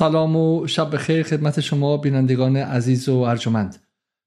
سلام 0.00 0.36
و 0.36 0.66
شب 0.66 0.94
بخیر 0.94 1.22
خدمت 1.22 1.60
شما 1.60 1.96
بینندگان 1.96 2.56
عزیز 2.56 3.08
و 3.08 3.16
ارجمند. 3.16 3.76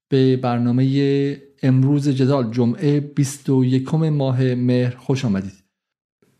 به 0.08 0.36
برنامه 0.36 1.42
امروز 1.62 2.08
جدال 2.08 2.50
جمعه 2.50 3.00
21 3.00 3.94
ماه 3.94 4.54
مهر 4.54 4.96
خوش 4.96 5.24
آمدید. 5.24 5.52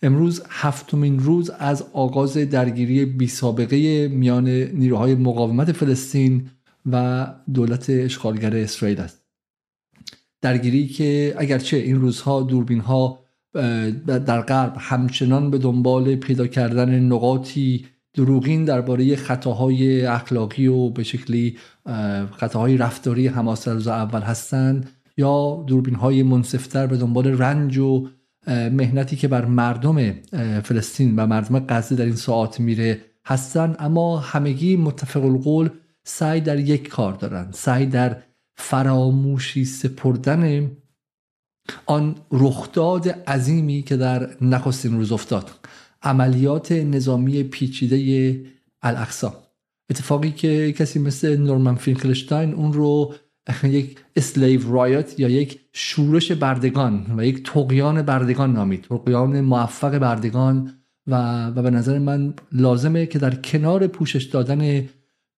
امروز 0.03 0.43
هفتمین 0.49 1.19
روز 1.19 1.51
از 1.51 1.85
آغاز 1.93 2.37
درگیری 2.37 3.05
بی 3.05 3.27
سابقه 3.27 4.09
میان 4.09 4.49
نیروهای 4.49 5.15
مقاومت 5.15 5.73
فلسطین 5.73 6.51
و 6.87 7.27
دولت 7.55 7.91
اشغالگر 7.91 8.57
اسرائیل 8.57 9.01
است. 9.01 9.25
درگیری 10.43 10.89
که 10.89 11.35
اگرچه 11.39 11.77
این 11.77 12.01
روزها 12.01 12.43
دوربین 12.43 12.81
ها 12.81 13.25
در 14.07 14.41
غرب 14.41 14.77
همچنان 14.79 15.51
به 15.51 15.59
دنبال 15.59 16.17
پیدا 16.17 16.47
کردن 16.47 17.01
نقاطی 17.01 17.87
دروغین 18.15 18.65
درباره 18.65 19.17
خطاهای 19.17 20.07
اخلاقی 20.07 20.67
و 20.67 20.91
به 20.91 21.03
شکلی 21.03 21.59
خطاهای 22.33 22.77
رفتاری 22.77 23.27
حماس 23.27 23.69
روز 23.69 23.89
اول 23.89 24.21
هستند 24.21 24.91
یا 25.17 25.65
دوربین 25.67 25.95
های 25.95 26.23
منصفتر 26.23 26.87
به 26.87 26.97
دنبال 26.97 27.27
رنج 27.27 27.79
و 27.79 28.09
مهنتی 28.49 29.17
که 29.17 29.29
بر 29.29 29.45
مردم 29.45 30.13
فلسطین 30.61 31.17
و 31.17 31.27
مردم 31.27 31.67
غزه 31.69 31.97
در 31.97 32.05
این 32.05 32.17
ساعت 32.17 32.61
میره 32.61 33.01
هستند 33.27 33.77
اما 33.79 34.19
همگی 34.19 34.77
متفق 34.77 35.25
القول 35.25 35.69
سعی 36.05 36.41
در 36.41 36.59
یک 36.59 36.89
کار 36.89 37.13
دارن 37.13 37.49
سعی 37.53 37.87
در 37.87 38.23
فراموشی 38.57 39.65
سپردن 39.65 40.71
آن 41.87 42.15
رخداد 42.33 43.09
عظیمی 43.09 43.83
که 43.83 43.97
در 43.97 44.37
نخستین 44.41 44.93
روز 44.93 45.13
افتاد. 45.13 45.51
عملیات 46.05 46.73
نظامی 46.73 47.43
پیچیده 47.43 48.41
الاقصا 48.83 49.45
اتفاقی 49.91 50.31
که 50.31 50.73
کسی 50.73 50.99
مثل 50.99 51.37
نورمن 51.37 51.75
فینکلشتاین 51.75 52.55
اون 52.55 52.73
رو 52.73 53.15
یک 53.65 53.97
اسلیو 54.17 54.73
رایت 54.73 55.21
یا 55.21 55.29
یک 55.29 55.61
شورش 55.73 56.33
بردگان 56.33 57.07
و 57.17 57.25
یک 57.25 57.51
تقیان 57.51 58.03
بردگان 58.03 58.53
نامید. 58.53 58.83
تقیان 58.83 59.41
موفق 59.41 59.99
بردگان 59.99 60.73
و, 61.07 61.47
و 61.47 61.63
به 61.63 61.71
نظر 61.71 61.99
من 61.99 62.35
لازمه 62.53 63.07
که 63.07 63.19
در 63.19 63.35
کنار 63.35 63.87
پوشش 63.87 64.25
دادن 64.25 64.89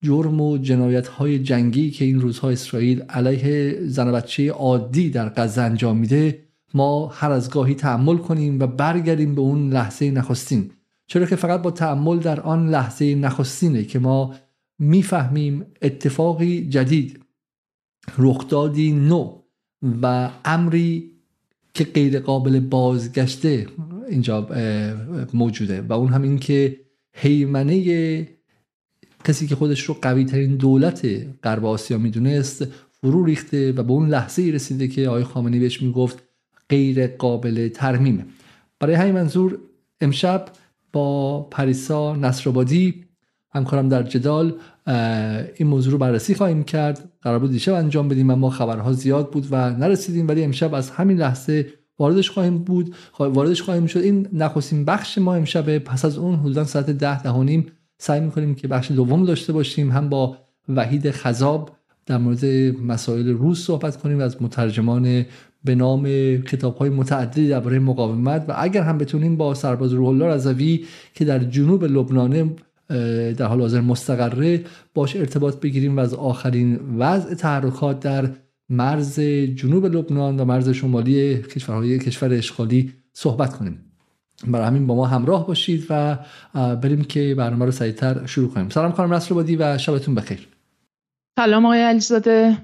جرم 0.03 0.41
و 0.41 0.59
جنایت 0.59 1.09
های 1.09 1.39
جنگی 1.39 1.91
که 1.91 2.05
این 2.05 2.21
روزها 2.21 2.51
اسرائیل 2.51 3.03
علیه 3.03 3.79
زن 3.87 4.13
بچه 4.13 4.51
عادی 4.51 5.11
در 5.11 5.29
غزه 5.29 5.63
انجام 5.63 5.97
میده 5.97 6.46
ما 6.75 7.07
هر 7.07 7.31
از 7.31 7.51
گاهی 7.51 7.75
تحمل 7.75 8.17
کنیم 8.17 8.61
و 8.61 8.67
برگردیم 8.67 9.35
به 9.35 9.41
اون 9.41 9.71
لحظه 9.71 10.11
نخستین. 10.11 10.71
چرا 11.07 11.27
که 11.27 11.37
فقط 11.37 11.63
با 11.63 11.71
تحمل 11.71 12.19
در 12.19 12.41
آن 12.41 12.71
لحظه 12.71 13.15
نخستینه 13.15 13.85
که 13.85 13.99
ما 13.99 14.35
می‌فهمیم 14.79 15.67
اتفاقی 15.83 16.69
جدید. 16.69 17.21
رخدادی 18.19 18.93
نو 18.93 19.43
و 20.03 20.31
امری 20.45 21.11
که 21.75 21.85
غیر 21.85 22.21
قابل 22.21 22.61
بازگشته 22.61 23.67
اینجا 24.09 24.49
موجوده 25.35 25.83
و 25.83 25.93
اون 25.93 26.09
همین 26.09 26.39
که 26.39 26.81
حیمنه 27.13 28.29
کسی 29.25 29.47
که 29.47 29.57
خودش 29.57 29.83
رو 29.83 29.97
قوی 30.03 30.25
ترین 30.25 30.57
دولت 30.57 31.07
غرب 31.43 31.65
آسیا 31.65 31.99
می‌دونست 31.99 32.65
فرو 32.93 33.25
ریخته 33.25 33.73
و 33.73 33.83
به 33.83 33.93
اون 33.93 34.09
لحظه 34.09 34.43
رسیده 34.43 34.89
که 34.89 35.09
آقای 35.09 35.25
خامنه‌ای 35.25 35.61
بهش 35.61 35.83
می‌گفت 35.83 36.23
غیر 36.71 37.07
قابل 37.07 37.69
ترمیمه. 37.69 38.27
برای 38.81 38.95
همین 38.95 39.15
منظور 39.15 39.59
امشب 40.01 40.45
با 40.93 41.41
پریسا 41.43 42.17
نصرآبادی 42.17 43.05
همکارم 43.55 43.89
در 43.89 44.03
جدال 44.03 44.55
این 45.57 45.69
موضوع 45.69 45.93
رو 45.93 45.99
بررسی 45.99 46.35
خواهیم 46.35 46.65
کرد. 46.65 47.13
قرار 47.23 47.39
بود 47.39 47.51
دیشب 47.51 47.75
انجام 47.75 48.09
بدیم 48.09 48.31
اما 48.31 48.51
خبرها 48.51 48.93
زیاد 48.93 49.31
بود 49.31 49.47
و 49.51 49.71
نرسیدیم 49.71 50.29
ولی 50.29 50.45
امشب 50.45 50.75
از 50.75 50.91
همین 50.91 51.19
لحظه 51.19 51.73
واردش 51.99 52.31
خواهیم 52.31 52.59
بود. 52.59 52.95
واردش 53.19 53.63
خواهیم 53.63 53.87
شد. 53.87 54.01
این 54.01 54.29
نخستین 54.33 54.85
بخش 54.85 55.19
ما 55.19 55.35
امشب 55.35 55.79
پس 55.79 56.05
از 56.05 56.19
اون 56.19 56.37
حدودا 56.37 56.65
ساعت 56.65 56.91
ده 56.91 57.23
ده 57.23 57.65
سعی 57.99 58.21
می‌کنیم 58.21 58.55
که 58.55 58.69
بخش 58.69 58.91
دوم 58.91 59.25
داشته 59.25 59.53
باشیم. 59.53 59.91
هم 59.91 60.09
با 60.09 60.37
وحید 60.69 61.11
خذاب 61.11 61.77
در 62.07 62.19
مورد 62.19 62.45
مسائل 62.83 63.29
روز 63.29 63.61
صحبت 63.61 63.97
کنیم 63.97 64.19
و 64.19 64.23
از 64.23 64.43
مترجمان 64.43 65.25
به 65.67 65.75
نام 65.75 66.05
کتاب 66.37 66.77
های 66.77 66.91
متعددی 66.91 67.49
درباره 67.49 67.79
مقاومت 67.79 68.45
و 68.49 68.55
اگر 68.59 68.83
هم 68.83 68.99
بتونیم 68.99 69.37
با 69.37 69.55
سرباز 69.55 69.93
روح 69.93 70.09
الله 70.09 70.27
رضوی 70.27 70.85
که 71.15 71.25
در 71.25 71.39
جنوب 71.39 71.85
لبنان 71.85 72.57
در 73.35 73.47
حال 73.47 73.61
حاضر 73.61 73.81
مستقره 73.81 74.65
باش 74.95 75.17
ارتباط 75.17 75.61
بگیریم 75.61 75.97
و 75.97 76.01
از 76.01 76.15
آخرین 76.15 76.81
وضع 76.99 77.35
تحرکات 77.35 78.01
در 78.01 78.31
مرز 78.69 79.21
جنوب 79.55 79.87
لبنان 79.87 80.41
و 80.41 80.45
مرز 80.45 80.69
شمالی 80.69 81.39
کشورهای 81.43 81.99
کشور 81.99 82.33
اشغالی 82.33 82.93
صحبت 83.13 83.57
کنیم. 83.57 83.79
برای 84.47 84.67
همین 84.67 84.87
با 84.87 84.95
ما 84.95 85.07
همراه 85.07 85.47
باشید 85.47 85.87
و 85.91 86.19
بریم 86.55 87.05
که 87.05 87.35
برنامه 87.35 87.65
رو 87.65 87.71
سریعتر 87.71 88.27
شروع 88.27 88.51
کنیم. 88.51 88.69
سلام 88.69 88.93
خانم 88.93 89.15
نصر 89.15 89.35
بادی 89.35 89.57
و 89.57 89.79
شبتون 89.79 90.15
بخیر. 90.15 90.49
سلام 91.39 91.67
آقای 91.67 91.83
علیزاده. 91.83 92.57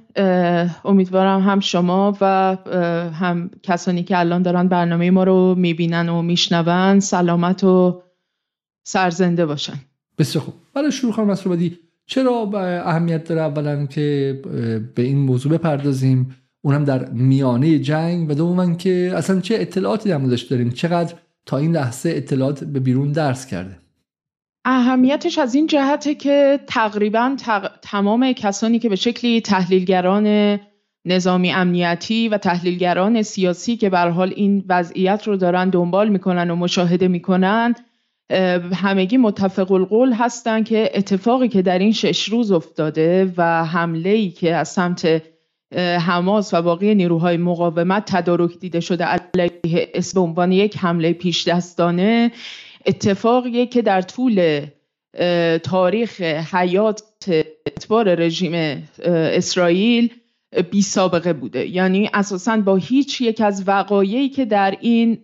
امیدوارم 0.84 1.40
هم 1.40 1.60
شما 1.60 2.16
و 2.20 2.56
هم 3.12 3.50
کسانی 3.62 4.02
که 4.02 4.18
الان 4.18 4.42
دارن 4.42 4.68
برنامه 4.68 5.10
ما 5.10 5.24
رو 5.24 5.54
می‌بینن 5.58 6.08
و 6.08 6.22
میشنون 6.22 7.00
سلامت 7.00 7.64
و 7.64 8.02
سرزنده 8.86 9.46
باشن. 9.46 9.74
بسیار 10.18 10.44
خوب. 10.44 10.54
برای 10.74 10.92
شروع 10.92 11.12
خانم 11.12 11.34
بدی 11.50 11.78
چرا 12.06 12.50
اهمیت 12.86 13.24
داره 13.24 13.40
اولا 13.40 13.86
که 13.86 14.38
به 14.94 15.02
این 15.02 15.18
موضوع 15.18 15.52
بپردازیم؟ 15.52 16.36
اونم 16.62 16.84
در 16.84 17.10
میانه 17.10 17.78
جنگ 17.78 18.30
و 18.30 18.34
دوما 18.34 18.74
که 18.74 19.12
اصلا 19.14 19.40
چه 19.40 19.54
اطلاعاتی 19.58 20.08
در 20.08 20.18
داریم؟ 20.50 20.70
چقدر 20.70 21.14
تا 21.46 21.58
این 21.58 21.72
لحظه 21.72 22.10
اطلاعات 22.16 22.64
به 22.64 22.80
بیرون 22.80 23.12
درس 23.12 23.46
کرده؟ 23.46 23.78
اهمیتش 24.64 25.38
از 25.38 25.54
این 25.54 25.66
جهته 25.66 26.14
که 26.14 26.60
تقریبا 26.66 27.36
تمام 27.82 28.32
کسانی 28.32 28.78
که 28.78 28.88
به 28.88 28.96
شکلی 28.96 29.40
تحلیلگران 29.40 30.58
نظامی 31.04 31.52
امنیتی 31.52 32.28
و 32.28 32.38
تحلیلگران 32.38 33.22
سیاسی 33.22 33.76
که 33.76 33.90
به 33.90 33.98
حال 33.98 34.32
این 34.36 34.64
وضعیت 34.68 35.28
رو 35.28 35.36
دارن 35.36 35.70
دنبال 35.70 36.08
می‌کنن 36.08 36.50
و 36.50 36.56
مشاهده 36.56 37.08
می‌کنن 37.08 37.74
همگی 38.74 39.16
متفق 39.16 39.72
القول 39.72 40.12
هستن 40.12 40.62
که 40.62 40.90
اتفاقی 40.94 41.48
که 41.48 41.62
در 41.62 41.78
این 41.78 41.92
شش 41.92 42.28
روز 42.28 42.52
افتاده 42.52 43.32
و 43.36 43.64
حمله 43.64 44.10
ای 44.10 44.30
که 44.30 44.54
از 44.54 44.68
سمت 44.68 45.22
حماس 45.76 46.54
و 46.54 46.62
باقی 46.62 46.94
نیروهای 46.94 47.36
مقاومت 47.36 48.04
تدارک 48.06 48.58
دیده 48.58 48.80
شده 48.80 49.04
علیه 49.04 49.88
اسم 49.94 50.20
عنوان 50.20 50.52
یک 50.52 50.76
حمله 50.76 51.12
پیش 51.12 51.48
دستانه 51.48 52.32
اتفاقیه 52.87 53.66
که 53.66 53.82
در 53.82 54.03
طول 54.03 54.66
تاریخ 55.62 56.20
حیات 56.20 57.03
اتبار 57.66 58.15
رژیم 58.15 58.82
اسرائیل 59.04 60.15
بی 60.70 60.82
سابقه 60.82 61.32
بوده. 61.32 61.69
یعنی 61.69 62.10
اساسا 62.15 62.56
با 62.56 62.76
هیچ 62.76 63.20
یک 63.20 63.41
از 63.41 63.69
وقایعی 63.69 64.28
که 64.28 64.44
در 64.44 64.76
این 64.81 65.19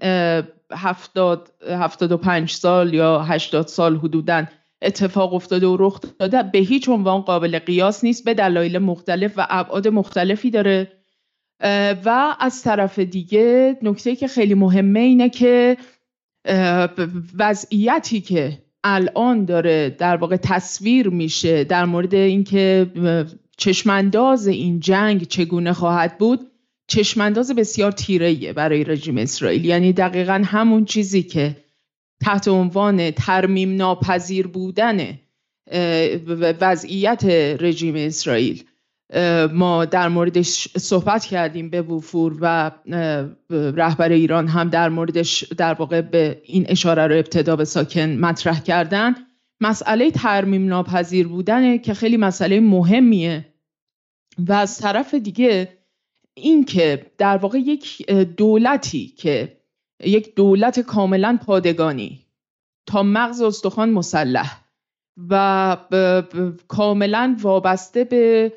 هفتاد, 0.73 1.53
هفتاد 1.69 2.13
و 2.13 2.17
پنج 2.17 2.51
سال 2.51 2.95
یا 2.95 3.23
هشتاد 3.23 3.67
سال 3.67 3.97
حدودا 3.97 4.45
اتفاق 4.83 5.35
افتاده 5.35 5.67
و 5.67 5.77
رخ 5.81 6.01
داده 6.19 6.43
به 6.43 6.59
هیچ 6.59 6.89
عنوان 6.89 7.21
قابل 7.21 7.59
قیاس 7.59 8.05
نیست 8.05 8.25
به 8.25 8.35
دلایل 8.35 8.79
مختلف 8.79 9.33
و 9.37 9.47
ابعاد 9.51 9.89
مختلفی 9.89 10.51
داره. 10.51 10.93
و 12.05 12.37
از 12.41 12.63
طرف 12.63 12.99
دیگه 12.99 13.77
نکته 13.83 14.17
که 14.17 14.29
خیلی 14.29 14.55
مهمه 14.55 15.01
اینه 15.01 15.29
که 15.29 15.77
وضعیتی 17.39 18.21
که 18.21 18.59
الان 18.85 19.45
داره 19.45 19.91
در 19.99 20.17
واقع 20.17 20.37
تصویر 20.37 21.09
میشه 21.09 21.65
در 21.65 21.85
مورد 21.85 22.15
اینکه 22.15 22.87
چشمانداز 23.57 24.47
این 24.47 24.81
جنگ 24.81 25.23
چگونه 25.23 25.73
خواهد 25.73 26.19
بود 26.19 26.41
چشمانداز 26.87 27.55
بسیار 27.55 27.93
تیره 27.93 28.53
برای 28.53 28.85
رژیم 28.85 29.19
اسرائیل. 29.19 29.65
یعنی 29.65 29.93
دقیقا 29.93 30.43
همون 30.45 30.85
چیزی 30.85 31.23
که 31.23 31.57
تحت 32.21 32.49
عنوان 32.49 33.11
ترمیم 33.11 33.77
ناپذیر 33.77 34.47
بودن 34.47 35.19
وضعیت 36.61 37.25
رژیم 37.61 37.95
اسرائیل. 37.97 38.65
ما 39.53 39.85
در 39.85 40.09
موردش 40.09 40.69
صحبت 40.79 41.25
کردیم 41.25 41.71
به 41.71 41.83
وفور 41.83 42.39
و 42.41 42.71
رهبر 43.51 44.09
ایران 44.09 44.49
هم 44.49 44.69
در 44.69 44.89
موردش 44.89 45.45
در 45.45 45.75
واقع 45.75 46.01
به 46.01 46.43
این 46.45 46.67
اشاره 46.69 47.07
رو 47.07 47.15
ابتدا 47.15 47.57
به 47.57 47.65
ساکن 47.65 48.11
مطرح 48.11 48.61
کردن. 48.61 49.15
مسئله 49.61 50.11
ترمیم 50.11 50.69
ناپذیر 50.69 51.29
بودنه 51.29 51.79
که 51.79 51.95
خیلی 51.95 52.17
مسئله 52.17 52.61
مهمیه 52.61 53.55
و 54.39 54.53
از 54.53 54.79
طرف 54.79 55.15
دیگه 55.15 55.79
این 56.35 56.65
که 56.65 57.07
در 57.19 57.37
واقع 57.37 57.59
یک 57.59 58.11
دولتی 58.11 59.07
که 59.07 59.59
یک 60.05 60.35
دولت 60.35 60.81
کاملا 60.81 61.39
پادگانی 61.47 62.27
تا 62.87 63.03
مغز 63.03 63.43
استخوان 63.43 63.91
مسلح 63.91 64.61
و 65.31 65.77
کاملا 66.69 67.37
وابسته 67.41 68.05
به 68.05 68.53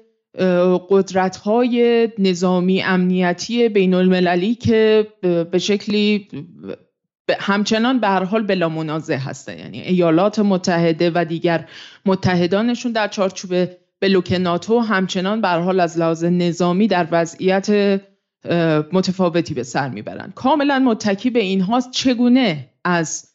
قدرت 0.89 1.38
های 1.38 2.10
نظامی 2.18 2.81
امنیتی 2.81 3.69
بین 3.69 3.94
المللی 3.94 4.56
که 4.56 5.07
به 5.51 5.60
شکلی 5.60 6.28
همچنان 7.39 8.00
به 8.00 8.07
هر 8.07 8.24
حال 8.24 8.44
بلا 8.44 8.69
منازع 8.69 9.16
هستن. 9.18 9.60
یعنی 9.60 9.81
ایالات 9.81 10.39
متحده 10.39 11.12
و 11.16 11.25
دیگر 11.25 11.68
متحدانشون 12.06 12.92
در 12.92 13.07
چارچوب 13.07 13.69
بلوک 14.00 14.31
ناتو 14.31 14.80
همچنان 14.80 15.42
به 15.42 15.48
حال 15.48 15.80
از 15.80 15.98
لحاظ 15.98 16.24
نظامی 16.24 16.88
در 16.88 17.07
وضعیت 17.12 18.01
متفاوتی 18.92 19.54
به 19.54 19.63
سر 19.63 19.89
می‌برند 19.89 20.33
کاملا 20.36 20.80
متکی 20.80 21.30
به 21.30 21.39
اینهاست 21.39 21.92
چگونه 21.92 22.69
از 22.83 23.28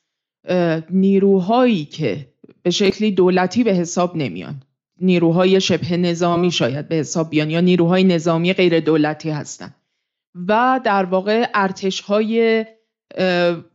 نیروهایی 0.90 1.84
که 1.84 2.26
به 2.62 2.70
شکلی 2.70 3.10
دولتی 3.10 3.64
به 3.64 3.72
حساب 3.72 4.16
نمیان. 4.16 4.62
نیروهای 5.00 5.60
شبه 5.60 5.96
نظامی 5.96 6.50
شاید 6.50 6.88
به 6.88 6.94
حساب 6.94 7.30
بیان 7.30 7.50
یا 7.50 7.60
نیروهای 7.60 8.04
نظامی 8.04 8.52
غیر 8.52 8.80
دولتی 8.80 9.30
هستند 9.30 9.74
و 10.48 10.80
در 10.84 11.04
واقع 11.04 11.48
ارتش 11.54 12.00
های 12.00 12.64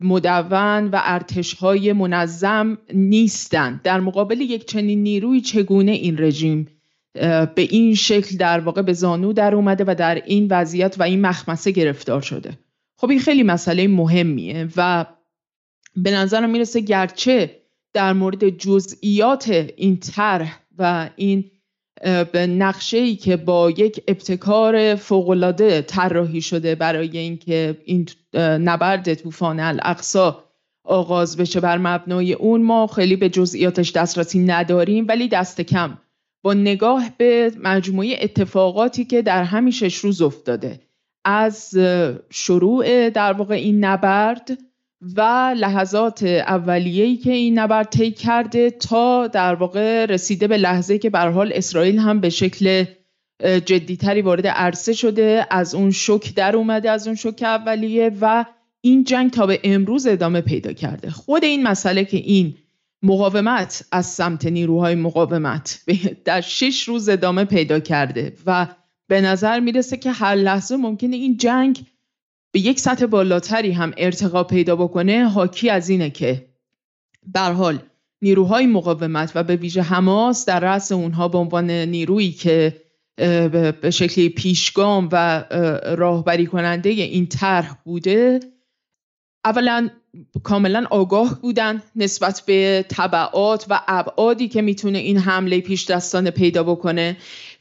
مدون 0.00 0.88
و 0.88 1.00
ارتش 1.04 1.54
های 1.54 1.92
منظم 1.92 2.78
نیستند 2.94 3.82
در 3.82 4.00
مقابل 4.00 4.40
یک 4.40 4.64
چنین 4.64 5.02
نیروی 5.02 5.40
چگونه 5.40 5.92
این 5.92 6.18
رژیم 6.18 6.68
به 7.14 7.52
این 7.56 7.94
شکل 7.94 8.36
در 8.36 8.60
واقع 8.60 8.82
به 8.82 8.92
زانو 8.92 9.32
در 9.32 9.54
اومده 9.54 9.84
و 9.86 9.94
در 9.98 10.14
این 10.14 10.46
وضعیت 10.50 10.96
و 10.98 11.02
این 11.02 11.20
مخمسه 11.20 11.70
گرفتار 11.70 12.20
شده؟ 12.20 12.58
خب 12.96 13.10
این 13.10 13.20
خیلی 13.20 13.42
مسئله 13.42 13.88
مهمیه 13.88 14.68
و 14.76 15.06
به 15.96 16.10
نظرم 16.10 16.50
می‌رسه 16.50 16.80
گرچه 16.80 17.62
در 17.92 18.12
مورد 18.12 18.48
جزئیات 18.48 19.48
این 19.76 19.96
طرح 19.96 20.61
و 20.78 21.10
این 21.16 21.50
به 22.32 22.46
نقشه 22.46 22.96
ای 22.96 23.16
که 23.16 23.36
با 23.36 23.70
یک 23.70 24.02
ابتکار 24.08 24.94
فوقالعاده 24.94 25.82
طراحی 25.82 26.42
شده 26.42 26.74
برای 26.74 27.18
اینکه 27.18 27.76
این 27.84 28.08
نبرد 28.34 29.14
طوفان 29.14 29.60
الاقصا 29.60 30.44
آغاز 30.84 31.36
بشه 31.36 31.60
بر 31.60 31.78
مبنای 31.78 32.32
اون 32.32 32.62
ما 32.62 32.86
خیلی 32.86 33.16
به 33.16 33.28
جزئیاتش 33.28 33.92
دسترسی 33.92 34.38
نداریم 34.38 35.06
ولی 35.08 35.28
دست 35.28 35.60
کم. 35.60 35.98
با 36.44 36.54
نگاه 36.54 37.10
به 37.18 37.52
مجموعه 37.62 38.18
اتفاقاتی 38.20 39.04
که 39.04 39.22
در 39.22 39.44
همین 39.44 39.72
شش 39.72 39.96
روز 39.96 40.22
افتاده 40.22 40.80
از 41.24 41.74
شروع 42.30 43.10
در 43.10 43.32
واقع 43.32 43.54
این 43.54 43.84
نبرد 43.84 44.58
و 45.16 45.20
لحظات 45.56 46.22
اولیه‌ای 46.22 47.16
که 47.16 47.32
این 47.32 47.58
نبرد 47.58 47.88
طی 47.88 48.10
کرده 48.10 48.70
تا 48.70 49.26
در 49.26 49.54
واقع 49.54 50.04
رسیده 50.04 50.48
به 50.48 50.56
لحظه 50.56 50.98
که 50.98 51.10
به 51.10 51.18
حال 51.18 51.52
اسرائیل 51.54 51.98
هم 51.98 52.20
به 52.20 52.30
شکل 52.30 52.84
جدیتری 53.42 54.22
وارد 54.22 54.46
عرصه 54.46 54.92
شده. 54.92 55.46
از 55.50 55.74
اون 55.74 55.90
شوک 55.90 56.34
در 56.34 56.56
اومده 56.56 56.90
از 56.90 57.06
اون 57.06 57.16
شوک 57.16 57.42
اولیه 57.42 58.10
و 58.20 58.44
این 58.80 59.04
جنگ 59.04 59.30
تا 59.30 59.46
به 59.46 59.60
امروز 59.64 60.06
ادامه 60.06 60.40
پیدا 60.40 60.72
کرده. 60.72 61.10
خود 61.10 61.44
این 61.44 61.62
مسئله 61.62 62.04
که 62.04 62.16
این 62.16 62.54
مقاومت 63.02 63.84
از 63.92 64.06
سمت 64.06 64.46
نیروهای 64.46 64.94
مقاومت 64.94 65.80
در 66.24 66.40
شش 66.40 66.82
روز 66.82 67.08
ادامه 67.08 67.44
پیدا 67.44 67.80
کرده 67.80 68.32
و 68.46 68.66
به 69.08 69.20
نظر 69.20 69.60
می‌رسه 69.60 69.96
که 69.96 70.10
هر 70.10 70.34
لحظه 70.34 70.76
ممکنه 70.76 71.16
این 71.16 71.36
جنگ 71.36 71.86
به 72.52 72.60
یک 72.60 72.80
سطح 72.80 73.06
بالاتری 73.06 73.72
هم 73.72 73.92
ارتقا 73.96 74.44
پیدا 74.44 74.76
بکنه 74.76 75.28
حاکی 75.28 75.70
از 75.70 75.88
اینه 75.88 76.10
که 76.10 76.46
بر 77.26 77.52
حال 77.52 77.78
نیروهای 78.22 78.66
مقاومت 78.66 79.32
و 79.34 79.42
به 79.42 79.56
ویژه 79.56 79.82
حماس 79.82 80.44
در 80.44 80.60
رأس 80.60 80.92
اونها 80.92 81.28
به 81.28 81.38
عنوان 81.38 81.70
نیرویی 81.70 82.32
که 82.32 82.82
به 83.16 83.90
شکلی 83.90 84.28
پیشگام 84.28 85.08
و 85.12 85.44
راهبری 85.96 86.46
کننده 86.46 86.90
این 86.90 87.26
طرح 87.26 87.74
بوده 87.84 88.40
اولا 89.44 89.90
کاملا 90.42 90.86
آگاه 90.90 91.40
بودن 91.40 91.82
نسبت 91.96 92.42
به 92.46 92.84
طبعات 92.88 93.66
و 93.68 93.80
ابعادی 93.88 94.48
که 94.48 94.62
می‌تونه 94.62 94.98
این 94.98 95.18
حمله 95.18 95.60
پیش 95.60 95.90
دستانه 95.90 96.30
پیدا 96.30 96.62
بکنه. 96.62 97.16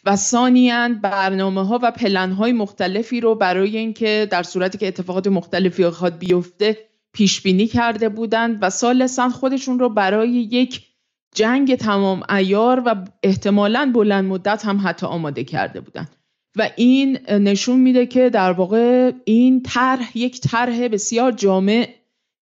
و 0.06 0.16
ثانیا 0.16 0.90
برنامه 1.02 1.68
ها 1.68 1.80
و 1.84 1.92
پلن 1.92 2.32
های 2.32 2.52
مختلفی 2.52 3.22
رو 3.22 3.36
برای 3.36 3.78
اینکه 3.78 4.28
در 4.32 4.44
صورتی 4.44 4.78
که 4.78 4.88
اتفاقات 4.88 5.28
مختلفی 5.28 5.90
خواهد 5.90 6.20
بیفته 6.20 6.78
پیش 7.14 7.42
بینی 7.42 7.68
کرده 7.68 8.10
بودند 8.10 8.58
و 8.62 8.70
سالسا 8.70 9.30
خودشون 9.30 9.80
رو 9.80 9.90
برای 9.90 10.30
یک 10.30 10.88
جنگ 11.36 11.76
تمام 11.76 12.24
ایار 12.30 12.84
و 12.86 12.96
احتمالا 13.24 13.92
بلند 13.96 14.26
مدت 14.26 14.66
هم 14.66 14.82
حتی 14.84 15.06
آماده 15.06 15.44
کرده 15.44 15.80
بودند. 15.80 16.16
و 16.56 16.70
این 16.76 17.20
نشون 17.30 17.80
میده 17.80 18.06
که 18.06 18.30
در 18.30 18.52
واقع 18.52 19.12
این 19.26 19.64
طرح 19.64 20.18
یک 20.18 20.42
طرح 20.42 20.88
بسیار 20.88 21.32
جامع 21.32 21.90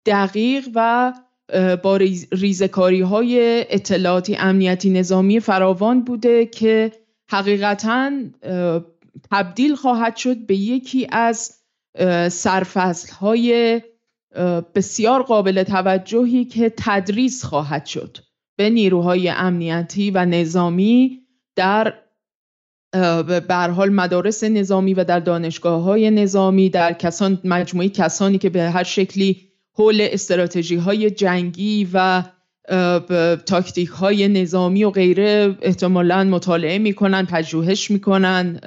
دقیق 0.07 0.69
و 0.75 1.13
با 1.83 1.97
ریزکاری 2.33 3.01
های 3.01 3.65
اطلاعاتی 3.71 4.37
امنیتی 4.37 4.91
نظامی 4.91 5.41
فراوان 5.41 6.05
بوده 6.05 6.47
که 6.47 6.93
حقیقتا 7.31 8.13
تبدیل 9.31 9.75
خواهد 9.75 10.17
شد 10.17 10.47
به 10.47 10.57
یکی 10.57 11.07
از 11.13 11.55
سرفصل 12.29 13.13
های 13.13 13.81
بسیار 14.75 15.23
قابل 15.23 15.63
توجهی 15.63 16.45
که 16.45 16.73
تدریس 16.77 17.45
خواهد 17.45 17.87
شد 17.87 18.19
به 18.57 18.71
نیروهای 18.71 19.29
امنیتی 19.29 20.11
و 20.11 20.25
نظامی 20.25 21.21
در 21.57 21.95
بر 23.49 23.71
حال 23.71 23.91
مدارس 23.91 24.45
نظامی 24.45 24.95
و 24.95 25.05
در 25.05 25.21
دانشگاه 25.21 25.83
های 25.83 26.11
نظامی 26.11 26.71
در 26.71 26.93
کسان 26.93 27.41
مجموعه 27.45 27.89
کسانی 27.89 28.39
که 28.39 28.51
به 28.51 28.63
هر 28.63 28.83
شکلی 28.83 29.49
حول 29.73 30.09
استراتژی 30.11 30.77
های 30.77 31.11
جنگی 31.11 31.89
و 31.93 32.23
تاکتیک 33.47 33.89
های 33.89 34.29
نظامی 34.29 34.85
و 34.85 34.91
غیره 34.91 35.57
احتمالا 35.63 36.25
مطالعه 36.25 36.79
می‌کنن 36.79 37.27
پژوهش 37.27 37.91
می‌کنن 37.91 38.61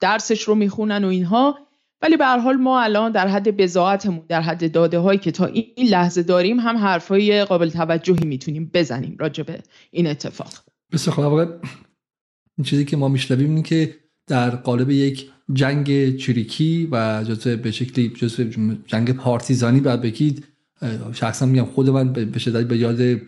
درسش 0.00 0.42
رو 0.42 0.54
می‌خونن 0.54 1.04
و 1.04 1.08
اینها. 1.08 1.58
ولی 2.02 2.16
به 2.16 2.24
هر 2.24 2.38
حال 2.38 2.56
ما 2.56 2.80
الان 2.80 3.12
در 3.12 3.28
حد 3.28 3.56
بزاعتمون 3.56 4.24
در 4.28 4.40
حد 4.40 4.72
داده 4.72 4.98
هایی 4.98 5.18
که 5.18 5.30
تا 5.30 5.46
این 5.46 5.88
لحظه 5.88 6.22
داریم 6.22 6.60
هم 6.60 6.76
حرفای 6.76 7.44
قابل 7.44 7.70
توجهی 7.70 8.24
می‌تونیم 8.24 8.70
بزنیم 8.74 9.16
راجع 9.18 9.42
به 9.42 9.62
این 9.90 10.06
اتفاق. 10.06 10.52
بسیار 10.92 11.60
این 12.58 12.64
چیزی 12.64 12.84
که 12.84 12.96
ما 12.96 13.08
میشنویم 13.08 13.48
اینه 13.48 13.62
که 13.62 13.94
در 14.26 14.50
قالب 14.50 14.90
یک 14.90 15.30
جنگ 15.52 16.16
چریکی 16.16 16.88
و 16.92 17.24
جزء 17.28 17.56
به 17.56 17.70
شکلی 17.70 18.08
جزء 18.08 18.44
جنگ 18.86 19.12
پارتیزانی 19.12 19.80
بعد 19.80 20.02
بگید 20.02 20.46
شخصا 21.12 21.46
میگم 21.46 21.64
خود 21.64 21.90
من 21.90 22.12
به 22.12 22.38
شدت 22.38 22.68
به 22.68 22.76
یاد 22.76 23.20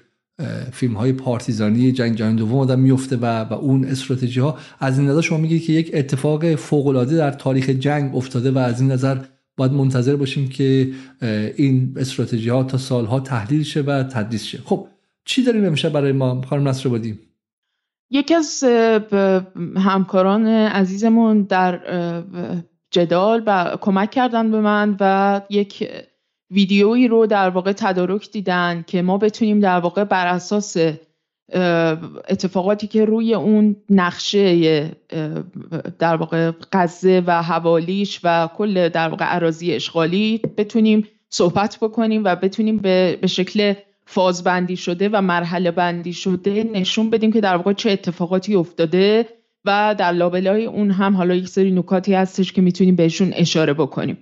فیلم 0.72 0.94
های 0.94 1.12
پارتیزانی 1.12 1.92
جنگ 1.92 2.16
جهانی 2.16 2.36
دوم 2.36 2.58
آدم 2.58 2.80
میفته 2.80 3.16
و 3.16 3.26
و 3.44 3.52
اون 3.52 3.84
استراتژی 3.84 4.40
ها 4.40 4.58
از 4.80 4.98
این 4.98 5.08
نظر 5.08 5.20
شما 5.20 5.38
میگید 5.38 5.64
که 5.64 5.72
یک 5.72 5.90
اتفاق 5.94 6.54
فوق 6.54 6.86
العاده 6.86 7.16
در 7.16 7.30
تاریخ 7.30 7.68
جنگ 7.68 8.16
افتاده 8.16 8.50
و 8.50 8.58
از 8.58 8.80
این 8.80 8.92
نظر 8.92 9.18
باید 9.56 9.72
منتظر 9.72 10.16
باشیم 10.16 10.48
که 10.48 10.92
این 11.56 11.94
استراتژی 11.96 12.48
ها 12.48 12.64
تا 12.64 12.78
سالها 12.78 13.20
تحلیل 13.20 13.62
شه 13.62 13.80
و 13.80 14.02
تدریس 14.02 14.44
شه. 14.44 14.58
خب 14.64 14.88
چی 15.24 15.44
داریم 15.44 15.64
امشب 15.64 15.92
برای 15.92 16.12
ما 16.12 16.40
خانم 16.40 16.68
نصر 16.68 16.88
بادیم 16.88 17.20
یکی 18.10 18.34
از 18.34 18.64
همکاران 19.76 20.46
عزیزمون 20.46 21.42
در 21.42 21.80
جدال 22.90 23.42
و 23.46 23.76
کمک 23.80 24.10
کردن 24.10 24.50
به 24.50 24.60
من 24.60 24.96
و 25.00 25.40
یک 25.50 25.88
ویدیویی 26.52 27.08
رو 27.08 27.26
در 27.26 27.50
واقع 27.50 27.72
تدارک 27.72 28.30
دیدن 28.30 28.84
که 28.86 29.02
ما 29.02 29.18
بتونیم 29.18 29.60
در 29.60 29.78
واقع 29.78 30.04
بر 30.04 30.26
اساس 30.26 30.76
اتفاقاتی 32.28 32.86
که 32.86 33.04
روی 33.04 33.34
اون 33.34 33.76
نقشه 33.90 34.90
در 35.98 36.16
واقع 36.16 36.52
غزه 36.72 37.22
و 37.26 37.42
حوالیش 37.42 38.20
و 38.24 38.48
کل 38.56 38.88
در 38.88 39.08
واقع 39.08 39.24
عراضی 39.24 39.72
اشغالی 39.72 40.40
بتونیم 40.56 41.08
صحبت 41.30 41.78
بکنیم 41.80 42.24
و 42.24 42.36
بتونیم 42.36 42.76
به, 42.76 43.18
به 43.20 43.26
شکل 43.26 43.74
فاز 44.06 44.44
بندی 44.44 44.76
شده 44.76 45.08
و 45.08 45.20
مرحله 45.20 45.70
بندی 45.70 46.12
شده 46.12 46.64
نشون 46.72 47.10
بدیم 47.10 47.32
که 47.32 47.40
در 47.40 47.56
واقع 47.56 47.72
چه 47.72 47.90
اتفاقاتی 47.90 48.54
افتاده 48.54 49.28
و 49.64 49.94
در 49.98 50.12
لابلای 50.12 50.66
اون 50.66 50.90
هم 50.90 51.16
حالا 51.16 51.34
یک 51.34 51.48
سری 51.48 51.70
نکاتی 51.70 52.14
هستش 52.14 52.52
که 52.52 52.62
می‌تونیم 52.62 52.96
بهشون 52.96 53.32
اشاره 53.34 53.74
بکنیم. 53.74 54.18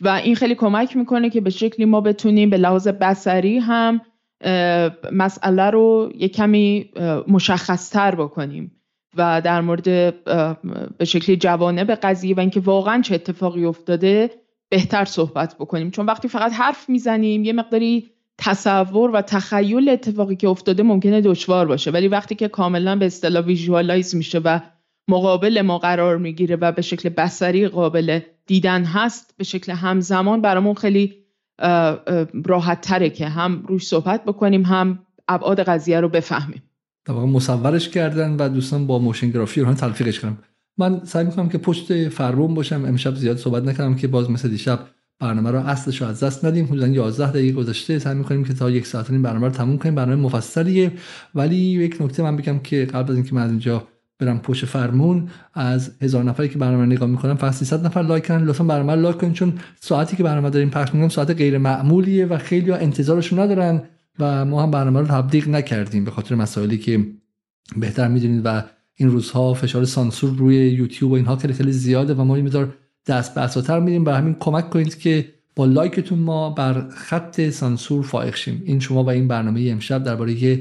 و 0.00 0.08
این 0.08 0.34
خیلی 0.34 0.54
کمک 0.54 0.96
می‌کنه 0.96 1.30
که 1.30 1.40
به 1.40 1.50
شکلی 1.50 1.86
ما 1.86 2.00
بتونیم 2.00 2.50
به 2.50 2.56
لحاظ 2.56 2.88
بسری 2.88 3.58
هم 3.58 4.00
مسئله 5.12 5.70
رو 5.70 6.12
یک 6.14 6.36
کمی 6.36 6.90
مشخصتر 7.28 8.14
بکنیم 8.14 8.72
و 9.16 9.40
در 9.44 9.60
مورد 9.60 9.84
به 10.98 11.04
شکلی 11.04 11.36
جوانه 11.36 11.84
به 11.84 11.94
قضیه 11.94 12.34
و 12.34 12.40
اینکه 12.40 12.60
واقعا 12.60 13.02
چه 13.02 13.14
اتفاقی 13.14 13.64
افتاده 13.64 14.30
بهتر 14.68 15.04
صحبت 15.04 15.54
بکنیم. 15.54 15.90
چون 15.90 16.06
وقتی 16.06 16.28
فقط 16.28 16.52
حرف 16.52 16.88
می‌زنیم 16.88 17.44
یه 17.44 17.52
مقداری 17.52 18.10
تصور 18.38 19.10
و 19.10 19.20
تخیل 19.20 19.88
اتفاقی 19.88 20.36
که 20.36 20.48
افتاده 20.48 20.82
ممکنه 20.82 21.20
دشوار 21.20 21.66
باشه. 21.66 21.90
ولی 21.90 22.08
وقتی 22.08 22.34
که 22.34 22.48
کاملا 22.48 22.96
به 22.96 23.06
اصطلاح 23.06 23.44
ویژوالایز 23.44 24.14
میشه 24.14 24.38
و 24.38 24.60
مقابل 25.10 25.62
ما 25.62 25.78
قرار 25.78 26.18
می‌گیره 26.18 26.56
و 26.56 26.72
به 26.72 26.82
شکل 26.82 27.08
بسری 27.08 27.68
قابل 27.68 28.20
دیدن 28.46 28.84
هست 28.84 29.34
به 29.36 29.44
شکل 29.44 29.72
همزمان 29.72 30.42
برامون 30.42 30.74
خیلی 30.74 31.14
راحت 32.46 32.80
تره 32.80 33.10
که 33.10 33.28
هم 33.28 33.62
روش 33.68 33.86
صحبت 33.86 34.24
بکنیم 34.24 34.62
هم 34.62 34.98
ابعاد 35.28 35.60
قضیه 35.60 36.00
رو 36.00 36.08
بفهمیم. 36.08 36.62
در 37.04 37.14
واقع 37.14 37.26
مصورش 37.26 37.88
کردن 37.88 38.36
و 38.36 38.48
دوستان 38.48 38.86
با 38.86 38.98
موشن 38.98 39.30
گرافی 39.30 39.60
رو 39.60 39.74
تلفیقش 39.74 40.20
کنم. 40.20 40.38
من 40.78 41.00
سعی 41.04 41.24
می‌کنم 41.24 41.48
که 41.48 41.58
پشت 41.58 42.08
فرمون 42.08 42.54
باشم 42.54 42.84
امشب 42.84 43.14
زیاد 43.14 43.36
صحبت 43.36 43.62
نکردم 43.62 43.94
که 43.94 44.08
باز 44.08 44.30
مثل 44.30 44.48
دیشب 44.48 44.78
برنامه 45.20 45.50
رو 45.50 45.58
اصلش 45.58 46.02
رو 46.02 46.08
از 46.08 46.24
دست 46.24 46.44
ندیم. 46.44 46.66
حدودا 46.66 46.86
11 46.86 47.30
دقیقه 47.30 47.56
گذشته 47.56 47.98
سعی 47.98 48.14
می‌کنیم 48.14 48.44
که 48.44 48.54
تا 48.54 48.70
یک 48.70 48.86
ساعت 48.86 49.10
این 49.10 49.22
برنامه 49.22 49.46
رو 49.46 49.52
تموم 49.52 49.78
کنیم. 49.78 49.94
برنامه 49.94 50.22
مفصلیه 50.22 50.92
ولی 51.34 51.56
یک 51.56 51.96
نکته 52.00 52.22
من 52.22 52.36
بگم 52.36 52.58
که 52.58 52.84
قبل 52.84 53.10
از 53.10 53.16
اینکه 53.16 53.34
من 53.34 53.42
از 53.42 53.50
اینجا 53.50 53.88
برم 54.20 54.38
پشت 54.38 54.64
فرمون 54.64 55.28
از 55.54 55.90
هزار 56.02 56.24
نفری 56.24 56.48
که 56.48 56.58
برنامه 56.58 56.86
نگاه 56.86 57.08
می‌کنم 57.08 57.34
فقط 57.34 57.52
300 57.52 57.86
نفر 57.86 58.02
لایک 58.02 58.24
کردن. 58.24 58.44
لطفا 58.44 58.64
برنامه 58.64 58.94
لایک 58.94 59.16
کنید 59.16 59.32
چون 59.32 59.52
ساعتی 59.80 60.16
که 60.16 60.22
برنامه 60.22 60.50
داریم 60.50 60.70
پخش 60.70 60.88
می‌کنیم 60.88 61.08
ساعت 61.08 61.30
غیر 61.30 61.58
معمولیه 61.58 62.26
و 62.26 62.38
خیلی 62.38 62.70
ها 62.70 62.76
انتظارشون 62.76 63.38
ندارن 63.38 63.82
و 64.18 64.44
ما 64.44 64.62
هم 64.62 64.70
برنامه 64.70 65.00
رو 65.00 65.06
تبلیغ 65.06 65.48
نکردیم 65.48 66.04
به 66.04 66.10
خاطر 66.10 66.34
مسائلی 66.34 66.78
که 66.78 67.06
بهتر 67.76 68.08
می‌دونید 68.08 68.42
و 68.44 68.62
این 68.94 69.10
روزها 69.10 69.54
فشار 69.54 69.84
سانسور 69.84 70.36
روی 70.36 70.70
یوتیوب 70.70 71.12
و 71.12 71.14
اینها 71.14 71.36
خیلی 71.36 71.72
زیاده 71.72 72.14
و 72.14 72.24
ما 72.24 72.34
مقدار 72.34 72.74
دست 73.06 73.34
به 73.34 73.40
عصاتر 73.40 73.80
میدیم 73.80 74.04
به 74.04 74.14
همین 74.14 74.36
کمک 74.40 74.70
کنید 74.70 74.98
که 74.98 75.28
لایکتون 75.66 76.18
ما 76.18 76.50
بر 76.50 76.88
خط 76.88 77.50
سانسور 77.50 78.02
فائق 78.02 78.36
شیم. 78.36 78.62
این 78.66 78.80
شما 78.80 79.04
و 79.04 79.10
این 79.10 79.28
برنامه 79.28 79.68
امشب 79.70 80.04
درباره 80.04 80.60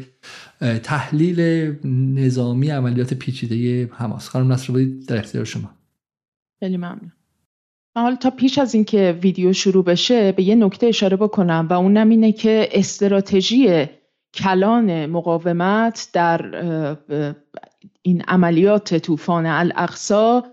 تحلیل 0.84 1.40
نظامی 2.20 2.70
عملیات 2.70 3.14
پیچیده 3.14 3.90
حماس. 3.94 4.30
خانم 4.30 4.52
نصر 4.52 4.88
در 5.08 5.18
اختیار 5.18 5.46
شما. 5.46 5.70
خیلی 6.60 6.78
ممنون. 6.78 7.12
حالا 7.96 8.16
تا 8.16 8.30
پیش 8.30 8.58
از 8.58 8.76
اینکه 8.76 9.20
ویدیو 9.22 9.54
شروع 9.54 9.84
بشه 9.84 10.32
به 10.32 10.44
یه 10.44 10.56
نکته 10.56 10.88
اشاره 10.88 11.18
بکنم 11.18 11.68
و 11.70 11.74
اونم 11.74 12.10
اینه 12.10 12.32
که 12.32 12.70
استراتژی 12.72 13.86
کلان 14.34 15.06
مقاومت 15.06 16.10
در 16.14 16.42
این 18.02 18.22
عملیات 18.22 18.98
طوفان 18.98 19.46
الاقصا 19.46 20.44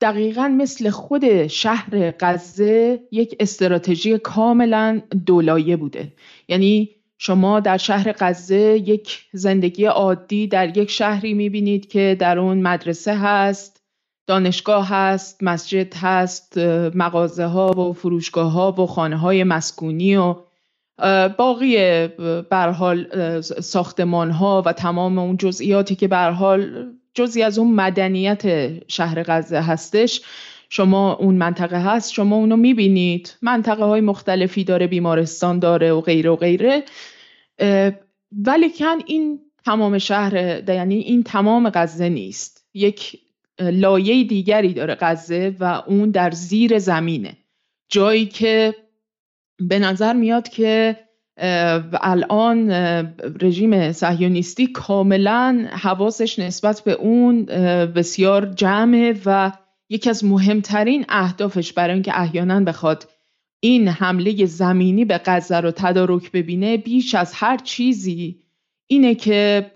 دقیقا 0.00 0.48
مثل 0.48 0.90
خود 0.90 1.46
شهر 1.46 2.14
غزه 2.20 3.00
یک 3.12 3.36
استراتژی 3.40 4.18
کاملا 4.18 5.00
دولایه 5.26 5.76
بوده. 5.76 6.12
یعنی 6.48 6.88
شما 7.18 7.60
در 7.60 7.76
شهر 7.76 8.14
غزه 8.18 8.82
یک 8.86 9.24
زندگی 9.32 9.84
عادی 9.84 10.46
در 10.46 10.78
یک 10.78 10.90
شهری 10.90 11.34
می‌بینید 11.34 11.88
که 11.88 12.16
در 12.18 12.38
اون 12.38 12.62
مدرسه 12.62 13.18
هست 13.18 13.82
دانشگاه 14.26 14.88
هست 14.88 15.42
مسجد 15.42 15.94
هست 15.94 16.58
مغازه 16.94 17.44
ها 17.44 17.70
و 17.70 17.92
فروشگاه 17.92 18.52
ها 18.52 18.72
و 18.72 18.86
خانه 18.86 19.16
های 19.16 19.44
مسکونی 19.44 20.16
و 20.16 20.36
باقی 21.38 22.06
برحال 22.50 23.40
ساختمان 23.40 24.30
ها 24.30 24.62
و 24.66 24.72
تمام 24.72 25.18
اون 25.18 25.36
جزئیاتی 25.36 25.94
که 25.94 26.08
برحال 26.08 26.90
جزی 27.14 27.42
از 27.42 27.58
اون 27.58 27.74
مدنیت 27.74 28.42
شهر 28.88 29.22
غزه 29.22 29.60
هستش. 29.60 30.20
شما 30.68 31.12
اون 31.12 31.34
منطقه 31.34 31.82
هست 31.82 32.12
شما 32.12 32.36
اونو 32.36 32.56
می‌بینید. 32.56 33.36
منطقه 33.42 33.84
های 33.84 34.00
مختلفی 34.00 34.64
داره 34.64 34.86
بیمارستان 34.86 35.58
داره 35.58 35.92
و 35.92 36.00
غیره 36.00 36.30
و 36.30 36.36
غیره. 36.36 36.84
ولیکن 38.46 38.98
این 39.06 39.40
تمام 39.64 39.98
شهر 39.98 40.62
یعنی 40.68 40.98
این 40.98 41.22
تمام 41.22 41.70
غزه 41.74 42.08
نیست. 42.08 42.66
یک 42.74 43.18
لایه 43.60 44.24
دیگری 44.24 44.72
داره 44.72 44.96
غزه 45.00 45.56
و 45.60 45.82
اون 45.86 46.10
در 46.10 46.30
زیر 46.30 46.78
زمینه. 46.78 47.36
جایی 47.88 48.26
که 48.26 48.74
به 49.58 49.78
نظر 49.78 50.12
میاد 50.12 50.48
که 50.48 50.96
الان 51.40 52.70
رژیم 53.40 53.92
صهیونیستی 53.92 54.66
کاملا 54.66 55.68
حواسش 55.70 56.38
نسبت 56.38 56.80
به 56.80 56.92
اون 56.92 57.44
بسیار 57.86 58.46
جمعه 58.46 59.20
و 59.26 59.52
یکی 59.88 60.10
از 60.10 60.24
مهمترین 60.24 61.04
اهدافش 61.08 61.72
برای 61.72 61.94
اینکه 61.94 62.20
احیانا 62.20 62.60
بخواد 62.60 63.08
این 63.60 63.88
حمله 63.88 64.46
زمینی 64.46 65.04
به 65.04 65.20
غزه 65.24 65.60
رو 65.60 65.70
تدارک 65.70 66.32
ببینه 66.32 66.76
بیش 66.76 67.14
از 67.14 67.32
هر 67.34 67.56
چیزی 67.56 68.42
اینه 68.86 69.14
که 69.14 69.70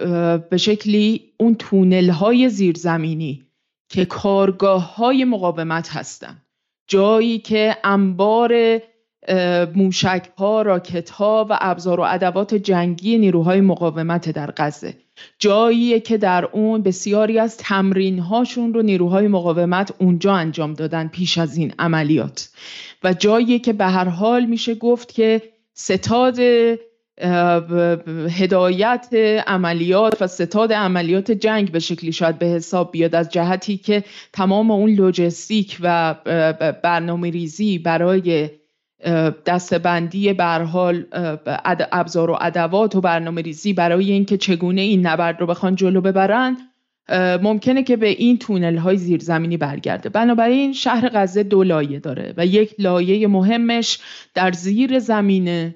به 0.50 0.56
شکلی 0.56 1.33
اون 1.40 1.54
تونل 1.54 2.11
های 2.11 2.49
زیرزمینی 2.49 3.42
که 3.88 4.04
کارگاه 4.04 4.97
های 4.97 5.25
مقاومت 5.25 5.88
هستن. 5.97 6.42
جایی 6.88 7.38
که 7.38 7.76
انبار 7.85 8.52
موشک 9.75 10.23
ها 10.38 10.62
راکت 10.62 11.11
ها 11.11 11.47
و 11.50 11.59
ابزار 11.61 12.00
و 12.00 12.02
ادوات 12.07 12.54
جنگی 12.54 13.19
نیروهای 13.19 13.61
مقاومت 13.61 14.31
در 14.31 14.52
غزه. 14.57 14.95
جاییه 15.38 16.00
که 16.00 16.19
در 16.19 16.45
اون 16.45 16.83
بسیاری 16.83 17.38
از 17.38 17.57
تمرین 17.57 18.19
هاشون 18.19 18.75
رو 18.75 18.83
نیروهای 18.83 19.28
مقاومت 19.28 19.93
اونجا 19.99 20.35
انجام 20.35 20.75
دادن 20.75 21.09
پیش 21.09 21.38
از 21.38 21.57
این 21.57 21.73
عملیات. 21.78 22.50
و 23.04 23.12
جاییه 23.12 23.59
که 23.59 23.73
به 23.73 23.87
هر 23.87 24.09
حال 24.09 24.45
میشه 24.45 24.75
گفت 24.75 25.12
که 25.12 25.43
ستاد 25.75 26.38
هدایت 28.31 29.09
عملیات 29.47 30.23
و 30.23 30.26
ستاد 30.26 30.73
عملیات 30.73 31.31
جنگ 31.31 31.73
به 31.73 31.78
شکلی 31.78 32.12
شاید 32.12 32.38
به 32.38 32.47
حساب 32.47 32.93
بیاد 32.93 33.14
از 33.14 33.28
جهتی 33.28 33.76
که 33.76 34.04
تمام 34.33 34.71
اون 34.71 34.90
لوجستیک 34.90 35.78
و 35.81 36.14
برنامه 36.83 37.31
ریزی 37.31 37.78
برای 37.78 38.50
دستبندی 39.46 40.30
حال 40.73 41.04
ابزار 41.92 42.30
و 42.30 42.38
ادوات 42.40 42.96
و 42.96 43.00
برنامه 43.00 43.42
ریزی 43.42 43.73
برای 43.73 44.12
اینکه 44.12 44.37
چگونه 44.37 44.80
این 44.80 45.06
نبرد 45.06 45.40
رو 45.40 45.46
بخوان 45.46 45.75
جلو 45.75 46.00
ببرن 46.00 46.56
ممکنه 47.42 47.82
که 47.82 47.96
به 47.96 48.08
این 48.08 48.38
تونل 48.38 48.76
های 48.76 48.96
زیرزمینی 48.96 49.56
برگرده. 49.56 50.08
بنابراین 50.08 50.73
شهر 50.73 51.11
غزه 51.14 51.42
دو 51.42 51.62
لایه 51.62 52.00
داره 52.00 52.34
و 52.37 52.46
یک 52.46 52.75
لایه 52.78 53.26
مهمش 53.26 53.99
در 54.34 54.52
زیر 54.52 54.99
زمینه 54.99 55.75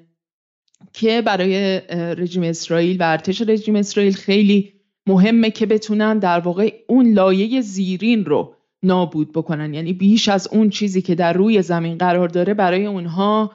که 0.93 1.23
برای 1.23 1.81
رژیم 2.15 2.43
اسرائیل 2.43 2.97
و 3.01 3.03
ارتش 3.03 3.43
رژیم 3.43 3.77
اسرائیل 3.77 4.13
خیلی 4.13 4.73
مهمه 5.07 5.51
که 5.51 5.67
بتونن 5.67 6.19
در 6.19 6.41
واقع 6.41 6.73
اون 6.87 7.13
لایه 7.13 7.61
زیرین 7.61 8.25
رو 8.25 8.55
نابود 8.83 9.33
بکنن. 9.33 9.75
یعنی 9.75 9.93
بیش 9.93 10.29
از 10.29 10.49
اون 10.53 10.71
چیزی 10.71 11.03
که 11.03 11.15
در 11.15 11.33
روی 11.33 11.63
زمین 11.63 11.99
قرار 11.99 12.29
داره 12.29 12.55
برای 12.55 12.87
اونها 12.87 13.53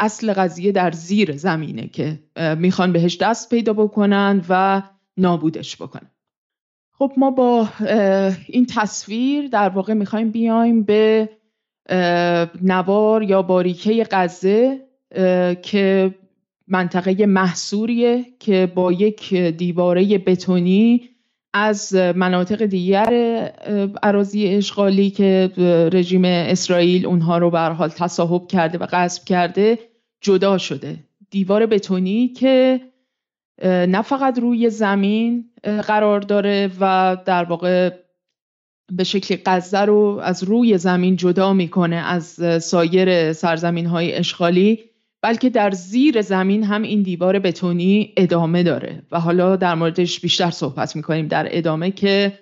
اصل 0.00 0.32
قضیه 0.32 0.72
در 0.72 0.90
زیر 0.90 1.36
زمینه 1.36 1.88
که 1.88 2.18
می‌خوان 2.58 2.92
بهش 2.92 3.16
دست 3.16 3.50
پیدا 3.50 3.72
بکنن 3.72 4.44
و 4.48 4.82
نابودش 5.16 5.76
بکنن. 5.76 6.10
خب 6.98 7.12
ما 7.16 7.30
با 7.30 7.68
این 8.48 8.66
تصویر 8.66 9.48
در 9.48 9.68
واقع 9.68 9.94
می‌خوایم 9.94 10.30
بیایم 10.30 10.82
به 10.82 11.28
نوار 12.62 13.22
یا 13.22 13.42
باریکه 13.42 14.06
غزه 14.10 14.80
که 15.62 16.14
منطقه 16.68 17.26
محصوریه 17.26 18.24
که 18.38 18.72
با 18.74 18.92
یک 18.92 19.34
دیواره 19.34 20.18
بتونی 20.18 21.10
از 21.56 21.94
مناطق 21.94 22.66
دیگر 22.66 23.10
عراضی 24.02 24.46
اشغالی 24.46 25.10
که 25.10 25.50
رژیم 25.92 26.24
اسرائیل 26.24 27.06
اونها 27.06 27.38
رو 27.38 27.50
به 27.50 27.60
حال 27.60 27.88
تصاحب 27.88 28.46
کرده 28.46 28.78
و 28.78 28.86
غصب 28.86 29.24
کرده 29.24 29.78
جدا 30.20 30.58
شده. 30.58 30.96
دیوار 31.30 31.66
بتونی 31.66 32.28
که 32.28 32.80
نه 33.64 34.02
فقط 34.02 34.38
روی 34.38 34.70
زمین 34.70 35.44
قرار 35.86 36.20
داره 36.20 36.70
و 36.80 37.16
در 37.24 37.44
واقع 37.44 37.90
به 38.92 39.04
شکل 39.04 39.36
غزه 39.46 39.80
رو 39.80 40.20
از 40.22 40.42
روی 40.42 40.78
زمین 40.78 41.16
جدا 41.16 41.52
می‌کنه 41.52 41.96
از 41.96 42.24
سایر 42.64 43.32
سرزمین 43.32 43.86
های 43.86 44.14
اشغالی. 44.14 44.93
بلکه 45.24 45.50
در 45.50 45.70
زیر 45.70 46.22
زمین 46.22 46.64
هم 46.64 46.82
این 46.82 47.02
دیوار 47.02 47.38
بتونی 47.38 48.12
ادامه 48.16 48.62
داره. 48.62 49.02
و 49.12 49.20
حالا 49.20 49.56
در 49.56 49.74
موردش 49.74 50.20
بیشتر 50.20 50.50
صحبت 50.50 50.96
می‌کنیم 50.96 51.28
در 51.28 51.46
ادامه 51.50 51.90
که 51.90 52.38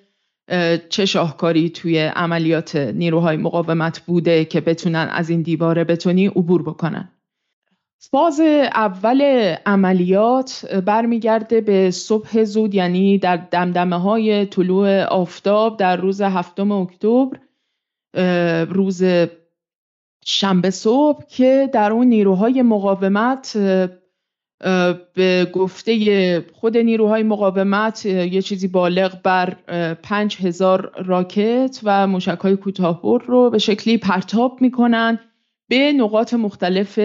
چه 0.89 1.07
شاهکاری 1.07 1.71
توی 1.71 1.99
عملیات 1.99 2.77
نیروهای 2.77 3.37
مقاومت 3.37 4.01
بوده 4.01 4.45
که 4.45 4.61
بتونن 4.61 5.09
از 5.13 5.31
این 5.31 5.43
دیوار 5.43 5.85
بتونی 5.85 6.27
عبور 6.27 6.63
بکنن. 6.63 7.09
فاز 7.99 8.41
اول 8.75 9.23
عملیات 9.67 10.67
برمیگرده 10.87 11.61
به 11.61 11.91
صبح 11.91 12.45
زود 12.45 12.75
یعنی 12.75 13.19
در 13.19 13.37
دمدمه 13.37 14.01
های 14.01 14.47
طلوع 14.47 15.03
آفتاب 15.03 15.77
در 15.77 15.97
روز 15.97 16.21
هفتم 16.21 16.73
اکتبر 16.73 17.39
روز 18.65 19.05
شنبه 20.25 20.71
صبح 20.71 21.25
که 21.29 21.71
در 21.73 21.93
اون 21.93 22.07
نیروهای 22.07 22.63
مقاومت 22.63 23.57
به 25.15 25.51
گفته 25.53 26.45
خود 26.53 26.77
نیروهای 26.77 27.23
مقاومت 27.23 28.07
یه 28.07 28.43
چیزی 28.43 28.69
بالغ 28.69 29.23
بر 29.23 29.51
پنج 29.95 30.37
هزار 30.37 30.93
راکت 31.05 31.81
و 31.83 32.07
موشک 32.07 32.39
های 32.39 32.57
کوتاه 32.57 33.01
رو 33.27 33.51
به 33.51 33.59
شکلی 33.59 33.99
پرتاب 33.99 34.59
می‌کنن 34.61 35.19
به 35.69 35.93
نقاط 35.93 36.35
مختلف 36.35 36.99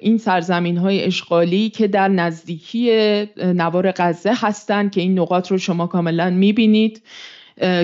این 0.00 0.18
سرزمین 0.18 0.76
های 0.76 1.04
اشغالی 1.04 1.70
که 1.70 1.88
در 1.88 2.08
نزدیکی 2.08 2.90
نوار 3.36 3.92
غزه 3.96 4.32
هستند 4.34 4.90
که 4.90 5.00
این 5.00 5.18
نقاط 5.18 5.50
رو 5.50 5.58
شما 5.58 5.86
کاملا 5.86 6.30
می‌بینید. 6.30 7.02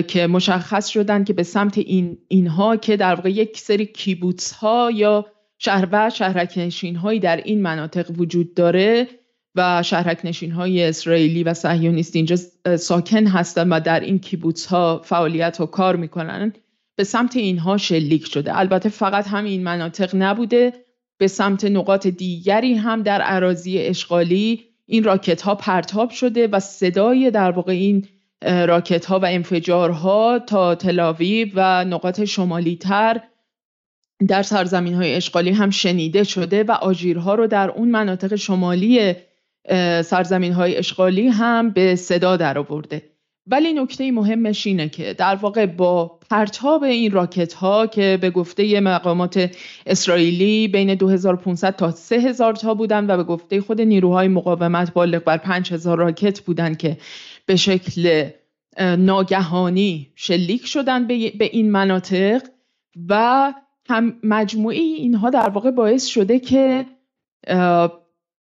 که 0.07 0.27
مشخص 0.27 0.87
شدن 0.87 1.23
که 1.23 1.33
به 1.33 1.43
سمت 1.43 1.77
این 1.77 2.17
اینها 2.27 2.75
که 2.77 2.97
در 2.97 3.15
واقع 3.15 3.29
یک 3.29 3.59
سری 3.59 3.85
کیبوتس 3.85 4.51
ها 4.51 4.91
یا 4.93 5.25
شهر 5.57 5.87
و 5.91 6.09
شهرک 6.09 6.57
هایی 7.01 7.19
در 7.19 7.37
این 7.37 7.61
مناطق 7.61 8.11
وجود 8.17 8.53
داره 8.53 9.07
و 9.55 9.83
شهرک 9.83 10.19
نشین 10.23 10.51
های 10.51 10.83
اسرائیلی 10.83 11.43
و 11.43 11.53
صهیونیست 11.53 12.15
اینجا 12.15 12.35
ساکن 12.77 13.27
هستند 13.27 13.67
و 13.71 13.79
در 13.79 13.99
این 13.99 14.19
کیبوتس 14.19 14.65
ها 14.65 15.01
فعالیت 15.03 15.61
و 15.61 15.65
کار 15.65 15.95
می‌کنن 15.95 16.53
به 16.95 17.03
سمت 17.03 17.35
اینها 17.35 17.77
شلیک 17.77 18.27
شده. 18.27 18.57
البته 18.57 18.89
فقط 18.89 19.27
هم 19.27 19.45
این 19.45 19.63
مناطق 19.63 20.15
نبوده 20.15 20.73
به 21.17 21.27
سمت 21.27 21.65
نقاط 21.65 22.07
دیگری 22.07 22.73
هم 22.73 23.03
در 23.03 23.21
عراضی 23.21 23.77
اشغالی 23.77 24.63
این 24.85 25.03
راکت 25.03 25.41
ها 25.41 25.55
پرتاب 25.55 26.09
شده 26.09 26.47
و 26.47 26.59
صدای 26.59 27.31
در 27.31 27.51
واقع 27.51 27.71
این 27.71 28.07
راکت 28.41 29.05
ها 29.05 29.19
و 29.19 29.25
انفجارها 29.25 30.39
تا 30.39 30.75
تلاوی 30.75 31.51
و 31.55 31.85
نقاط 31.85 32.23
شمالی 32.23 32.75
تر 32.75 33.21
در 34.27 34.43
سرزمین 34.43 34.93
های 34.93 35.15
اشغالی 35.15 35.51
هم 35.51 35.69
شنیده 35.69 36.23
شده 36.23 36.63
و 36.63 36.71
آژیرها 36.71 37.35
رو 37.35 37.47
در 37.47 37.69
اون 37.69 37.91
مناطق 37.91 38.35
شمالی 38.35 39.13
سرزمین 40.03 40.53
های 40.53 40.77
اشغالی 40.77 41.27
هم 41.27 41.69
به 41.69 41.95
صدا 41.95 42.37
در 42.37 42.57
آورده. 42.57 43.11
ولی 43.47 43.73
نکته 43.73 44.11
مهمش 44.11 44.67
اینه 44.67 44.89
که 44.89 45.13
در 45.13 45.35
واقع 45.35 45.65
با 45.65 46.19
پرتاب 46.29 46.83
این 46.83 47.11
راکت 47.11 47.53
ها 47.53 47.87
که 47.87 48.17
به 48.21 48.29
گفته 48.29 48.79
مقامات 48.79 49.57
اسرائیلی 49.85 50.67
بین 50.67 50.95
2500 50.95 51.75
تا 51.75 51.91
3000 51.91 52.53
تا 52.53 52.73
بودن 52.73 53.09
و 53.09 53.17
به 53.17 53.23
گفته 53.23 53.61
خود 53.61 53.81
نیروهای 53.81 54.27
مقاومت 54.27 54.93
بالغ 54.93 55.23
بر 55.23 55.37
5000 55.37 55.97
راکت 55.97 56.39
بودن 56.39 56.73
که 56.75 56.97
به 57.45 57.55
شکل 57.55 58.29
ناگهانی 58.97 60.11
شلیک 60.15 60.65
شدن 60.65 61.07
به 61.07 61.49
این 61.51 61.71
مناطق 61.71 62.41
و 63.09 63.53
هم 63.89 64.19
مجموعی 64.23 64.93
اینها 64.93 65.29
در 65.29 65.49
واقع 65.49 65.71
باعث 65.71 66.05
شده 66.05 66.39
که 66.39 66.85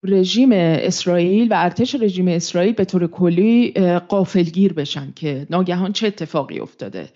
رژیم 0.03 0.49
اسرائیل 0.51 1.47
و 1.51 1.55
ارتش 1.57 1.95
رژیم 1.95 2.27
اسرائیل 2.27 2.73
به 2.73 2.85
طور 2.85 3.07
کلی 3.07 3.71
قافلگیر 4.07 4.73
بشن 4.73 5.13
که 5.15 5.47
ناگهان 5.49 5.93
چه 5.93 6.07
اتفاقی 6.07 6.59
افتاده. 6.59 7.09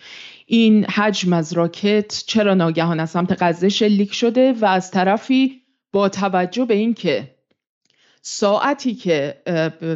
این 0.45 0.85
حجم 0.85 1.33
از 1.33 1.53
راکت 1.53 2.23
چرا 2.27 2.53
ناگهان 2.53 2.99
از 2.99 3.09
سمت 3.09 3.37
غزه 3.41 3.69
شلیک 3.69 4.13
شده 4.13 4.53
و 4.53 4.65
از 4.65 4.91
طرفی 4.91 5.61
با 5.91 6.09
توجه 6.09 6.65
به 6.65 6.73
اینکه 6.73 7.32
ساعتی 8.25 8.95
که 8.95 9.37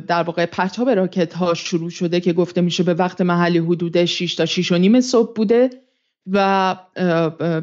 در 0.07 0.23
واقع 0.23 0.45
پرتاب 0.45 0.89
راکت 0.89 1.33
ها 1.33 1.53
شروع 1.53 1.89
شده 1.89 2.19
که 2.19 2.33
گفته 2.33 2.61
میشه 2.61 2.83
به 2.83 2.93
وقت 2.93 3.21
محلی 3.21 3.57
حدود 3.57 4.05
6 4.05 4.35
تا 4.35 4.45
6 4.45 4.71
و 4.71 4.77
نیم 4.77 5.01
صبح 5.01 5.33
بوده 5.35 5.69
و 6.31 6.75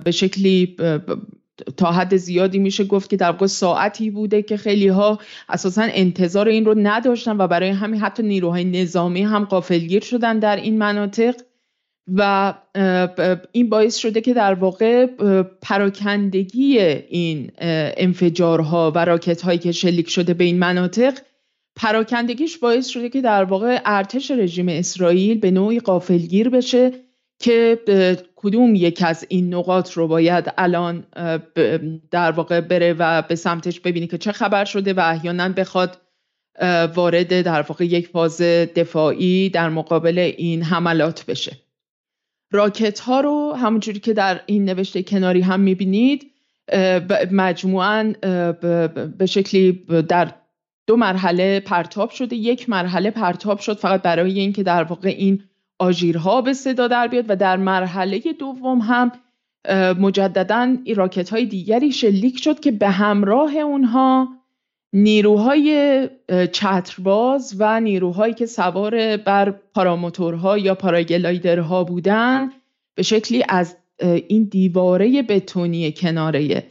به 0.05 0.11
شکلی 0.11 0.77
تا 1.77 1.93
حد 1.93 2.17
زیادی 2.17 2.59
میشه 2.59 2.85
گفت 2.85 3.11
که 3.11 3.17
در 3.17 3.31
واقع 3.31 3.47
ساعتی 3.47 4.11
بوده 4.11 4.43
که 4.43 4.57
خیلی 4.57 4.89
ها 4.89 5.19
اساسا 5.49 5.83
انتظار 5.83 6.49
این 6.49 6.65
رو 6.65 6.75
نداشتن 6.79 7.37
و 7.37 7.47
برای 7.47 7.71
همین 7.71 8.01
حتی 8.01 8.23
نیروهای 8.23 8.65
نظامی 8.65 9.23
هم 9.23 9.45
قافلگیر 9.45 10.03
شدن 10.03 10.39
در 10.39 10.57
این 10.57 10.79
مناطق. 10.79 11.35
و 12.07 12.55
این 13.53 13.69
باعث 13.69 13.97
شده 13.97 14.21
که 14.21 14.35
در 14.35 14.55
واقع 14.55 15.07
پراکندگی 15.63 16.79
این 16.79 17.51
انفجارها 17.97 18.93
و 18.95 19.05
راکت 19.05 19.43
هایی 19.43 19.59
که 19.59 19.73
شلیک 19.73 20.11
شده 20.11 20.35
به 20.35 20.45
این 20.45 20.59
مناطق 20.59 21.19
پراکندگیش 21.77 22.59
باعث 22.59 22.87
شده 22.87 23.09
که 23.09 23.21
در 23.21 23.45
واقع 23.45 23.81
ارتش 23.85 24.31
رژیم 24.31 24.69
اسرائیل 24.69 25.41
به 25.41 25.51
نوعی 25.51 25.81
قافلگیر 25.81 26.49
بشه 26.49 26.93
که 27.39 27.79
کدوم 28.37 28.75
یک 28.75 29.03
از 29.07 29.27
این 29.29 29.55
نقاط 29.55 29.93
رو 29.93 30.09
باید 30.09 30.53
الان 30.59 31.07
در 32.11 32.31
واقع 32.31 32.61
بره 32.61 32.93
و 32.99 33.23
به 33.23 33.35
سمتش 33.35 33.81
ببینی 33.81 34.07
که 34.07 34.19
چه 34.19 34.33
خبر 34.33 34.65
شده 34.65 34.93
و 34.93 35.01
احیانا 35.01 35.49
بخواد 35.49 35.99
وارد 36.95 37.43
در 37.43 37.63
واقع 37.63 37.85
یک 37.85 38.09
فاز 38.09 38.41
دفاعی 38.77 39.49
در 39.49 39.69
مقابل 39.69 40.19
این 40.19 40.63
حملات 40.63 41.27
بشه. 41.27 41.64
راکت 42.55 43.01
ها 43.01 43.21
رو 43.21 43.53
همونجوری 43.53 44.01
که 44.01 44.13
در 44.13 44.41
این 44.47 44.65
نوشته 44.65 45.03
کناری 45.03 45.41
هم 45.41 45.61
می‌بینید 45.61 46.31
مجموعا 47.33 48.13
به 49.19 49.27
شکلی 49.27 49.73
در 50.09 50.33
دو 50.87 50.97
مرحله 50.97 51.61
پرتاب 51.61 52.11
شده. 52.11 52.37
یک 52.37 52.71
مرحله 52.71 53.11
پرتاب 53.11 53.59
شد 53.59 53.79
فقط 53.79 54.03
برای 54.03 54.41
اینکه 54.41 54.63
در 54.63 54.85
واقع 54.85 55.09
این 55.09 55.43
آژیرها 55.79 56.41
به 56.41 56.53
صدا 56.53 56.89
در 56.89 57.09
بیاد 57.09 57.25
و 57.29 57.37
در 57.37 57.57
مرحله 57.57 58.21
دوم 58.39 58.79
هم 58.79 59.13
مجددا 59.99 60.77
راکت 60.97 61.31
های 61.31 61.47
دیگری 61.47 61.93
شلیک 61.93 62.43
شد 62.43 62.61
که 62.61 62.71
به 62.71 62.91
همراه 62.91 63.57
اونها 63.57 64.29
نیروهای 64.95 66.09
چترباز 66.53 67.57
و 67.59 67.81
نیروهایی 67.81 68.35
که 68.35 68.47
سوار 68.47 69.17
بر 69.17 69.51
پاراموتورها 69.51 70.59
یا 70.59 70.75
پاراگلایدرها 70.75 71.85
بودن 71.85 72.51
به 72.95 73.03
شکلی 73.03 73.45
از 73.49 73.77
این 74.29 74.45
دیواره 74.45 75.23
بتونی 75.23 75.93
کناره 75.93 76.65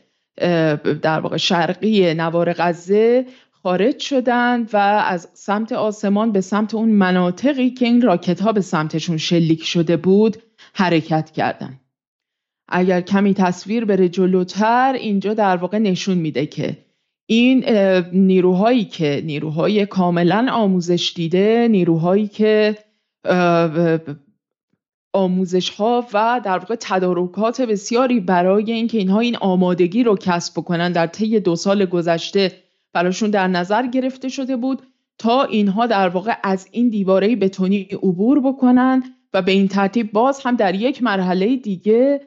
در 1.02 1.20
واقع 1.20 1.38
شرقی 1.38 2.14
نوار 2.14 2.54
غزه 2.54 3.26
خارج 3.52 4.00
شدند 4.00 4.70
و 4.74 4.78
از 4.78 5.30
سمت 5.34 5.72
آسمان 5.72 6.32
به 6.32 6.42
سمت 6.42 6.74
اون 6.74 6.90
مناطقی 6.90 7.70
که 7.70 7.86
این 7.86 8.02
راکت 8.02 8.42
ها 8.42 8.52
به 8.52 8.62
سمتشون 8.62 9.18
شلیک 9.18 9.64
شده 9.64 9.98
بود 9.98 10.38
حرکت 10.74 11.32
کردند. 11.32 11.80
اگر 12.68 13.02
کمی 13.02 13.34
تصویر 13.34 13.86
بره 13.86 14.10
جلوتر 14.10 14.94
اینجا 14.94 15.34
در 15.34 15.58
واقع 15.58 15.78
نشون 15.78 16.18
میده 16.18 16.46
که 16.46 16.78
این 17.26 17.66
نیروهایی 18.14 18.86
که 18.86 19.22
نیروهای 19.26 19.86
کاملا 19.86 20.48
آموزش 20.52 21.14
دیده 21.16 21.68
نیروهایی 21.72 22.28
که 22.28 22.78
آموزش 25.14 25.70
ها 25.70 26.06
و 26.14 26.42
در 26.44 26.58
واقع 26.58 26.76
تدارکات 26.80 27.62
بسیاری 27.62 28.20
برای 28.20 28.72
اینکه 28.72 28.98
اینها 28.98 29.20
این 29.20 29.38
آمادگی 29.38 30.04
رو 30.04 30.16
کسب 30.16 30.54
بکنن 30.54 30.92
در 30.92 31.08
طی 31.08 31.40
دو 31.40 31.56
سال 31.56 31.86
گذشته 31.86 32.52
براشون 32.94 33.30
در 33.30 33.48
نظر 33.48 33.88
گرفته 33.88 34.30
شده 34.30 34.56
بود 34.56 34.82
تا 35.18 35.44
اینها 35.44 35.88
در 35.88 36.10
واقع 36.10 36.34
از 36.44 36.68
این 36.72 36.90
دیواره 36.90 37.36
بتونی 37.36 37.88
عبور 37.92 38.40
بکنن 38.40 39.04
و 39.34 39.42
به 39.42 39.52
این 39.52 39.68
ترتیب 39.68 40.12
باز 40.12 40.42
هم 40.44 40.56
در 40.56 40.76
یک 40.76 41.04
مرحله 41.04 41.56
دیگه 41.56 42.22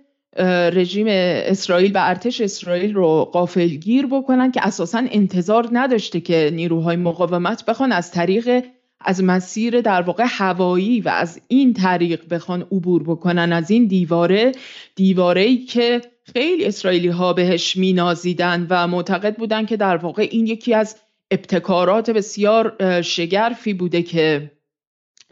رژیم 0.73 1.07
اسرائیل 1.09 1.93
و 1.95 1.99
ارتش 2.01 2.41
اسرائیل 2.41 2.95
رو 2.95 3.25
قافلگیر 3.25 4.07
بکنن 4.07 4.53
که 4.53 4.67
اساسا 4.67 5.03
انتظار 5.11 5.69
نداشته 5.73 6.21
که 6.21 6.51
نیروهای 6.55 6.97
مقاومت 6.97 7.65
بخوان 7.65 7.93
از 7.93 8.11
طریق 8.11 8.65
از 9.01 9.25
مسیر 9.25 9.81
در 9.81 10.03
واقع 10.03 10.25
هوایی 10.29 11.01
و 11.01 11.09
از 11.09 11.41
این 11.49 11.75
طریق 11.75 12.35
بخوان 12.35 12.63
عبور 12.63 13.03
بکنن. 13.03 13.53
از 13.53 13.71
این 13.71 13.87
دیواره 13.87 14.53
دیواره 14.95 15.57
که 15.57 16.01
خیلی 16.33 16.65
اسرائیلی 16.65 17.09
ها 17.09 17.33
بهش 17.33 17.77
مینازیدن 17.77 18.67
و 18.71 18.87
معتقد 18.87 19.37
بودن 19.37 19.67
که 19.67 19.77
در 19.77 19.97
واقع 19.97 20.29
این 20.31 20.47
یکی 20.47 20.75
از 20.75 20.97
ابتکارات 21.31 22.11
بسیار 22.11 23.03
شگرفی 23.03 23.75
بوده 23.75 24.03
که 24.03 24.51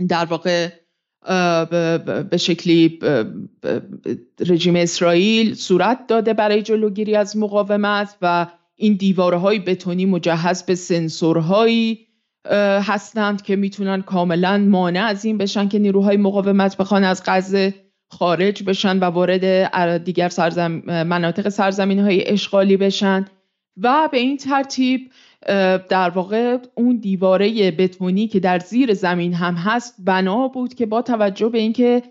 در 0.08 0.24
واقع 0.24 0.68
به 2.30 2.36
شکلی 2.36 2.98
رژیم 4.40 4.76
اسرائیل 4.76 5.54
صورت 5.54 6.06
داده 6.06 6.34
برای 6.34 6.62
جلوگیری 6.62 7.16
از 7.16 7.36
مقاومت 7.36 8.16
و 8.22 8.46
این 8.76 8.94
دیواره 8.94 9.36
های 9.36 9.58
بتونی 9.58 10.06
مجهز 10.06 10.62
به 10.62 10.74
سنسورهایی 10.74 12.06
هستند 12.82 13.42
که 13.42 13.56
می‌تونن 13.56 14.02
کاملا 14.02 14.58
مانع 14.58 15.04
از 15.04 15.24
این 15.24 15.38
بشن 15.38 15.68
که 15.68 15.78
نیروهای 15.78 16.16
مقاومت 16.16 16.76
بخوان 16.76 17.04
از 17.04 17.22
غزه 17.26 17.74
خارج 18.10 18.62
بشن 18.62 18.98
و 18.98 19.04
وارد 19.04 20.04
دیگر 20.04 20.28
سرزم... 20.28 20.72
مناطق 20.86 21.48
سرزمین 21.48 21.98
های 21.98 22.28
اشغالی 22.28 22.76
بشن. 22.76 23.24
و 23.76 24.08
به 24.12 24.18
این 24.18 24.36
ترتیب 24.36 25.10
در 25.88 26.10
واقع 26.10 26.58
اون 26.74 26.96
دیواره 26.96 27.70
بتونی 27.70 28.28
که 28.28 28.40
در 28.40 28.58
زیر 28.58 28.94
زمین 28.94 29.34
هم 29.34 29.54
هست 29.54 29.94
بنا 29.98 30.48
بود 30.48 30.74
که 30.74 30.86
با 30.86 31.02
توجه 31.02 31.48
به 31.48 31.58
اینکه 31.58 32.02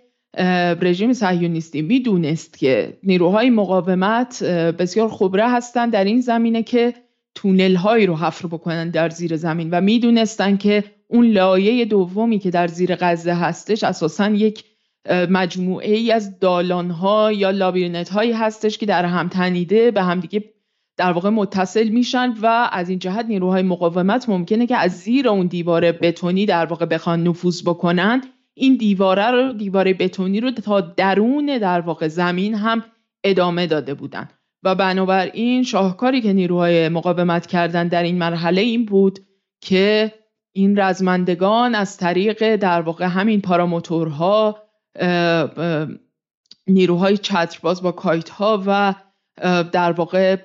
رژیم 0.82 1.14
صهیونیستی 1.14 1.82
می‌دونست 1.82 2.58
که 2.58 2.98
نیروهای 3.04 3.50
مقاومت 3.50 4.44
بسیار 4.44 5.10
خبره 5.10 5.50
هستند 5.50 5.94
در 5.94 6.04
این 6.04 6.22
زمینه 6.22 6.64
که 6.64 6.94
تونل 7.36 7.76
هایی 7.76 8.06
رو 8.06 8.16
حفر 8.16 8.48
بکنن 8.48 8.90
در 8.90 9.10
زیر 9.10 9.36
زمین 9.36 9.70
و 9.70 9.82
می‌دونستن 9.82 10.58
که 10.58 10.84
اون 11.08 11.26
لایه 11.26 11.86
دومی 11.86 12.40
که 12.40 12.50
در 12.50 12.68
زیر 12.68 12.96
غزه 12.96 13.34
هستش 13.34 13.84
اساسا 13.84 14.30
یک 14.30 14.64
مجموعه 15.10 15.96
ای 15.96 16.12
از 16.12 16.40
دالان 16.40 16.90
ها 16.90 17.32
یا 17.32 17.52
لابیرنت 17.52 18.10
هایی 18.10 18.32
هستش 18.32 18.78
که 18.78 18.86
در 18.86 19.06
هم 19.06 19.30
تنیده 19.30 19.92
به 19.92 20.02
همدیگه 20.02 20.53
در 20.98 21.12
واقع 21.12 21.30
متصل 21.30 21.90
میشن 21.90 22.34
و 22.42 22.70
از 22.72 22.90
این 22.90 23.00
جهت 23.00 23.26
نیروهای 23.26 23.62
مقاومت 23.62 24.30
ممکنه 24.30 24.68
که 24.68 24.78
از 24.78 24.92
زیر 24.92 25.28
اون 25.28 25.48
دیوار 25.48 25.92
بتونی 25.92 26.46
در 26.46 26.66
واقع 26.66 26.86
بخوان 26.86 27.24
نفوذ 27.28 27.62
بکنن. 27.62 28.22
این 28.54 28.78
دیواره 28.78 29.32
رو 29.32 29.54
دیواره 29.54 29.94
بتونی 29.94 30.40
رو 30.40 30.52
تا 30.52 30.82
درون 30.82 31.46
در 31.46 31.82
واقع 31.82 32.08
زمین 32.08 32.56
هم 32.56 32.84
ادامه 33.24 33.68
داده 33.68 33.94
بودن. 33.94 34.30
و 34.64 34.76
بنابراین 34.76 35.64
شاهکاری 35.64 36.22
که 36.22 36.34
نیروهای 36.34 36.90
مقاومت 36.90 37.46
کردن 37.46 37.88
در 37.88 38.04
این 38.04 38.18
مرحله 38.18 38.62
این 38.62 38.86
بود 38.86 39.20
که 39.62 40.14
این 40.56 40.80
رزمندگان 40.80 41.76
از 41.76 41.98
طریق 41.98 42.56
در 42.56 42.82
واقع 42.82 43.06
همین 43.06 43.42
پاراموتورها 43.42 44.58
نیروهای 46.68 47.18
چترباز 47.18 47.82
با 47.82 47.92
کایت 47.92 48.30
ها 48.30 48.64
و 48.68 48.96
در 49.72 49.92
واقع 49.92 50.36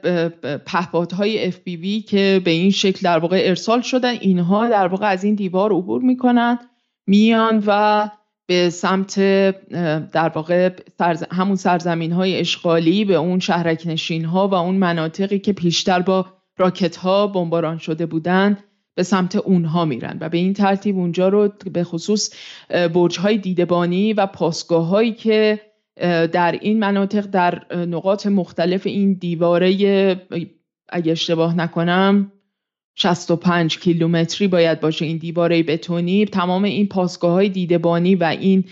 پهپادهای 0.57 1.53
FPV 1.53 2.05
که 2.05 2.41
به 2.45 2.51
این 2.51 2.71
شکل 2.71 3.01
در 3.03 3.19
واقع 3.19 3.41
ارسال 3.45 3.81
شدن 3.81 4.11
اینها 4.11 4.69
در 4.69 4.87
واقع 4.87 5.07
از 5.07 5.25
این 5.25 5.35
دیوار 5.35 5.73
عبور 5.73 6.03
می‌کنن 6.03 6.59
میان 7.07 7.63
و 7.67 8.11
به 8.47 8.71
سمت 8.71 9.21
در 10.13 10.29
واقع 10.29 10.71
همون 11.33 11.57
سرزمین 11.57 12.13
های 12.13 12.41
اشغالی 12.41 13.05
به 13.05 13.15
اون 13.15 13.39
شهرک 13.39 13.83
نشین 13.87 14.25
ها 14.25 14.49
و 14.49 14.55
اون 14.55 14.75
مناطقی 14.75 15.39
که 15.39 15.53
پیشتر 15.53 16.01
با 16.01 16.27
راکت 16.59 16.97
ها 16.97 17.27
بمباران 17.27 17.79
شده 17.79 18.07
بودند 18.07 18.65
به 18.95 19.03
سمت 19.03 19.37
اونها 19.37 19.85
میرن 19.85 20.19
و 20.21 20.29
به 20.29 20.39
این 20.39 20.53
ترتیب 20.53 20.97
اونجا 20.97 21.29
رو 21.29 21.49
به 21.73 21.85
خصوص 21.85 22.31
برج 22.95 23.19
های 23.19 23.39
دیدبانی 23.39 24.13
و 24.13 24.27
پاسگاه 24.27 24.87
هایی 24.87 25.13
که 25.13 25.61
در 26.33 26.59
این 26.61 26.79
مناطق 26.79 27.27
در 27.27 27.77
نقاط 27.77 28.27
مختلف 28.27 28.87
این 28.87 29.13
دیواره 29.13 29.69
اگه 30.89 31.13
اشتباه 31.13 31.57
نکنم 31.57 32.33
65 32.95 33.79
کیلومتری 33.79 34.49
باید 34.49 34.81
باشه 34.81 35.05
این 35.05 35.17
دیواره 35.17 35.63
بتونی. 35.63 36.25
تمام 36.25 36.65
این 36.65 36.89
پاسگاه 36.89 37.33
های 37.33 37.49
دیدبانی 37.49 38.15
و 38.15 38.25
این 38.25 38.65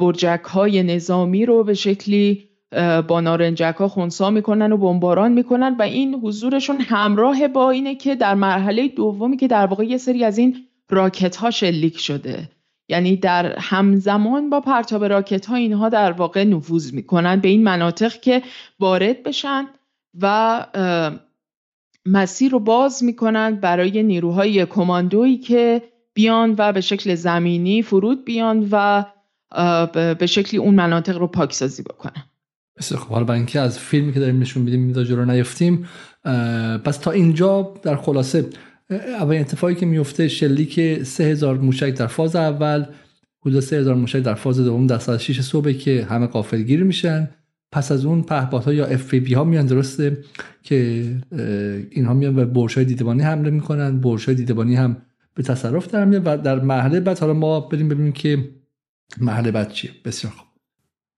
برجک 0.00 0.40
های 0.44 0.82
نظامی 0.82 1.46
رو 1.46 1.64
به 1.64 1.74
شکلی 1.74 2.48
با 3.08 3.20
نارنجک 3.20 3.74
ها 3.78 3.88
خونسا 3.88 4.30
می‌کنن 4.30 4.72
و 4.72 4.76
بمباران 4.76 5.32
می‌کنن 5.32 5.76
و 5.78 5.82
این 5.82 6.14
حضورشون 6.14 6.80
همراه 6.80 7.48
با 7.48 7.70
اینه 7.70 7.94
که 7.94 8.14
در 8.14 8.34
مرحله 8.34 8.88
دومی 8.88 9.36
که 9.36 9.48
در 9.48 9.66
واقع 9.66 9.84
یه 9.84 9.98
سری 9.98 10.24
از 10.24 10.38
این 10.38 10.56
راکت 10.90 11.36
ها 11.36 11.50
شلیک 11.50 11.98
شده. 11.98 12.48
یعنی 12.88 13.16
در 13.16 13.58
همزمان 13.58 14.50
با 14.50 14.60
پرتاب 14.60 15.04
راکت 15.04 15.46
ها 15.46 15.56
اینها 15.56 15.88
در 15.88 16.12
واقع 16.12 16.44
نفوذ 16.44 16.92
می‌کنن 16.92 17.40
به 17.40 17.48
این 17.48 17.64
مناطق 17.64 18.20
که 18.20 18.42
وارد 18.80 19.22
بشن 19.22 19.66
و 20.20 20.66
مسیر 22.06 22.52
رو 22.52 22.58
باز 22.58 23.04
می‌کنن 23.04 23.56
برای 23.56 24.02
نیروهای 24.02 24.66
کماندویی 24.66 25.38
که 25.38 25.82
بیان 26.14 26.54
و 26.58 26.72
به 26.72 26.80
شکل 26.80 27.14
زمینی 27.14 27.82
فرود 27.82 28.24
بیان 28.24 28.68
و 28.70 29.04
به 30.14 30.26
شکلی 30.26 30.60
اون 30.60 30.74
مناطق 30.74 31.18
رو 31.18 31.26
پاکسازی 31.26 31.82
بکنن. 31.82 32.24
بسیار 32.78 33.00
خب 33.00 33.08
حالا 33.08 33.34
اینکه 33.34 33.60
از 33.60 33.78
فیلمی 33.78 34.12
که 34.12 34.20
داریم 34.20 34.38
نشون 34.38 34.62
میدیم 34.62 34.80
میدا 34.80 35.04
جلو 35.04 35.24
نیفتیم 35.24 35.88
پس 36.84 36.98
تا 36.98 37.10
اینجا 37.10 37.74
در 37.82 37.96
خلاصه 37.96 38.50
اولین 38.90 39.40
اتفاقی 39.40 39.74
که 39.74 39.86
میفته 39.86 40.28
شلیک 40.28 41.02
3000 41.02 41.58
موشک 41.58 41.94
در 41.94 42.06
فاز 42.06 42.36
اول 42.36 42.84
حدود 43.46 43.60
3000 43.60 43.94
موشک 43.94 44.18
در 44.18 44.34
فاز 44.34 44.60
دوم 44.60 44.86
در 44.86 44.98
ساعت 44.98 45.20
6 45.20 45.40
صبح 45.40 45.72
که 45.72 46.06
همه 46.10 46.26
قافلگیر 46.26 46.84
میشن. 46.84 47.30
پس 47.72 47.92
از 47.92 48.04
اون 48.04 48.22
پهپادها 48.22 48.72
یا 48.72 48.86
اف 48.86 49.14
ها 49.32 49.44
میان 49.44 49.66
درسته؟ 49.66 50.18
که 50.62 51.04
اینها 51.90 52.14
میان 52.14 52.34
به 52.34 52.44
برشای 52.44 52.84
دیدبانی 52.84 53.22
حمله 53.22 53.50
می‌کنن. 53.50 54.00
برشای 54.00 54.34
دیدبانی 54.34 54.74
هم 54.74 54.96
به 55.34 55.42
تصرف 55.42 55.88
در 55.88 56.04
میاد 56.04 56.22
و 56.24 56.36
در 56.36 56.60
مرحله 56.60 57.00
بعد 57.00 57.18
حالا 57.18 57.32
ما 57.32 57.60
بریم 57.60 57.88
ببینیم 57.88 58.12
که 58.12 58.48
مرحله 59.20 59.50
بعد 59.50 59.72
چیه. 59.72 59.90
بسیار 60.04 60.32
خوب. 60.32 60.48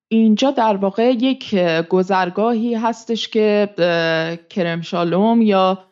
اینجا 0.08 0.50
در 0.50 0.76
واقع 0.76 1.12
یک 1.20 1.54
گذرگاهی 1.88 2.74
هستش 2.74 3.28
که 3.28 3.68
کرم 4.50 4.80
شالوم 4.80 5.42
یا 5.42 5.89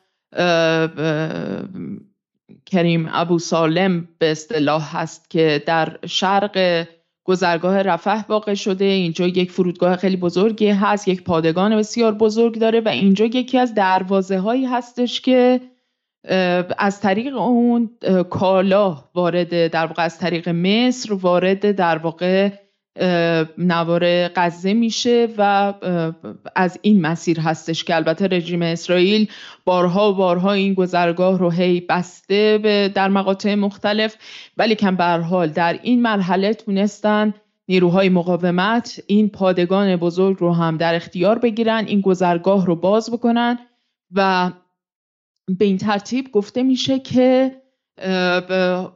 کریم 2.67 3.09
ابو 3.13 3.39
سالم 3.39 4.09
به 4.19 4.31
اصطلاح 4.31 4.97
هست 4.97 5.31
که 5.31 5.63
در 5.67 5.99
شرق 6.07 6.87
گذرگاه 7.25 7.83
رفح 7.83 8.27
واقع 8.29 8.55
شده. 8.55 8.85
اینجا 8.85 9.27
یک 9.27 9.53
فرودگاه 9.53 9.97
خیلی 9.97 10.17
بزرگی 10.17 10.69
هست 10.69 11.09
یک 11.09 11.25
پادگان 11.25 11.77
بسیار 11.77 12.15
بزرگ 12.15 12.59
داره 12.59 12.81
و 12.81 12.89
اینجا 12.89 13.25
یکی 13.25 13.59
از 13.59 13.75
دروازه 13.75 14.39
هایی 14.39 14.65
هستش 14.65 15.21
که 15.21 15.61
از 16.79 17.01
طریق 17.01 17.37
اون 17.37 17.91
کالا 18.31 19.05
وارد 19.15 19.67
در 19.67 19.87
واقع 19.87 20.03
از 20.03 20.19
طریق 20.19 20.49
مصر 20.49 21.13
وارد 21.13 21.73
در 21.73 21.99
واقع 21.99 22.51
نوار 23.59 24.29
غزه 24.29 24.75
میشه 24.75 25.29
و 25.39 25.75
از 26.57 26.79
این 26.83 27.01
مسیر 27.01 27.41
هستش 27.41 27.85
که 27.85 27.97
البته 27.97 28.27
رژیم 28.27 28.63
اسرائیل 28.63 29.29
بارها 29.65 30.13
و 30.13 30.15
بارها 30.15 30.53
این 30.53 30.75
گذرگاه 30.75 31.39
رو 31.39 31.51
هی 31.51 31.81
بسته 31.81 32.59
در 32.95 33.09
مقاطع 33.09 33.55
مختلف 33.55 34.17
ولی 34.57 34.75
کم 34.75 34.97
به 34.97 35.05
حال 35.05 35.49
در 35.49 35.79
این 35.83 36.03
مرحله 36.03 36.55
تونستن 36.55 37.35
نیروهای 37.69 38.09
مقاومت 38.09 39.01
این 39.07 39.29
پادگان 39.29 39.97
بزرگ 39.97 40.37
رو 40.41 40.53
هم 40.53 40.77
در 40.77 40.95
اختیار 40.95 41.39
بگیرن 41.39 41.85
این 41.87 42.01
گذرگاه 42.01 42.67
رو 42.67 42.77
باز 42.77 43.11
بکنن 43.11 43.59
و 44.13 44.51
به 45.59 45.65
این 45.65 45.79
ترتیب 45.79 46.31
گفته 46.33 46.63
میشه 46.63 46.99
که 46.99 47.57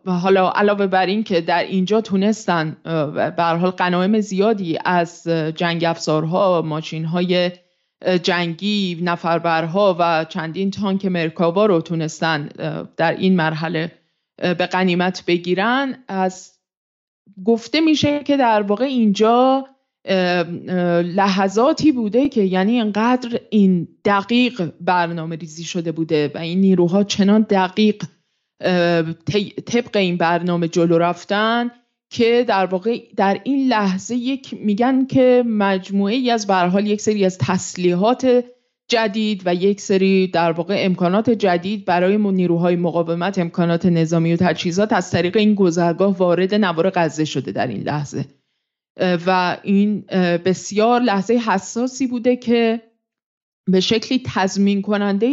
حالا 0.06 0.50
علاوه 0.50 0.86
بر 0.86 1.06
این 1.06 1.24
که 1.24 1.40
در 1.40 1.62
اینجا 1.62 2.00
تونستن 2.00 2.76
به 3.36 3.42
حال 3.42 3.70
غنایم 3.70 4.20
زیادی 4.20 4.78
از 4.84 5.28
جنگ 5.54 5.84
افزارها 5.84 6.62
ماشین 6.62 7.04
های 7.04 7.50
جنگی 8.22 8.98
نفربرها 9.02 9.96
و 9.98 10.24
چندین 10.28 10.70
تانک 10.70 11.04
مرکاوا 11.04 11.66
رو 11.66 11.80
تونستن 11.80 12.48
در 12.96 13.16
این 13.16 13.36
مرحله 13.36 13.92
به 14.36 14.66
قنیمت 14.66 15.24
بگیرن. 15.26 16.04
از 16.08 16.52
گفته 17.44 17.80
میشه 17.80 18.22
که 18.24 18.36
در 18.36 18.62
واقع 18.62 18.84
اینجا 18.84 19.66
لحظاتی 21.04 21.92
بوده 21.92 22.28
که 22.28 22.42
یعنی 22.42 22.80
انقدر 22.80 23.40
این 23.50 23.88
دقیق 24.04 24.72
برنامه 24.80 25.36
ریزی 25.36 25.64
شده 25.64 25.92
بوده 25.92 26.30
و 26.34 26.38
این 26.38 26.60
نیروها 26.60 27.04
چنان 27.04 27.46
دقیق 27.50 28.04
طبق 29.66 29.96
این 29.96 30.16
برنامه 30.16 30.68
جلو 30.68 30.98
رفتن 30.98 31.70
که 32.10 32.44
در 32.48 32.66
واقع 32.66 33.00
در 33.16 33.40
این 33.44 33.68
لحظه 33.68 34.14
یک 34.14 34.54
میگن 34.60 35.06
که 35.06 35.44
مجموعه 35.46 36.14
ای 36.14 36.30
از 36.30 36.46
برحال 36.46 36.86
یک 36.86 37.00
سری 37.00 37.24
از 37.24 37.38
تسلیحات 37.38 38.44
جدید 38.88 39.42
و 39.44 39.54
یک 39.54 39.80
سری 39.80 40.26
در 40.26 40.52
واقع 40.52 40.76
امکانات 40.78 41.30
جدید 41.30 41.84
برای 41.84 42.16
نیروهای 42.16 42.76
مقاومت 42.76 43.38
امکانات 43.38 43.86
نظامی 43.86 44.32
و 44.32 44.36
تجهیزات 44.36 44.92
از 44.92 45.10
طریق 45.10 45.36
این 45.36 45.54
گذرگاه 45.54 46.16
وارد 46.16 46.54
نوار 46.54 46.90
غزه 46.94 47.24
شده 47.24 47.52
در 47.52 47.66
این 47.66 47.82
لحظه. 47.82 48.24
و 49.26 49.56
این 49.62 50.00
بسیار 50.44 51.00
لحظه 51.00 51.34
حساسی 51.34 52.06
بوده 52.06 52.36
که 52.36 52.80
به 53.66 53.80
شکلی 53.80 54.22
تضمین 54.26 54.82
کننده 54.82 55.26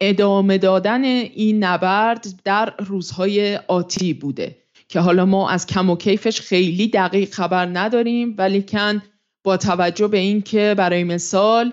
ادامه 0.00 0.58
دادن 0.58 1.04
این 1.04 1.64
نبرد 1.64 2.26
در 2.44 2.74
روزهای 2.78 3.56
آتی 3.56 4.14
بوده 4.14 4.56
که 4.88 5.00
حالا 5.00 5.24
ما 5.24 5.50
از 5.50 5.66
کم 5.66 5.90
و 5.90 5.96
کیفش 5.96 6.40
خیلی 6.40 6.88
دقیق 6.88 7.34
خبر 7.34 7.66
نداریم 7.66 8.34
ولی 8.38 8.62
کن 8.62 9.02
با 9.44 9.56
توجه 9.56 10.08
به 10.08 10.18
اینکه 10.18 10.74
برای 10.78 11.04
مثال 11.04 11.72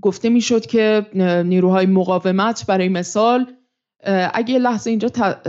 گفته 0.00 0.28
می‌شد 0.28 0.66
که 0.66 1.06
نیروهای 1.44 1.86
مقاومت 1.86 2.66
برای 2.66 2.88
مثال 2.88 3.46
اگه 4.34 4.58
لحظه 4.58 4.90
اینجا 4.90 5.08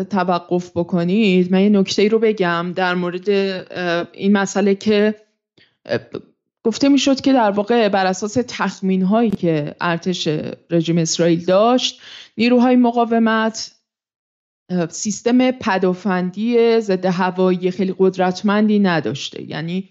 توقف 0.09 0.71
بکنید 0.75 1.51
من 1.51 1.61
یه 1.61 1.69
نکته 1.69 2.07
رو 2.07 2.19
بگم 2.19 2.73
در 2.75 2.95
مورد 2.95 3.29
این 4.13 4.31
مسئله 4.31 4.75
که 4.75 5.15
گفته 6.63 6.89
می‌شد 6.89 7.21
که 7.21 7.33
در 7.33 7.51
واقع 7.51 7.89
بر 7.89 8.05
اساس 8.05 8.37
تخمین 8.47 9.01
هایی 9.01 9.29
که 9.29 9.75
ارتش 9.81 10.29
رژیم 10.69 10.97
اسرائیل 10.97 11.45
داشت 11.45 12.01
نیروهای 12.37 12.75
مقاومت 12.75 13.71
سیستم 14.89 15.51
پدافندی 15.51 16.81
ضد 16.81 17.05
هوایی 17.05 17.71
خیلی 17.71 17.95
قدرتمندی 17.97 18.79
نداشته. 18.79 19.49
یعنی 19.49 19.89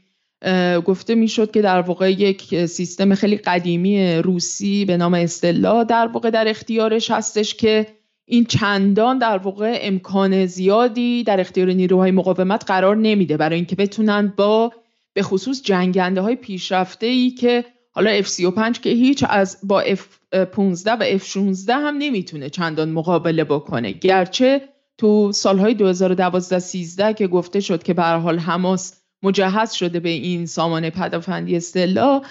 گفته 0.84 1.14
می‌شد 1.14 1.50
که 1.50 1.62
در 1.62 1.80
واقع 1.80 2.12
یک 2.12 2.66
سیستم 2.66 3.14
خیلی 3.14 3.36
قدیمی 3.36 4.14
روسی 4.14 4.84
به 4.84 4.96
نام 4.96 5.14
استلا 5.14 5.84
در 5.84 6.06
واقع 6.06 6.30
در 6.30 6.48
اختیارش 6.48 7.10
هستش 7.10 7.54
که 7.54 7.86
این 8.24 8.44
چندان 8.44 9.18
در 9.18 9.38
واقع 9.38 9.78
امکان 9.82 10.46
زیادی 10.46 11.24
در 11.24 11.40
اختیار 11.40 11.72
نیروهای 11.72 12.10
مقاومت 12.10 12.64
قرار 12.66 12.96
نمیده 12.96 13.36
برای 13.36 13.56
اینکه 13.56 13.76
بتونن 13.76 14.32
با 14.36 14.72
به 15.14 15.22
خصوص 15.22 15.62
جنگنده 15.62 16.20
های 16.20 16.36
پیشرفته 16.36 17.06
ای 17.06 17.30
که 17.30 17.64
حالا 17.90 18.22
F35 18.22 18.78
که 18.78 18.90
هیچ 18.90 19.24
از 19.28 19.58
با 19.62 19.84
F15 19.84 20.86
و 21.00 21.18
F16 21.18 21.70
هم 21.70 21.96
نمی‌تونه 21.98 22.50
چندان 22.50 22.90
مقابله 22.90 23.44
بکنه. 23.44 23.92
گرچه 23.92 24.68
تو 24.98 25.32
سالهای 25.32 25.96
2012-13 25.96 27.14
که 27.14 27.26
گفته 27.26 27.60
شد 27.60 27.82
که 27.82 27.94
به 27.94 28.02
حال 28.02 28.38
حماس 28.38 29.02
مجهز 29.22 29.72
شده 29.72 30.00
به 30.00 30.08
این 30.08 30.46
سامانه 30.46 30.90
پدافندی 30.90 31.56
استلا 31.56 32.22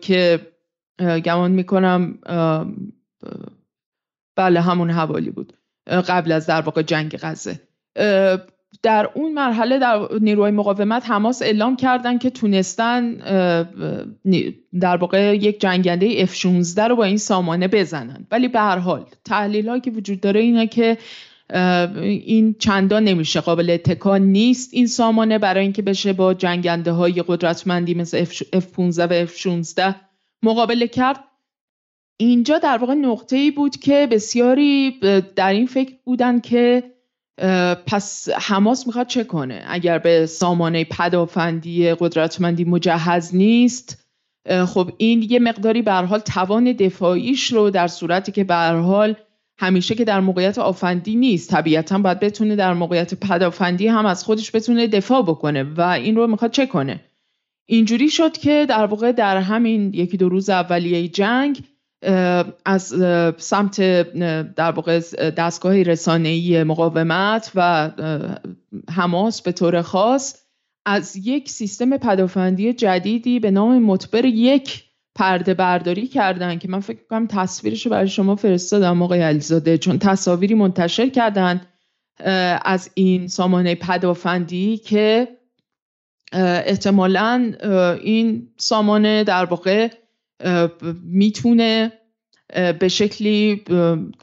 که 0.00 0.40
گمان 1.24 1.50
می‌کنم 1.50 2.18
بله 4.36 4.60
همون 4.60 4.90
حوالی 4.90 5.30
بود 5.30 5.52
قبل 5.86 6.32
از 6.32 6.46
در 6.46 6.60
واقع 6.60 6.82
جنگ 6.82 7.16
غزه. 7.22 7.60
در 8.82 9.10
اون 9.14 9.32
مرحله 9.32 9.78
در 9.78 10.08
نیروهای 10.20 10.52
مقاومت 10.52 11.10
حماس 11.10 11.42
اعلام 11.42 11.76
کردن 11.76 12.18
که 12.18 12.30
تونستن 12.30 13.14
در 14.80 14.96
واقع 14.96 15.36
یک 15.36 15.60
جنگنده 15.60 16.26
F16 16.26 16.78
رو 16.78 16.96
با 16.96 17.04
این 17.04 17.16
سامانه 17.16 17.68
بزنن. 17.68 18.26
ولی 18.30 18.48
به 18.48 18.60
هر 18.60 18.78
حال 18.78 19.04
تحلیل 19.24 19.78
که 19.78 19.90
وجود 19.90 20.20
داره 20.20 20.40
اینه 20.40 20.66
که 20.66 20.98
این 22.02 22.54
چندان 22.58 23.04
نمیشه 23.04 23.40
قابل 23.40 23.76
تکان 23.76 24.22
نیست 24.22 24.74
این 24.74 24.86
سامانه 24.86 25.38
برای 25.38 25.62
اینکه 25.62 25.82
بشه 25.82 26.12
با 26.12 26.34
جنگنده 26.34 26.92
های 26.92 27.24
قدرتمندی 27.26 27.94
مثل 27.94 28.24
F15 28.24 28.98
و 28.98 29.26
F16 29.26 29.94
مقابله 30.42 30.88
کرد. 30.88 31.24
اینجا 32.16 32.58
در 32.58 32.78
واقع 32.78 32.94
نقطه 32.94 33.36
ای 33.36 33.50
بود 33.50 33.76
که 33.76 34.08
بسیاری 34.10 35.00
در 35.36 35.52
این 35.52 35.66
فکر 35.66 35.92
بودن 36.04 36.40
که 36.40 36.93
پس 37.86 38.28
حماس 38.28 38.86
می‌خواد 38.86 39.06
چه 39.06 39.24
کنه؟ 39.24 39.64
اگر 39.66 39.98
به 39.98 40.26
سامانه 40.26 40.84
پدافندی 40.84 41.94
قدرتمندی 41.94 42.64
مجهز 42.64 43.34
نیست 43.34 44.04
خب 44.66 44.90
این 44.96 45.22
یه 45.22 45.38
مقداری 45.38 45.82
به 45.82 45.92
حال 45.92 46.18
توان 46.18 46.72
دفاعیش 46.72 47.52
رو 47.52 47.70
در 47.70 47.88
صورتی 47.88 48.32
که 48.32 48.44
به 48.44 48.54
حال 48.54 49.16
همیشه 49.58 49.94
که 49.94 50.04
در 50.04 50.20
موقعیت 50.20 50.58
آفندی 50.58 51.16
نیست 51.16 51.50
طبیعتا 51.50 51.98
باید 51.98 52.20
بتونه 52.20 52.56
در 52.56 52.74
موقعیت 52.74 53.14
پدافندی 53.14 53.86
هم 53.86 54.06
از 54.06 54.24
خودش 54.24 54.54
بتونه 54.54 54.86
دفاع 54.86 55.22
بکنه 55.22 55.62
و 55.62 55.80
این 55.80 56.16
رو 56.16 56.26
می‌خواد 56.26 56.50
چه 56.50 56.66
کنه؟ 56.66 57.00
اینجوری 57.66 58.10
شد 58.10 58.32
که 58.32 58.66
در 58.68 58.86
واقع 58.86 59.12
در 59.12 59.36
همین 59.36 59.94
یکی 59.94 60.16
دو 60.16 60.28
روز 60.28 60.50
اولیه 60.50 61.08
جنگ 61.08 61.62
از 62.64 62.94
سمت 63.38 63.80
در 64.54 64.70
واقع 64.70 65.00
دستگاه 65.30 65.82
رسانه‌ای 65.82 66.62
مقاومت 66.62 67.52
و 67.54 67.90
حماس 68.90 69.42
به 69.42 69.52
طور 69.52 69.82
خاص 69.82 70.44
از 70.86 71.16
یک 71.16 71.50
سیستم 71.50 71.96
پدافندی 71.96 72.72
جدیدی 72.72 73.40
به 73.40 73.50
نام 73.50 73.82
مطبر 73.82 74.24
یک 74.24 74.84
پرده 75.14 75.54
برداری 75.54 76.06
کردن 76.06 76.58
که 76.58 76.68
من 76.68 76.80
فکر 76.80 76.98
کنم 77.10 77.26
تصویرش 77.26 77.86
رو 77.86 77.92
برای 77.92 78.08
شما 78.08 78.36
فرستادم 78.36 79.02
آقای 79.02 79.22
علیزاده 79.22 79.78
چون 79.78 79.98
تصاویری 79.98 80.54
منتشر 80.54 81.08
کردن 81.08 81.60
از 82.64 82.90
این 82.94 83.28
سامانه 83.28 83.74
پدافندی 83.74 84.76
که 84.76 85.28
احتمالا 86.66 87.52
این 88.02 88.48
سامانه 88.56 89.24
در 89.24 89.44
واقع 89.44 89.88
می‌تونه 91.02 91.92
به 92.80 92.88
شکلی 92.88 93.64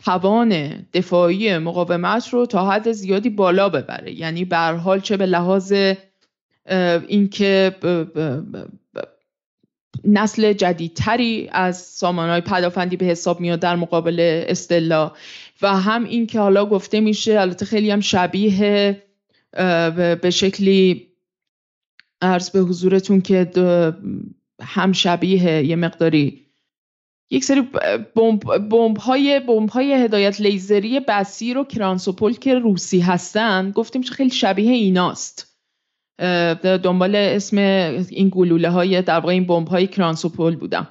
توان 0.05 0.71
دفاعی 0.93 1.57
مقاومت 1.57 2.29
رو 2.29 2.45
تا 2.45 2.71
حد 2.71 2.91
زیادی 2.91 3.29
بالا 3.29 3.69
ببره. 3.69 4.12
یعنی 4.12 4.45
به 4.45 4.57
حال 4.57 4.99
چه 4.99 5.17
به 5.17 5.25
لحاظ 5.25 5.73
اینکه 7.07 7.75
نسل 10.03 10.53
جدیدتری 10.53 11.49
از 11.51 11.77
سامانهای 11.77 12.41
پدافندی 12.41 12.97
به 12.97 13.05
حساب 13.05 13.39
میاد 13.39 13.60
در 13.60 13.75
مقابل 13.75 14.43
استلا. 14.47 15.12
و 15.62 15.75
هم 15.75 16.03
این 16.03 16.27
که 16.27 16.39
حالا 16.39 16.65
گفته 16.65 16.99
میشه 16.99 17.39
البته 17.39 17.65
خیلی 17.65 17.91
هم 17.91 17.99
شبیه 17.99 19.03
به 20.21 20.29
شکلی 20.34 21.07
عرض 22.21 22.49
به 22.49 22.60
حضورتون 22.60 23.21
که 23.21 23.51
هم 24.62 24.91
شبیه 24.91 25.65
یه 25.65 25.76
مقداری 25.76 26.41
یک 27.32 27.43
سری 27.43 27.62
بمب 28.69 28.97
های 28.97 29.39
بمب 29.39 29.69
های 29.69 29.93
هدایت 29.93 30.41
لیزری 30.41 31.00
بسیر 31.00 31.58
و 31.58 31.63
کرانسوپول 31.63 32.34
که 32.34 32.56
روسی 32.56 33.00
هستن 33.00 33.71
گفتیم 33.71 34.02
خیلی 34.02 34.30
شبیه 34.30 34.71
ایناست. 34.71 35.47
دنبال 36.63 37.15
اسم 37.15 37.58
این 38.10 38.30
گلوله 38.30 38.69
های 38.69 39.02
در 39.02 39.13
واقع 39.13 39.32
این 39.34 39.45
بمب 39.45 39.67
های 39.67 39.88
کرانسوپول 39.88 40.56
بودم. 40.56 40.88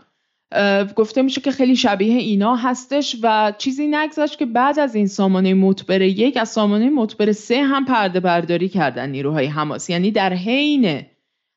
گفته 0.97 1.23
میشه 1.23 1.41
که 1.41 1.51
خیلی 1.51 1.77
شبیه 1.77 2.19
اینا 2.19 2.57
هستش 2.57 3.17
و 3.23 3.53
چیزی 3.59 3.87
نگذاشت 3.87 4.39
که 4.39 4.47
بعد 4.47 4.79
از 4.79 4.95
این 4.95 5.07
سامانه 5.07 5.55
مطبر 5.55 6.03
یک 6.03 6.37
از 6.37 6.49
سامانه 6.49 6.91
مطبر 6.91 7.33
سه 7.33 7.63
هم 7.63 7.85
پرده 7.85 8.21
برداری 8.21 8.69
کردن 8.69 9.11
نیروهای 9.11 9.47
حماس. 9.47 9.91
یعنی 9.91 10.11
در 10.11 10.33
حین 10.33 11.03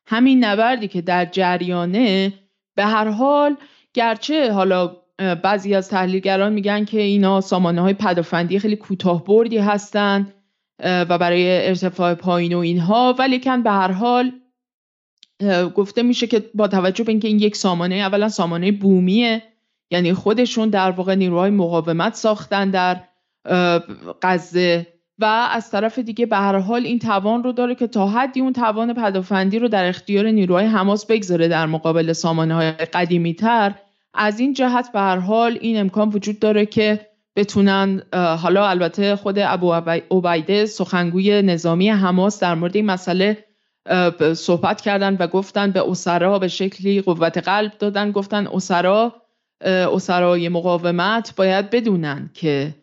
همین 0.06 0.44
نبردی 0.44 0.88
که 0.88 1.02
در 1.02 1.24
جریانه 1.24 2.32
به 2.74 2.84
هر 2.84 3.08
حال 3.08 3.56
گرچه 3.94 4.52
حالا 4.52 4.96
بعضی 5.42 5.74
از 5.74 5.88
تحلیلگران 5.88 6.52
میگن 6.52 6.84
که 6.84 7.00
اینا 7.00 7.40
سامانه 7.40 7.80
های 7.80 7.94
پدافندی 7.94 8.58
خیلی 8.58 8.76
کوتاه 8.76 9.24
بردی 9.24 9.58
هستند 9.58 10.34
و 10.82 11.18
برای 11.18 11.66
ارتفاع 11.68 12.14
پایین 12.14 12.54
و 12.54 12.58
اینها 12.58 13.14
ولی 13.18 13.40
کن 13.40 13.62
به 13.62 13.70
هر 13.70 13.92
حال 13.92 14.32
گفته 15.74 16.02
میشه 16.02 16.26
که 16.26 16.50
با 16.54 16.68
توجه 16.68 17.04
به 17.04 17.12
اینکه 17.12 17.28
این 17.28 17.38
یک 17.38 17.56
سامانه 17.56 17.94
اولا 17.94 18.28
سامانه 18.28 18.72
بومیه 18.72 19.42
یعنی 19.90 20.12
خودشون 20.12 20.68
در 20.68 20.90
واقع 20.90 21.14
نیروهای 21.14 21.50
مقاومت 21.50 22.14
ساختن 22.14 22.70
در 22.70 23.00
غزه 24.22 24.93
و 25.18 25.24
از 25.50 25.70
طرف 25.70 25.98
دیگه 25.98 26.26
به 26.26 26.36
هر 26.36 26.58
حال 26.58 26.84
این 26.84 26.98
توان 26.98 27.44
رو 27.44 27.52
داره 27.52 27.74
که 27.74 27.86
تا 27.86 28.06
حدی 28.06 28.40
اون 28.40 28.52
توان 28.52 28.94
پدافندی 28.94 29.58
رو 29.58 29.68
در 29.68 29.88
اختیار 29.88 30.26
نیروهای 30.26 30.66
حماس 30.66 31.06
بگذاره 31.06 31.48
در 31.48 31.66
مقابل 31.66 32.12
سامانه 32.12 32.54
های 32.54 32.70
قدیمی 32.70 33.34
تر 33.34 33.74
از 34.14 34.40
این 34.40 34.52
جهت 34.52 34.92
به 34.92 35.00
هر 35.00 35.16
حال 35.16 35.58
این 35.60 35.80
امکان 35.80 36.08
وجود 36.08 36.38
داره 36.38 36.66
که 36.66 37.00
بتونن 37.36 38.02
حالا 38.12 38.68
البته 38.68 39.16
خود 39.16 39.38
ابو 39.38 39.72
عبیده 40.10 40.66
سخنگوی 40.66 41.42
نظامی 41.42 41.90
حماس 41.90 42.40
در 42.40 42.54
مورد 42.54 42.76
این 42.76 42.86
مسئله 42.86 43.44
صحبت 44.34 44.80
کردن 44.80 45.16
و 45.16 45.26
گفتن 45.26 45.70
به 45.70 45.90
اسرا 45.90 46.38
به 46.38 46.48
شکلی 46.48 47.00
قوت 47.00 47.38
قلب 47.38 47.72
دادن 47.78 48.12
گفتن 48.12 48.46
اسرا 48.46 49.14
اسرای 49.60 50.48
مقاومت 50.48 51.36
باید 51.36 51.70
بدونن 51.70 52.30
که 52.34 52.74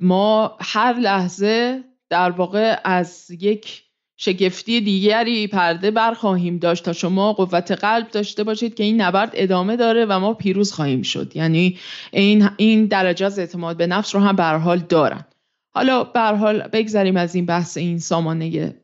ما 0.00 0.56
هر 0.60 0.92
لحظه 0.92 1.84
در 2.10 2.30
واقع 2.30 2.76
از 2.84 3.30
یک 3.30 3.82
شگفتی 4.16 4.80
دیگری 4.80 5.46
پرده 5.46 5.90
برخواهیم 5.90 6.58
داشت 6.58 6.84
تا 6.84 6.92
شما 6.92 7.32
قوت 7.32 7.72
قلب 7.72 8.08
داشته 8.10 8.44
باشید 8.44 8.74
که 8.74 8.84
این 8.84 9.00
نبرد 9.00 9.30
ادامه 9.34 9.76
داره 9.76 10.04
و 10.04 10.18
ما 10.18 10.34
پیروز 10.34 10.72
خواهیم 10.72 11.02
شد. 11.02 11.36
یعنی 11.36 11.78
این 12.12 12.50
این 12.56 12.86
درجه 12.86 13.26
از 13.26 13.38
اعتماد 13.38 13.76
به 13.76 13.86
نفس 13.86 14.14
رو 14.14 14.20
هم 14.20 14.36
به 14.36 14.44
حال 14.44 14.78
دارن. 14.78 15.24
حالا 15.70 16.04
به 16.04 16.20
حال 16.20 16.68
بگذریم 16.68 17.16
از 17.16 17.34
این 17.34 17.46
بحث 17.46 17.76
این 17.76 17.98
سامانه 17.98 18.74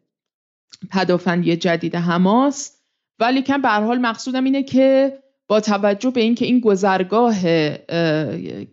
پدافندی 0.90 1.56
جدید 1.56 1.96
حماس. 1.96 2.78
ولی 3.18 3.42
کم 3.42 3.62
به 3.62 3.68
حال 3.68 3.98
مقصودم 3.98 4.44
اینه 4.44 4.62
که 4.62 5.18
با 5.48 5.60
توجه 5.60 6.10
به 6.10 6.20
اینکه 6.20 6.44
این 6.44 6.60
گذرگاه 6.60 7.34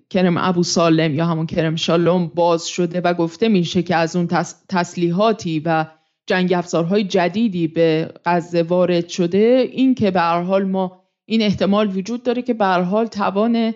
کرم 0.10 0.38
ابو 0.38 0.64
سالم 0.64 1.16
یا 1.16 1.26
همون 1.26 1.46
کرم 1.46 1.76
شالوم 1.76 2.28
باز 2.36 2.68
شده 2.68 3.02
و 3.02 3.14
گفته 3.14 3.50
میشه 3.50 3.84
که 3.84 3.96
از 3.96 4.16
اون 4.16 4.28
تسلیحاتی 4.70 5.62
و 5.66 5.86
جنگ 6.28 6.54
افزارهای 6.54 7.04
جدیدی 7.04 7.68
به 7.68 8.14
غزه 8.26 8.64
وارد 8.64 9.10
شده 9.10 9.70
این 9.72 9.96
که 9.96 10.12
به 10.12 10.22
حال 10.22 10.64
ما 10.64 11.02
این 11.26 11.42
احتمال 11.42 11.98
وجود 11.98 12.24
داره 12.24 12.42
که 12.42 12.54
به 12.54 12.66
حال 12.66 13.06
توان 13.06 13.74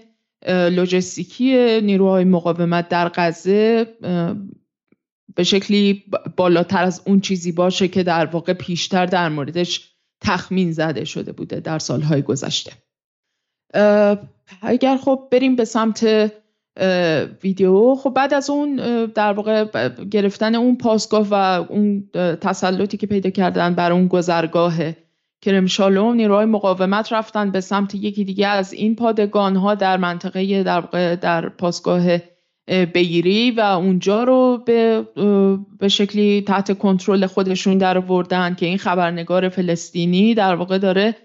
لوجستیکی 0.47 1.81
نیروهای 1.81 2.23
مقاومت 2.23 2.89
در 2.89 3.11
غزه 3.15 3.87
به 5.35 5.43
شکلی 5.43 6.03
بالاتر 6.37 6.83
از 6.83 7.01
اون 7.05 7.19
چیزی 7.19 7.51
باشه 7.51 7.87
که 7.87 8.03
در 8.03 8.25
واقع 8.25 8.53
پیشتر 8.53 9.05
در 9.05 9.29
موردش 9.29 9.95
تخمین 10.21 10.71
زده 10.71 11.05
شده 11.05 11.31
بوده 11.31 11.59
در 11.59 11.79
سالهای 11.79 12.21
گذشته. 12.21 12.71
اگر 14.61 14.97
خب 14.97 15.27
بریم 15.31 15.55
به 15.55 15.65
سمت 15.65 16.31
ویدیو 17.43 17.95
خب 17.95 18.09
بعد 18.09 18.33
از 18.33 18.49
اون 18.49 18.75
در 19.05 19.33
واقع 19.33 19.65
گرفتن 20.11 20.55
اون 20.55 20.77
پاسگاه 20.77 21.27
و 21.31 21.33
اون 21.69 22.09
تسلطی 22.41 22.97
که 22.97 23.07
پیدا 23.07 23.29
کردن 23.29 23.75
بر 23.75 23.91
اون 23.91 24.07
گذرگاه 24.07 24.73
کرمشالوم 25.41 26.15
نیروهای 26.15 26.45
مقاومت 26.45 27.13
رفتن 27.13 27.51
به 27.51 27.61
سمت 27.61 27.95
یکی 27.95 28.23
دیگه 28.23 28.47
از 28.47 28.73
این 28.73 28.95
پادگان 28.95 29.55
ها 29.55 29.75
در 29.75 29.97
منطقه 29.97 30.63
در, 30.63 30.81
در 31.15 31.49
پاسگاه 31.49 32.17
بگیری 32.67 33.51
و 33.51 33.59
اونجا 33.59 34.23
رو 34.23 34.63
به, 34.65 35.05
به 35.79 35.87
شکلی 35.87 36.41
تحت 36.41 36.77
کنترل 36.77 37.25
خودشون 37.25 37.77
در 37.77 37.99
که 38.53 38.65
این 38.65 38.77
خبرنگار 38.77 39.49
فلسطینی 39.49 40.33
در 40.33 40.55
واقع 40.55 40.77
داره 40.77 41.15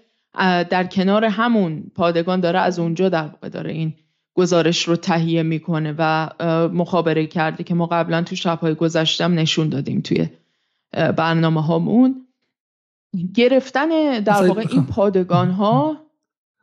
در 0.69 0.83
کنار 0.83 1.25
همون 1.25 1.83
پادگان 1.95 2.39
داره 2.39 2.59
از 2.59 2.79
اونجا 2.79 3.09
در 3.09 3.23
واقع 3.27 3.49
داره 3.49 3.71
این 3.71 3.93
گزارش 4.33 4.87
رو 4.87 4.95
تهیه 4.95 5.43
می‌کنه 5.43 5.95
و 5.97 6.29
مخابره 6.73 7.27
کرده 7.27 7.63
که 7.63 7.73
ما 7.73 7.85
قبلا 7.85 8.23
تو 8.23 8.35
شبهای 8.35 8.75
گذشتم 8.75 9.33
نشون 9.33 9.69
دادیم 9.69 10.01
توی 10.01 10.29
برنامه 10.91 11.63
هامون 11.63 12.15
گرفتن 13.33 14.19
در 14.19 14.47
واقع 14.47 14.65
این 14.69 14.85
پادگان 14.85 15.51
ها 15.51 15.97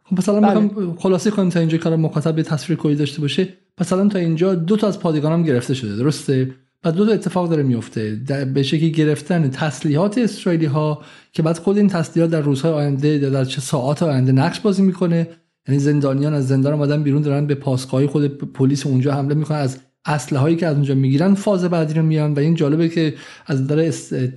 خب 0.05 0.19
مثلا 0.19 0.41
بله. 0.41 0.95
خلاصه 0.99 1.31
کنیم 1.31 1.49
تا 1.49 1.61
اینجا 1.61 1.79
کار 1.79 1.97
مخاطب 1.97 2.35
به 2.35 2.43
تصویر 2.43 2.79
کلی 2.79 2.95
داشته 2.95 3.21
باشه. 3.21 3.49
مثلا 3.81 4.09
تا 4.09 4.19
اینجا 4.19 4.55
دو 4.55 4.77
تا 4.77 4.89
از 4.89 5.01
پادگان 5.01 5.33
هم 5.33 5.43
گرفته 5.43 5.75
شده 5.75 5.97
درسته؟ 5.97 6.55
و 6.85 6.93
دو 6.93 7.07
تا 7.07 7.12
اتفاق 7.12 7.51
داره 7.51 7.62
میفته. 7.62 8.21
به 8.55 8.62
شکلی 8.62 8.91
گرفتن 8.91 9.51
تسلیحات 9.51 10.19
اسرائیلی 10.19 10.67
ها 10.67 11.03
که 11.33 11.43
بعد 11.43 11.59
خود 11.59 11.77
این 11.77 11.88
تسلیحات 11.88 12.31
در 12.31 12.41
روزهای 12.41 12.73
آینده 12.73 13.19
در 13.19 13.45
چه 13.45 13.61
ساعات 13.61 14.03
آینده 14.03 14.33
نقش 14.33 14.61
بازی 14.61 14.83
می‌کنه. 14.83 15.29
یعنی 15.69 15.81
زندانیان 15.81 16.35
از 16.35 16.49
زندان 16.49 16.73
آمدن 16.73 17.03
بیرون 17.03 17.23
دارن 17.23 17.47
به 17.47 17.55
پاسگاهی 17.55 18.07
خود 18.07 18.38
پلیس 18.53 18.87
اونجا 18.87 19.14
حمله 19.14 19.35
می‌کنن. 19.35 19.59
از 19.59 19.79
اسلحه 20.05 20.43
هایی 20.43 20.57
که 20.57 20.67
از 20.67 20.75
اونجا 20.75 20.95
می‌گیرن 20.95 21.35
فاز 21.35 21.64
بعدی 21.64 21.95
رو 21.95 22.03
میان 22.03 22.35
و 22.35 22.38
این 22.38 22.55
جالبه 22.55 22.88
که 22.88 23.14
از 23.47 23.62
نظر 23.62 23.79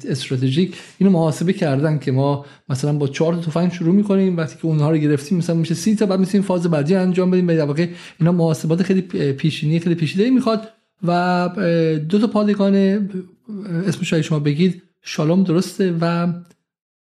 استراتژیک 0.09 0.75
اینو 0.97 1.11
محاسبه 1.11 1.53
کردن 1.53 1.99
که 1.99 2.11
ما 2.11 2.45
مثلا 2.69 2.93
با 2.93 3.07
چهار 3.07 3.35
تفنگ 3.35 3.71
شروع 3.71 3.95
می‌کنیم. 3.95 4.37
وقتی 4.37 4.55
که 4.55 4.65
اونها 4.65 4.91
رو 4.91 4.97
گرفتیم 4.97 5.37
مثلا 5.37 5.55
میشه 5.55 5.73
سی 5.73 5.95
تا 5.95 6.05
بعد 6.05 6.19
میسیم 6.19 6.41
فاز 6.41 6.67
بعدی 6.67 6.95
انجام 6.95 7.31
بدیم. 7.31 7.47
و 7.47 7.51
واقع 7.51 7.87
اینا 8.19 8.31
محاسبات 8.31 8.83
خیلی 8.83 9.01
پیشینی 9.31 9.79
خیلی 9.79 9.95
پیچیده 9.95 10.29
می‌خواد. 10.29 10.67
و 11.03 11.49
دو 12.09 12.19
تا 12.19 12.27
پادگان 12.27 12.75
اسمش 13.87 14.13
شما 14.13 14.39
بگید 14.39 14.83
شالوم 15.01 15.43
درسته 15.43 15.97
و 16.01 16.33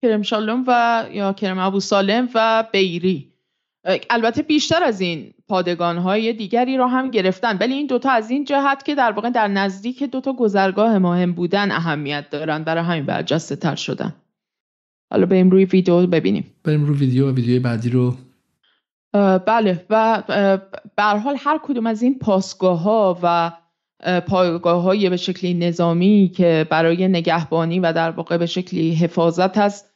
کرم 0.02 0.22
شالوم 0.22 0.64
و 0.68 1.04
یا 1.12 1.34
کرم 1.34 1.60
ابو 1.60 1.80
سالم 1.80 2.30
و 2.36 2.64
بیری. 2.72 3.34
البته 4.10 4.42
بیشتر 4.42 4.84
از 4.84 5.02
این 5.02 5.34
پادگان 5.48 5.98
های 5.98 6.34
دیگری 6.34 6.78
را 6.78 6.88
هم 6.88 7.12
گرفتن 7.12 7.58
ولی 7.58 7.74
این 7.74 7.88
دوتا 7.88 8.12
از 8.12 8.30
این 8.30 8.46
جهت 8.46 8.84
که 8.86 8.96
در 8.96 9.12
واقع 9.12 9.30
در 9.30 9.48
نزدیک 9.48 10.04
دوتا 10.04 10.34
گذرگاه 10.34 10.98
مهم 10.98 11.34
بودن 11.34 11.72
اهمیت 11.72 12.30
دارن 12.30 12.64
برای 12.64 12.84
همین 12.84 13.06
برجسته 13.06 13.56
تر 13.56 13.76
شدن. 13.76 14.14
حالا 15.12 15.26
بریم 15.26 15.50
روی 15.50 15.66
ویدیو 15.66 16.08
ببینیم. 16.08 16.54
بریم 16.64 16.86
روی 16.86 16.98
ویدیو 16.98 17.30
و 17.30 17.34
ویدیو 17.34 17.62
بعدی 17.62 17.90
رو. 17.90 18.16
بله 19.46 19.86
و 19.90 20.24
به 20.96 21.04
حال 21.04 21.36
هر 21.40 21.60
کدوم 21.64 21.88
از 21.88 22.02
این 22.02 22.20
پاسگاه 22.20 22.82
ها 22.82 23.20
و 23.24 23.52
پایگاه 24.28 24.82
های 24.82 25.10
به 25.10 25.18
شکلی 25.18 25.54
نظامی 25.54 26.32
که 26.36 26.68
برای 26.70 27.08
نگهبانی 27.08 27.80
و 27.80 27.94
در 27.94 28.12
واقع 28.12 28.38
به 28.38 28.46
شکلی 28.46 28.94
حفاظت 28.96 29.58
است 29.58 29.94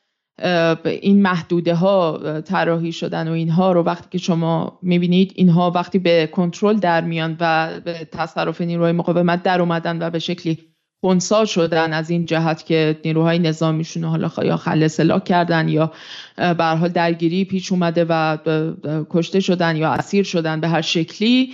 این 0.86 1.22
محدوده 1.22 1.76
ها 1.76 2.20
طراحی 2.42 2.92
شدن 2.92 3.28
و 3.28 3.32
اینها 3.32 3.72
رو 3.72 3.84
وقتی 3.84 4.08
که 4.12 4.18
شما 4.18 4.80
می‌بینید 4.82 5.34
اینها 5.36 5.72
وقتی 5.72 6.00
به 6.00 6.28
کنترل 6.28 6.78
در 6.78 7.02
میان 7.02 7.38
و 7.40 7.70
به 7.86 7.94
تصرف 8.12 8.62
نیروهای 8.62 8.92
مقاومت 8.92 9.44
در 9.44 9.62
اومدن 9.62 10.02
و 10.02 10.10
به 10.10 10.20
شکلی 10.20 10.58
خونسا 11.02 11.46
شدن 11.46 11.94
از 11.94 12.10
این 12.10 12.26
جهت 12.26 12.66
که 12.66 13.00
نیروهای 13.06 13.40
نظامیشون 13.40 14.04
حالا 14.04 14.30
یا 14.44 14.58
خل 14.58 14.88
سلاح 14.88 15.20
کردن 15.20 15.70
یا 15.70 15.92
به 16.38 16.66
حال 16.66 16.90
درگیری 16.90 17.46
پیش 17.46 17.72
اومده 17.72 18.06
و 18.10 18.38
کشته 19.10 19.40
شدن 19.40 19.76
یا 19.76 19.90
اسیر 19.90 20.24
شدن 20.24 20.62
به 20.62 20.68
هر 20.68 20.82
شکلی 20.82 21.54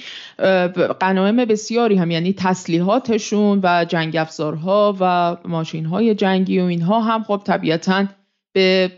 قنایم 0.99 1.45
بسیاری 1.45 1.95
هم 1.95 2.11
یعنی 2.11 2.33
تسلیحاتشون 2.33 3.59
و 3.63 3.85
جنگ 3.85 4.15
افزارها 4.15 4.97
و 4.99 5.37
ماشین 5.45 5.85
های 5.85 6.15
جنگی 6.15 6.59
و 6.59 6.63
اینها 6.63 7.01
هم 7.01 7.23
خب 7.23 7.41
طبیعتاً 7.45 8.05
به 8.53 8.91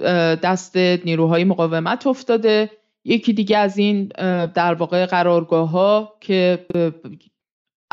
دست 0.44 0.78
نیروهای 0.78 1.44
مقاومت 1.44 2.08
افتاده. 2.08 2.70
یکی 3.06 3.34
دیگه 3.34 3.58
از 3.58 3.78
این 3.78 4.12
در 4.54 4.74
واقع 4.74 5.06
قرارگاه 5.06 5.70
ها 5.70 6.14
که 6.22 6.66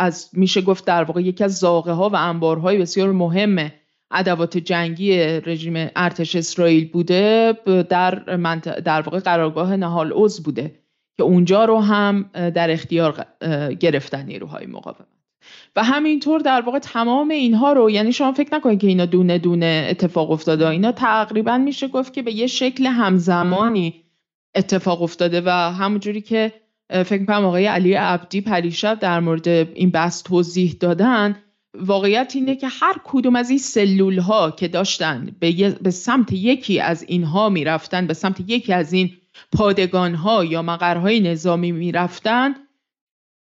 از 0.03 0.31
میشه 0.33 0.61
گفت 0.61 0.85
در 0.85 1.05
واقع 1.05 1.21
یکی 1.21 1.45
از 1.45 1.59
زاغه 1.59 1.93
ها 1.93 2.09
و 2.09 2.17
انبارهای 2.17 2.79
بسیار 2.79 3.13
مهم 3.13 3.73
ادوات 4.11 4.59
جنگی 4.59 5.19
رژیم 5.23 5.91
ارتش 5.97 6.37
اسرائیل 6.37 6.89
بوده 6.89 7.53
در 7.89 8.11
در 8.85 9.01
واقع 9.01 9.19
قرارگاه 9.19 9.77
نهال 9.77 10.13
اوز 10.13 10.43
بوده 10.43 10.75
که 11.17 11.23
اونجا 11.23 11.65
رو 11.65 11.81
هم 11.81 12.31
در 12.33 12.71
اختیار 12.71 13.27
گرفتن 13.81 14.27
نیروهای 14.27 14.67
مقاومت. 14.67 15.07
و 15.77 15.85
همینطور 15.85 16.41
در 16.41 16.61
واقع 16.61 16.79
تمام 16.79 17.29
اینها 17.29 17.73
رو 17.73 17.91
یعنی 17.91 18.13
شما 18.13 18.33
فکر 18.33 18.55
نکنید 18.55 18.81
که 18.81 18.87
اینا 18.87 19.07
دونه 19.07 19.39
دونه 19.39 19.87
اتفاق 19.91 20.31
افتاده. 20.31 20.69
اینا 20.69 20.93
تقریبا 20.93 21.59
میشه 21.59 21.89
گفت 21.89 22.13
که 22.13 22.23
به 22.23 22.33
یه 22.33 22.47
شکل 22.47 22.87
همزمانی 22.87 24.05
اتفاق 24.55 25.03
افتاده 25.03 25.41
و 25.41 25.51
همونجوری 25.51 26.21
که 26.21 26.53
فکر 26.93 27.21
می‌کنم 27.21 27.45
آقای 27.45 27.67
علی 27.67 27.93
عبدی 27.93 28.41
پریشب 28.41 28.99
در 28.99 29.21
مورد 29.21 29.49
این 29.49 29.91
بحث 29.91 30.23
توضیح 30.23 30.77
دادن. 30.81 31.37
واقعیت 31.79 32.33
اینه 32.35 32.57
که 32.57 32.69
هر 32.69 32.95
کدوم 33.05 33.37
از 33.37 33.51
این 33.51 33.59
سلول 33.59 34.19
ها 34.19 34.51
که 34.51 34.69
داشتن 34.69 35.37
به, 35.41 35.77
به 35.83 35.91
سمت 35.91 36.33
یکی 36.33 36.81
از 36.81 37.05
اینها 37.09 37.49
می‌رفتن 37.49 38.07
به 38.07 38.15
سمت 38.15 38.41
یکی 38.47 38.73
از 38.73 38.93
این 38.93 39.11
پادگان 39.53 40.15
ها 40.15 40.45
یا 40.45 40.63
مقرهای 40.63 41.21
نظامی 41.21 41.73
می‌رفتن 41.73 42.55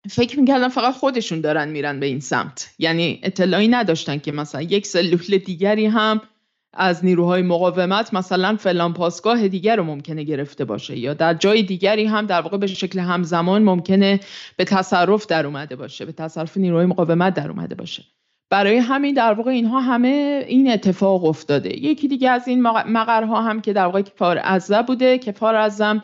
فکر 0.10 0.39
می‌کردن 0.39 0.67
فقط 0.67 0.93
خودشون 0.93 1.41
دارن 1.41 1.67
میرن 1.67 1.99
به 1.99 2.05
این 2.05 2.19
سمت. 2.19 2.73
یعنی 2.79 3.19
اطلاعی 3.23 3.67
نداشتن 3.67 4.17
که 4.17 4.31
مثلا 4.31 4.62
یک 4.62 4.88
سلول 4.88 5.38
دیگری 5.38 5.86
هم 5.86 6.21
از 6.76 7.06
نیروهای 7.06 7.42
مقاومت 7.42 8.14
مثلا 8.14 8.56
فلان 8.56 8.94
پاسگاه 8.94 9.48
دیگر 9.48 9.76
رو 9.76 9.84
ممکنه 9.84 10.24
گرفته 10.24 10.66
باشه 10.66 10.98
یا 10.98 11.14
در 11.14 11.34
جای 11.34 11.64
دیگری 11.64 12.06
هم 12.06 12.26
در 12.26 12.42
واقع 12.42 12.58
به 12.58 12.68
شکل 12.68 13.00
همزمان 13.00 13.64
ممکنه 13.64 14.20
به 14.58 14.64
تصرف 14.66 15.28
در 15.28 15.46
اومده 15.46 15.76
باشه 15.76 16.06
به 16.06 16.12
تصرف 16.12 16.58
نیروهای 16.58 16.86
مقاومت 16.86 17.34
در 17.34 17.50
اومده 17.50 17.76
باشه. 17.76 18.04
برای 18.50 18.78
همین 18.78 19.14
در 19.14 19.34
واقع 19.34 19.52
اینها 19.52 19.80
همه 19.82 20.46
این 20.48 20.72
اتفاق 20.72 21.26
افتاده. 21.26 21.84
یکی 21.84 22.08
دیگه 22.08 22.30
از 22.30 22.48
این 22.48 22.62
مقرها 22.62 23.42
هم 23.42 23.62
که 23.62 23.74
در 23.74 23.86
واقع 23.86 24.02
کفار 24.02 24.40
ازه 24.44 24.82
بوده 24.82 25.18
کفار 25.18 25.56
ازم 25.56 26.04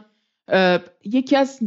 یکی 1.06 1.36
از 1.36 1.60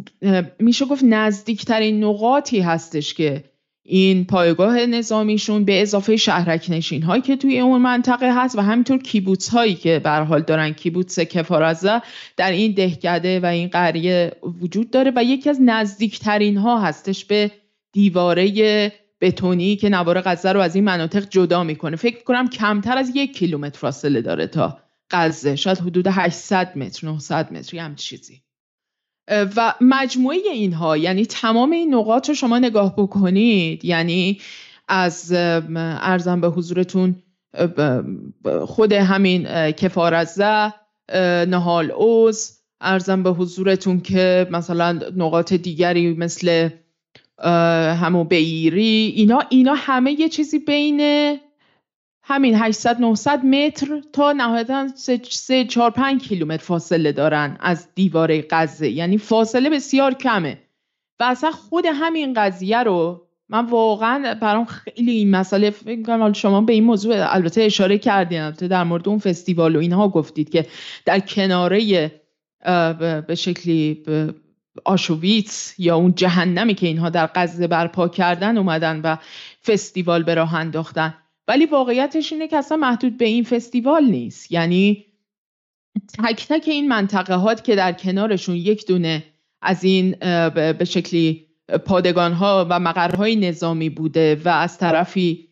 میشه 0.58 0.84
گفت 0.84 1.04
نزدیکترین 1.04 2.04
نقاطی 2.04 2.60
هستش 2.60 3.14
که 3.14 3.44
این 3.86 4.24
پایگاه 4.24 4.86
نظامیشون 4.86 5.64
به 5.64 5.82
اضافه 5.82 6.16
شهرک 6.16 6.66
نشین 6.68 7.02
هایی 7.02 7.22
که 7.22 7.36
توی 7.36 7.60
اون 7.60 7.82
منطقه 7.82 8.44
هست 8.44 8.58
و 8.58 8.60
همینطور 8.60 8.98
کیبوتس 8.98 9.48
هایی 9.48 9.74
که 9.74 9.98
به 9.98 10.10
حال 10.10 10.42
دارن 10.42 10.72
کیبوتس 10.72 11.20
کفارزه 11.20 12.02
در 12.36 12.50
این 12.50 12.72
دهکده 12.72 13.40
و 13.40 13.46
این 13.46 13.68
قریه 13.68 14.32
وجود 14.60 14.90
داره 14.90 15.12
و 15.16 15.24
یکی 15.24 15.50
از 15.50 15.58
نزدیکترین 15.62 16.56
ها 16.56 16.80
هستش 16.80 17.24
به 17.24 17.50
دیواره 17.92 18.92
بتونی 19.20 19.76
که 19.76 19.88
نوار 19.88 20.20
غزه 20.20 20.52
رو 20.52 20.60
از 20.60 20.74
این 20.74 20.84
مناطق 20.84 21.28
جدا 21.28 21.64
می‌کنه. 21.64 21.96
فکر 21.96 22.24
کنم 22.24 22.48
کمتر 22.48 22.98
از 22.98 23.12
یک 23.14 23.38
کیلومتر 23.38 23.78
فاصله 23.78 24.22
داره 24.22 24.46
تا 24.46 24.78
غزه. 25.10 25.56
شاید 25.56 25.78
حدود 25.78 26.06
800 26.10 26.72
متر 26.76 27.06
900 27.06 27.52
متر 27.52 27.78
هم 27.78 27.94
چیزی. 27.94 28.43
و 29.28 29.74
مجموعه 29.80 30.38
اینها 30.52 30.96
یعنی 30.96 31.26
تمام 31.26 31.70
این 31.70 31.94
نقاط 31.94 32.28
رو 32.28 32.34
شما 32.34 32.58
نگاه 32.58 32.94
بکنید 32.96 33.84
یعنی 33.84 34.40
از 34.88 35.32
ارزم 35.32 36.40
به 36.40 36.48
حضورتون 36.48 37.16
خود 38.66 38.92
همین 38.92 39.70
کفارزه 39.70 40.72
نهال 41.48 41.90
اوز 41.90 42.58
ارزم 42.80 43.22
به 43.22 43.30
حضورتون 43.30 44.00
که 44.00 44.46
مثلا 44.50 45.00
نقاط 45.16 45.52
دیگری 45.52 46.14
مثل 46.14 46.68
همو 48.00 48.24
بیری 48.24 49.12
اینا 49.16 49.42
اینا 49.48 49.74
همه 49.76 50.12
یه 50.12 50.28
چیزی 50.28 50.58
بین 50.58 51.00
همین 52.26 52.54
800 52.54 53.00
900 53.00 53.44
متر 53.44 54.00
تا 54.12 54.32
نهایتا 54.32 54.88
3 54.96 55.64
4 55.64 55.90
5 55.90 56.22
کیلومتر 56.28 56.62
فاصله 56.62 57.12
دارن 57.12 57.56
از 57.60 57.88
دیواره 57.94 58.46
غزه. 58.50 58.88
یعنی 58.88 59.18
فاصله 59.18 59.70
بسیار 59.70 60.14
کمه. 60.14 60.58
و 61.20 61.24
اصلا 61.24 61.50
خود 61.50 61.84
همین 61.86 62.34
قضیه 62.34 62.82
رو 62.82 63.26
من 63.48 63.66
واقعا 63.66 64.34
برام 64.34 64.64
خیلی 64.64 65.12
این 65.12 65.30
مسئله 65.30 65.70
فکر 65.70 66.02
کنم 66.02 66.32
شما 66.32 66.60
به 66.60 66.72
این 66.72 66.84
موضوع 66.84 67.34
البته 67.34 67.62
اشاره 67.62 67.98
کردین 67.98 68.40
البته 68.40 68.68
در 68.68 68.84
مورد 68.84 69.08
اون 69.08 69.18
فستیوال 69.18 69.76
و 69.76 69.78
اینها 69.78 70.08
گفتید 70.08 70.50
که 70.50 70.66
در 71.04 71.20
کناره 71.20 72.10
به 73.26 73.34
شکلی 73.34 74.02
آشویتس 74.84 75.74
یا 75.78 75.96
اون 75.96 76.14
جهنمی 76.14 76.74
که 76.74 76.86
اینها 76.86 77.10
در 77.10 77.30
غزه 77.34 77.66
برپا 77.66 78.08
کردن 78.08 78.58
اومدن 78.58 79.00
و 79.00 79.16
فستیوال 79.66 80.22
به 80.22 80.34
راه 80.34 80.54
انداختن. 80.54 81.14
ولی 81.48 81.66
واقعیتش 81.66 82.32
اینه 82.32 82.48
که 82.48 82.56
اصلا 82.56 82.76
محدود 82.76 83.16
به 83.16 83.24
این 83.24 83.44
فستیوال 83.44 84.04
نیست. 84.04 84.52
یعنی 84.52 85.06
تک 86.18 86.46
تک 86.48 86.64
این 86.68 86.88
منطقه 86.88 87.34
هات 87.34 87.64
که 87.64 87.76
در 87.76 87.92
کنارشون 87.92 88.56
یک 88.56 88.86
دونه 88.86 89.24
از 89.62 89.84
این 89.84 90.10
به 90.50 90.84
شکلی 90.84 91.46
پادگان 91.86 92.32
ها 92.32 92.66
و 92.70 92.80
مقرهای 92.80 93.36
نظامی 93.36 93.90
بوده 93.90 94.40
و 94.44 94.48
از 94.48 94.78
طرفی 94.78 95.48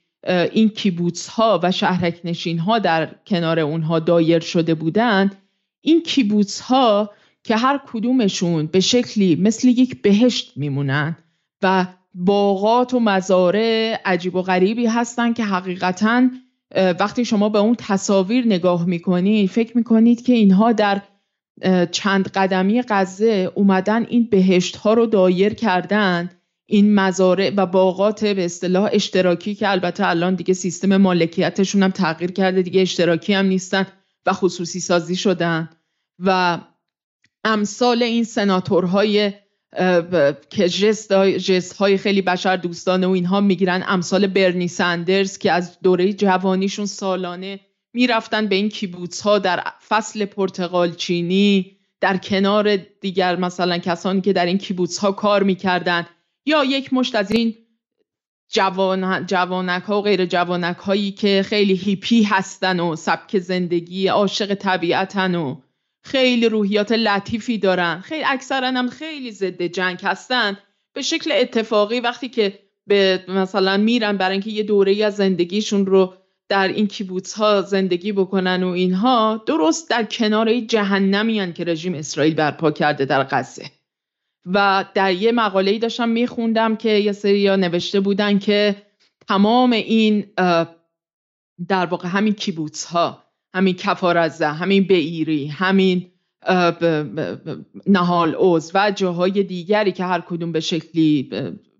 این 0.52 0.68
کیبوتس 0.68 1.28
ها 1.28 1.60
و 1.62 1.72
شهرک 1.72 2.20
نشین 2.24 2.58
ها 2.58 2.78
در 2.78 3.14
کنار 3.26 3.58
اونها 3.58 3.98
دایر 3.98 4.40
شده 4.40 4.74
بودند 4.74 5.36
این 5.80 6.02
کیبوتس 6.02 6.60
ها 6.60 7.10
که 7.44 7.56
هر 7.56 7.80
کدومشون 7.86 8.66
به 8.66 8.80
شکلی 8.80 9.36
مثل 9.36 9.68
یک 9.68 10.02
بهشت 10.02 10.52
میمونن 10.56 11.16
و 11.62 11.86
باغات 12.14 12.94
و 12.94 13.00
مزارع 13.00 14.00
عجیب 14.04 14.34
و 14.34 14.42
غریبی 14.42 14.86
هستن 14.86 15.32
که 15.32 15.44
حقیقتا 15.44 16.28
وقتی 16.74 17.24
شما 17.24 17.48
به 17.48 17.58
اون 17.58 17.74
تصاویر 17.78 18.46
نگاه 18.46 18.84
می‌کنید 18.84 19.50
فکر 19.50 19.76
می‌کنید 19.76 20.22
که 20.22 20.32
اینها 20.32 20.72
در 20.72 21.02
چند 21.90 22.28
قدمی 22.28 22.82
غزه 22.88 23.52
اومدن 23.54 24.06
این 24.08 24.28
بهشت 24.30 24.76
ها 24.76 24.94
رو 24.94 25.06
دایر 25.06 25.54
کردن 25.54 26.30
این 26.66 26.94
مزارع 26.94 27.52
و 27.56 27.66
باغات 27.66 28.24
به 28.24 28.44
اصطلاح 28.44 28.90
اشتراکی 28.92 29.54
که 29.54 29.70
البته 29.70 30.08
الان 30.08 30.34
دیگه 30.34 30.54
سیستم 30.54 30.96
مالکیتشون 30.96 31.82
هم 31.82 31.90
تغییر 31.90 32.32
کرده 32.32 32.62
دیگه 32.62 32.80
اشتراکی 32.80 33.34
هم 33.34 33.46
نیستن 33.46 33.86
و 34.26 34.32
خصوصی 34.32 34.80
سازی 34.80 35.16
شدن. 35.16 35.70
و 36.18 36.58
امثال 37.44 38.02
این 38.02 38.24
سناتورهای 38.24 39.32
که 40.50 40.68
جست, 40.68 41.72
های 41.72 41.98
خیلی 41.98 42.22
بشر 42.22 42.56
دوستانه 42.56 43.06
و 43.06 43.10
اینها 43.10 43.40
می‌گیرن. 43.40 43.84
امثال 43.86 44.26
برنی 44.26 44.68
سندرز 44.68 45.38
که 45.38 45.52
از 45.52 45.80
دوره 45.80 46.12
جوانیشون 46.12 46.86
سالانه 46.86 47.60
می‌رفتن 47.92 48.46
به 48.46 48.54
این 48.54 48.68
کیبوتس 48.68 49.20
ها 49.20 49.38
در 49.38 49.64
فصل 49.88 50.24
پرتغال 50.24 50.94
چینی 50.94 51.76
در 52.00 52.16
کنار 52.16 52.76
دیگر 52.76 53.36
مثلا 53.36 53.78
کسانی 53.78 54.20
که 54.20 54.32
در 54.32 54.46
این 54.46 54.58
کیبوتس 54.58 54.98
ها 54.98 55.12
کار 55.12 55.42
می‌کردن 55.42 56.06
یا 56.46 56.64
یک 56.64 56.92
مشت 56.92 57.14
از 57.14 57.30
این 57.30 57.54
جوان، 58.48 59.26
جوانک 59.26 59.82
ها 59.82 59.98
و 59.98 60.02
غیر 60.02 60.26
جوانک 60.26 60.76
هایی 60.76 61.10
که 61.10 61.42
خیلی 61.46 61.74
هیپی 61.74 62.22
هستن 62.22 62.80
و 62.80 62.96
سبک 62.96 63.38
زندگی 63.38 64.06
عاشق 64.06 64.54
طبیعتن 64.54 65.34
و 65.34 65.56
خیلی 66.02 66.48
روحیات 66.48 66.92
لطیفی 66.92 67.58
دارن. 67.58 68.00
خیلی 68.00 68.24
اکثرا 68.26 68.68
هم 68.68 68.88
خیلی 68.88 69.32
ضد 69.32 69.62
جنگ 69.62 69.98
هستن. 70.02 70.58
به 70.92 71.02
شکل 71.02 71.32
اتفاقی 71.34 72.00
وقتی 72.00 72.28
که 72.28 72.58
به 72.86 73.24
مثلا 73.28 73.76
میرن 73.76 74.16
برای 74.16 74.32
اینکه 74.32 74.50
یه 74.50 74.62
دوره 74.62 75.04
از 75.04 75.16
زندگیشون 75.16 75.86
رو 75.86 76.14
در 76.48 76.68
این 76.68 76.86
کیبوتس 76.86 77.34
ها 77.34 77.62
زندگی 77.62 78.12
بکنن 78.12 78.62
و 78.62 78.68
اینها 78.68 79.44
درست 79.46 79.90
در 79.90 80.04
کنار 80.04 80.60
جهنمی 80.60 81.52
که 81.52 81.64
رژیم 81.64 81.94
اسرائیل 81.94 82.34
برپا 82.34 82.70
کرده 82.70 83.04
در 83.04 83.22
غزه. 83.22 83.70
و 84.46 84.84
در 84.94 85.12
یه 85.12 85.32
مقاله 85.32 85.78
داشتم 85.78 86.08
میخوندم 86.08 86.76
که 86.76 86.90
یه 86.90 87.12
سری 87.12 87.56
نوشته 87.56 88.00
بودن 88.00 88.38
که 88.38 88.76
تمام 89.28 89.72
این 89.72 90.26
در 91.68 91.86
واقع 91.86 92.08
همین 92.08 92.34
کیبوتس 92.34 92.84
ها 92.84 93.24
همین 93.54 93.74
کفارزه 93.74 94.46
همین 94.46 94.82
بیری 94.82 95.46
همین 95.46 96.06
نهال 97.86 98.34
اوز 98.34 98.70
و 98.74 98.90
جاهای 98.90 99.42
دیگری 99.42 99.92
که 99.92 100.04
هر 100.04 100.20
کدوم 100.20 100.52
به 100.52 100.60
شکلی 100.60 101.30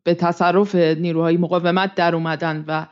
به 0.05 0.15
تصرف 0.15 0.75
نیروهای 0.75 1.37
مقاومت 1.37 1.95
در 1.95 2.15
اومدن 2.15 2.65
و 2.69 2.87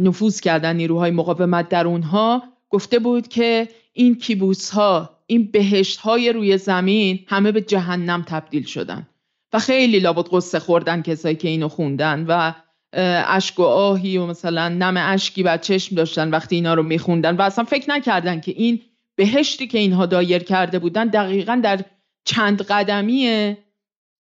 نفوذ 0.00 0.40
کردن 0.40 0.76
نیروهای 0.76 1.10
مقاومت 1.10 1.68
در 1.68 1.86
اونها 1.86 2.42
گفته 2.70 2.98
بود 2.98 3.28
که 3.28 3.68
این 3.92 4.14
کیبوس 4.14 4.70
ها 4.70 5.10
این 5.26 5.50
بهشت 5.52 5.98
های 5.98 6.32
روی 6.32 6.58
زمین 6.58 7.20
همه 7.26 7.52
به 7.52 7.60
جهنم 7.60 8.24
تبدیل 8.28 8.64
شدن 8.64 9.06
و 9.52 9.58
خیلی 9.58 10.00
لابد 10.00 10.28
قصه 10.32 10.58
خوردن 10.58 11.02
کسایی 11.02 11.36
که 11.36 11.48
اینو 11.48 11.68
خوندن 11.68 12.24
و 12.28 12.52
اشک 12.92 13.58
و 13.58 13.62
آهی 13.62 14.18
و 14.18 14.26
مثلا 14.26 14.68
نم 14.68 14.94
اشکی 14.96 15.42
بر 15.42 15.56
چشم 15.56 15.96
داشتن 15.96 16.30
وقتی 16.30 16.56
اینا 16.56 16.74
رو 16.74 16.82
میخوندن 16.82 17.36
و 17.36 17.42
اصلا 17.42 17.64
فکر 17.64 17.90
نکردن 17.90 18.40
که 18.40 18.52
این 18.56 18.80
بهشتی 19.16 19.66
که 19.66 19.78
اینها 19.78 20.06
دایر 20.06 20.42
کرده 20.42 20.78
بودن 20.78 21.06
دقیقا 21.06 21.60
در 21.62 21.80
چند 22.24 22.62
قدمیه. 22.62 23.58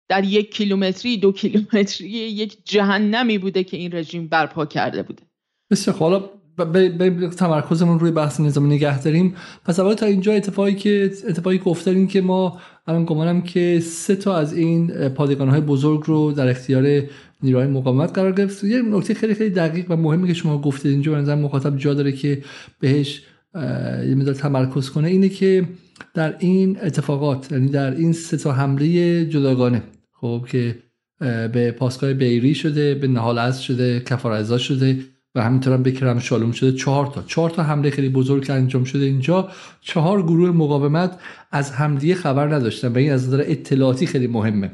در 0.10 0.24
یک 0.24 0.54
کیلومتری 0.54 1.18
دو 1.18 1.32
کیلومتری 1.32 2.08
یک 2.08 2.58
جهنمی 2.66 3.38
بوده 3.38 3.64
که 3.64 3.78
این 3.78 3.96
رژیم 3.96 4.28
برپا 4.28 4.66
کرده 4.66 5.04
بوده. 5.04 5.24
بسیار 5.72 5.98
حالا 5.98 6.30
به 6.66 7.30
تمرکزمون 7.38 8.00
روی 8.00 8.12
بحث 8.12 8.40
نظام 8.40 8.66
نگه 8.66 9.02
داریم. 9.02 9.36
پس 9.66 9.80
اول 9.80 9.94
تا 9.94 10.06
اینجا 10.06 10.34
اتفاقی 10.34 10.76
که 10.76 11.12
اتفاقی 11.28 11.62
افتاد 11.66 12.08
که 12.08 12.22
ما 12.22 12.62
الان 12.88 13.06
گمانم 13.06 13.42
که 13.42 13.80
سه 13.80 14.16
تا 14.16 14.38
از 14.38 14.54
این 14.54 15.10
پادگان 15.10 15.50
های 15.50 15.62
بزرگ 15.62 16.04
رو 16.06 16.32
در 16.32 16.50
اختیار 16.50 17.04
نیروهای 17.44 17.68
مقاومت 17.68 18.14
قرار 18.14 18.32
گرفت. 18.32 18.64
یه 18.64 18.82
نکته 18.82 19.14
خیلی 19.14 19.34
خیلی 19.34 19.50
دقیق 19.50 19.92
و 19.92 19.96
مهمی 19.96 20.28
که 20.28 20.34
شما 20.34 20.62
گفتید 20.62 20.92
اینجا 20.92 21.22
به 21.22 21.36
مخاطب 21.36 21.78
جا 21.78 21.94
داره 21.94 22.12
که 22.12 22.44
بهش 22.80 23.22
یه 23.56 24.16
مقدار 24.16 24.34
تمرکز 24.34 24.90
کنه 24.90 25.08
اینه 25.08 25.30
که 25.30 25.68
در 26.14 26.36
این 26.40 26.78
اتفاقات 26.82 27.52
یعنی 27.52 27.70
در 27.70 27.96
این 27.96 28.14
سه 28.14 28.38
تا 28.38 28.52
حمله 28.52 29.26
جداگانه 29.26 29.84
خب 30.12 30.46
که 30.50 30.76
به 31.20 31.72
پاسگاه 31.72 32.14
بیری 32.14 32.56
شده 32.56 32.96
به 32.96 33.08
نهال 33.08 33.52
شده 33.52 34.00
کفار 34.00 34.58
شده 34.58 35.00
و 35.36 35.44
همینطور 35.44 35.74
هم 35.74 35.84
بکرم 35.84 36.20
شالوم 36.20 36.52
شده. 36.52 36.72
چهار 36.72 37.06
تا 37.06 37.24
چهار 37.28 37.50
تا 37.50 37.64
حمله 37.64 37.90
خیلی 37.90 38.10
بزرگ 38.10 38.46
که 38.46 38.54
انجام 38.54 38.84
شده 38.84 39.06
اینجا. 39.06 39.50
چهار 39.82 40.24
گروه 40.24 40.50
مقاومت 40.50 41.20
از 41.52 41.72
همدیگه 41.72 42.16
خبر 42.16 42.56
نداشتن 42.56 42.88
و 42.88 42.98
این 42.98 43.12
از 43.12 43.28
نظر 43.28 43.44
اطلاعاتی 43.48 44.06
خیلی 44.06 44.28
مهمه. 44.28 44.72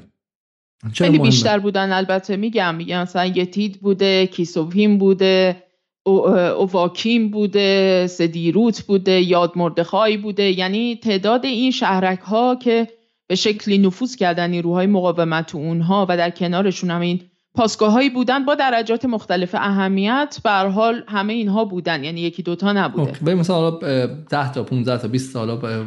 خیلی 0.94 1.20
بیشتر 1.20 1.60
بودن 1.60 1.92
البته 1.92 2.36
میگم 2.36 2.76
میگم 2.76 3.02
مثلا 3.02 3.26
یتید 3.26 3.80
بوده 3.82 4.28
کیسوفیم 4.28 4.98
بوده 4.98 5.64
اوواکیم 6.06 7.30
بوده 7.30 8.08
سدیروت 8.08 8.82
بوده 8.82 9.22
یاد 9.22 9.52
مردخای 9.56 10.18
بوده. 10.18 10.44
یعنی 10.44 10.96
تعداد 10.96 11.46
این 11.46 11.72
شهرک 11.72 12.20
ها 12.20 12.56
که 12.56 12.88
به 13.28 13.36
شکلی 13.36 13.78
نفوذ 13.78 14.16
کردن 14.16 14.50
نیروهای 14.50 14.88
مقاومت 14.88 15.46
تو 15.46 15.58
اونها 15.58 16.06
و 16.10 16.18
در 16.18 16.30
کنارشون 16.30 16.92
هم 16.92 17.02
این 17.02 17.22
پاسگاه 17.54 17.92
هایی 17.92 18.10
بودن 18.10 18.46
با 18.46 18.56
درجات 18.56 19.06
مختلف 19.06 19.56
اهمیت 19.56 20.38
به 20.44 20.52
حال 20.52 21.04
همه 21.08 21.34
اینها 21.34 21.66
بودن. 21.66 22.04
یعنی 22.04 22.22
یکی 22.22 22.44
دوتا 22.44 22.74
نبوده. 22.74 23.14
به 23.22 23.36
مثلا 23.36 23.56
حالا 23.56 24.06
10 24.30 24.54
تا 24.54 24.64
15 24.64 24.98
تا 24.98 25.08
20 25.08 25.34
تا 25.34 25.40
حالا 25.40 25.86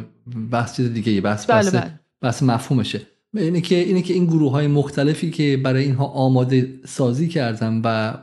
بحث 0.51 0.75
چیز 0.75 0.93
دیگه 0.93 1.21
بحث 1.21 1.49
بله 1.49 1.71
بله. 1.71 1.99
بحث 2.21 2.43
مفهومشه. 2.43 3.01
اینه 3.37 3.61
که 3.61 3.75
اینه 3.75 4.01
که 4.01 4.13
این 4.13 4.25
گروه 4.25 4.51
های 4.51 4.67
مختلفی 4.67 5.31
که 5.31 5.57
برای 5.63 5.83
اینها 5.83 6.05
آماده 6.05 6.79
سازی 6.85 7.27
کردن 7.27 7.81
و 7.83 8.13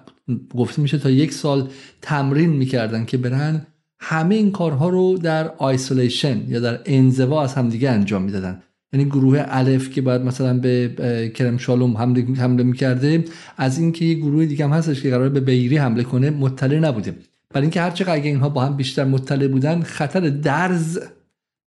گفته 0.57 0.83
میشه 0.83 0.99
تا 0.99 1.11
یک 1.11 1.33
سال 1.33 1.69
تمرین 2.03 2.51
می‌کردن 2.51 3.05
که 3.05 3.17
برن 3.17 3.67
همه 3.99 4.35
این 4.35 4.51
کارها 4.51 4.89
رو 4.89 5.19
در 5.19 5.49
isolation 5.59 6.43
یا 6.49 6.61
در 6.61 6.81
انزوا 6.85 7.43
از 7.43 7.55
همدیگه 7.55 7.91
انجام 7.91 8.23
می‌دادن. 8.23 8.63
یعنی 8.93 9.05
گروه 9.05 9.45
الف 9.49 9.91
که 9.91 10.01
باید 10.03 10.23
مثلا 10.23 10.59
به 10.59 11.33
کرم 11.35 11.57
شالوم 11.57 11.97
حمله, 11.97 12.25
حمله 12.37 12.63
می‌کرده 12.63 13.25
از 13.57 13.79
اینکه 13.79 14.05
یه 14.05 14.15
گروه 14.15 14.47
دیگه 14.47 14.65
هم 14.65 14.73
هستش 14.73 15.03
که 15.03 15.11
قرار 15.11 15.29
به 15.29 15.41
بئری 15.41 15.77
حمله 15.77 16.03
کنه 16.03 16.31
مطلع 16.31 16.79
نبوده 16.79 17.15
برای 17.51 17.63
اینکه 17.63 17.81
هرچقدر 17.81 18.15
اگه 18.15 18.29
اینها 18.29 18.49
با 18.49 18.65
هم 18.65 18.77
بیشتر 18.77 19.05
مطلع 19.05 19.49
بودن 19.49 19.81
خطر 19.81 20.21
درز 20.21 20.99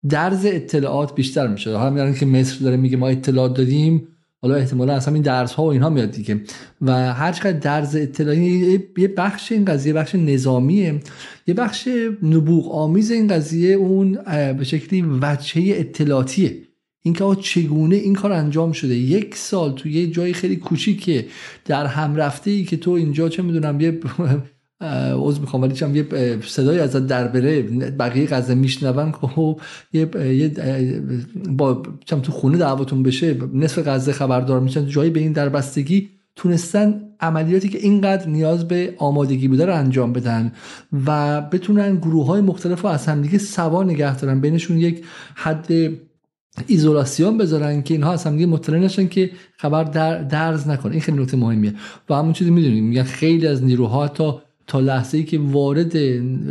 درز 0.08 0.46
اطلاعات 0.46 1.14
بیشتر 1.14 1.46
میشه. 1.46 1.76
حالا 1.76 1.90
میارن 1.90 2.14
که 2.14 2.26
مصر 2.26 2.58
داره 2.64 2.76
میگه 2.76 2.96
ما 2.96 3.08
اطلاعات 3.08 3.54
دادیم 3.54 4.08
حالا 4.42 4.54
احتمالا 4.54 4.94
اصلا 4.94 5.14
این 5.14 5.22
درس 5.22 5.52
ها 5.52 5.64
و 5.64 5.66
اینها 5.66 5.90
میاد 5.90 6.10
دیگه. 6.10 6.40
و 6.80 7.12
هر 7.12 7.32
چقدر 7.32 7.58
درز 7.58 7.96
اطلاعی 7.96 8.80
یه 8.98 9.08
بخش 9.08 9.52
این 9.52 9.64
قضیه 9.64 9.92
بخش 9.92 10.14
نظامیه 10.14 11.00
یه 11.46 11.54
بخش 11.54 11.88
نبوغ 12.22 12.74
آمیز 12.74 13.10
این 13.10 13.28
قضیه 13.28 13.74
اون 13.74 14.18
به 14.58 14.64
شکلی 14.64 15.02
وجهه 15.02 15.78
اطلاعاتیه. 15.78 16.56
اینکه 17.02 17.24
چگونه 17.40 17.96
این 17.96 18.14
کار 18.14 18.32
انجام 18.32 18.72
شده؟ 18.72 18.94
یک 18.94 19.34
سال 19.34 19.72
تو 19.72 19.88
یه 19.88 20.06
جای 20.10 20.32
خیلی 20.32 20.56
کوچیکه 20.56 21.26
در 21.64 21.86
هم 21.86 22.16
رفته 22.16 22.50
ای 22.50 22.64
که 22.64 22.76
تو 22.76 22.90
اینجا 22.90 23.28
چه 23.28 23.42
می‌دونم 23.42 23.80
یه 23.80 24.00
عوض 24.80 25.40
می‌خوام 25.40 25.62
ولی 25.62 25.74
چم 25.74 25.96
یه 25.96 26.06
صدای 26.46 26.78
ازت 26.78 27.06
در 27.06 27.28
بره 27.28 27.62
بقیه 27.90 28.26
غزه 28.26 28.54
میشنون 28.54 29.12
خب 29.12 29.60
یه 29.92 30.06
با 31.48 31.82
چم 32.04 32.20
تو 32.20 32.32
خونه 32.32 32.58
دعواتون 32.58 33.02
بشه 33.02 33.36
نصف 33.54 33.88
غزه 33.88 34.12
خبردار 34.12 34.60
میشن 34.60 34.86
جایی 34.86 35.10
به 35.10 35.20
این 35.20 35.32
دربستگی 35.32 36.10
تونستن 36.36 37.02
عملیاتی 37.20 37.68
که 37.68 37.78
اینقدر 37.78 38.28
نیاز 38.28 38.68
به 38.68 38.94
آمادگی 38.98 39.48
بوده 39.48 39.66
رو 39.66 39.74
انجام 39.74 40.12
بدن 40.12 40.52
و 41.06 41.40
بتونن 41.40 41.96
گروه 41.96 42.26
های 42.26 42.40
مختلف 42.40 42.82
رو 42.82 42.88
از 42.88 43.06
همدیگه 43.06 43.38
سوا 43.38 43.82
نگه 43.82 44.16
دارن 44.16 44.40
بینشون 44.40 44.78
یک 44.78 45.04
حد 45.34 45.72
ایزولاسیون 46.66 47.38
بذارن 47.38 47.82
که 47.82 47.94
اینها 47.94 48.12
از 48.12 48.24
همدیگه 48.24 48.46
مطلع 48.46 48.78
نشن 48.78 49.08
که 49.08 49.30
خبر 49.56 49.84
در 49.84 50.22
درز 50.22 50.68
نکنه. 50.68 50.92
این 50.92 51.00
خیلی 51.00 51.22
نکته 51.22 51.36
مهمیه. 51.36 51.74
و 52.10 52.14
همون 52.14 52.32
چیزی 52.32 52.50
می‌دونیم 52.50 52.84
میگن 52.84 53.02
خیلی 53.02 53.46
از 53.46 53.64
نیروها 53.64 54.08
تا 54.08 54.42
تا 54.66 54.80
لحظه 54.80 55.18
ای 55.18 55.24
که 55.24 55.38
وارد 55.38 55.96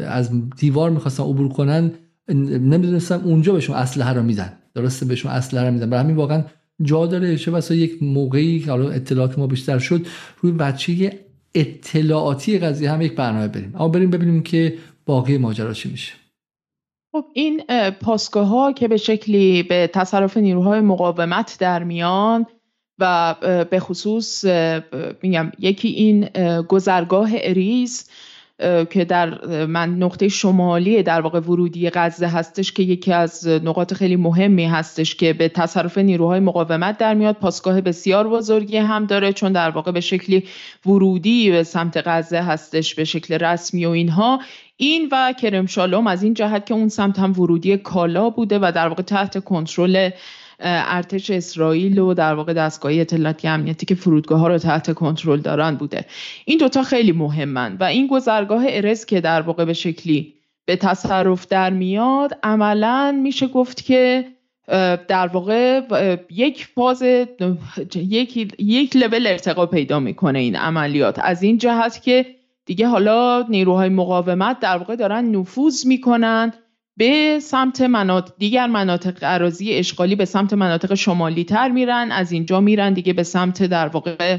از 0.07 0.49
دیوار 0.57 0.89
می‌خواستن 0.89 1.23
عبور 1.23 1.49
کنن 1.49 1.91
نمی‌دونستم 2.29 3.21
اونجا 3.25 3.53
بهشون 3.53 3.75
اسلحه 3.75 4.13
رو 4.13 4.23
میدن. 4.23 4.53
درسته 4.73 5.05
بهشون 5.05 5.31
اسلحه 5.31 5.65
رو 5.65 5.73
میدن. 5.73 5.89
برای 5.89 6.03
همین 6.03 6.15
واقعا 6.15 6.43
جا 6.81 7.05
داره. 7.05 7.37
چه 7.37 7.51
واسه 7.51 7.77
یک 7.77 8.03
موقعی 8.03 8.59
حالا 8.59 8.89
اطلاعات 8.89 9.39
ما 9.39 9.47
بیشتر 9.47 9.79
شد 9.79 10.05
روی 10.41 10.51
بچه 10.51 11.19
اطلاعاتی 11.53 12.59
قضیه 12.59 12.91
هم 12.91 13.01
یک 13.01 13.15
برنامه 13.15 13.47
بریم. 13.47 13.71
اما 13.75 13.87
بریم 13.87 14.09
ببینیم 14.09 14.43
که 14.43 14.73
باقی 15.05 15.37
ماجرا 15.37 15.73
چی 15.73 15.91
میشه. 15.91 16.13
خب 17.11 17.25
این 17.33 17.61
پاسگاه 18.01 18.47
ها 18.47 18.71
که 18.71 18.87
به 18.87 18.97
شکلی 18.97 19.63
به 19.63 19.89
تصرف 19.93 20.37
نیروهای 20.37 20.81
مقاومت 20.81 21.57
در 21.59 21.83
میان 21.83 22.45
و 22.99 23.35
به 23.71 23.79
خصوص 23.79 24.45
میگم 25.21 25.51
یکی 25.59 25.87
این 25.87 26.29
گذرگاه 26.61 27.29
اریز 27.33 28.09
که 28.89 29.05
در 29.09 29.45
من 29.65 29.89
نقطه 29.89 30.27
شمالی 30.27 31.03
در 31.03 31.21
واقع 31.21 31.39
ورودی 31.39 31.89
غزه 31.89 32.27
هستش 32.27 32.71
که 32.71 32.83
یکی 32.83 33.13
از 33.13 33.47
نقاط 33.47 33.93
خیلی 33.93 34.15
مهمی 34.15 34.65
هستش 34.65 35.15
که 35.15 35.33
به 35.33 35.49
تصرف 35.49 35.97
نیروهای 35.97 36.39
مقاومت 36.39 36.97
در 36.97 37.13
میاد. 37.13 37.35
پاسگاه 37.35 37.81
بسیار 37.81 38.29
بزرگی 38.29 38.77
هم 38.77 39.05
داره 39.05 39.33
چون 39.33 39.51
در 39.51 39.69
واقع 39.69 39.91
به 39.91 40.01
شکلی 40.01 40.43
ورودی 40.85 41.51
به 41.51 41.63
سمت 41.63 42.03
غزه 42.05 42.41
هستش 42.41 42.95
به 42.95 43.03
شکل 43.03 43.33
رسمی 43.33 43.85
و 43.85 43.89
اینها. 43.89 44.41
این 44.77 45.09
و 45.11 45.33
کرم 45.41 45.65
شالوم 45.65 46.07
از 46.07 46.23
این 46.23 46.33
جهت 46.33 46.65
که 46.65 46.73
اون 46.73 46.89
سمت 46.89 47.19
هم 47.19 47.39
ورودی 47.39 47.77
کالا 47.77 48.29
بوده 48.29 48.59
و 48.61 48.71
در 48.75 48.87
واقع 48.87 49.03
تحت 49.03 49.43
کنترل 49.43 50.09
ارتش 50.59 51.29
اسرائیل 51.29 51.99
و 51.99 52.13
در 52.13 52.33
واقع 52.33 52.53
دستگاه 52.53 52.91
اطلاعاتی 52.93 53.47
امنیتی 53.47 53.85
که 53.85 53.95
فرودگاه 53.95 54.39
ها 54.39 54.47
رو 54.47 54.57
تحت 54.57 54.93
کنترل 54.93 55.39
دارن 55.39 55.75
بوده. 55.75 56.05
این 56.45 56.57
دوتا 56.57 56.83
خیلی 56.83 57.11
مهمن 57.11 57.77
و 57.79 57.83
این 57.83 58.07
گذرگاه 58.07 58.63
ارز 58.67 59.05
که 59.05 59.21
در 59.21 59.41
واقع 59.41 59.65
به 59.65 59.73
شکلی 59.73 60.33
به 60.65 60.75
تصرف 60.75 61.47
در 61.47 61.69
میاد 61.69 62.37
عملا 62.43 63.19
میشه 63.23 63.47
گفت 63.47 63.85
که 63.85 64.25
در 65.07 65.27
واقع 65.27 65.81
یک 66.29 66.65
فاز 66.65 67.03
یک 67.95 68.37
یک 68.59 68.95
لول 68.95 69.27
ارتقا 69.27 69.65
پیدا 69.65 69.99
می‌کنه 69.99 70.39
این 70.39 70.55
عملیات. 70.55 71.19
از 71.23 71.43
این 71.43 71.57
جهت 71.57 72.01
که 72.03 72.25
دیگه 72.65 72.87
حالا 72.87 73.45
نیروهای 73.49 73.89
مقاومت 73.89 74.59
در 74.59 74.77
واقع 74.77 74.95
دارن 74.95 75.25
نفوذ 75.25 75.85
می‌کنن 75.85 76.53
به 76.97 77.39
سمت 77.41 77.81
مناطق 77.81 78.33
دیگر 78.37 78.67
مناطق 78.67 79.23
عراضی 79.23 79.73
اشغالی 79.73 80.15
به 80.15 80.25
سمت 80.25 80.53
مناطق 80.53 80.93
شمالی 80.93 81.43
تر 81.43 81.69
میرن 81.69 82.11
از 82.11 82.31
اینجا 82.31 82.59
میرن 82.59 82.93
دیگه 82.93 83.13
به 83.13 83.23
سمت 83.23 83.63
در 83.63 83.87
واقع 83.87 84.37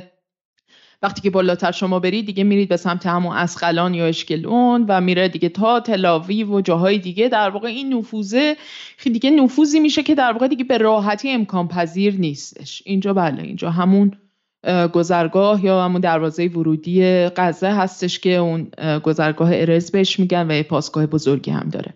وقتی 1.02 1.20
که 1.20 1.30
بالاتر 1.30 1.72
شما 1.72 2.00
برید 2.00 2.26
دیگه 2.26 2.44
میرید 2.44 2.68
به 2.68 2.76
سمت 2.76 3.06
همون 3.06 3.36
اسقلان 3.36 3.94
یا 3.94 4.06
اشکلون 4.06 4.84
و 4.88 5.00
میره 5.00 5.28
دیگه 5.28 5.48
تا 5.48 5.80
تلاوی 5.80 6.44
و 6.44 6.60
جاهای 6.60 6.98
دیگه. 6.98 7.28
در 7.28 7.50
واقع 7.50 7.68
این 7.68 7.94
نفوذه 7.94 8.56
دیگه 9.04 9.30
نفوذی 9.30 9.80
میشه 9.80 10.02
که 10.02 10.14
در 10.14 10.32
واقع 10.32 10.48
دیگه 10.48 10.64
به 10.64 10.78
راحتی 10.78 11.30
امکان 11.30 11.68
پذیر 11.68 12.14
نیستش. 12.14 12.82
اینجا 12.86 13.12
بله 13.12 13.42
اینجا 13.42 13.70
همون 13.70 14.12
گذرگاه 14.92 15.64
یا 15.64 15.84
همون 15.84 16.00
دروازه 16.00 16.46
ورودی 16.46 17.02
غزه 17.36 17.74
هستش 17.74 18.18
که 18.18 18.34
اون 18.34 18.70
گذرگاه 19.04 19.50
ارز 19.52 19.90
بهش 19.90 20.18
میگن 20.18 20.50
و 20.50 20.54
یه 20.54 20.62
پاسگاه 20.62 21.06
بزرگی 21.06 21.50
هم 21.50 21.68
داره. 21.68 21.94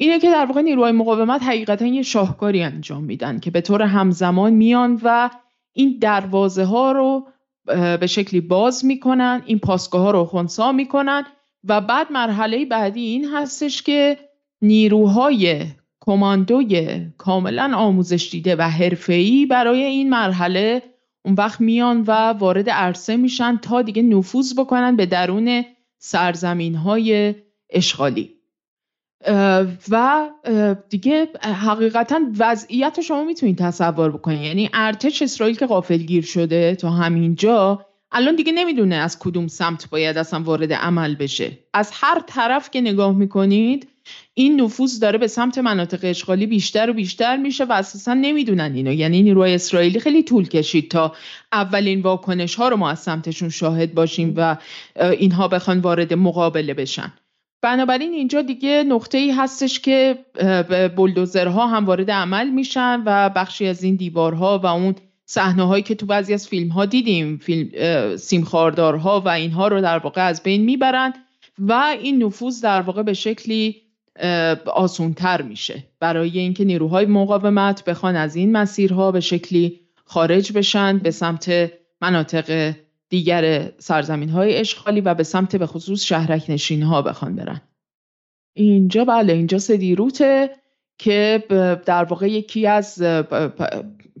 اینه 0.00 0.18
که 0.18 0.30
در 0.30 0.46
واقع 0.46 0.62
نیروهای 0.62 0.92
مقاومت 0.92 1.42
حقیقتا 1.42 1.86
یه 1.86 2.02
شاهکاری 2.02 2.62
انجام 2.62 3.04
میدن 3.04 3.40
که 3.40 3.50
به 3.50 3.60
طور 3.60 3.82
همزمان 3.82 4.52
میان 4.52 5.00
و 5.02 5.30
این 5.72 5.98
دروازه 6.00 6.64
ها 6.64 6.92
رو 6.92 7.26
به 8.00 8.06
شکلی 8.06 8.40
باز 8.40 8.84
می‌کنن 8.84 9.42
این 9.46 9.58
پاسگاه 9.58 10.02
ها 10.02 10.10
رو 10.10 10.24
خونسا 10.24 10.72
می‌کنن 10.72 11.24
و 11.64 11.80
بعد 11.80 12.12
مرحله 12.12 12.64
بعدی 12.64 13.00
این 13.00 13.28
هستش 13.34 13.82
که 13.82 14.18
نیروهای 14.62 15.64
کماندوی 16.00 17.00
کاملا 17.18 17.76
آموزش 17.76 18.28
دیده 18.32 18.56
و 18.56 18.62
حرفه‌ای 18.62 19.46
برای 19.46 19.82
این 19.84 20.10
مرحله 20.10 20.82
اون 21.24 21.34
وقت 21.34 21.60
میان 21.60 22.04
و 22.06 22.12
وارد 22.12 22.70
عرصه 22.70 23.16
میشن 23.16 23.56
تا 23.56 23.82
دیگه 23.82 24.02
نفوذ 24.02 24.54
بکنن 24.58 24.96
به 24.96 25.06
درون 25.06 25.64
سرزمین 25.98 26.74
های 26.74 27.34
اشغالی. 27.70 28.37
و 29.90 30.28
دیگه 30.88 31.28
حقیقتا 31.42 32.20
وضعیت 32.38 33.00
شما 33.00 33.24
می‌تونید 33.24 33.58
تصور 33.58 34.10
بکنید 34.10 34.42
یعنی 34.42 34.70
ارتش 34.74 35.22
اسرائیل 35.22 35.56
که 35.56 35.66
غافلگیر 35.66 36.24
شده 36.24 36.74
تا 36.74 36.90
همینجا 36.90 37.86
الان 38.12 38.36
دیگه 38.36 38.52
نمی‌دونه 38.52 38.94
از 38.94 39.18
کدوم 39.18 39.46
سمت 39.46 39.90
باید 39.90 40.18
اصلا 40.18 40.40
وارد 40.40 40.72
عمل 40.72 41.14
بشه 41.14 41.58
از 41.74 41.90
هر 41.94 42.22
طرف 42.26 42.70
که 42.70 42.80
نگاه 42.80 43.12
می‌کنید 43.12 43.88
این 44.34 44.60
نفوذ 44.60 44.98
داره 44.98 45.18
به 45.18 45.26
سمت 45.26 45.58
مناطق 45.58 45.98
اشغالی 46.02 46.46
بیشتر 46.46 46.90
و 46.90 46.92
بیشتر 46.92 47.36
میشه 47.36 47.64
و 47.64 47.72
اساسا 47.72 48.14
نمی‌دونن 48.14 48.72
اینو 48.74 48.92
یعنی 48.92 49.22
نیروی 49.22 49.54
اسرائیلی 49.54 50.00
خیلی 50.00 50.22
طول 50.22 50.48
کشید 50.48 50.90
تا 50.90 51.14
اولین 51.52 52.02
واکنش 52.02 52.54
ها 52.54 52.68
رو 52.68 52.76
ما 52.76 52.90
از 52.90 53.00
سمتشون 53.00 53.48
شاهد 53.48 53.94
باشیم 53.94 54.34
و 54.36 54.56
اینها 54.96 55.48
بخوان 55.48 55.78
وارد 55.78 56.14
مقابله 56.14 56.74
بشن 56.74 57.12
بنابراین 57.62 58.12
اینجا 58.12 58.42
دیگه 58.42 58.84
نقطه 58.88 59.18
ای 59.18 59.30
هستش 59.30 59.80
که 59.80 60.18
بلدوزرها 60.96 61.66
هم 61.66 61.86
وارد 61.86 62.10
عمل 62.10 62.50
میشن 62.50 63.02
و 63.06 63.28
بخشی 63.28 63.66
از 63.66 63.82
این 63.82 63.96
دیوارها 63.96 64.58
و 64.58 64.66
اون 64.66 64.94
صحنه 65.26 65.66
هایی 65.66 65.82
که 65.82 65.94
تو 65.94 66.06
بعضی 66.06 66.34
از 66.34 66.48
فیلم 66.48 66.68
ها 66.68 66.84
دیدیم 66.84 67.36
فیلم 67.36 68.16
سیمخاردارها 68.16 69.20
و 69.20 69.28
اینها 69.28 69.68
رو 69.68 69.80
در 69.80 69.98
واقع 69.98 70.26
از 70.26 70.42
بین 70.42 70.64
می‌برن 70.64 71.12
و 71.58 71.72
این 72.00 72.22
نفوذ 72.22 72.60
در 72.60 72.80
واقع 72.80 73.02
به 73.02 73.12
شکلی 73.12 73.82
آسونتر 74.74 75.42
میشه. 75.42 75.84
برای 76.00 76.38
اینکه 76.38 76.64
نیروهای 76.64 77.06
مقاومت 77.06 77.84
بخوان 77.84 78.16
از 78.16 78.36
این 78.36 78.52
مسیرها 78.52 79.12
به 79.12 79.20
شکلی 79.20 79.80
خارج 80.04 80.52
بشن 80.52 80.98
به 80.98 81.10
سمت 81.10 81.72
مناطق 82.00 82.74
دیگر 83.08 83.72
سرزمین 83.78 84.28
های 84.28 84.56
اشغالی 84.56 85.00
و 85.00 85.14
به 85.14 85.22
سمت 85.22 85.56
به 85.56 85.66
خصوص 85.66 86.04
شهرک 86.04 86.44
نشین 86.48 86.82
ها 86.82 87.02
بخوان 87.02 87.36
برن. 87.36 87.60
اینجا 88.56 89.04
بله 89.04 89.32
اینجا 89.32 89.58
سدیروته 89.58 90.50
که 90.98 91.44
در 91.86 92.04
واقع 92.04 92.30
یکی 92.30 92.66
از 92.66 93.02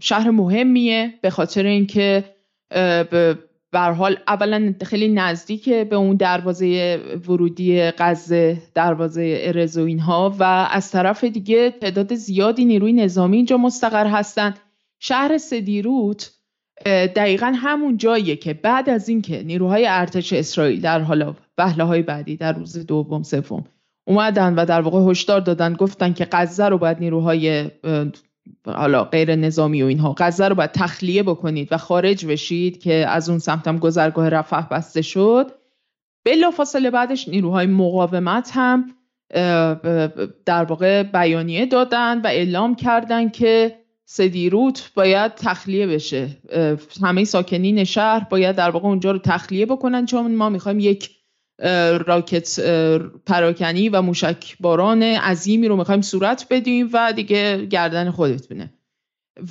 شهر 0.00 0.30
مهمیه 0.30 1.14
به 1.22 1.30
خاطر 1.30 1.66
اینکه 1.66 2.24
به 3.70 3.80
حال 3.80 4.18
اولا 4.28 4.74
خیلی 4.84 5.08
نزدیک 5.08 5.68
به 5.68 5.96
اون 5.96 6.16
دروازه 6.16 6.96
ورودی 7.28 7.90
غزه 7.90 8.62
دروازه 8.74 9.38
ارز 9.40 9.78
و 9.78 9.84
اینها 9.84 10.36
و 10.38 10.42
از 10.70 10.90
طرف 10.90 11.24
دیگه 11.24 11.70
تعداد 11.70 12.14
زیادی 12.14 12.64
نیروی 12.64 12.92
نظامی 12.92 13.36
اینجا 13.36 13.56
مستقر 13.56 14.06
هستن. 14.06 14.54
شهر 14.98 15.38
سدیروت 15.38 16.37
دقیقا 16.86 17.52
همون 17.56 17.96
جاییه 17.96 18.36
که 18.36 18.54
بعد 18.54 18.90
از 18.90 19.08
اینکه 19.08 19.42
نیروهای 19.42 19.86
ارتش 19.88 20.32
اسرائیل 20.32 20.80
در 20.80 21.00
حالا 21.00 21.34
وهله 21.58 21.84
های 21.84 22.02
بعدی 22.02 22.36
در 22.36 22.52
روز 22.52 22.86
دوم 22.86 23.22
سوم 23.22 23.64
اومدن 24.06 24.54
و 24.54 24.64
در 24.64 24.80
واقع 24.80 25.10
هشدار 25.10 25.40
دادن 25.40 25.74
گفتن 25.74 26.12
که 26.12 26.28
غزه 26.32 26.68
رو 26.68 26.78
باید 26.78 26.98
نیروهای 27.00 27.70
حالا 28.66 29.04
غیر 29.04 29.34
نظامی 29.34 29.82
و 29.82 29.86
اینها 29.86 30.14
غزه 30.18 30.48
رو 30.48 30.54
باید 30.54 30.72
تخلیه 30.72 31.22
بکنید 31.22 31.68
و 31.70 31.76
خارج 31.76 32.26
بشید 32.26 32.80
که 32.80 32.94
از 32.94 33.28
اون 33.28 33.38
سمت 33.38 33.68
هم 33.68 33.78
گذرگاه 33.78 34.28
رفح 34.28 34.68
بسته 34.68 35.02
شد. 35.02 35.52
بلا 36.24 36.50
فاصله 36.50 36.90
بعدش 36.90 37.28
نیروهای 37.28 37.66
مقاومت 37.66 38.50
هم 38.54 38.94
در 40.46 40.64
واقع 40.64 41.02
بیانیه 41.02 41.66
دادن 41.66 42.20
و 42.20 42.26
اعلام 42.26 42.74
کردن 42.74 43.28
که 43.28 43.78
سدیروت 44.10 44.90
باید 44.94 45.34
تخلیه 45.34 45.86
بشه. 45.86 46.28
همه 47.02 47.24
ساکنین 47.24 47.84
شهر 47.84 48.26
باید 48.30 48.56
در 48.56 48.70
واقع 48.70 48.88
اونجا 48.88 49.10
رو 49.10 49.18
تخلیه 49.18 49.66
بکنن 49.66 50.06
چون 50.06 50.34
ما 50.34 50.48
می‌خوایم 50.48 50.80
یک 50.80 51.10
راکت 52.06 52.60
پراکنی 53.26 53.88
و 53.88 54.02
موشک 54.02 54.56
باران 54.60 55.02
عظیمی 55.02 55.68
رو 55.68 55.76
می‌خوایم 55.76 56.00
صورت 56.00 56.46
بدیم 56.50 56.90
و 56.92 57.12
دیگه 57.12 57.66
گردن 57.66 58.10
خودت 58.10 58.48
بینه. 58.48 58.70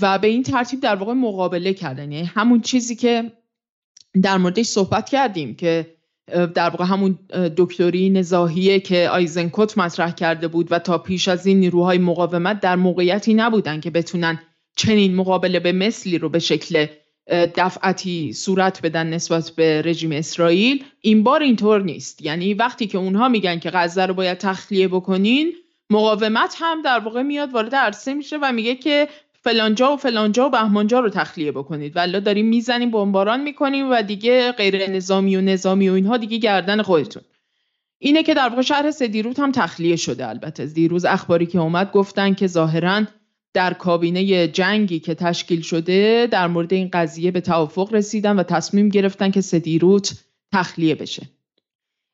و 0.02 0.20
به 0.20 0.28
این 0.28 0.44
ترتیب 0.44 0.80
در 0.80 0.96
واقع 0.96 1.14
مقابله 1.14 1.74
کردن. 1.74 2.12
یعنی 2.12 2.26
همون 2.26 2.62
چیزی 2.62 2.96
که 2.96 3.32
در 4.22 4.38
موردش 4.38 4.66
صحبت 4.66 5.10
کردیم 5.10 5.56
که 5.56 5.98
در 6.54 6.70
واقع 6.70 6.86
همون 6.86 7.20
دکتری 7.58 8.10
نزاهیه 8.10 8.80
که 8.80 9.10
آیزنکوت 9.10 9.78
مطرح 9.78 10.12
کرده 10.12 10.48
بود 10.48 10.72
و 10.72 10.80
تا 10.80 10.98
پیش 10.98 11.28
از 11.28 11.46
این 11.46 11.60
نیروهای 11.60 11.98
مقاومت 11.98 12.60
در 12.60 12.76
موقعیتی 12.76 13.34
نبودن 13.34 13.80
که 13.80 13.90
بتونن 13.90 14.40
چنین 14.78 15.16
مقابله 15.16 15.60
به 15.60 15.72
مثلی 15.72 16.18
رو 16.18 16.30
به 16.30 16.40
شکل 16.40 16.86
دفعتی 17.56 18.34
صورت 18.34 18.82
بدن 18.82 19.08
نسبت 19.08 19.52
به 19.56 19.82
رژیم 19.82 20.12
اسرائیل 20.12 20.84
این 21.02 21.24
بار 21.24 21.44
اینطور 21.44 21.82
نیست. 21.82 22.22
یعنی 22.22 22.54
وقتی 22.54 22.88
که 22.88 22.98
اونها 22.98 23.30
میگن 23.30 23.60
که 23.60 23.70
غزه 23.70 24.06
رو 24.06 24.14
باید 24.14 24.38
تخلیه 24.38 24.88
بکنین 24.88 25.54
مقاومت 25.90 26.56
هم 26.60 26.82
در 26.82 27.00
واقع 27.00 27.22
میاد 27.22 27.54
وارد 27.54 27.76
عرصه 27.76 28.14
میشه 28.14 28.38
و 28.42 28.52
میگه 28.52 28.76
که 28.76 29.08
فلانجا 29.44 29.94
و 29.94 29.98
فلانجا 29.98 30.48
و 30.48 30.50
بهمانجا 30.50 31.00
رو 31.00 31.10
تخلیه 31.10 31.52
بکنید. 31.52 31.96
ولی 31.96 32.22
داریم 32.22 32.46
می‌زنیم 32.46 32.92
بمباران 32.92 33.42
می‌کنیم 33.42 33.92
و 33.92 34.02
دیگه 34.02 34.52
غیر 34.52 34.90
نظامی 34.90 35.36
و 35.36 35.42
نظامی 35.42 35.90
و 35.90 35.94
اینها 35.94 36.18
دیگه 36.18 36.38
گردن 36.38 36.82
خودتون. 36.82 37.24
اینه 38.00 38.24
که 38.24 38.34
در 38.34 38.50
واقع 38.50 38.62
شهر 38.62 38.92
سدیروت 38.92 39.40
هم 39.40 39.52
تخلیه 39.52 39.96
شده 39.96 40.30
البته. 40.30 40.66
دیروز 40.66 41.06
اخباری 41.06 41.46
که 41.46 41.60
اومد 41.60 41.92
گفتن 41.92 42.34
که 42.34 42.48
ظاهرا 42.48 43.04
در 43.54 43.74
کابینه 43.74 44.48
جنگی 44.48 45.00
که 45.00 45.16
تشکیل 45.16 45.62
شده 45.62 46.28
در 46.32 46.48
مورد 46.48 46.74
این 46.74 46.90
قضیه 46.94 47.32
به 47.32 47.42
توافق 47.42 47.94
رسیدن 47.94 48.36
و 48.40 48.44
تصمیم 48.44 48.90
گرفتن 48.90 49.32
که 49.32 49.42
سدیروت 49.42 50.24
تخلیه 50.54 50.96
بشه. 50.96 51.24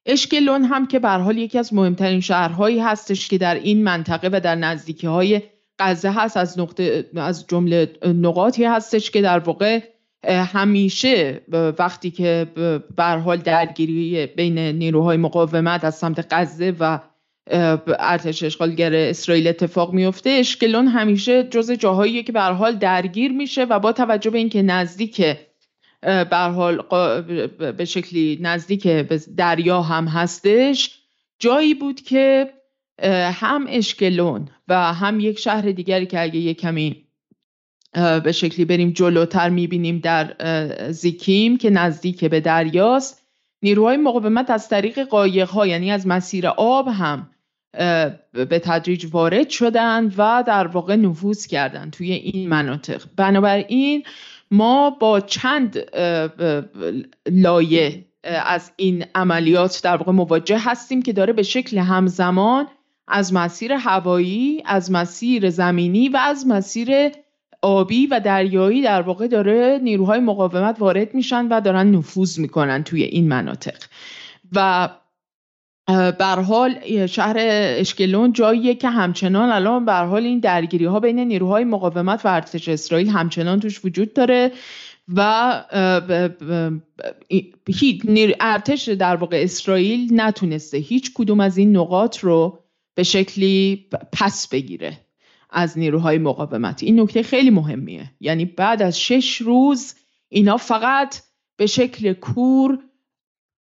اشکلون 0.05 0.63
هم 0.63 0.87
که 0.87 0.99
به 0.99 1.09
حال 1.09 1.37
یکی 1.37 1.59
از 1.59 1.73
مهمترین 1.73 2.19
شهرهایی 2.19 2.79
هستش 2.79 3.27
که 3.27 3.37
در 3.37 3.55
این 3.55 3.83
منطقه 3.83 4.29
و 4.33 4.39
در 4.39 4.55
نزدیکی 4.55 5.07
های 5.07 5.41
غزه 5.79 6.11
هست 6.11 6.37
از 6.37 6.59
نقطه 6.59 7.09
از 7.15 7.47
جمله 7.47 7.93
نقاطی 8.05 8.65
هستش 8.65 9.11
که 9.11 9.21
در 9.21 9.39
واقع 9.39 9.79
همیشه 10.27 11.41
وقتی 11.79 12.11
که 12.11 12.47
به 12.95 13.03
حال 13.03 13.37
درگیری 13.37 14.25
بین 14.25 14.59
نیروهای 14.59 15.17
مقاومت 15.17 15.83
از 15.83 15.95
سمت 15.95 16.27
غزه 16.31 16.73
و 16.79 16.99
ارتش 17.47 18.43
اشغالگر 18.43 18.93
اسرائیل 18.93 19.47
اتفاق 19.47 19.93
میفته. 19.93 20.29
اشکلون 20.29 20.87
همیشه 20.87 21.43
جز 21.43 21.71
جاهایی 21.71 22.23
که 22.23 22.31
به 22.31 22.41
حال 22.41 22.75
درگیر 22.75 23.31
میشه 23.31 23.63
و 23.63 23.79
با 23.79 23.91
توجه 23.91 24.29
به 24.29 24.37
اینکه 24.37 24.61
نزدیک 24.61 25.37
به 26.01 26.37
حال 26.37 26.81
به 27.71 27.85
شکلی 27.85 28.39
نزدیک 28.41 28.87
دریا 29.37 29.81
هم 29.81 30.07
هستش 30.07 30.99
جایی 31.39 31.73
بود 31.73 32.01
که 32.01 32.53
هم 33.33 33.65
اشکلون 33.69 34.47
و 34.67 34.93
هم 34.93 35.19
یک 35.19 35.39
شهر 35.39 35.71
دیگری 35.71 36.05
که 36.05 36.21
اگه 36.21 36.39
یک 36.39 36.59
کمی 36.59 37.03
به 38.23 38.31
شکلی 38.31 38.65
بریم 38.65 38.91
جلوتر 38.91 39.49
می‌بینیم 39.49 39.99
در 39.99 40.35
زیکیم 40.91 41.57
که 41.57 41.69
نزدیک 41.69 42.25
به 42.25 42.39
دریاست. 42.39 43.23
نیروهای 43.61 43.97
مقاومت 43.97 44.49
از 44.49 44.69
طریق 44.69 44.99
قایق 44.99 45.49
ها 45.49 45.67
یعنی 45.67 45.91
از 45.91 46.07
مسیر 46.07 46.47
آب 46.47 46.87
هم 46.87 47.29
به 48.33 48.59
تدریج 48.63 49.07
وارد 49.11 49.49
شدند 49.49 50.13
و 50.17 50.43
در 50.47 50.67
واقع 50.67 50.95
نفوذ 50.95 51.45
کردند 51.45 51.91
توی 51.91 52.11
این 52.11 52.49
مناطق. 52.49 53.03
بنابراین 53.15 54.03
ما 54.51 54.89
با 54.89 55.19
چند 55.19 55.77
لایه 57.31 58.05
از 58.23 58.71
این 58.75 59.05
عملیات 59.15 59.81
در 59.83 59.97
واقع 59.97 60.11
مواجه 60.11 60.59
هستیم 60.59 61.01
که 61.01 61.13
داره 61.13 61.33
به 61.33 61.43
شکل 61.43 61.77
همزمان 61.77 62.67
از 63.07 63.33
مسیر 63.33 63.73
هوایی 63.73 64.63
از 64.65 64.91
مسیر 64.91 65.49
زمینی 65.49 66.09
و 66.09 66.17
از 66.17 66.47
مسیر 66.47 67.11
آبی 67.61 68.07
و 68.07 68.19
دریایی 68.19 68.81
در 68.81 69.01
واقع 69.01 69.27
داره 69.27 69.79
نیروهای 69.83 70.19
مقاومت 70.19 70.75
وارد 70.79 71.13
میشن 71.13 71.47
و 71.47 71.61
دارن 71.61 71.91
نفوذ 71.91 72.39
می‌کنن 72.39 72.83
توی 72.83 73.03
این 73.03 73.27
مناطق. 73.27 73.83
و 74.55 74.89
بر 75.87 76.41
حال 76.41 77.05
شهر 77.07 77.35
اشکلون 77.39 78.33
جاییه 78.33 78.75
که 78.75 78.89
همچنان 78.89 79.49
الان 79.49 79.85
بر 79.85 80.05
حال 80.05 80.23
این 80.23 80.39
درگیری 80.39 80.85
ها 80.85 80.99
بین 80.99 81.19
نیروهای 81.19 81.63
مقاومت 81.63 82.25
و 82.25 82.27
ارتش 82.27 82.69
اسرائیل 82.69 83.09
همچنان 83.09 83.59
توش 83.59 83.85
وجود 83.85 84.13
داره 84.13 84.51
و 85.07 85.19
ارتش 88.39 88.89
در 88.89 89.15
واقع 89.15 89.41
اسرائیل 89.43 90.21
نتونسته 90.21 90.77
هیچ 90.77 91.11
کدوم 91.13 91.39
از 91.39 91.57
این 91.57 91.77
نقاط 91.77 92.17
رو 92.17 92.59
به 92.95 93.03
شکلی 93.03 93.87
پس 94.11 94.47
بگیره 94.47 94.99
از 95.49 95.77
نیروهای 95.77 96.17
مقاومت. 96.17 96.83
این 96.83 96.99
نکته 96.99 97.23
خیلی 97.23 97.49
مهمیه. 97.49 98.11
یعنی 98.19 98.45
بعد 98.45 98.81
از 98.81 98.99
شش 98.99 99.37
روز 99.37 99.95
اینا 100.29 100.57
فقط 100.57 101.21
به 101.57 101.65
شکل 101.65 102.13
کور 102.13 102.79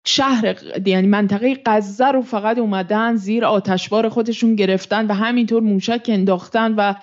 شهر 0.05 0.57
یعنی 0.85 1.07
منطقه 1.07 1.57
غزه 1.65 2.07
رو 2.07 2.21
فقط 2.21 2.57
اومدن 2.57 3.15
زیر 3.15 3.45
آتشبار 3.45 4.09
خودشون 4.09 4.55
گرفتن 4.55 5.07
و 5.07 5.13
همینطور 5.13 5.63
موشک 5.63 6.05
انداختن 6.07 6.73
و 6.77 6.93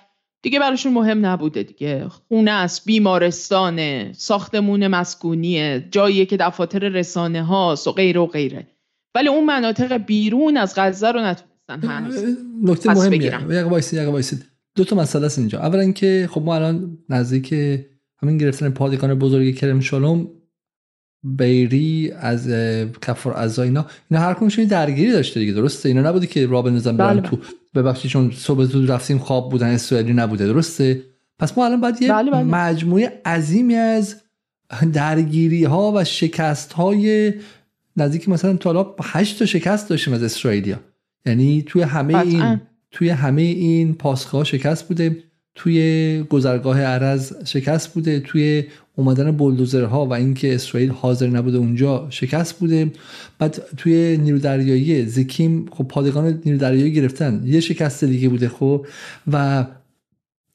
دیگه 0.42 0.60
براشون 0.60 0.92
مهم 0.92 1.26
نبوده 1.26 1.62
دیگه. 1.62 2.08
خونه 2.08 2.50
است 2.50 2.84
بیمارستانه 2.84 4.12
ساختمون 4.16 4.86
مسکونیه 4.86 5.88
جاییه 5.90 6.26
که 6.26 6.36
دفاتر 6.36 6.78
رسانه 6.78 7.42
هاست 7.42 7.88
و 7.88 7.92
غیره 7.92 8.20
و 8.20 8.26
غیره. 8.26 8.66
ولی 9.14 9.28
اون 9.28 9.44
مناطق 9.44 9.96
بیرون 9.96 10.56
از 10.56 10.74
غزه 10.76 11.10
رو 11.10 11.20
نتونستن 11.20 11.88
هنوز 11.88 12.24
نکته 12.64 12.94
مهمیه. 12.94 13.38
دو 14.74 14.84
تا 14.84 14.96
مسئله 14.96 15.26
است 15.26 15.38
اینجا. 15.38 15.58
اولا 15.58 15.80
اینکه 15.80 16.28
خب 16.30 16.42
ما 16.42 16.54
الان 16.54 16.98
نزدیک 17.08 17.52
همین 18.22 18.38
گرفتن 18.38 18.70
پادگان 18.70 19.14
بزرگ 19.14 19.54
کرم 19.54 19.80
شالوم 19.80 20.28
بیری 21.22 22.12
از 22.20 22.48
کفر 23.02 23.32
از 23.32 23.58
اینا. 23.58 23.86
اینا 24.10 24.22
هر 24.22 24.34
کنشون 24.34 24.64
درگیری 24.64 25.12
داشته 25.12 25.40
دیگه 25.40 25.52
درسته؟ 25.52 25.88
اینا 25.88 26.02
نبودی 26.02 26.26
که 26.26 26.46
رابن 26.46 26.72
نظام 26.72 26.96
بله 26.96 27.20
تو 27.20 27.38
ببخشید 27.74 28.10
چون 28.10 28.30
صبح 28.30 28.64
زود 28.64 28.90
رفتیم 28.90 29.18
خواب 29.18 29.50
بودن 29.50 29.66
اسرائیلی 29.66 30.12
نبوده 30.12 30.46
درسته؟ 30.46 31.02
پس 31.38 31.58
ما 31.58 31.64
الان 31.64 31.80
باید 31.80 32.02
یه 32.02 32.08
بله 32.08 32.30
بله. 32.30 32.42
مجموعه 32.42 33.20
عظیمی 33.24 33.74
از 33.74 34.16
درگیری 34.92 35.64
ها 35.64 35.92
و 35.96 36.04
شکست 36.04 36.72
های 36.72 37.34
نزدیک 37.96 38.28
مثلا 38.28 38.56
تا 38.56 38.96
8 39.02 39.38
تا 39.38 39.46
شکست 39.46 39.88
داشتیم 39.88 40.14
از 40.14 40.22
اسرائیلیا. 40.22 40.80
یعنی 41.26 41.62
توی 41.66 41.82
همه 41.82 42.18
این 42.18 42.60
توی 42.90 43.08
همه 43.08 43.42
این 43.42 43.94
پاسخها 43.94 44.44
شکست 44.44 44.88
بوده. 44.88 45.16
توی 45.58 46.22
گذرگاه 46.30 46.80
عرز 46.80 47.32
شکست 47.44 47.94
بوده 47.94 48.20
توی 48.20 48.64
اومدن 48.96 49.36
بلدوزرها 49.36 50.06
و 50.06 50.12
اینکه 50.12 50.54
اسرائیل 50.54 50.90
حاضر 50.90 51.26
نبوده 51.26 51.58
اونجا 51.58 52.06
شکست 52.10 52.58
بوده. 52.58 52.92
بعد 53.38 53.62
توی 53.76 54.16
نیرو 54.16 54.38
دریایی 54.38 55.06
زکیم 55.06 55.66
خب 55.70 55.84
پادگان 55.84 56.40
نیرو 56.44 56.58
دریایی 56.58 56.92
گرفتن. 56.92 57.42
یه 57.44 57.60
شکست 57.60 58.04
دیگه 58.04 58.28
بوده 58.28 58.48
خب. 58.48 58.86
و 59.32 59.66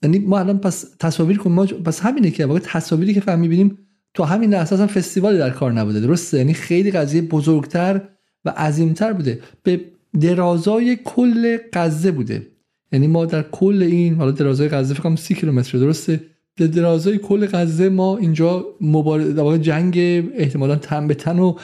یعنی 0.04 0.20
ما 0.20 0.40
الان 0.40 0.58
پس 0.58 0.86
تصاویر 1.00 1.38
کنیم. 1.38 1.56
ما 1.56 1.66
پس 1.66 2.00
همینه 2.00 2.32
که 2.32 2.46
واقعا 2.46 2.62
تصاویری 2.66 3.14
که 3.14 3.22
فهم 3.22 3.40
می‌بینیم 3.40 3.78
تو 4.14 4.24
همین 4.24 4.54
لحظه 4.54 4.76
اصلا 4.76 4.88
فستیوالی 4.88 5.38
در 5.38 5.50
کار 5.50 5.72
نبوده. 5.72 6.00
درسته؟ 6.00 6.38
یعنی 6.38 6.54
خیلی 6.54 6.92
قضیه 6.92 7.22
بزرگتر 7.22 8.02
و 8.46 8.50
عظیمتر 8.50 9.14
بوده. 9.14 9.40
به 9.64 9.82
درازای 10.22 10.98
کل 11.06 11.58
غزه 11.74 12.12
بوده. 12.12 12.53
یعنی 12.94 13.08
ما 13.08 13.26
در 13.26 13.42
کل 13.52 13.88
این 13.92 14.16
حالا 14.16 14.32
درازای 14.32 14.70
غزه 14.70 14.94
فکر 14.94 15.04
کنم 15.04 15.16
30 15.16 15.36
کیلومتر 15.36 15.78
درسته؟ 15.78 16.20
در 16.58 16.68
درازای 16.68 17.18
کل 17.18 17.46
غزه 17.46 17.90
ما 17.90 18.18
اینجا 18.18 18.66
مبارزه 18.82 19.60
جنگ 19.60 19.98
احتمالا 20.36 20.76
تن 20.76 21.08
به 21.08 21.14
تن 21.14 21.40
و 21.40 21.56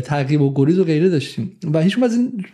تعقیب 0.00 0.40
و 0.40 0.54
گریز 0.54 0.78
و 0.78 0.84
غیره 0.84 1.08
داشتیم. 1.08 1.52
و 1.72 1.82
هیچ 1.82 1.98
از 2.02 2.14
این 2.14 2.44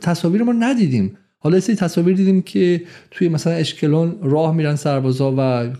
تصاویر 0.00 0.42
ما 0.42 0.52
ندیدیم. 0.52 1.16
حالا 1.38 1.60
سری 1.60 1.76
تصاویر 1.76 2.16
دیدیم 2.16 2.42
که 2.42 2.82
توی 3.10 3.28
مثلا 3.28 3.52
اشکلون 3.52 4.16
راه 4.22 4.54
میرن 4.54 4.76
سربازا 4.76 5.34
و 5.38 5.70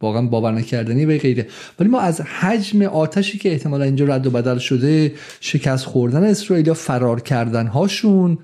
واقعا 0.00 0.22
باور 0.22 0.52
نکردنی 0.52 1.04
و 1.04 1.18
غیره. 1.18 1.46
ولی 1.80 1.88
ما 1.88 2.00
از 2.00 2.20
حجم 2.20 2.82
آتشی 2.82 3.38
که 3.38 3.52
احتمالا 3.52 3.84
اینجا 3.84 4.04
رد 4.04 4.26
و 4.26 4.30
بدل 4.30 4.58
شده 4.58 5.12
شکست 5.40 5.84
خوردن 5.84 6.24
اسرائیل 6.24 6.72
فرار 6.72 7.20
کردن 7.20 7.66
هاشون 7.66 8.38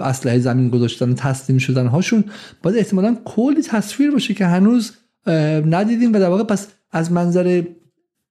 اسلحه 0.00 0.38
زمین 0.38 0.68
گذاشتن 0.68 1.14
تسلیم 1.14 1.58
شدن 1.58 1.86
هاشون. 1.86 2.24
باید 2.62 2.76
احتمالا 2.76 3.16
کلی 3.24 3.62
تصویر 3.62 4.10
باشه 4.10 4.34
که 4.34 4.46
هنوز 4.46 4.92
ندیدیم 5.66 6.12
و 6.12 6.18
در 6.18 6.28
واقع 6.28 6.42
پس 6.42 6.68
از 6.92 7.12
منظر 7.12 7.62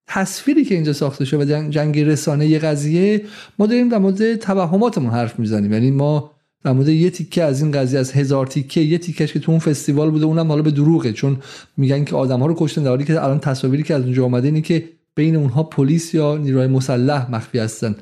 تصویری 0.08 0.66
که 0.66 0.76
اینجا 0.76 0.94
ساخته 0.94 1.26
شده 1.26 1.58
و 1.58 1.70
جنگ 1.70 2.00
رسانه 2.00 2.48
یه 2.48 2.60
قضیه 2.60 3.22
ما 3.60 3.66
داریم 3.66 3.90
در 3.90 3.98
مورد 3.98 4.36
توهماتمون 4.36 5.10
حرف 5.10 5.40
می‌زنیم. 5.40 5.74
یعنی 5.74 5.92
ما 5.92 6.32
در 6.64 6.72
مورد 6.72 6.88
یه 6.88 7.10
تیکه 7.10 7.44
از 7.44 7.62
این 7.62 7.72
قضیه 7.72 8.00
از 8.00 8.12
هزار 8.12 8.48
تیکه 8.48 8.82
یه 8.82 8.98
تیکش 8.98 9.34
که 9.34 9.40
تو 9.40 9.52
اون 9.52 9.60
فستیوال 9.60 10.12
بوده 10.12 10.26
اونم 10.26 10.48
حالا 10.48 10.62
به 10.62 10.72
دروغه. 10.72 11.14
چون 11.14 11.38
میگن 11.78 12.04
که 12.04 12.16
آدم 12.16 12.40
ها 12.40 12.46
رو 12.46 12.56
کشتن. 12.58 12.84
در 12.84 12.90
حالی 12.90 13.04
که 13.04 13.24
الان 13.24 13.40
تصاویری 13.40 13.84
که 13.84 13.96
از 13.96 14.04
اونجا 14.04 14.26
آمده 14.26 14.48
اینه 14.48 14.62
که 14.62 14.90
بین 15.16 15.36
اونها 15.36 15.64
پلیس 15.64 16.14
یا 16.14 16.38
نیروهای 16.38 16.68
مسلح 16.68 17.32
مخفی 17.32 17.60
هستن. 17.60 17.96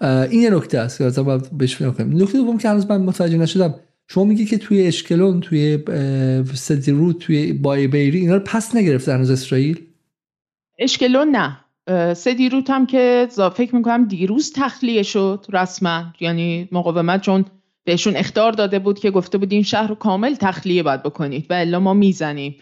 این 0.00 0.42
یه 0.42 0.50
نکته 0.50 0.78
است 0.78 0.98
که 0.98 1.22
باید 1.22 1.58
بهش 1.58 1.76
کنیم 1.76 2.22
نکته 2.22 2.38
دوم 2.38 2.58
که 2.58 2.68
هنوز 2.68 2.86
من 2.86 3.02
متوجه 3.02 3.36
نشدم 3.36 3.74
شما 4.08 4.24
میگی 4.24 4.44
که 4.44 4.58
توی 4.58 4.86
اشکلون 4.86 5.40
توی 5.40 5.78
سدیروت 6.54 7.18
توی 7.18 7.52
بای 7.52 7.88
بیری 7.88 8.20
اینا 8.20 8.34
رو 8.34 8.42
پس 8.44 8.76
نگرفته 8.76 9.14
هنوز 9.14 9.30
اسرائیل؟ 9.30 9.80
اشکلون 10.78 11.36
نه. 11.36 11.60
سدیروت 12.14 12.70
هم 12.70 12.86
که 12.86 13.28
فکر 13.54 13.76
می‌کنم 13.76 14.08
دیروز 14.08 14.52
تخلیه 14.56 15.02
شد 15.02 15.46
رسما. 15.52 16.04
یعنی 16.20 16.68
مقاومت 16.72 17.20
چون 17.20 17.44
بهشون 17.86 18.16
اختار 18.16 18.52
داده 18.52 18.78
بود 18.78 18.98
که 18.98 19.10
گفته 19.10 19.38
بود 19.38 19.52
این 19.52 19.62
شهر 19.62 19.86
رو 19.86 19.94
کامل 19.94 20.34
تخلیه 20.34 20.82
باید 20.82 21.02
بکنید 21.02 21.46
و 21.50 21.54
الا 21.54 21.80
ما 21.80 21.94
می‌زنیم. 21.94 22.56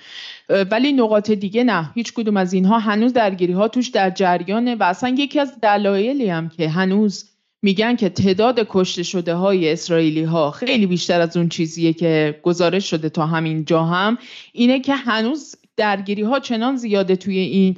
ولی 0.71 0.93
نقاط 0.93 1.31
دیگه 1.31 1.65
نه. 1.65 1.91
هیچ 1.95 2.13
کدوم 2.13 2.37
از 2.37 2.53
اینها 2.53 2.79
هنوز 2.79 3.13
درگیری 3.13 3.53
ها 3.53 3.69
توش 3.69 3.89
در 3.89 4.11
جریانه 4.11 4.75
و 4.75 4.83
اصلا 4.83 5.15
یکی 5.19 5.41
از 5.41 5.61
دلایلی 5.61 6.29
هم 6.29 6.49
که 6.49 6.69
هنوز 6.69 7.31
میگن 7.63 7.97
که 7.97 8.09
تعداد 8.09 8.67
کشته 8.69 9.03
شده 9.03 9.35
های 9.35 9.73
اسرائیلی 9.73 10.23
ها 10.23 10.51
خیلی 10.51 10.87
بیشتر 10.87 11.21
از 11.21 11.37
اون 11.37 11.49
چیزیه 11.49 11.93
که 11.93 12.41
گزارش 12.43 12.91
شده 12.91 13.09
تا 13.09 13.27
همین 13.27 13.65
جا 13.65 13.85
هم 13.85 14.19
اینه 14.53 14.81
که 14.81 14.95
هنوز 14.95 15.55
درگیری 15.77 16.23
ها 16.23 16.41
چنان 16.41 16.77
زیاده 16.77 17.17
توی 17.17 17.39
این 17.39 17.77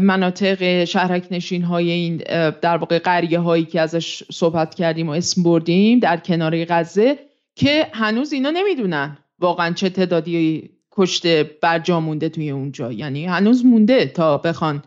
مناطق 0.00 0.84
شهرک 0.84 1.26
نشین 1.30 1.62
های 1.62 1.90
این 1.90 2.16
در 2.60 2.76
واقع 2.76 2.98
قریه 2.98 3.38
هایی 3.38 3.64
که 3.64 3.80
ازش 3.80 4.22
صحبت 4.32 4.74
کردیم 4.74 5.08
و 5.08 5.12
اسم 5.12 5.42
بردیم 5.42 5.98
در 5.98 6.16
کنار 6.16 6.64
غزه 6.64 7.18
که 7.54 7.86
هنوز 7.92 8.32
اینا 8.32 8.50
نمی‌دونن 8.50 9.18
واقعا 9.38 9.72
چه 9.72 9.88
تعدادی 9.88 10.70
کشته 10.92 11.50
برجا 11.62 12.00
مونده 12.00 12.28
توی 12.28 12.50
اونجا. 12.50 12.92
یعنی 12.92 13.26
هنوز 13.26 13.66
مونده 13.66 14.06
تا 14.06 14.38
بخوان 14.38 14.82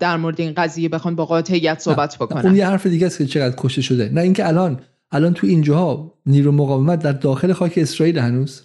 در 0.00 0.16
مورد 0.16 0.40
این 0.40 0.52
قضیه 0.56 0.88
بخوان 0.88 1.14
با 1.16 1.24
قاطعیت 1.24 1.78
صحبت 1.78 2.16
بکنن. 2.16 2.46
اون 2.46 2.56
یه 2.56 2.66
حرف 2.66 2.86
دیگه 2.86 3.06
است 3.06 3.18
که 3.18 3.26
چقدر 3.26 3.54
کشته 3.58 3.82
شده. 3.82 4.10
نه 4.12 4.20
اینکه 4.20 4.48
الان 4.48 4.80
الان 5.12 5.34
تو 5.34 5.46
اینجاها 5.46 6.14
نیرو 6.26 6.52
مقاومت 6.52 7.02
در 7.02 7.12
داخل 7.12 7.52
خاک 7.52 7.72
اسرائیل 7.76 8.18
هنوز؟ 8.18 8.62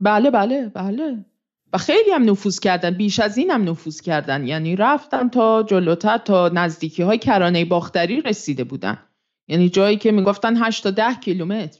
بله 0.00 0.30
بله 0.30 0.68
بله. 0.74 1.24
و 1.72 1.78
خیلی 1.78 2.10
هم 2.14 2.30
نفوذ 2.30 2.58
کردن 2.58 2.90
بیش 2.90 3.20
از 3.20 3.38
این 3.38 3.50
هم 3.50 3.70
نفوذ 3.70 4.00
کردن. 4.00 4.46
یعنی 4.46 4.76
رفتن 4.76 5.28
تا 5.28 5.62
جلوتر 5.62 6.18
تا 6.18 6.50
نزدیکی 6.54 7.02
های 7.02 7.18
کرانه 7.18 7.64
باختری 7.64 8.20
رسیده 8.20 8.64
بودن. 8.64 8.98
یعنی 9.48 9.68
جایی 9.68 9.96
که 9.96 10.12
می‌گفتن 10.12 10.56
8 10.56 10.82
تا 10.82 10.90
10 10.90 11.14
کیلومتر. 11.24 11.78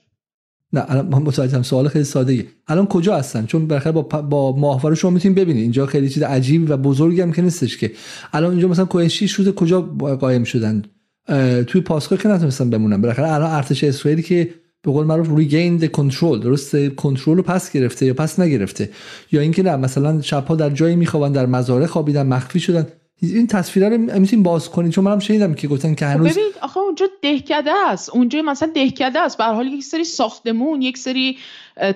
نه 0.73 0.85
الان 0.89 1.07
من 1.07 1.19
متوجهم 1.19 1.63
سوال 1.63 1.89
خیلی 1.89 2.05
ساده 2.05 2.33
ای 2.33 2.45
الان 2.69 2.87
کجا 2.87 3.17
هستن؟ 3.17 3.47
چون 3.47 3.67
بالاخره 3.67 3.93
با 3.93 4.03
با 4.03 4.57
ماهواره 4.57 4.95
شما 4.95 5.11
می‌تونید 5.11 5.39
ببینید. 5.39 5.63
اینجا 5.63 5.87
خیلی 5.87 6.09
چیز 6.09 6.23
عجیب 6.23 6.71
و 6.71 6.77
بزرگی 6.77 7.21
هم 7.21 7.33
که 7.33 7.43
نیستش 7.43 7.77
که. 7.77 7.93
الان 8.33 8.51
اینجا 8.51 8.69
مثلا 8.69 8.85
کوه 8.85 9.09
شده 9.09 9.53
کجا 9.53 9.81
قایم 10.21 10.45
شدن؟ 10.45 10.83
توی 11.67 11.81
پاسخ 11.81 12.17
که 12.17 12.29
نتونستن 12.29 12.71
بمونن 12.71 13.01
بالاخره 13.01 13.33
الان 13.33 13.51
ارتش 13.51 13.85
اسرائیلی 13.85 14.23
که 14.23 14.55
به 14.85 14.93
قول 14.93 15.07
معروف 15.07 15.29
ریگین 15.37 15.89
کنترل 15.89 16.41
درسته؟ 16.41 16.91
کنترل 16.91 17.37
رو 17.37 17.43
پس 17.43 17.73
گرفته 17.73 18.07
یا 18.07 18.15
پس 18.15 18.41
نگرفته؟ 18.41 18.91
یا 19.33 19.41
اینکه 19.41 19.63
نه 19.63 19.77
مثلا 19.77 20.23
شبها 20.23 20.57
در 20.57 20.71
جایی 20.71 20.97
میخوابن 20.97 21.33
در 21.33 21.47
مزارع 21.47 21.87
خوابیدن 21.87 22.27
مخفی 22.27 22.61
شدن. 22.61 22.87
این 23.23 23.47
تصویره 23.47 23.89
رو 23.89 23.99
می‌تونیم 23.99 24.43
باز 24.43 24.69
کنید 24.69 24.93
چون 24.93 25.05
منم 25.05 25.19
شنیدم 25.19 25.55
که 25.55 25.69
گفتن 25.69 25.95
که 25.95 26.07
هنوز 26.07 26.31
ببینید 26.31 26.55
آخه 26.63 26.79
اونجا 26.79 27.07
دهکده 27.23 27.71
است. 27.87 28.11
اونجا 28.11 28.43
مثلا 28.43 28.71
دهکده 28.75 29.21
است. 29.21 29.39
به 29.39 29.45
حال 29.45 29.67
یک 29.67 29.85
سری 29.85 30.05
ساختمون 30.05 30.83
یک 30.83 30.99
سری 30.99 31.39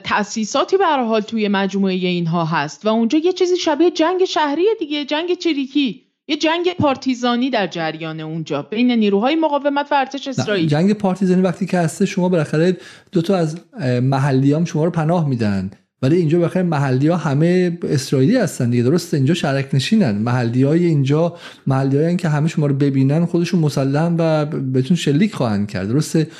تاسیساتی 0.04 0.76
به 0.76 0.86
حال 0.86 1.20
توی 1.20 1.48
مجموعه 1.48 1.94
اینها 1.94 2.44
هست. 2.44 2.86
و 2.86 2.88
اونجا 2.88 3.18
یه 3.18 3.32
چیزی 3.32 3.56
شبیه 3.56 3.90
جنگ 3.90 4.24
شهری 4.24 4.64
دیگه 4.78 5.04
جنگ 5.04 5.38
چریکی. 5.38 6.05
یه 6.28 6.36
جنگ 6.36 6.74
پارتیزانی 6.78 7.50
در 7.50 7.66
جریان 7.66 8.20
اونجا 8.20 8.62
بین 8.62 8.90
نیروهای 8.90 9.34
مقاومت 9.34 9.88
و 9.90 9.94
ارتش 9.94 10.28
اسرائیل. 10.28 10.68
جنگ 10.68 10.92
پارتیزانی 10.92 11.42
وقتی 11.42 11.66
که 11.66 11.78
هسته 11.78 12.06
شما 12.06 12.28
بالاخره 12.28 12.76
دو 13.12 13.22
تا 13.22 13.36
از 13.36 13.60
محلیام 14.02 14.64
شما 14.64 14.84
رو 14.84 14.90
پناه 14.90 15.28
میدن. 15.28 15.70
ولی 16.02 16.16
اینجا 16.16 16.38
بخیر 16.38 16.62
محلی 16.62 17.08
ها 17.08 17.16
همه 17.16 17.78
اسرائیلی 17.82 18.36
هستن 18.36 18.70
دیگه 18.70 18.82
درسته؟ 18.82 19.16
اینجا 19.16 19.34
شرک 19.34 19.74
نشینن 19.74 20.10
محلی 20.10 20.62
های 20.62 20.84
اینجا 20.84 21.36
محلی 21.66 22.16
که 22.16 22.28
همه 22.28 22.48
شما 22.48 22.66
رو 22.66 22.74
ببینن 22.74 23.26
خودشون 23.26 23.60
مسلم 23.60 24.16
و 24.18 24.46
بهتون 24.46 24.96
شلیک 24.96 25.34
خواهند 25.34 25.70
کرد 25.70 25.88
درسته؟ 25.88 26.30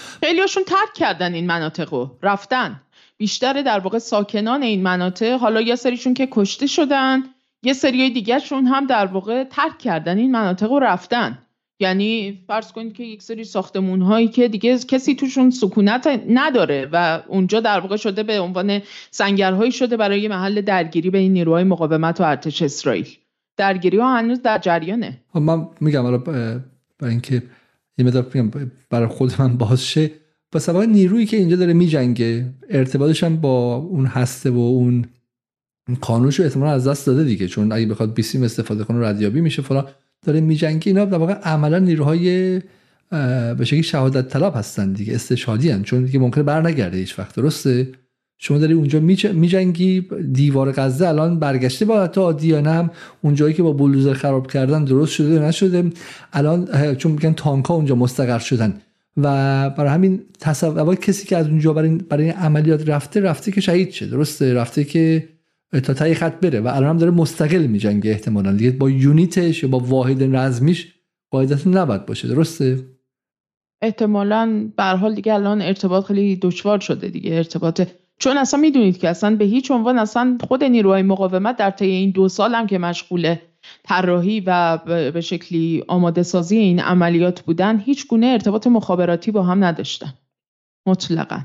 هاشون 0.40 0.62
ترک 0.64 0.94
کردن 0.94 1.34
این 1.34 1.46
مناطق 1.46 1.94
رو 1.94 2.18
رفتن. 2.22 2.80
بیشتر 3.16 3.62
در 3.62 3.78
واقع 3.78 3.98
ساکنان 3.98 4.62
این 4.62 4.82
مناطق 4.82 5.32
حالا 5.32 5.60
یه 5.60 5.76
سریشون 5.76 6.14
که 6.14 6.28
کشته 6.30 6.66
شدن. 6.66 7.22
یه 7.62 7.72
سری 7.72 8.10
دیگرشون 8.10 8.66
هم 8.66 8.86
در 8.86 9.06
واقع 9.06 9.44
ترک 9.44 9.78
کردن 9.78 10.18
این 10.18 10.32
مناطق 10.32 10.70
رو 10.70 10.78
رفتن. 10.78 11.38
یعنی 11.80 12.40
فرض 12.46 12.72
کنید 12.72 12.92
که 12.92 13.04
یک 13.04 13.22
سری 13.22 13.44
ساختمون 13.44 14.02
هایی 14.02 14.28
که 14.28 14.48
دیگه 14.48 14.78
کسی 14.78 15.14
توشون 15.14 15.50
سکونت 15.50 16.20
نداره 16.28 16.88
و 16.92 17.22
اونجا 17.28 17.60
در 17.60 17.80
واقع 17.80 17.96
شده 17.96 18.22
به 18.22 18.40
عنوان 18.40 18.82
سنگرهایی 19.10 19.72
شده 19.72 19.96
برای 19.96 20.28
محل 20.28 20.60
درگیری 20.60 21.10
به 21.10 21.18
این 21.18 21.32
نیروهای 21.32 21.64
مقاومت 21.64 22.20
و 22.20 22.24
ارتش 22.24 22.62
اسرائیل. 22.62 23.08
درگیری 23.56 23.98
ها 23.98 24.16
هنوز 24.16 24.42
در 24.42 24.58
جریانه. 24.58 25.20
خب 25.32 25.40
من 25.40 25.68
میگم 25.80 26.02
حالا 26.02 26.18
برای 26.18 26.62
اینکه 27.02 27.42
یه 27.98 28.04
مدار 28.04 28.26
برای 28.90 29.08
خود 29.08 29.32
من 29.38 29.56
باز 29.56 29.86
شه. 29.86 30.10
نیرویی 30.88 31.26
که 31.26 31.36
اینجا 31.36 31.56
داره 31.56 31.72
میجنگه 31.72 32.46
ارتباطش 32.70 33.24
هم 33.24 33.36
با 33.36 33.76
اون 33.76 34.06
هسته 34.06 34.50
و 34.50 34.58
اون 34.58 35.04
قانونش 36.00 36.40
رو 36.40 36.64
از 36.64 36.88
دست 36.88 37.06
داده 37.06 37.24
دیگه 37.24 37.48
چون 37.48 37.72
اگه 37.72 37.86
بخواد 37.86 38.14
بیسیم 38.14 38.42
استفاده 38.42 38.84
کنه 38.84 39.08
ردیابی 39.08 39.40
میشه 39.40 39.62
فلان. 39.62 39.84
داره 40.26 40.40
میجنگه 40.40 40.82
اینا 40.86 41.04
در 41.04 41.18
واقع 41.18 41.32
عملا 41.32 41.78
نیروهای 41.78 42.60
به 43.58 43.64
شکلی 43.64 43.82
شهادت 43.82 44.28
طلب 44.28 44.52
هستن 44.56 44.92
دیگه 44.92 45.14
استشهادی 45.14 45.70
هن. 45.70 45.82
چون 45.82 46.04
دیگه 46.04 46.18
ممکنه 46.18 46.44
بر 46.44 46.62
نگرده 46.62 46.96
هیچ 46.96 47.18
وقت 47.18 47.34
درسته؟ 47.34 47.88
شما 48.38 48.58
داری 48.58 48.72
اونجا 48.72 49.00
میجنگی 49.32 50.08
دیوار 50.32 50.72
غزه 50.72 51.08
الان 51.08 51.38
برگشته 51.38 51.84
با 51.84 52.02
حتی 52.02 52.20
عادیانه 52.20 52.70
هم 52.70 52.90
اونجایی 53.22 53.54
که 53.54 53.62
با 53.62 53.72
بولوزر 53.72 54.14
خراب 54.14 54.46
کردن 54.46 54.84
درست 54.84 55.12
شده 55.12 55.38
نشده 55.38 55.90
الان 56.32 56.94
چون 56.94 57.12
میگن 57.12 57.32
تانک 57.32 57.70
اونجا 57.70 57.94
مستقر 57.94 58.38
شدن. 58.38 58.80
و 59.16 59.70
برای 59.70 59.90
همین 59.90 60.22
تصور 60.40 60.94
کسی 60.94 61.26
که 61.26 61.36
از 61.36 61.46
اونجا 61.46 61.72
برای, 61.72 61.88
برای 61.88 62.24
این 62.24 62.32
عملیات 62.32 62.88
رفته 62.88 63.20
رفته 63.20 63.52
که 63.52 63.60
شهید 63.60 63.90
شه 63.90 64.06
درسته؟ 64.06 64.54
رفته 64.54 64.84
که 64.84 65.28
تا 65.72 65.94
تایی 65.94 66.14
خط 66.14 66.40
بره 66.40 66.60
و 66.60 66.66
الان 66.66 66.90
هم 66.90 66.96
داره 66.96 67.12
مستقل 67.12 67.66
میجنگه 67.66 68.10
احتمالا. 68.10 68.52
دیگه 68.52 68.70
با 68.70 68.90
یونیتش 68.90 69.62
یا 69.62 69.68
با 69.68 69.78
واحد 69.78 70.36
رزمیش 70.36 70.94
قاعدتا 71.30 71.70
نباید 71.70 72.06
باشه. 72.06 72.28
درسته؟ 72.28 72.84
احتمالا 73.82 74.70
به 74.76 74.84
حال 74.84 75.14
دیگه 75.14 75.34
الان 75.34 75.62
ارتباط 75.62 76.04
خیلی 76.04 76.36
دشوار 76.36 76.80
شده 76.80 77.08
دیگه. 77.08 77.34
ارتباط 77.34 77.82
چون 78.18 78.38
اصلا 78.38 78.60
می‌دونید 78.60 78.98
که 78.98 79.08
اصلا 79.08 79.36
به 79.36 79.44
هیچ 79.44 79.70
عنوان 79.70 79.98
اصلا 79.98 80.38
خود 80.48 80.64
نیروهای 80.64 81.02
مقاومت 81.02 81.56
در 81.56 81.70
طی 81.70 81.86
این 81.86 82.10
دو 82.10 82.28
سال 82.28 82.54
هم 82.54 82.66
که 82.66 82.78
مشغول 82.78 83.34
طراحی 83.84 84.40
و 84.46 84.78
به 84.86 85.20
شکلی 85.20 85.84
آماده 85.88 86.22
سازی 86.22 86.56
این 86.56 86.80
عملیات 86.80 87.40
بودن 87.40 87.78
هیچ 87.78 88.06
گونه 88.06 88.26
ارتباط 88.26 88.66
مخابراتی 88.66 89.30
با 89.30 89.42
هم 89.42 89.64
نداشتن. 89.64 90.14
مطلقا. 90.86 91.40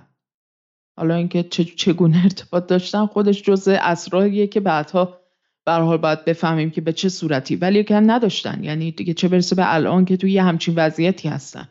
حالا 1.01 1.15
اینکه 1.15 1.43
چگونه 1.75 2.21
ارتباط 2.23 2.67
داشتن 2.67 3.05
خودش 3.05 3.41
جزء 3.41 3.77
اسراریه 3.81 4.47
که 4.47 4.59
بعدها 4.59 5.17
به 5.65 5.71
حال 5.71 5.97
باید 5.97 6.25
بفهمیم 6.25 6.69
که 6.69 6.81
به 6.81 6.93
چه 6.93 7.09
صورتی. 7.09 7.55
ولی 7.55 7.83
که 7.83 7.95
نداشتن. 7.95 8.63
یعنی 8.63 8.91
دیگه 8.91 9.13
چه 9.13 9.27
برسه 9.27 9.55
به 9.55 9.73
الان 9.73 10.05
که 10.05 10.17
توی 10.17 10.37
همچین 10.37 10.73
وضعیتی 10.77 11.29
هستن. 11.29 11.67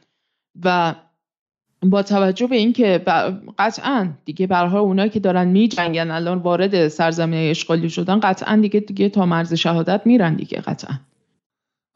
و 0.65 0.95
با 1.83 2.03
توجه 2.03 2.47
به 2.47 2.57
اینکه 2.57 3.03
قطعا 3.59 4.09
دیگه 4.25 4.47
حال 4.47 4.77
اونایی 4.77 5.11
که 5.11 5.21
دارن 5.21 5.49
میجنگن 5.49 6.11
الان 6.11 6.39
وارد 6.39 6.89
سرزمین 6.89 7.51
اشغالی 7.51 7.91
شدن 7.91 8.21
قطعا 8.21 8.57
دیگه 8.57 8.81
دیگه 8.81 9.09
تا 9.09 9.27
مرز 9.27 9.55
شهادت 9.55 10.01
میرن 10.05 10.35
دیگه 10.35 10.61
قطعا. 10.61 10.95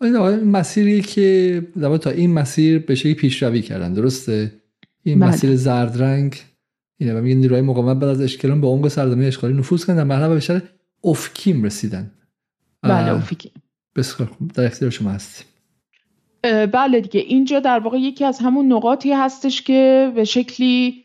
این 0.01 0.45
مسیری 0.45 1.01
که 1.01 1.63
تا 2.01 2.11
این 2.11 2.33
مسیر 2.33 2.79
به 2.79 2.95
شکلی 2.95 3.15
پیشروی 3.15 3.63
کردن 3.63 3.93
درسته؟ 3.93 4.53
این 5.03 5.21
بله. 5.21 5.29
مسیر 5.29 5.57
زرد 5.57 6.03
رنگ 6.03 6.35
اینه 6.99 7.15
و 7.15 7.21
میگن 7.21 7.41
نیروهای 7.41 7.63
مقاومت 7.63 7.97
بعد 7.97 8.11
از 8.11 8.21
اشکالون 8.21 8.61
به 8.61 8.67
عمق 8.67 8.89
سرزمین 8.89 9.27
اشغالی 9.29 9.55
نفوذ 9.55 9.87
کردن 9.87 10.09
در 10.09 10.29
به 10.29 10.41
شهر 10.41 10.63
افکیم 11.05 11.63
رسیدن. 11.63 12.11
بله 12.83 13.13
افکیم 13.13 13.53
بسیار 13.97 14.31
در 14.55 14.65
اختیار 14.65 14.91
شما 14.91 15.11
هستیم. 15.11 15.47
بله 16.73 17.01
دیگه. 17.01 17.21
اینجا 17.21 17.61
در 17.61 17.79
واقع 17.79 17.99
یکی 17.99 18.25
از 18.25 18.39
همون 18.39 18.73
نقاطی 18.73 19.13
هستش 19.13 19.63
که 19.63 20.13
به 20.15 20.25
شکلی 20.25 21.05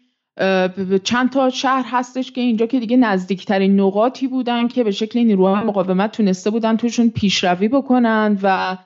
چند 1.04 1.30
تا 1.32 1.50
شهر 1.50 1.86
هستش 1.88 2.32
که 2.32 2.42
اینجا 2.42 2.66
که 2.66 2.80
دیگه 2.80 2.98
نزدیکترین 2.98 3.80
نقاطی 3.80 4.28
بودن 4.28 4.68
که 4.68 4.84
به 4.84 4.92
شکلی 4.92 5.24
نیروهای 5.24 5.64
مقاومت 5.64 6.12
تونسته 6.12 6.50
بودن 6.50 6.78
توشون 6.78 7.10
پیشروی 7.10 7.68
بکنن 7.68 8.40
و 8.44 8.78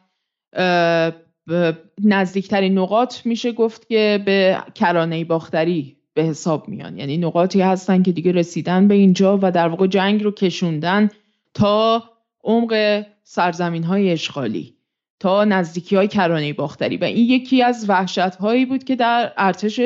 نزدیکترین 2.03 2.77
نقاط 2.77 3.25
میشه 3.25 3.51
گفت 3.51 3.87
که 3.87 4.23
به 4.25 4.57
کرانه 4.75 5.25
باختری 5.25 5.97
به 6.13 6.23
حساب 6.23 6.69
میان. 6.69 6.97
یعنی 6.97 7.17
نقاطی 7.17 7.61
هستن 7.61 8.03
که 8.03 8.11
دیگه 8.11 8.31
رسیدن 8.31 8.87
به 8.87 8.93
اینجا 8.93 9.39
و 9.41 9.51
در 9.51 9.67
واقع 9.67 9.87
جنگ 9.87 10.23
رو 10.23 10.31
کشوندن 10.31 11.09
تا 11.53 12.03
عمق 12.43 13.03
سرزمین 13.23 13.83
های 13.83 14.11
اشغالی 14.11 14.73
تا 15.19 15.45
نزدیکی 15.45 15.95
های 15.95 16.07
کرانه 16.07 16.53
باختری. 16.53 16.97
و 16.97 17.03
این 17.03 17.29
یکی 17.29 17.63
از 17.63 17.85
وحشت 17.89 18.19
هایی 18.19 18.65
بود 18.65 18.83
که 18.83 18.95
در 18.95 19.33
ارتش 19.37 19.79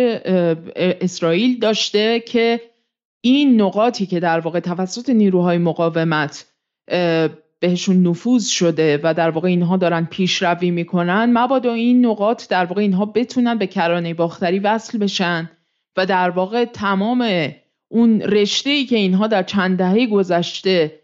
اسرائیل 0.76 1.60
داشته 1.60 2.20
که 2.20 2.62
این 3.22 3.62
نقاطی 3.62 4.06
که 4.06 4.20
در 4.20 4.40
واقع 4.40 4.60
توسط 4.60 5.10
نیروهای 5.10 5.58
مقاومت 5.58 6.46
بهشون 7.60 8.08
نفوذ 8.08 8.48
شده 8.48 9.00
و 9.04 9.14
در 9.14 9.30
واقع 9.30 9.48
اینها 9.48 9.78
دارن 9.78 10.06
پیشروی 10.12 10.72
می‌کنن 10.72 11.38
مبادا 11.38 11.74
این 11.74 12.06
نقاط 12.06 12.50
در 12.50 12.66
واقع 12.66 12.82
اینها 12.82 13.06
بتونن 13.06 13.58
به 13.58 13.68
کرانه 13.68 14.14
باختری 14.14 14.60
وصل 14.60 14.98
بشن. 14.98 15.50
و 15.98 16.06
در 16.06 16.30
واقع 16.30 16.66
تمام 16.66 17.52
اون 17.88 18.22
رشته 18.22 18.70
ای 18.70 18.86
که 18.86 18.96
اینها 18.96 19.28
در 19.28 19.44
چند 19.44 19.78
دهه 19.78 20.08
گذشته 20.08 21.00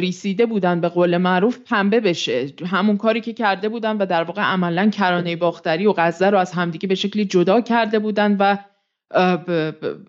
ریسیده 0.00 0.46
بودن 0.46 0.80
به 0.80 0.88
قول 0.88 1.16
معروف 1.16 1.58
پنبه 1.58 2.00
بشه. 2.00 2.46
همون 2.66 2.96
کاری 2.96 3.20
که 3.20 3.32
کرده 3.32 3.68
بودن 3.68 3.96
و 3.96 4.06
در 4.06 4.22
واقع 4.22 4.42
عملا 4.42 4.90
کرانه 4.90 5.36
باختری 5.36 5.86
و 5.86 5.94
غزه 5.96 6.30
رو 6.30 6.38
از 6.38 6.52
همدیگه 6.52 6.88
به 6.88 6.94
شکلی 6.94 7.24
جدا 7.24 7.60
کرده 7.60 7.98
بودن 7.98 8.36
و 8.40 8.56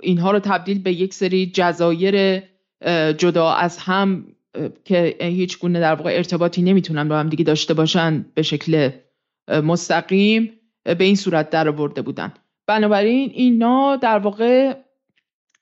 اینها 0.01 0.31
رو 0.31 0.39
تبدیل 0.39 0.79
به 0.79 0.91
یک 0.93 1.13
سری 1.13 1.45
جزایر 1.45 2.43
جدا 3.17 3.51
از 3.51 3.77
هم 3.77 4.25
که 4.85 5.15
هیچ 5.21 5.59
گونه 5.59 5.79
در 5.79 5.95
واقع 5.95 6.11
ارتباطی 6.13 6.61
نمی‌تونن 6.61 7.07
با 7.07 7.19
هم 7.19 7.29
دیگه 7.29 7.43
داشته 7.43 7.73
باشن 7.73 8.25
به 8.33 8.41
شکل 8.41 8.89
مستقیم 9.47 10.51
به 10.83 11.03
این 11.03 11.15
صورت 11.15 11.49
در 11.49 11.71
برده 11.71 12.01
بودن. 12.01 12.33
بنابراین 12.67 13.31
اینا 13.33 13.95
در 13.95 14.17
واقع 14.17 14.73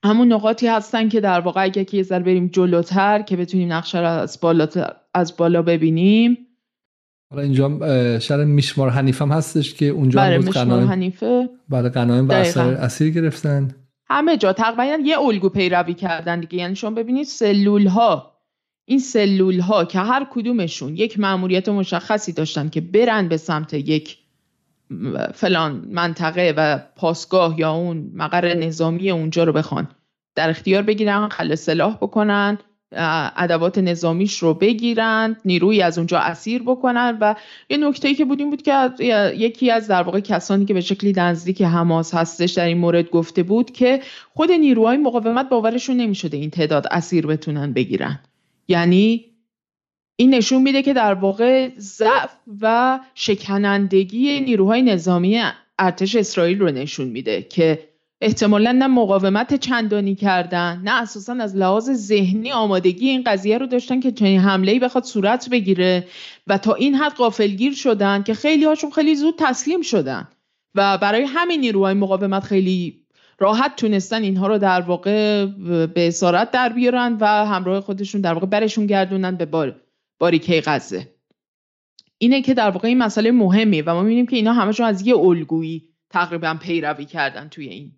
همون 0.05 0.33
نقاطی 0.33 0.67
هستن 0.67 1.09
که 1.09 1.21
در 1.21 1.39
واقع 1.39 1.63
اگه 1.63 1.85
که 1.85 1.97
یه 1.97 2.03
ذره 2.03 2.23
بریم 2.23 2.47
جلوتر 2.47 3.21
که 3.21 3.37
بتونیم 3.37 3.73
نقشه 3.73 3.99
رو 3.99 4.07
از 4.07 4.39
بالا, 4.41 4.67
از 5.13 5.37
بالا 5.37 5.61
ببینیم. 5.61 6.37
حالا 7.31 7.43
اینجا 7.43 8.19
شهر 8.19 8.43
میشمار 8.43 8.89
حنیف 8.89 9.21
هم 9.21 9.31
هستش 9.31 9.73
که 9.73 9.85
اونجا 9.85 10.19
بله، 10.19 10.37
میشمار 10.37 10.83
حنیفه. 10.83 11.49
برای 11.69 11.89
قنایم 11.89 12.29
و 12.29 12.31
اسیر 12.31 13.09
گرفتن. 13.09 13.75
همه 14.09 14.37
جا. 14.37 14.53
تقریبا 14.53 14.97
یه 15.05 15.19
الگو 15.19 15.49
پیروی 15.49 15.93
کردن 15.93 16.39
دیگه. 16.39 16.57
یعنی 16.57 16.75
شما 16.75 16.91
ببینید 16.91 17.25
سلول 17.25 17.87
ها 17.87 18.33
این 18.85 18.99
سلول 18.99 19.59
ها 19.59 19.85
که 19.85 19.99
هر 19.99 20.27
کدومشون 20.31 20.97
یک 20.97 21.19
مأموریت 21.19 21.69
مشخصی 21.69 22.33
داشتن 22.33 22.69
که 22.69 22.81
برن 22.81 23.27
به 23.27 23.37
سمت 23.37 23.73
یک 23.73 24.17
فلان 25.33 25.87
منطقه 25.91 26.53
و 26.57 26.79
پاسگاه 26.95 27.59
یا 27.59 27.71
اون 27.71 28.11
مقر 28.13 28.53
نظامی 28.53 29.11
اونجا 29.11 29.43
رو 29.43 29.53
بخوان. 29.53 29.87
در 30.35 30.49
اختیار 30.49 30.81
بگیرن 30.81 31.29
خل 31.29 31.55
سلاح 31.55 31.95
بکنن 31.95 32.57
ادوات 33.35 33.77
نظامیش 33.77 34.39
رو 34.39 34.53
بگیرن 34.53 35.35
نیروی 35.45 35.81
از 35.81 35.97
اونجا 35.97 36.19
اسیر 36.19 36.63
بکنن 36.63 37.17
و 37.21 37.35
یه 37.69 37.77
نکته 37.77 38.13
که 38.13 38.25
بود 38.25 38.39
این 38.39 38.49
بود 38.49 38.61
که 38.61 38.89
یکی 39.37 39.71
از 39.71 39.87
در 39.87 40.03
واقع 40.03 40.19
کسانی 40.19 40.65
که 40.65 40.73
به 40.73 40.81
شکلی 40.81 41.13
نزدیک 41.17 41.61
حماس 41.61 42.13
هستش 42.13 42.51
در 42.51 42.65
این 42.65 42.77
مورد 42.77 43.09
گفته 43.09 43.43
بود 43.43 43.71
که 43.71 44.01
خود 44.33 44.51
نیروهای 44.51 44.97
مقاومت 44.97 45.49
باورشون 45.49 45.97
نمی‌شده 45.97 46.37
این 46.37 46.49
تعداد 46.49 46.87
اسیر 46.91 47.27
بتونن 47.27 47.73
بگیرن. 47.73 48.19
یعنی 48.67 49.25
این 50.15 50.33
نشون 50.33 50.61
میده 50.61 50.81
که 50.81 50.93
در 50.93 51.13
واقع 51.13 51.69
ضعف 51.77 52.35
و 52.61 52.99
شکنندگی 53.15 54.39
نیروهای 54.39 54.81
نظامی 54.81 55.41
ارتش 55.79 56.15
اسرائیل 56.15 56.59
رو 56.59 56.71
نشون 56.71 57.07
میده 57.07 57.41
که 57.41 57.89
احتمالا 58.21 58.71
نه 58.71 58.87
مقاومت 58.87 59.55
چندانی 59.55 60.15
کردن 60.15 60.81
نه 60.83 61.01
اساسا 61.01 61.33
از 61.33 61.55
لحاظ 61.55 61.91
ذهنی 61.91 62.51
آمادگی 62.51 63.09
این 63.09 63.23
قضیه 63.23 63.57
رو 63.57 63.67
داشتن 63.67 63.99
که 63.99 64.11
چنین 64.11 64.39
حمله 64.39 64.71
ای 64.71 64.79
بخواد 64.79 65.03
صورت 65.03 65.49
بگیره 65.49 66.07
و 66.47 66.57
تا 66.57 66.73
این 66.73 66.95
حد 66.95 67.15
غافلگیر 67.15 67.73
شدن 67.73 68.23
که 68.23 68.33
خیلی 68.33 68.65
هاشون 68.65 68.91
خیلی 68.91 69.15
زود 69.15 69.35
تسلیم 69.37 69.81
شدن 69.81 70.27
و 70.75 70.97
برای 70.97 71.23
همین 71.23 71.59
نیروهای 71.59 71.93
مقاومت 71.93 72.43
خیلی 72.43 73.03
راحت 73.39 73.75
تونستن 73.75 74.23
اینها 74.23 74.47
رو 74.47 74.57
در 74.57 74.81
واقع 74.81 75.45
به 75.85 76.07
اسارت 76.07 76.51
در 76.51 76.69
بیارن 76.69 77.17
و 77.19 77.25
همراه 77.25 77.81
خودشون 77.81 78.21
در 78.21 78.33
واقع 78.33 78.45
برشون 78.45 78.87
گردونن 78.87 79.35
به 79.35 79.45
بار 79.45 79.82
باریکه 80.19 80.61
غزه 80.65 81.13
اینه 82.17 82.41
که 82.41 82.53
در 82.53 82.69
واقع 82.69 82.87
این 82.87 82.97
مسئله 82.97 83.31
مهمی 83.31 83.81
و 83.81 83.93
ما 83.93 84.01
می‌بینیم 84.01 84.25
که 84.25 84.35
اینا 84.35 84.53
همشون 84.53 84.85
از 84.85 85.07
یه 85.07 85.17
الگویی 85.17 85.89
تقریبا 86.09 86.57
پیروی 86.61 87.05
کردن 87.05 87.47
توی 87.49 87.67
این 87.67 87.91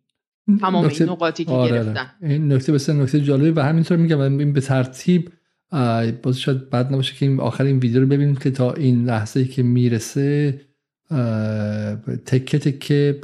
تمام 0.59 0.85
این 0.85 1.09
نقاطی 1.09 1.45
که 1.45 1.51
آره, 1.51 1.73
آره. 1.73 1.83
گرفتن 1.83 2.11
این 2.21 2.53
نکته 2.53 2.71
بسیار 2.71 2.97
نکته 2.97 3.21
جالبی 3.21 3.49
و 3.49 3.61
همینطور 3.61 3.97
میگم 3.97 4.19
این 4.19 4.53
به 4.53 4.61
ترتیب 4.61 5.31
باز 6.23 6.39
شاید 6.39 6.69
بد 6.69 6.93
نباشه 6.93 7.15
که 7.15 7.25
این 7.25 7.39
آخر 7.39 7.63
این 7.63 7.79
ویدیو 7.79 8.01
رو 8.01 8.07
ببینیم 8.07 8.35
که 8.35 8.51
تا 8.51 8.73
این 8.73 9.05
لحظه 9.05 9.45
که 9.45 9.63
می‌رسه 9.63 10.61
تکه 12.25 12.59
تکه 12.59 13.19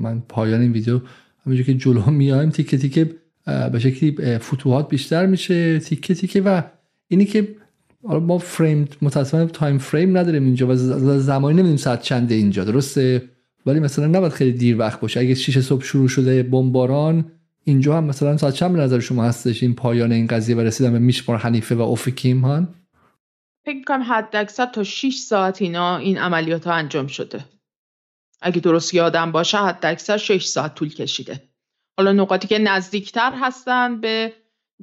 من 0.00 0.20
پایان 0.28 0.60
این 0.60 0.72
ویدیو 0.72 1.00
همینجور 1.46 1.66
که 1.66 1.74
جلو 1.74 2.10
میایم 2.10 2.50
تیکه 2.50 2.78
تیکه 2.78 3.10
به 3.46 3.78
شکلی 3.78 4.38
فتوحات 4.38 4.88
بیشتر 4.88 5.26
میشه 5.26 5.78
تیکه 5.78 6.14
تیکه 6.14 6.40
و 6.40 6.62
اینی 7.08 7.24
که 7.24 7.48
ما 8.02 8.38
فریم 8.38 8.88
متاسفانه 9.02 9.46
تایم 9.46 9.78
فریم 9.78 10.18
نداریم 10.18 10.44
اینجا 10.44 10.66
و 10.66 10.74
زمانی 11.18 11.54
نمی‌دونیم 11.54 11.76
ساعت 11.76 12.02
چنده 12.02 12.34
اینجا 12.34 12.64
درسته؟ 12.64 13.28
ولی 13.66 13.80
مثلا 13.80 14.06
نباید 14.06 14.32
خیلی 14.32 14.52
دیر 14.52 14.78
وقت 14.78 15.00
باشه. 15.00 15.20
اگه 15.20 15.34
6 15.34 15.60
صبح 15.60 15.84
شروع 15.84 16.08
شده 16.08 16.42
بمباران 16.42 17.32
اینجا 17.64 17.96
هم 17.96 18.04
مثلا 18.04 18.36
ساعت 18.36 18.54
چند 18.54 18.76
نظر 18.76 19.00
شما 19.00 19.24
هستش 19.24 19.62
این 19.62 19.74
پایان 19.74 20.12
این 20.12 20.26
قضیه 20.26 20.56
و 20.56 20.60
رسیدن 20.60 20.92
به 20.92 20.98
میشمار 20.98 21.38
حنیفه 21.38 21.74
و 21.74 21.80
اوفکیم 21.80 22.40
هان؟ 22.40 22.74
فکر 23.64 23.84
کنم 23.84 24.02
حد 24.02 24.36
اکثر 24.36 24.66
تا 24.66 24.84
6 24.84 25.14
ساعت 25.14 25.62
اینا 25.62 25.96
این 25.96 26.18
عملیات 26.18 26.66
ها 26.66 26.72
انجام 26.72 27.06
شده. 27.06 27.44
اگه 28.40 28.60
درست 28.60 28.94
یادم 28.94 29.32
باشه 29.32 29.58
حد 29.58 29.86
اکثر 29.86 30.16
6 30.16 30.44
ساعت 30.44 30.74
طول 30.74 30.88
کشیده. 30.88 31.42
حالا 31.96 32.12
نقاطی 32.12 32.48
که 32.48 32.58
نزدیکتر 32.58 33.32
هستن 33.40 34.00
به 34.00 34.32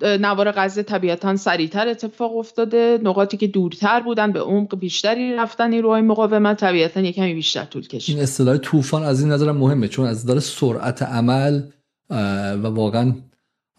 نوار 0.03 0.51
غزه 0.51 0.83
طبیعتا 0.83 1.35
سریعتر 1.35 1.87
اتفاق 1.87 2.37
افتاده. 2.37 2.99
نقاطی 3.03 3.37
که 3.37 3.47
دورتر 3.47 3.99
بودن 3.99 4.31
به 4.31 4.39
عمق 4.39 4.79
بیشتری 4.79 5.35
رفتن 5.35 5.69
نیروهای 5.69 6.01
مقاومت. 6.01 6.59
طبیعتا 6.59 7.11
کمی 7.11 7.33
بیشتر 7.33 7.65
طول 7.65 7.87
کشید. 7.87 8.15
این 8.15 8.23
اصطلاح 8.23 8.57
طوفان 8.57 9.03
از 9.03 9.21
این 9.21 9.31
نظرم 9.31 9.57
مهمه 9.57 9.87
چون 9.87 10.07
از 10.07 10.25
نظر 10.25 10.39
سرعت 10.39 11.01
عمل 11.01 11.61
و 12.09 12.67
واقعا 12.67 13.13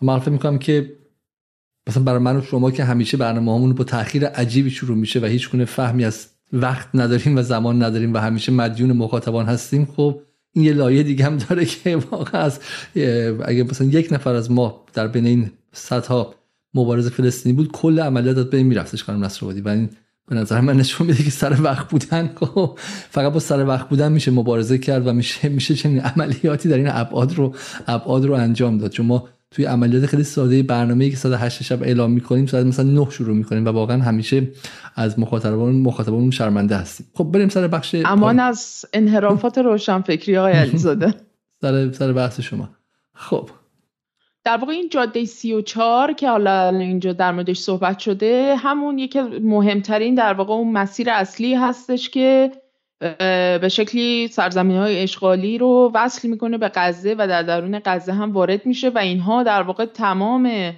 فکر 0.00 0.30
می‌کنم 0.30 0.58
که 0.58 0.92
مثلا 1.88 2.02
برای 2.02 2.18
من 2.18 2.36
و 2.36 2.42
شما 2.42 2.70
که 2.70 2.84
همیشه 2.84 3.16
برنامه 3.16 3.54
همون 3.54 3.74
با 3.74 3.84
تاخیر 3.84 4.26
عجیبی 4.26 4.70
شروع 4.70 4.96
میشه 4.96 5.20
و 5.20 5.24
هیچ 5.24 5.50
گونه 5.50 5.64
فهمی 5.64 6.04
از 6.04 6.28
وقت 6.52 6.88
نداریم 6.94 7.36
و 7.36 7.42
زمان 7.42 7.82
نداریم 7.82 8.14
و 8.14 8.18
همیشه 8.18 8.52
مدیون 8.52 8.92
مخاطبان 8.92 9.46
هستیم 9.46 9.88
خب 9.96 10.20
این 10.52 10.64
یه 10.64 10.72
لایه 10.72 11.02
دیگه 11.02 11.24
هم 11.24 11.36
داره 11.36 11.64
که 11.64 11.96
واقعا 12.10 12.40
از 12.40 12.60
اگه 13.44 13.62
مثلا 13.70 13.86
یک 13.86 14.12
نفر 14.12 14.34
از 14.34 14.50
ما 14.50 14.84
در 14.94 15.08
بین 15.08 15.26
این 15.26 15.50
صدها 15.72 16.34
مبارز 16.74 17.08
فلسطینی 17.08 17.52
بود 17.54 17.72
کل 17.72 18.00
عملیات 18.00 18.50
به 18.50 18.56
این 18.56 18.66
میرفتش 18.66 19.04
خانم 19.04 19.24
نصرآبادی. 19.24 19.60
و 19.60 19.68
این 19.68 19.90
به 20.28 20.36
نظر 20.36 20.60
من 20.60 20.76
نشون 20.76 21.06
میده 21.06 21.22
که 21.24 21.30
سر 21.30 21.62
وقت 21.62 21.90
بودن 21.90 22.30
خب 22.34 22.78
فقط 23.10 23.32
با 23.32 23.38
سر 23.38 23.66
وقت 23.66 23.88
بودن 23.88 24.12
میشه 24.12 24.30
مبارزه 24.30 24.78
کرد 24.78 25.06
و 25.06 25.12
میشه 25.12 25.48
میشه 25.48 25.74
چنین 25.74 26.00
عملیاتی 26.00 26.68
در 26.68 26.76
این 26.76 26.88
ابعاد 26.90 27.34
رو 27.34 27.54
ابعاد 27.86 28.24
رو 28.24 28.34
انجام 28.34 28.78
داد. 28.78 28.90
چون 28.90 29.06
ما 29.06 29.28
توی 29.50 29.64
عملیات 29.64 30.06
خیلی 30.06 30.24
ساده 30.24 30.62
برنامه‌ای 30.62 31.10
که 31.10 31.16
ساعت 31.16 31.40
8 31.40 31.62
شب 31.62 31.82
اعلام 31.82 32.10
می‌کنیم 32.10 32.46
ساعت 32.46 32.66
مثلا 32.66 32.90
9 32.90 33.10
شروع 33.10 33.36
می‌کنیم 33.36 33.66
و 33.66 33.68
واقعا 33.68 34.02
همیشه 34.02 34.48
از 34.96 35.18
مخاطبان 35.18 35.74
مخاطبان 35.74 36.30
شرمنده 36.30 36.76
هستیم. 36.76 37.06
خب 37.14 37.24
بریم 37.24 37.48
سر 37.48 37.68
بخش 37.68 37.96
امان 38.04 38.40
از 38.40 38.84
انحرافات 38.92 39.58
روشنفکری 39.58 40.36
آقای 40.36 40.52
علیزاده. 40.52 41.14
سر 41.62 41.92
سر 41.92 42.12
بحث 42.12 42.40
شما. 42.40 42.68
خب. 43.14 43.50
در 44.44 44.56
واقع 44.56 44.72
این 44.72 44.88
جاده 44.88 45.24
34 45.24 46.12
که 46.12 46.28
حالا 46.28 46.68
اینجا 46.68 47.12
در 47.12 47.32
موردش 47.32 47.58
صحبت 47.58 47.98
شده 47.98 48.56
همون 48.56 48.98
یکی 48.98 49.20
مهمترین 49.20 50.14
در 50.14 50.32
واقع 50.32 50.54
اون 50.54 50.72
مسیر 50.72 51.10
اصلی 51.10 51.54
هستش 51.54 52.10
که 52.10 52.52
به 53.60 53.68
شکلی 53.70 54.28
سرزمین 54.28 54.76
های 54.76 55.02
اشغالی 55.02 55.58
رو 55.58 55.90
وصل 55.94 56.28
می‌کنه 56.28 56.58
به 56.58 56.70
غزه 56.74 57.14
و 57.18 57.26
در 57.28 57.42
درون 57.42 57.80
غزه 57.84 58.12
هم 58.12 58.32
وارد 58.32 58.66
میشه 58.66 58.88
و 58.88 58.98
اینها 58.98 59.42
در 59.42 59.62
واقع 59.62 59.84
تمام 59.84 60.72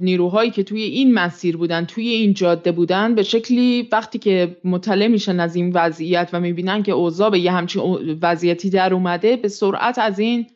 نیروهایی 0.00 0.50
که 0.50 0.62
توی 0.62 0.82
این 0.82 1.14
مسیر 1.14 1.56
بودن 1.56 1.84
توی 1.84 2.08
این 2.08 2.34
جاده 2.34 2.72
بودن 2.72 3.14
به 3.14 3.22
شکلی 3.22 3.88
وقتی 3.92 4.18
که 4.18 4.56
مطلع 4.64 5.06
میشن 5.06 5.40
از 5.40 5.56
این 5.56 5.72
وضعیت 5.74 6.30
و 6.32 6.40
می‌بینن 6.40 6.82
که 6.82 6.92
اوضاع 6.92 7.30
به 7.30 7.38
یه 7.38 7.52
همچین 7.52 8.18
وضعیتی 8.22 8.70
در 8.70 8.94
اومده 8.94 9.36
به 9.36 9.48
سرعت 9.48 9.98
از 9.98 10.18
این 10.18 10.46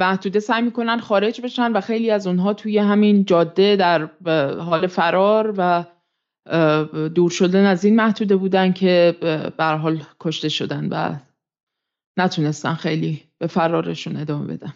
محدوده 0.00 0.40
سعی 0.40 0.62
می‌کنن 0.62 1.00
خارج 1.00 1.40
بشن 1.40 1.72
و 1.72 1.80
خیلی 1.80 2.10
از 2.10 2.26
اونها 2.26 2.54
توی 2.54 2.78
همین 2.78 3.24
جاده 3.24 3.76
در 3.76 4.08
حال 4.58 4.86
فرار 4.86 5.54
و 5.56 5.84
دور 7.08 7.30
شدن 7.30 7.66
از 7.66 7.84
این 7.84 7.96
محدوده 7.96 8.36
بودن 8.36 8.72
که 8.72 9.16
به 9.56 9.64
حال 9.64 10.02
کشته 10.20 10.48
شدن 10.48 10.88
و 10.88 11.16
نتونستن 12.16 12.74
خیلی 12.74 13.22
به 13.38 13.46
فرارشون 13.46 14.16
ادامه 14.16 14.56
بدن. 14.56 14.72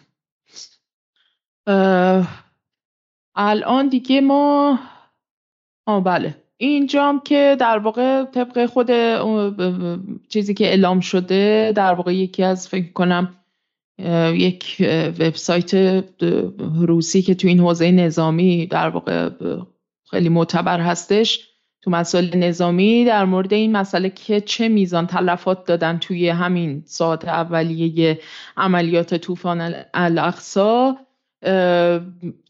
الان 3.35 3.87
دیگه 3.89 4.21
ما 4.21 4.79
آه 5.87 6.03
بله. 6.03 6.35
اینجام 6.57 7.19
که 7.19 7.57
در 7.59 7.77
واقع 7.77 8.23
طبق 8.25 8.65
خود 8.65 8.91
چیزی 10.29 10.53
که 10.53 10.65
اعلام 10.65 10.99
شده 10.99 11.73
در 11.75 11.93
واقع 11.93 12.15
یکی 12.15 12.43
از 12.43 12.67
فکر 12.67 12.91
کنم 12.91 13.40
یک 14.33 14.75
وبسایت 15.19 16.03
روسی 16.75 17.21
که 17.21 17.35
تو 17.35 17.47
این 17.47 17.59
حوزه 17.59 17.91
نظامی 17.91 18.65
در 18.67 18.89
واقع 18.89 19.29
خیلی 20.11 20.29
معتبر 20.29 20.79
هستش. 20.79 21.47
تو 21.81 21.91
مسائل 21.91 22.37
نظامی 22.37 23.05
در 23.05 23.25
مورد 23.25 23.53
این 23.53 23.71
مسئله 23.71 24.09
که 24.09 24.41
چه 24.41 24.69
میزان 24.69 25.07
تلفات 25.07 25.65
دادن 25.65 25.97
توی 25.97 26.29
همین 26.29 26.83
ساعت 26.85 27.27
اولیه 27.27 28.19
عملیات 28.57 29.15
طوفان 29.15 29.73
الاقصا 29.93 30.97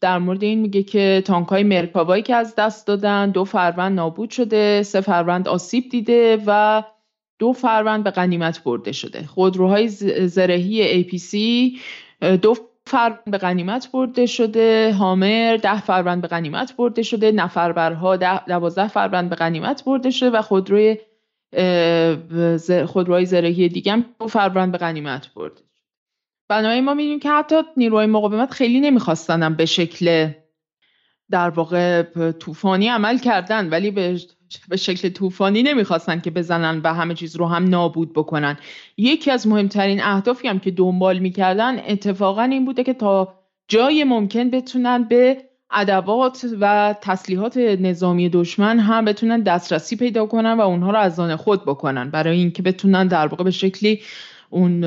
در 0.01 0.19
مورد 0.19 0.43
این 0.43 0.59
میگه 0.59 0.83
که 0.83 1.23
تانک 1.25 1.47
های 1.47 1.63
مرکاوایی 1.63 2.23
که 2.23 2.35
از 2.35 2.55
دست 2.55 2.87
دادن 2.87 3.31
دو 3.31 3.45
فروند 3.45 3.95
نابود 3.95 4.29
شده 4.29 4.83
سه 4.83 5.01
فروند 5.01 5.47
آسیب 5.47 5.89
دیده 5.89 6.43
و 6.45 6.83
دو 7.41 7.53
فروند 7.53 8.03
به 8.03 8.11
غنیمت 8.11 8.63
برده 8.63 8.91
شده. 8.91 9.25
خودروهای 9.27 9.87
زرهی 10.27 11.03
APC 11.03 11.37
دو 12.41 12.55
فروند 12.87 13.23
به 13.25 13.37
غنیمت 13.37 13.89
برده 13.93 14.25
شده. 14.25 14.93
هامر 14.93 15.59
ده 15.63 15.81
فروند 15.81 16.21
به 16.21 16.27
غنیمت 16.27 16.75
برده 16.77 17.03
شده. 17.03 17.31
نفربرها 17.31 18.15
دوازده 18.47 18.87
فروند 18.87 19.29
به 19.29 19.35
غنیمت 19.35 19.83
برده 19.85 20.09
شده 20.09 20.29
و 20.37 20.41
خودروی 20.41 20.97
خودروهای 22.87 23.25
زرهی 23.25 23.69
دیگه 23.69 23.91
هم 23.91 24.05
دو 24.19 24.27
فروند 24.27 24.71
به 24.71 24.77
غنیمت 24.77 25.33
برده 25.33 25.61
بنابراین 26.49 26.83
ما 26.83 26.93
می‌دونیم 26.93 27.19
که 27.19 27.29
حتی 27.29 27.55
نیروهای 27.77 28.05
مقاومت 28.05 28.51
خیلی 28.51 28.79
نمی‌خواستن 28.79 29.53
به 29.53 29.65
شکل 29.65 30.29
در 31.29 31.49
واقع 31.49 32.03
طوفانی 32.31 32.87
عمل 32.87 33.17
کردن 33.17 33.69
ولی 33.69 33.91
به 33.91 34.19
به 34.69 34.77
شکل 34.77 35.09
طوفانی 35.09 35.63
نمی‌خواستن 35.63 36.19
که 36.19 36.31
بزنن 36.31 36.81
و 36.83 36.93
همه 36.93 37.13
چیز 37.13 37.35
رو 37.35 37.45
هم 37.45 37.63
نابود 37.63 38.13
بکنن. 38.13 38.57
یکی 38.97 39.31
از 39.31 39.47
مهمترین 39.47 40.03
اهدافی 40.03 40.47
هم 40.47 40.59
که 40.59 40.71
دنبال 40.71 41.19
می‌کردن 41.19 41.79
اتفاقا 41.87 42.43
این 42.43 42.65
بوده 42.65 42.83
که 42.83 42.93
تا 42.93 43.33
جای 43.67 44.03
ممکن 44.03 44.49
بتونن 44.49 45.03
به 45.03 45.37
ادوات 45.71 46.45
و 46.59 46.95
تسلیحات 47.01 47.57
نظامی 47.57 48.29
دشمن 48.29 48.79
هم 48.79 49.05
بتونن 49.05 49.41
دسترسی 49.41 49.95
پیدا 49.95 50.25
کنن 50.25 50.53
و 50.53 50.61
اونها 50.61 50.91
رو 50.91 50.97
از 50.97 51.19
آن 51.19 51.35
خود 51.35 51.65
بکنن. 51.65 52.09
برای 52.09 52.37
اینکه 52.37 52.63
بتونن 52.63 53.07
در 53.07 53.27
واقع 53.27 53.43
به 53.43 53.51
شکلی 53.51 54.01
اون 54.49 54.83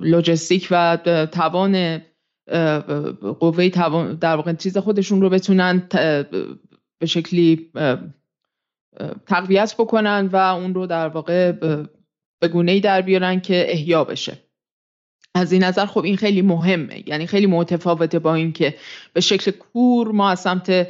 لوجستیک 0.00 0.68
و 0.70 0.98
توان 1.32 2.00
قوه 3.40 3.68
توان 3.68 4.14
در 4.14 4.36
واقع 4.36 4.52
چیز 4.52 4.78
خودشون 4.78 5.20
رو 5.20 5.30
بتونن 5.30 5.88
به 6.98 7.06
شکلی 7.06 7.70
تقویت 9.26 9.74
بکنن 9.78 10.28
و 10.32 10.36
اون 10.36 10.74
رو 10.74 10.86
در 10.86 11.08
واقع 11.08 11.52
به 12.40 12.48
گونه 12.48 12.72
ای 12.72 12.80
در 12.80 13.02
بیارن 13.02 13.40
که 13.40 13.64
احیا 13.68 14.04
بشه. 14.04 14.38
از 15.34 15.52
این 15.52 15.64
نظر 15.64 15.86
خب 15.86 16.04
این 16.04 16.16
خیلی 16.16 16.42
مهمه. 16.42 17.02
یعنی 17.06 17.26
خیلی 17.26 17.46
متفاوته 17.46 18.18
با 18.18 18.34
اینکه 18.34 18.74
به 19.12 19.20
شکل 19.20 19.50
کور 19.50 20.12
ما 20.12 20.30
از 20.30 20.40
سمت 20.40 20.86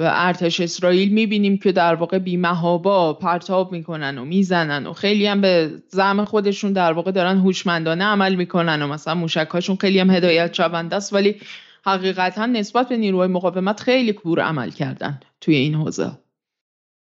ارتش 0.00 0.60
اسرائیل 0.60 1.12
می‌بینیم 1.12 1.58
که 1.58 1.72
در 1.72 1.94
واقع 1.94 2.18
بیمهابا 2.18 3.12
پرتاب 3.12 3.72
می‌کنن 3.72 4.18
و 4.18 4.24
می‌زنن 4.24 4.86
و 4.86 4.92
خیلی 4.92 5.26
هم 5.26 5.40
به 5.40 5.70
زعم 5.88 6.24
خودشون 6.24 6.72
در 6.72 6.92
واقع 6.92 7.10
دارن 7.10 7.38
هوشمندانه 7.38 8.04
عمل 8.04 8.34
می‌کنن 8.34 8.82
و 8.82 8.86
مثلا 8.86 9.14
موشکهاشون 9.14 9.76
خیلی 9.76 9.98
هم 9.98 10.10
هدایت 10.10 10.54
شونده 10.54 10.96
است 10.96 11.12
ولی 11.12 11.36
حقیقتا 11.84 12.46
نسبت 12.46 12.88
به 12.88 12.96
نیروهای 12.96 13.28
مقاومت 13.28 13.80
خیلی 13.80 14.12
کور 14.12 14.40
عمل 14.40 14.70
کردن 14.70 15.20
توی 15.40 15.54
این 15.54 15.74
حوزه. 15.74 16.10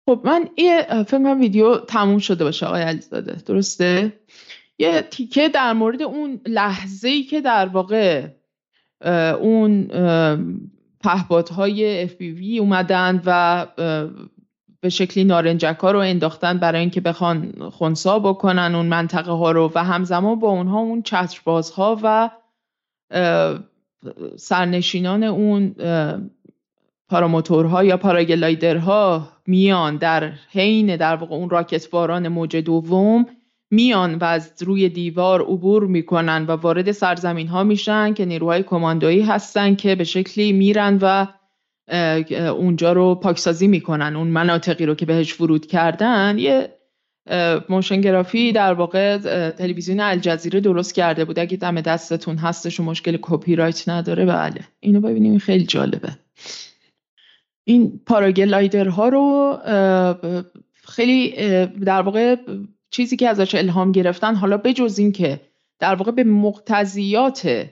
خب 0.09 0.21
من 0.25 0.49
یه 0.57 0.87
فکر 1.07 1.35
ویدیو 1.35 1.77
تموم 1.77 2.19
شده 2.19 2.45
باشه 2.45 2.67
آقای 2.67 2.83
علیزاده. 2.83 3.33
درسته؟ 3.47 4.13
یه 4.79 5.03
تیکه 5.03 5.49
در 5.49 5.73
مورد 5.73 6.03
اون 6.03 6.41
لحظه 6.47 7.09
ای 7.09 7.23
که 7.23 7.41
در 7.41 7.67
واقع 7.67 8.29
اون 9.41 9.87
پهپادهای 11.01 12.09
FPV 12.09 12.61
اومدن 12.61 13.23
و 13.27 13.67
به 14.81 14.89
شکلی 14.89 15.25
نارنجک 15.25 15.79
ها 15.83 15.91
رو 15.91 15.99
انداختن 15.99 16.59
برای 16.59 16.81
اینکه 16.81 17.01
بخوان 17.01 17.53
خونسا 17.71 18.19
بکنن 18.19 18.75
اون 18.75 18.87
منطقه 18.87 19.33
ها 19.33 19.51
رو 19.51 19.73
و 19.75 19.85
همزمان 19.85 20.39
با 20.39 20.49
اونها 20.49 20.79
اون 20.79 21.03
چترباز 21.03 21.71
ها 21.71 22.01
و 22.03 22.31
سرنشینان 24.37 25.23
اون 25.23 25.75
پاراموتورها 27.09 27.85
یا 27.85 27.97
پاراگلایدرها 27.97 29.36
میان 29.47 29.97
در 29.97 30.33
حین 30.53 30.97
در 30.97 31.17
واقع 31.17 31.35
اون 31.35 31.51
راکت 31.51 31.91
باران 31.91 32.29
موج 32.29 32.57
دوم 32.57 33.27
میان 33.71 34.15
و 34.15 34.25
از 34.25 34.53
روی 34.61 34.89
دیوار 34.89 35.43
عبور 35.43 35.87
می‌کنن 35.87 36.45
و 36.49 36.51
وارد 36.51 36.93
سرزمین 36.93 37.49
ها 37.49 37.65
میشن 37.65 38.15
که 38.15 38.25
نیروهای 38.25 38.63
کماندویی 38.63 39.23
هستن 39.23 39.75
که 39.75 39.95
به 39.95 40.05
شکلی 40.05 40.53
میرن 40.53 40.99
و 41.03 41.27
اونجا 42.51 42.93
رو 42.93 43.15
پاکسازی 43.15 43.69
می‌کنن. 43.69 44.17
اون 44.17 44.29
مناطقی 44.29 44.87
رو 44.87 44.95
که 44.95 45.07
بهش 45.07 45.41
ورود 45.41 45.67
کردن 45.67 46.39
یه 46.39 46.69
motion 47.69 48.01
graphic 48.01 48.53
در 48.53 48.75
واقع 48.75 49.19
تلویزیون 49.51 50.01
الجزیره 50.01 50.61
درست 50.61 50.95
کرده 50.95 51.25
بود. 51.25 51.39
اگه 51.39 51.57
دم 51.57 51.81
دستتون 51.81 52.37
هستش 52.37 52.81
و 52.81 52.83
مشکل 52.83 53.19
کپی 53.23 53.57
رایت 53.57 53.89
نداره 53.89 54.25
بله. 54.27 54.61
اینو 54.81 55.01
ببینیم 55.01 55.39
خیلی 55.39 55.65
جالبه. 55.65 56.09
این 57.69 58.01
پاراگلایدرها 58.07 59.09
رو 59.09 59.57
خیلی 60.73 61.31
در 61.67 62.03
واقع 62.03 62.37
چیزی 62.91 63.17
که 63.17 63.29
ازش 63.29 63.55
الهام 63.55 63.93
گرفتن 63.93 64.35
حالا 64.35 64.57
بجز 64.57 64.99
این 64.99 65.13
که 65.13 65.41
در 65.79 65.95
واقع 65.95 66.11
به 66.11 66.25
مقتضیات 66.25 67.67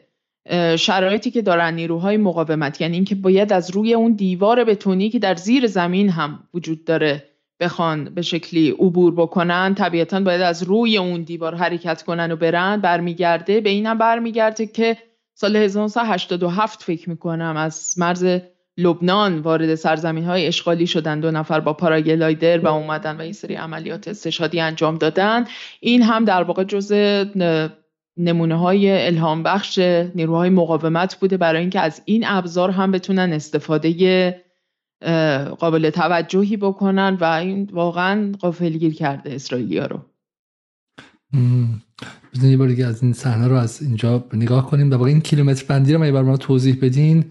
شرایطی 0.78 1.30
که 1.30 1.42
دارن 1.42 1.74
نیروهای 1.74 2.16
مقاومت 2.16 2.80
یعنی 2.80 2.94
اینکه 2.96 3.14
باید 3.14 3.52
از 3.52 3.70
روی 3.70 3.94
اون 3.94 4.12
دیوار 4.12 4.64
بتونی 4.64 5.10
که 5.10 5.18
در 5.18 5.34
زیر 5.34 5.66
زمین 5.66 6.08
هم 6.08 6.48
وجود 6.54 6.84
داره 6.84 7.24
بخوان 7.60 8.04
به 8.04 8.22
شکلی 8.22 8.70
عبور 8.70 9.14
بکنن 9.14 9.74
طبیعتا 9.74 10.20
باید 10.20 10.40
از 10.40 10.62
روی 10.62 10.98
اون 10.98 11.22
دیوار 11.22 11.54
حرکت 11.54 12.02
کنن 12.02 12.32
و 12.32 12.36
برن 12.36 12.80
برمیگرده 12.80 13.60
به 13.60 13.70
اینم 13.70 13.98
برمیگرده 13.98 14.66
که 14.66 14.96
سال 15.34 15.56
1987 15.56 16.82
فکر 16.82 17.10
می‌کنم 17.10 17.56
از 17.56 17.94
مرز 17.98 18.40
لبنان 18.78 19.38
وارد 19.38 19.74
سرزمین 19.74 20.24
های 20.24 20.46
اشغالی 20.46 20.86
شدن. 20.86 21.20
دو 21.20 21.30
نفر 21.30 21.60
با 21.60 21.72
پاراگلایدر 21.72 22.58
و 22.58 22.66
اومدن 22.66 23.16
و 23.16 23.20
این 23.20 23.32
سری 23.32 23.54
عملیات 23.54 24.08
استشادی 24.08 24.60
انجام 24.60 24.98
دادن. 24.98 25.44
این 25.80 26.02
هم 26.02 26.24
در 26.24 26.42
واقع 26.42 26.64
جز 26.64 26.92
نمونه 28.16 28.58
های 28.58 29.06
الهام 29.06 29.42
بخش 29.42 29.78
نیروهای 30.14 30.50
مقاومت 30.50 31.16
بوده. 31.20 31.36
برای 31.36 31.60
اینکه 31.60 31.80
از 31.80 32.02
این 32.04 32.24
ابزار 32.26 32.70
هم 32.70 32.90
بتونن 32.90 33.32
استفاده 33.32 34.44
قابل 35.58 35.90
توجهی 35.90 36.56
بکنن 36.56 37.18
و 37.20 37.24
این 37.24 37.70
واقعا 37.72 38.32
قافلگیر 38.40 38.94
کرده 38.94 39.34
اسرائیلیا 39.34 39.86
رو. 39.86 40.00
بزنید 42.34 42.78
یه 42.78 42.86
از 42.86 43.02
این 43.02 43.12
صحنه 43.12 43.48
رو 43.48 43.56
از 43.56 43.82
اینجا 43.82 44.24
نگاه 44.32 44.66
کنیم. 44.70 44.90
در 44.90 44.96
واقع 44.96 45.08
این 45.08 45.20
کیلومتر 45.20 45.64
بندی 45.68 45.92
رو 45.92 45.98
من 45.98 46.20
ما 46.20 46.36
توضیح 46.36 46.78
بدین. 46.82 47.24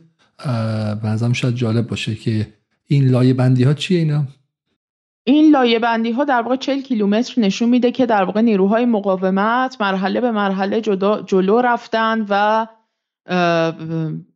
به 1.02 1.34
شاید 1.34 1.56
جالب 1.56 1.88
باشه 1.88 2.16
که 2.16 2.54
این 2.88 3.10
لایه 3.10 3.34
بندی 3.34 3.64
ها 3.64 3.74
چیه 3.74 4.00
اینا؟ 4.00 4.28
این 5.24 5.52
لایه 5.52 5.80
بندی 5.80 6.12
ها 6.12 6.24
در 6.24 6.42
واقع 6.42 6.56
40 6.56 6.82
کیلومتر 6.82 7.42
نشون 7.42 7.70
میده 7.70 7.92
که 7.92 8.06
در 8.06 8.24
واقع 8.24 8.42
نیروهای 8.42 8.86
مقاومت 8.86 9.78
مرحله 9.82 10.22
به 10.22 10.32
مرحله 10.32 10.82
جلو 11.26 11.62
رفتن 11.62 12.26
و 12.30 12.68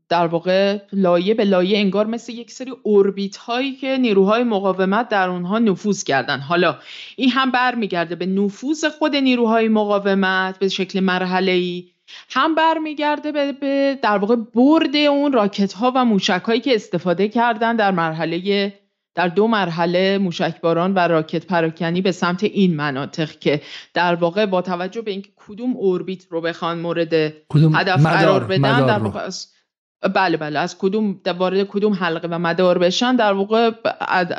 در 0.10 0.28
واقع 0.28 0.80
لایه 0.94 1.34
به 1.34 1.44
لایه 1.44 1.78
انگار 1.78 2.06
مثل 2.06 2.34
یک 2.34 2.52
سری 2.52 2.74
اوربیت 2.84 3.38
هایی 3.38 3.76
که 3.76 3.98
نیروهای 3.98 4.44
مقاومت 4.44 5.10
در 5.10 5.30
اونها 5.30 5.60
نفوذ 5.60 6.04
کردن. 6.04 6.40
حالا 6.40 6.78
این 7.16 7.30
هم 7.30 7.52
برمیگرده 7.52 8.16
به 8.16 8.26
نفوذ 8.26 8.86
خود 8.86 9.16
نیروهای 9.16 9.68
مقاومت 9.68 10.60
به 10.60 10.70
شکل 10.70 11.00
مرحله 11.00 11.52
ای 11.52 11.86
هم 12.30 12.56
برمیگرده 12.56 13.32
به, 13.32 13.52
به 13.52 14.00
در 14.02 14.18
واقع 14.18 14.36
برد 14.36 14.96
اون 14.96 15.32
راکت 15.32 15.74
ها 15.74 15.92
و 15.96 16.06
موشک 16.06 16.42
هایی 16.46 16.62
که 16.62 16.76
استفاده 16.76 17.28
کردن 17.28 17.76
در 17.76 17.92
مرحله 17.92 18.74
در 19.16 19.28
دو 19.28 19.48
مرحله 19.48 20.18
موشکباران 20.18 20.94
و 20.94 21.00
راکت 21.00 21.46
پراکنی 21.46 22.02
به 22.02 22.12
سمت 22.12 22.44
این 22.44 22.76
مناطق 22.76 23.32
که 23.32 23.62
در 23.94 24.16
واقع 24.16 24.46
با 24.46 24.62
توجه 24.62 25.02
به 25.02 25.12
اینکه 25.12 25.30
کدوم 25.36 25.78
اوربیت 25.78 26.26
رو 26.30 26.42
بخوان 26.42 26.80
مورد 26.80 27.14
هدف 27.54 28.06
قرار 28.06 28.44
بدن 28.44 28.86
در 28.86 29.00
واقع 29.00 29.30
بله 30.02 30.38
بله. 30.38 30.60
از 30.60 30.78
کدوم 30.78 31.20
وارد 31.38 31.68
کدوم 31.68 31.94
حلقه 31.94 32.28
و 32.28 32.40
مدار 32.40 32.78
بشن 32.78 33.16
در 33.16 33.34
واقع 33.34 33.72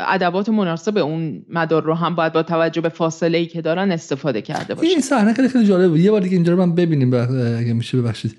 ادوات 0.09 0.49
مناسب 0.49 0.99
اون 0.99 1.45
مدار 1.49 1.83
رو 1.83 1.95
هم 1.95 2.15
باید 2.15 2.33
با 2.33 2.43
توجه 2.43 2.81
به 2.81 2.89
فاصله 2.89 3.39
ای 3.39 3.47
که 3.47 3.63
دارن 3.63 3.93
استفاده 3.93 4.43
کرده 4.43 4.75
باشه 4.75 4.89
این 4.89 5.01
صحنه 5.01 5.35
خیلی 5.35 5.49
خیلی 5.49 5.67
جالب 5.67 5.91
بود. 5.91 6.01
یه 6.01 6.11
بار 6.11 6.21
دیگه 6.21 6.35
اینجا 6.35 6.53
رو 6.53 6.59
من 6.59 6.75
ببینیم 6.75 7.15
اگه 7.59 7.73
میشه 7.73 8.03
ببخشید. 8.03 8.37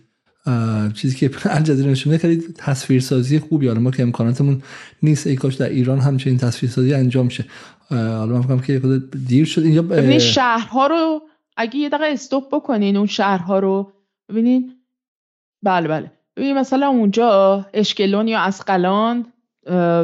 چیزی 0.93 1.17
که 1.17 1.31
الجزیره 1.57 1.91
نشون 1.91 2.11
میده 2.11 2.21
خیلی 2.21 2.43
تصویرسازی 2.57 3.39
خوبی. 3.39 3.67
حالا 3.67 3.79
ما 3.79 3.91
که 3.91 4.03
امکاناتمون 4.03 4.61
نیست 5.03 5.27
ای 5.27 5.35
کاش 5.35 5.55
در 5.55 5.69
ایران 5.69 5.99
همچین 5.99 6.37
تصویرسازی 6.37 6.93
انجام 6.93 7.29
شه. 7.29 7.45
حالا 7.89 8.25
من 8.25 8.41
فکرم 8.41 8.59
که 8.59 8.79
خود 8.79 9.27
دیر 9.27 9.45
شد. 9.45 9.61
اینجا 9.61 9.81
ببینید 9.81 10.19
شهرها 10.19 10.87
رو 10.87 11.21
اگه 11.57 11.75
یه 11.75 11.89
دقیقه 11.89 12.05
استوب 12.13 12.47
بکنین 12.51 12.97
اون 12.97 13.07
شهرها 13.07 13.59
رو. 13.59 13.93
ببینین. 14.29 14.71
بله 15.63 15.87
بله. 15.87 16.11
ببینید 16.39 16.57
مثلا 16.57 16.87
اونجا 16.87 17.65
اشکلون 17.73 18.27
یا 18.27 18.39
اسقلان 18.39 19.33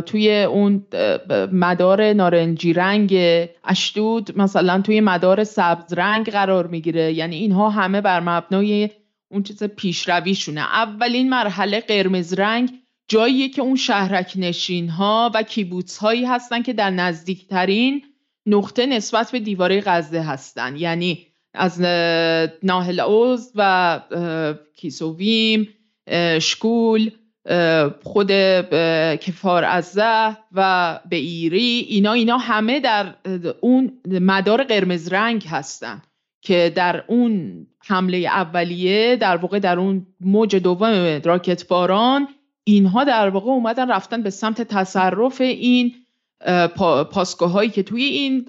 توی 0.06 0.44
اون 0.44 0.86
مدار 1.52 2.14
نارنجی 2.14 2.74
رنگ 2.74 3.18
اشدود 3.64 4.38
مثلا 4.38 4.82
توی 4.82 5.02
مدار 5.02 5.44
سبز 5.44 5.94
رنگ 5.94 6.30
قرار 6.30 6.68
می‌گیره. 6.68 7.14
یعنی 7.14 7.36
اینها 7.36 7.70
همه 7.70 8.02
بر 8.02 8.20
مبنای 8.20 8.90
اون 9.32 9.44
چیز 9.44 9.64
پیشرویشونه. 9.64 10.62
اولین 10.62 11.30
مرحله 11.30 11.80
قرمز 11.80 12.34
رنگ 12.34 12.72
جاییه 13.08 13.50
که 13.50 13.62
اون 13.62 13.76
شهرک 13.76 14.34
نشین 14.36 14.90
ها 14.90 15.32
و 15.34 15.44
کیبوتس 15.44 15.98
هایی 15.98 16.26
هستن 16.26 16.62
که 16.62 16.74
در 16.74 16.90
نزدیکترین 16.90 18.02
نقطه 18.46 18.86
نسبت 18.86 19.32
به 19.32 19.40
دیواره 19.40 19.82
غزه 19.86 20.22
هستن. 20.22 20.76
یعنی 20.76 21.28
از 21.54 21.82
ناهل 22.64 23.00
اوز 23.00 23.52
و 23.56 24.00
کیسوویم 24.76 25.70
شکول 26.42 27.12
خود 28.04 28.32
کفار 29.16 29.64
ازه 29.64 30.38
و 30.52 31.00
به 31.10 31.16
ایری 31.16 31.86
اینا 31.90 32.14
اینا 32.14 32.38
همه 32.38 32.80
در 32.80 33.16
اون 33.62 33.92
مدار 34.06 34.64
قرمز 34.64 35.14
رنگ 35.14 35.46
هستن 35.50 36.02
که 36.42 36.72
در 36.76 37.04
اون 37.08 37.66
حمله 37.88 38.18
اولیه 38.18 39.16
در 39.16 39.38
واقع 39.38 39.60
در 39.60 39.80
اون 39.80 40.08
موج 40.20 40.56
دوم 40.56 41.22
راکت 41.24 41.68
باران 41.68 42.28
اینها 42.64 43.04
در 43.04 43.30
واقع 43.30 43.52
اومدن 43.52 43.92
رفتن 43.92 44.22
به 44.22 44.30
سمت 44.30 44.62
تصرف 44.62 45.42
این 45.42 45.94
پاسگاه 47.12 47.52
هایی 47.52 47.70
که 47.70 47.84
توی 47.84 48.04
این 48.04 48.46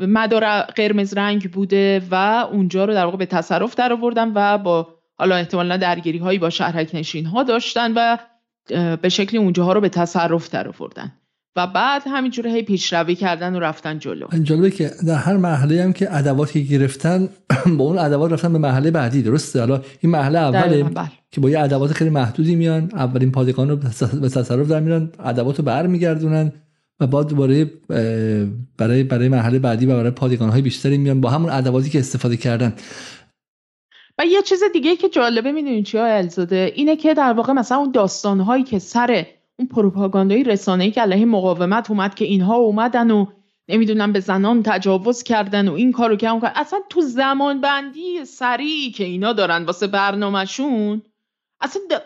مدار 0.00 0.60
قرمز 0.60 1.14
رنگ 1.14 1.50
بوده 1.50 2.02
و 2.10 2.14
اونجا 2.52 2.84
رو 2.84 2.94
در 2.94 3.04
واقع 3.04 3.16
به 3.16 3.26
تصرف 3.26 3.74
در 3.74 3.92
آوردن 3.92 4.32
و 4.34 4.58
با 4.58 4.97
حالا 5.18 5.36
احتمالا 5.36 5.76
درگیری 5.76 6.18
هایی 6.18 6.38
با 6.38 6.50
شهرک 6.50 6.90
نشین 6.94 7.26
ها 7.26 7.42
داشتن 7.42 7.92
و 7.96 8.16
به 8.96 9.08
شکلی 9.08 9.38
اونجاها 9.38 9.72
رو 9.72 9.80
به 9.80 9.88
تصرف 9.88 10.50
در 10.50 10.68
آوردن. 10.68 11.12
و 11.56 11.66
بعد 11.66 12.02
همینجور 12.06 12.46
هی 12.46 12.62
پیشروی 12.62 13.14
کردن 13.14 13.56
و 13.56 13.60
رفتن 13.60 13.98
جلو. 13.98 14.26
جالبه 14.42 14.70
که 14.70 14.90
در 15.06 15.14
هر 15.14 15.36
مرحله 15.36 15.82
هم 15.82 15.92
که 15.92 16.16
ادواتی 16.16 16.66
گرفتن 16.66 17.28
با 17.78 17.84
اون 17.84 17.98
ادوات 17.98 18.32
رفتن 18.32 18.52
به 18.52 18.58
مرحله 18.58 18.90
بعدی 18.90 19.22
درسته؟ 19.22 19.60
حالا 19.60 19.82
این 20.00 20.12
مرحله 20.12 20.38
اوله 20.38 20.82
بله. 20.82 21.10
که 21.30 21.40
با 21.40 21.50
یه 21.50 21.60
ادوات 21.60 21.92
خیلی 21.92 22.10
محدودی 22.10 22.54
میان 22.54 22.90
اولین 22.94 23.32
پادگان 23.32 23.68
رو 23.68 23.76
به 24.20 24.28
تصرف 24.28 24.68
در 24.68 24.80
میرن 24.80 25.10
ادوات 25.24 25.58
رو 25.58 25.64
برمیگردونن 25.64 26.52
و 27.00 27.06
بعد 27.06 27.26
دوباره 27.26 27.70
برای 28.78 29.02
برای 29.02 29.28
مرحله 29.28 29.58
بعدی 29.58 29.86
و 29.86 29.96
برای 29.96 30.10
پادگان 30.10 30.50
های 30.50 30.62
بیشتری 30.62 30.98
میان 30.98 31.20
با 31.20 31.30
همون 31.30 31.50
ادواتی 31.50 31.90
که 31.90 31.98
استفاده 31.98 32.36
کردن. 32.36 32.72
و 34.18 34.26
یه 34.26 34.42
چیز 34.42 34.62
دیگه 34.72 34.96
که 34.96 35.08
جالبه 35.08 35.52
می‌دونین 35.52 35.84
چی 35.84 35.98
الزاده 35.98 36.72
اینه 36.74 36.96
که 36.96 37.14
در 37.14 37.32
واقع 37.32 37.52
مثلا 37.52 37.78
اون 37.78 37.90
داستان 37.90 38.40
هایی 38.40 38.64
که 38.64 38.78
سر 38.78 39.26
اون 39.56 39.68
پروپاگاندای 39.68 40.44
رسانه‌ای 40.44 40.90
که 40.90 41.00
علیه 41.00 41.24
مقاومت 41.24 41.90
اومد 41.90 42.14
که 42.14 42.24
اینها 42.24 42.56
اومدن 42.56 43.10
و 43.10 43.26
نمی‌دونم 43.68 44.12
به 44.12 44.20
زنان 44.20 44.62
تجاوز 44.62 45.22
کردن 45.22 45.68
و 45.68 45.72
این 45.72 45.92
کارو 45.92 46.16
که 46.16 46.28
اون 46.28 46.42
اصلا 46.44 46.80
تو 46.88 47.00
زمان 47.00 47.60
بندی 47.60 48.24
سریعی 48.24 48.90
که 48.90 49.04
اینا 49.04 49.32
دارن 49.32 49.64
واسه 49.64 49.86
برنامهشون 49.86 51.02
اصلا 51.60 51.82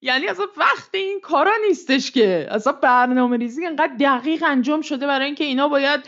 یعنی 0.00 0.26
اصلا 0.26 0.44
وقت 0.56 0.94
این 0.94 1.20
کارا 1.20 1.52
نیستش 1.68 2.10
که. 2.10 2.46
اصلا 2.50 2.72
برنامه 2.72 3.36
ریزی 3.36 3.66
انقدر 3.66 3.92
دقیق 4.00 4.44
انجام 4.46 4.80
شده 4.80 5.06
برای 5.06 5.26
اینکه 5.26 5.44
اینا 5.44 5.68
باید 5.68 6.00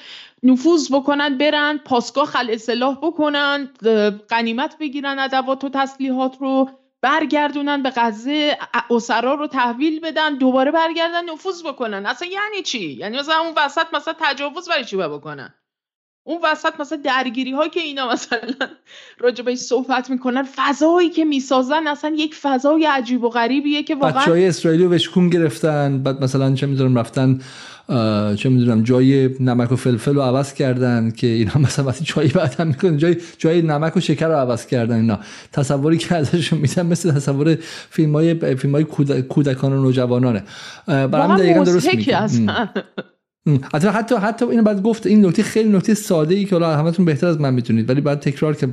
نفوذ 0.42 0.92
بکنن 0.92 1.38
برن 1.38 1.78
پاسگاه 1.78 2.26
خل 2.26 2.50
اصلاح 2.50 2.98
بکنن 3.02 3.70
قنیمت 4.28 4.78
بگیرن 4.78 5.18
ادوات 5.18 5.64
و 5.64 5.68
تسلیحات 5.68 6.36
رو 6.40 6.70
برگردونن 7.02 7.82
به 7.82 7.92
غزه 7.96 8.58
اسرا 8.90 9.34
رو 9.34 9.46
تحویل 9.46 10.00
بدن 10.00 10.34
دوباره 10.34 10.70
برگردن 10.70 11.30
نفوذ 11.30 11.62
بکنن. 11.62 12.06
اصلا 12.06 12.28
یعنی 12.28 12.62
چی؟ 12.62 12.92
یعنی 12.92 13.18
مثلا 13.18 13.38
اون 13.40 13.52
وسط 13.56 13.86
مثلا 13.92 14.14
تجاوز 14.20 14.68
برای 14.68 14.84
چی 14.84 14.96
بکنن؟ 14.96 15.54
اون 16.24 16.38
وسط 16.44 16.80
مثلا 16.80 16.98
درگیری 17.04 17.52
ها 17.52 17.68
که 17.68 17.80
اینا 17.80 18.12
مثلا 18.12 18.38
راجبش 19.18 19.58
صحبت 19.58 20.10
می‌کنن 20.10 20.42
فضایی 20.42 21.10
که 21.10 21.24
می‌سازن 21.24 21.86
اصلا 21.86 22.14
یک 22.16 22.34
فضای 22.34 22.86
عجیب 22.86 23.24
و 23.24 23.28
غریبیه 23.28 23.82
که 23.82 23.94
واقعا 23.94 24.20
بچهای 24.22 24.46
اسرائیلی 24.46 24.84
رو 24.84 24.90
بشکون 24.90 25.30
گرفتن. 25.30 26.02
بعد 26.02 26.24
مثلا 26.24 26.54
چه 26.54 26.66
می‌دونم 26.66 26.98
رفتن 26.98 27.40
چه 28.36 28.48
می‌دونم 28.48 28.82
جای 28.82 29.30
نمک 29.40 29.72
و 29.72 29.76
فلفل 29.76 30.14
رو 30.14 30.22
عوض 30.22 30.54
کردن 30.54 31.10
که 31.10 31.26
اینا 31.26 31.52
مثلا 31.64 31.84
وقتی 31.84 32.04
چای 32.04 32.28
بعد 32.28 32.60
هم 32.60 32.66
می‌کنن 32.66 32.96
جای 32.96 33.16
جای 33.38 33.62
نمک 33.62 33.96
و 33.96 34.00
شکر 34.00 34.28
رو 34.28 34.34
عوض 34.34 34.66
کردن 34.66 34.96
اینا. 34.96 35.18
تصوری 35.52 35.98
که 35.98 36.14
ازشون 36.14 36.58
میدن 36.58 36.86
مثل 36.86 37.12
تصور 37.12 37.54
فیلم 37.90 38.12
های 38.12 38.56
فیلم 38.56 38.74
های 38.74 38.84
کودکان 39.22 39.72
و 39.72 39.82
نوجوانانه. 39.82 40.44
برام 40.86 41.36
دقیقاً 41.36 41.64
درست 41.64 41.94
میگم 41.94 42.28
حتی 43.72 43.88
حتی 43.88 44.14
حتی 44.14 44.44
اینو 44.44 44.62
بعد 44.62 44.82
گفت 44.82 45.06
این 45.06 45.26
نکته 45.26 45.42
خیلی 45.42 45.68
نکته 45.68 45.94
ساده 45.94 46.34
ای 46.34 46.44
که 46.44 46.54
حالا 46.54 46.76
همتون 46.76 47.04
بهتر 47.04 47.26
از 47.26 47.40
من 47.40 47.54
می‌تونید 47.54 47.90
ولی 47.90 48.00
بعد 48.00 48.20
تکرار 48.20 48.56
که 48.56 48.68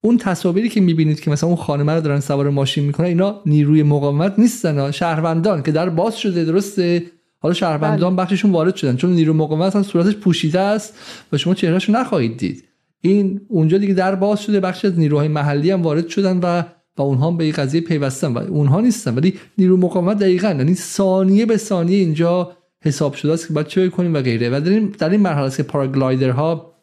اون 0.00 0.16
تصاویری 0.16 0.68
که 0.68 0.80
می‌بینید 0.80 1.20
که 1.20 1.30
مثلا 1.30 1.48
اون 1.48 1.58
خانمه 1.58 1.92
رو 1.92 2.00
دارن 2.00 2.20
سوار 2.20 2.50
ماشین 2.50 2.84
می‌کنن 2.84 3.06
اینا 3.06 3.40
نیروی 3.46 3.82
مقاومت 3.82 4.38
نیستن 4.38 4.90
شهروندان 4.90 5.62
که 5.62 5.72
در 5.72 5.88
باز 5.88 6.16
شده 6.16 6.44
درسته؟ 6.44 7.02
حالا 7.40 7.54
شهروندان 7.54 8.16
بله. 8.16 8.24
بخششون 8.24 8.50
وارد 8.50 8.76
شدن 8.76 8.96
چون 8.96 9.10
نیرو 9.10 9.32
مقاومت 9.32 9.76
هم 9.76 9.82
صورتش 9.82 10.14
پوشیده 10.14 10.60
است 10.60 10.94
و 11.32 11.38
شما 11.38 11.54
چهرهشو 11.54 11.92
نخواهید 11.92 12.36
دید. 12.36 12.64
این 13.00 13.40
اونجا 13.48 13.78
دیگه 13.78 13.94
در 13.94 14.14
باز 14.14 14.42
شده 14.42 14.60
بخش 14.60 14.84
از 14.84 14.98
نیروهای 14.98 15.28
محلی 15.28 15.70
هم 15.70 15.82
وارد 15.82 16.08
شدن 16.08 16.38
و 16.42 16.62
و 16.96 17.02
اونها 17.02 17.30
به 17.30 17.44
این 17.44 17.52
قضیه 17.52 17.80
پیوستن 17.80 18.32
و 18.32 18.38
اونها 18.38 18.80
نیستن. 18.80 19.14
ولی 19.14 19.34
نیرو 19.58 19.76
مقاومت 19.76 20.18
دقیقا 20.18 20.48
یعنی 20.48 20.74
ثانیه 20.74 21.46
به 21.46 21.56
ثانیه 21.56 21.98
اینجا 21.98 22.56
حساب 22.84 23.14
شده 23.14 23.32
است 23.32 23.48
که 23.48 23.54
باید 23.54 23.66
چه 23.66 23.88
کنیم 23.88 24.14
و 24.14 24.20
غیره. 24.20 24.50
و 24.50 24.60
در 24.60 24.70
این, 24.70 24.94
در 24.98 25.10
این 25.10 25.20
مرحله 25.20 25.44
است 25.44 25.56
که 25.56 25.62
پاراگلایدرها 25.62 26.74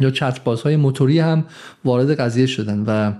یا 0.00 0.10
چت 0.10 0.38
های 0.38 0.76
موتوری 0.76 1.18
هم 1.18 1.44
وارد 1.84 2.20
قضیه 2.20 2.46
شدن 2.46 2.84
و 2.86 3.12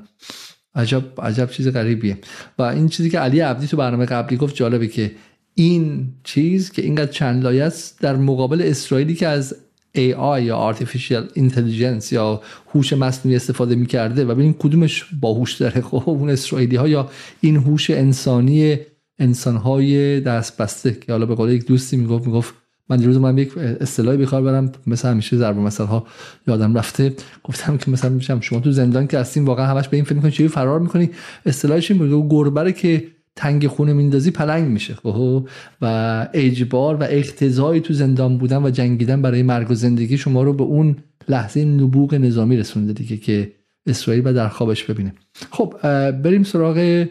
عجب 0.74 1.02
عجب 1.18 1.50
چیز 1.50 1.68
غریبیه. 1.68 2.18
و 2.58 2.62
این 2.62 2.88
چیزی 2.88 3.10
که 3.10 3.18
علی 3.18 3.40
عبدی 3.40 3.66
تو 3.66 3.76
برنامه 3.76 4.04
قبلی 4.04 4.36
گفت 4.36 4.54
جالبه 4.54 4.86
که 4.86 5.12
این 5.54 6.12
چیز 6.24 6.72
که 6.72 6.82
اینقدر 6.82 7.12
چند 7.12 7.42
لایه 7.42 7.64
است 7.64 8.00
در 8.00 8.16
مقابل 8.16 8.62
اسرائیلی 8.62 9.14
که 9.14 9.28
از 9.28 9.56
AI 9.96 10.40
یا 10.40 10.72
Artificial 10.72 11.38
Intelligence 11.38 12.12
یا 12.12 12.42
هوش 12.74 12.92
مصنوعی 12.92 13.36
استفاده 13.36 13.74
می‌کرده 13.74 14.24
و 14.24 14.34
ببین 14.34 14.52
کدومش 14.52 15.04
باهوش 15.20 15.54
داره. 15.54 15.80
خب 15.90 16.02
اون 16.06 16.30
اسرائیلی 16.30 16.76
ها 16.76 16.88
یا 16.88 17.10
این 17.40 17.56
هوش 17.56 17.90
انسانی 17.90 18.78
انسان 19.18 19.56
های 19.56 20.20
دست 20.20 20.56
بسته 20.56 20.92
که 20.92 21.12
حالا 21.12 21.26
به 21.26 21.34
قول 21.34 21.50
یک 21.50 21.66
دوستی 21.66 21.96
می‌گفت 21.96 22.26
می‌گفت 22.26 22.54
من 22.90 22.96
دیروز 22.96 23.16
من 23.16 23.38
یک 23.38 23.58
اصطلاحی 23.58 24.16
بخوام 24.16 24.44
برم 24.44 24.72
مثلا 24.86 25.10
همیشه 25.10 25.36
ضرب 25.36 25.56
مثلا 25.56 25.86
ها 25.86 26.06
یادم 26.46 26.78
رفته. 26.78 27.12
گفتم 27.44 27.76
که 27.76 27.90
مثلا 27.90 28.10
میشم 28.10 28.40
شما 28.40 28.60
تو 28.60 28.72
زندان 28.72 29.06
که 29.06 29.18
هستین 29.18 29.44
واقعا 29.44 29.66
همش 29.66 29.88
به 29.88 29.96
این 29.96 30.04
فکر 30.04 30.14
می‌کنی 30.14 30.30
چی 30.30 30.48
فرار 30.48 30.80
می‌کنی؟ 30.80 31.10
اصطلاحش 31.46 31.90
این 31.90 32.28
گربره 32.28 32.72
که 32.72 33.04
تنگ 33.36 33.66
خونه 33.66 33.92
میندازی 33.92 34.30
پلنگ 34.30 34.68
میشه. 34.68 34.94
خب 34.94 35.48
و 35.82 36.28
اجبار 36.32 36.96
و 36.96 37.02
اقتضایی 37.02 37.80
تو 37.80 37.94
زندان 37.94 38.38
بودن 38.38 38.62
و 38.62 38.70
جنگیدن 38.70 39.22
برای 39.22 39.42
مرگ 39.42 39.70
و 39.70 39.74
زندگی 39.74 40.18
شما 40.18 40.42
رو 40.42 40.52
به 40.52 40.64
اون 40.64 40.96
لحظه 41.28 41.64
نبوغ 41.64 42.14
نظامی 42.14 42.56
رسونده 42.56 42.92
دیگه 42.92 43.16
که 43.16 43.52
اسرائیل 43.86 44.26
و 44.26 44.32
در 44.32 44.48
خوابش 44.48 44.84
ببینه. 44.84 45.14
خب 45.50 45.74
بریم 46.10 46.42
سراغ 46.42 47.06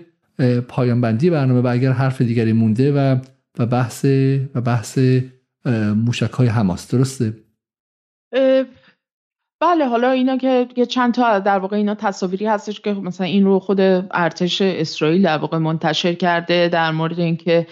پایان 0.67 1.01
بندی 1.01 1.29
برنامه 1.29 1.61
و 1.61 1.67
اگر 1.67 1.91
حرف 1.91 2.21
دیگری 2.21 2.53
مونده 2.53 2.93
و 2.93 3.17
و 3.59 3.65
بحث 3.65 4.05
و 4.55 4.61
بحث 4.61 4.99
موشک 5.95 6.31
های 6.31 6.47
حماس. 6.47 6.95
درسته؟ 6.95 7.33
بله 9.61 9.87
حالا 9.87 10.11
اینا 10.11 10.37
که 10.37 10.85
چند 10.85 11.13
تا 11.13 11.39
در 11.39 11.59
واقع 11.59 11.77
اینا 11.77 11.95
تصاویری 11.95 12.45
هستش 12.45 12.81
که 12.81 12.93
مثلا 12.93 13.27
این 13.27 13.45
رو 13.45 13.59
خود 13.59 13.81
ارتش 14.11 14.61
اسرائیل 14.61 15.21
در 15.21 15.37
واقع 15.37 15.57
منتشر 15.57 16.13
کرده 16.13 16.69
در 16.69 16.91
مورد 16.91 17.19
اینکه 17.19 17.67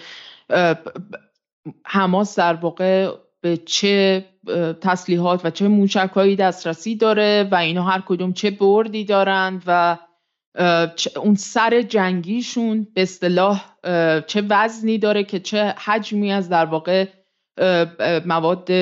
حماس 1.84 2.38
در 2.38 2.54
واقع 2.54 3.10
به 3.40 3.56
چه 3.56 4.24
تسلیحات 4.80 5.44
و 5.44 5.50
چه 5.50 5.68
موشکهایی 5.68 6.36
دسترسی 6.36 6.96
داره 6.96 7.48
و 7.50 7.54
اینا 7.54 7.82
هر 7.82 8.02
کدوم 8.06 8.32
چه 8.32 8.50
بردی 8.50 9.04
دارند 9.04 9.62
و 9.66 9.98
اون 11.16 11.34
سر 11.34 11.82
جنگیشون 11.82 12.86
به 12.94 13.02
اصطلاح 13.02 13.64
چه 14.26 14.42
وزنی 14.48 14.98
داره 14.98 15.24
که 15.24 15.40
چه 15.40 15.74
حجمی 15.84 16.32
از 16.32 16.48
در 16.48 16.64
واقع 16.64 17.06
مواد 18.26 18.72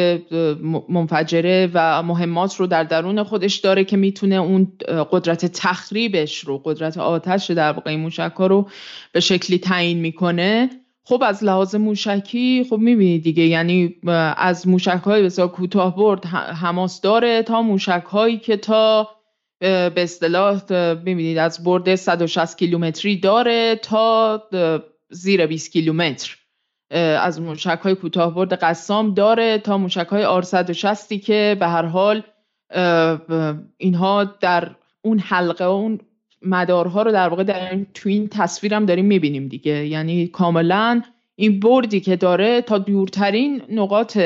منفجره 0.88 1.70
و 1.74 2.02
مهمات 2.02 2.56
رو 2.56 2.66
در 2.66 2.84
درون 2.84 3.22
خودش 3.22 3.56
داره 3.56 3.84
که 3.84 3.96
می‌تونه 3.96 4.34
اون 4.34 4.72
قدرت 5.10 5.46
تخریبش 5.46 6.38
رو 6.38 6.58
قدرت 6.64 6.98
آتش 6.98 7.50
در 7.50 7.72
واقع 7.72 7.90
این 7.90 8.00
موشک 8.00 8.32
رو 8.38 8.68
به 9.12 9.20
شکلی 9.20 9.58
تعیین 9.58 9.98
می‌کنه. 9.98 10.70
خب 11.04 11.22
از 11.26 11.44
لحاظ 11.44 11.74
موشکی 11.74 12.66
خب 12.70 12.76
می‌بینید 12.76 13.22
دیگه 13.22 13.42
یعنی 13.42 13.94
از 14.36 14.68
موشک 14.68 15.00
های 15.04 15.22
بسیار 15.22 15.48
کوتاه 15.48 15.96
برد 15.96 16.24
حماس 16.62 17.00
داره 17.00 17.42
تا 17.42 17.62
موشک 17.62 18.04
هایی 18.10 18.38
که 18.38 18.56
تا 18.56 19.08
به 19.64 19.92
اصطلاح 19.96 20.62
می‌بینید 20.94 21.38
از 21.38 21.64
برد 21.64 21.94
160 21.94 22.58
کیلومتری 22.58 23.16
داره 23.16 23.76
تا 23.76 24.42
زیر 25.10 25.46
20 25.46 25.72
کیلومتر. 25.72 26.36
از 27.20 27.40
موشک 27.40 27.78
های 27.82 27.94
کوتاه 27.94 28.34
برد 28.34 28.52
قسام 28.52 29.14
داره 29.14 29.58
تا 29.58 29.78
موشک 29.78 30.06
های 30.06 30.24
آر 30.24 30.42
160 30.42 31.12
که 31.12 31.56
به 31.60 31.66
هر 31.66 31.84
حال 31.84 32.22
اینها 33.76 34.24
در 34.24 34.70
اون 35.02 35.18
حلقه 35.18 35.64
اون 35.64 36.00
مدارها 36.42 37.02
رو 37.02 37.12
در 37.12 37.28
واقع 37.28 37.44
در 37.44 37.78
تو 37.94 38.08
این 38.08 38.28
تصویرم 38.28 38.86
داریم 38.86 39.04
می‌بینیم 39.04 39.48
دیگه. 39.48 39.86
یعنی 39.86 40.26
کاملا 40.26 41.02
این 41.36 41.60
بردی 41.60 42.00
که 42.00 42.16
داره 42.16 42.60
تا 42.62 42.78
دورترین 42.78 43.62
نقاط 43.70 44.18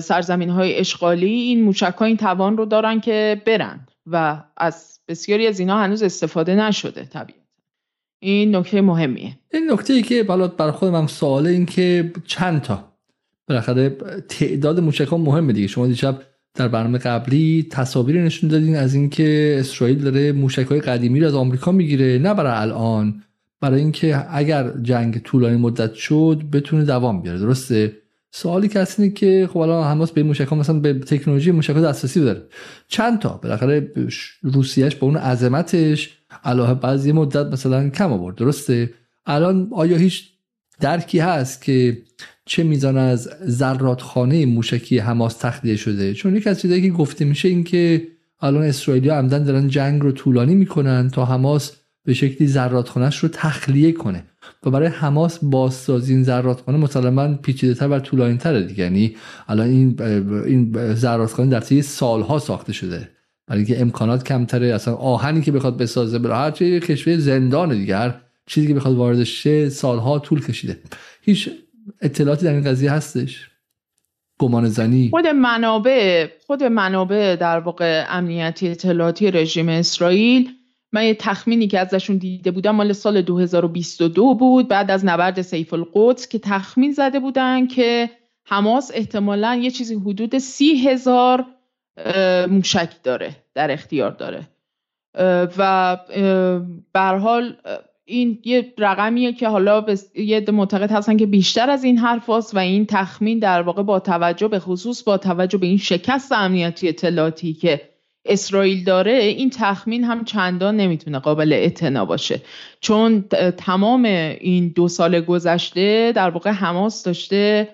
سرزمین 0.00 0.50
های 0.50 0.78
اشغالی 0.78 1.32
این 1.32 1.62
موشک 1.62 1.94
ها 1.98 2.04
این 2.04 2.16
توان 2.16 2.56
رو 2.56 2.64
دارن 2.64 3.00
که 3.00 3.42
برن. 3.46 3.86
و 4.06 4.42
از 4.56 5.00
بسیاری 5.08 5.46
از 5.46 5.60
اینا 5.60 5.78
هنوز 5.78 6.02
استفاده 6.02 6.54
نشده 6.54 7.04
طبیعتا. 7.04 7.40
این 8.18 8.56
نکته 8.56 8.80
مهمیه. 8.80 9.38
این 9.52 9.72
نکته 9.72 9.92
ای 9.92 10.02
که 10.02 10.22
بالا 10.22 10.48
بر 10.48 10.70
خود 10.70 10.88
من 10.88 11.06
سواله 11.06 11.50
این 11.50 11.66
که 11.66 12.12
چند 12.26 12.62
تا. 12.62 12.92
بالاخره 13.48 13.96
تعداد 14.28 14.80
موشک 14.80 15.08
ها 15.08 15.16
مهمه 15.16 15.52
دیگه. 15.52 15.66
شما 15.66 15.86
دیشب 15.86 16.22
در 16.54 16.68
برنامه 16.68 16.98
قبلی 16.98 17.66
تصاویری 17.70 18.22
نشون 18.22 18.50
دادین 18.50 18.76
از 18.76 18.94
اینکه 18.94 19.56
اسرائیل 19.58 19.98
داره 19.98 20.32
موشک 20.32 20.66
های 20.66 20.80
قدیمی 20.80 21.20
رو 21.20 21.26
از 21.26 21.34
آمریکا 21.34 21.72
می‌گیره. 21.72 22.18
نه 22.18 22.34
برای 22.34 22.52
الان 22.52 23.22
برای 23.60 23.80
اینکه 23.80 24.26
اگر 24.30 24.72
جنگ 24.82 25.18
طولانی 25.18 25.56
مدت 25.56 25.94
شد 25.94 26.42
بتونه 26.52 26.84
دوام 26.84 27.22
بیاره. 27.22 27.38
درسته؟ 27.38 27.96
سوالی 28.30 28.68
که 28.68 28.80
هست 28.80 29.00
اینه 29.00 29.12
که 29.12 29.48
خب 29.52 29.58
الان 29.58 29.84
حماس 29.84 30.10
به 30.10 30.22
موشک 30.22 30.46
ها 30.48 30.56
مثلا 30.56 30.78
به 30.78 30.94
تکنولوژی 30.94 31.50
موشک 31.50 31.70
ها 31.70 31.80
دسترسی 31.80 32.20
داره. 32.20 32.42
چند 32.88 33.18
تا؟ 33.18 33.40
بالاخره 33.42 33.92
روسیهش 34.42 34.94
با 34.94 35.06
اون 35.06 35.16
عظمتش 35.16 36.18
علاوه 36.44 36.74
بعضی 36.74 37.12
مدت 37.12 37.46
مثلا 37.46 37.88
کم 37.88 38.12
آورد. 38.12 38.36
درسته؟ 38.36 38.90
الان 39.26 39.68
آیا 39.72 39.96
هیچ 39.96 40.28
درکی 40.80 41.18
هست 41.18 41.62
که 41.62 41.98
چه 42.44 42.62
میزان 42.62 42.96
از 42.96 43.30
زراتخانه 43.40 44.46
موشکی 44.46 44.98
حماس 44.98 45.36
تخلیه 45.36 45.76
شده؟ 45.76 46.14
چون 46.14 46.36
یک 46.36 46.46
از 46.46 46.60
چیزایی 46.60 46.82
که 46.82 46.90
گفته 46.90 47.24
میشه 47.24 47.48
این 47.48 47.64
که 47.64 48.08
الان 48.40 48.62
اسرائیلی 48.62 49.08
عمدن 49.08 49.44
دارن 49.44 49.68
جنگ 49.68 50.02
رو 50.02 50.12
طولانی 50.12 50.54
می‌کنن 50.54 51.10
تا 51.10 51.24
حماس 51.24 51.72
به 52.04 52.14
شکلی 52.14 52.48
زراتخانهش 52.48 53.18
رو 53.18 53.28
تخلیه 53.28 53.92
کنه 53.92 54.24
و 54.62 54.70
برای 54.70 54.88
حماس 54.88 55.38
بازسازی 55.42 56.14
این 56.14 56.22
زراتخانه 56.22 56.78
مسلما 56.78 57.34
پیچیده‌تر 57.34 57.88
و 57.88 57.98
طولانی‌تره 57.98 58.62
دیگه. 58.62 58.84
یعنی 58.84 59.16
الان 59.48 59.68
این 59.68 60.02
این 60.46 60.94
زراتخانه 60.94 61.50
در 61.50 61.60
طی 61.60 61.82
سالها 61.82 62.38
ساخته 62.38 62.72
شده. 62.72 63.08
برای 63.46 63.62
اینکه 63.62 63.80
امکانات 63.80 64.24
کمتره 64.24 64.66
اصلا 64.66 64.94
آهنی 64.94 65.40
که 65.40 65.52
بخواد 65.52 65.76
بسازه 65.76 66.18
برای 66.18 66.36
هر 66.36 66.50
چه 66.50 66.80
کشور 66.80 67.16
زندان 67.18 67.68
دیگر 67.78 68.20
چیزی 68.46 68.66
که 68.66 68.74
بخواد 68.74 68.94
واردش 68.94 69.42
شه 69.42 69.68
سالها 69.68 70.18
طول 70.18 70.46
کشیده. 70.46 70.78
هیچ 71.22 71.50
اطلاعاتی 72.00 72.44
در 72.44 72.52
این 72.52 72.64
قضیه 72.64 72.92
هستش؟ 72.92 73.50
گمان 74.38 74.68
زنی؟ 74.68 75.08
خود 75.10 75.26
منابع 75.26 76.28
خود 76.46 76.62
منابع 76.62 77.36
در 77.36 77.58
واقع 77.58 78.04
امنیتی 78.08 78.68
اطلاعاتی 78.68 79.30
رژیم 79.30 79.68
اسرائیل 79.68 80.48
من 80.92 81.04
یه 81.04 81.14
تخمینی 81.14 81.68
که 81.68 81.78
ازشون 81.78 82.16
دیده 82.16 82.50
بودم 82.50 82.74
مال 82.74 82.92
سال 82.92 83.22
2022 83.22 84.34
بود 84.34 84.68
بعد 84.68 84.90
از 84.90 85.04
نبرد 85.04 85.42
سیف 85.42 85.74
القدس 85.74 86.28
که 86.28 86.38
تخمین 86.38 86.92
زده 86.92 87.20
بودن 87.20 87.66
که 87.66 88.10
حماس 88.44 88.90
احتمالا 88.94 89.54
یه 89.54 89.70
چیزی 89.70 89.94
حدود 89.94 90.38
سی 90.38 90.88
هزار 90.88 91.46
موشک 92.48 93.02
داره 93.02 93.36
در 93.54 93.70
اختیار 93.70 94.10
داره. 94.10 94.48
و 95.58 95.96
به 96.92 97.00
حال 97.00 97.56
این 98.04 98.38
یه 98.44 98.74
رقمیه 98.78 99.32
که 99.32 99.48
حالا 99.48 99.86
یه 100.14 100.44
معتقد 100.52 100.90
هستن 100.90 101.16
که 101.16 101.26
بیشتر 101.26 101.70
از 101.70 101.84
این 101.84 101.98
حرف 101.98 102.28
و 102.28 102.58
این 102.58 102.86
تخمین 102.86 103.38
در 103.38 103.62
واقع 103.62 103.82
با 103.82 104.00
توجه 104.00 104.48
به 104.48 104.58
خصوص 104.58 105.02
با 105.02 105.18
توجه 105.18 105.58
به 105.58 105.66
این 105.66 105.78
شکست 105.78 106.32
امنیتی 106.32 106.88
اطلاعاتی 106.88 107.52
که 107.52 107.89
اسرائیل 108.24 108.84
داره 108.84 109.12
این 109.12 109.50
تخمین 109.50 110.04
هم 110.04 110.24
چندان 110.24 110.76
نمی‌تونه 110.76 111.18
قابل 111.18 111.52
اعتنا 111.52 112.04
باشه. 112.04 112.40
چون 112.80 113.24
تمام 113.56 114.04
این 114.04 114.68
دو 114.68 114.88
سال 114.88 115.20
گذشته 115.20 116.12
در 116.16 116.30
واقع 116.30 116.50
حماس 116.50 117.02
داشته 117.02 117.68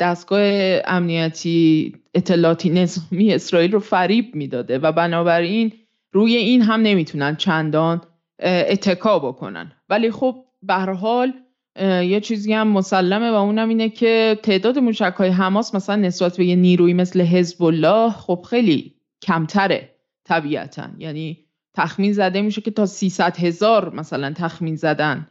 دستگاه 0.00 0.42
امنیتی 0.84 1.92
اطلاعاتی 2.14 2.70
نظامی 2.70 3.34
اسرائیل 3.34 3.72
رو 3.72 3.80
فریب 3.80 4.34
می‌داده 4.34 4.78
و 4.78 4.92
بنابراین 4.92 5.72
روی 6.12 6.36
این 6.36 6.62
هم 6.62 6.80
نمی‌تونن 6.80 7.36
چندان 7.36 8.00
اتکا 8.42 9.18
بکنن. 9.18 9.72
ولی 9.88 10.10
خب 10.10 10.36
به 10.62 10.74
حال 10.74 11.32
یه 11.80 12.20
چیزی 12.20 12.52
هم 12.52 12.68
مسلمه 12.68 13.30
و 13.30 13.34
اونم 13.34 13.68
اینه 13.68 13.88
که 13.88 14.38
تعداد 14.42 14.78
موشک 14.78 15.14
های 15.16 15.28
حماس 15.28 15.74
مثلا 15.74 15.96
نسبت 15.96 16.36
به 16.36 16.44
یه 16.44 16.56
نیروی 16.56 16.92
مثل 16.94 17.20
حزب 17.20 17.62
الله 17.62 18.10
خب 18.10 18.44
خیلی 18.50 18.95
کمتره 19.22 19.90
طبیعتا. 20.24 20.88
یعنی 20.98 21.46
تخمین 21.74 22.12
زده 22.12 22.42
میشه 22.42 22.60
که 22.60 22.70
تا 22.70 22.86
300 22.86 23.36
هزار 23.36 23.94
مثلا 23.94 24.32
تخمین 24.36 24.76
زدن 24.76 25.28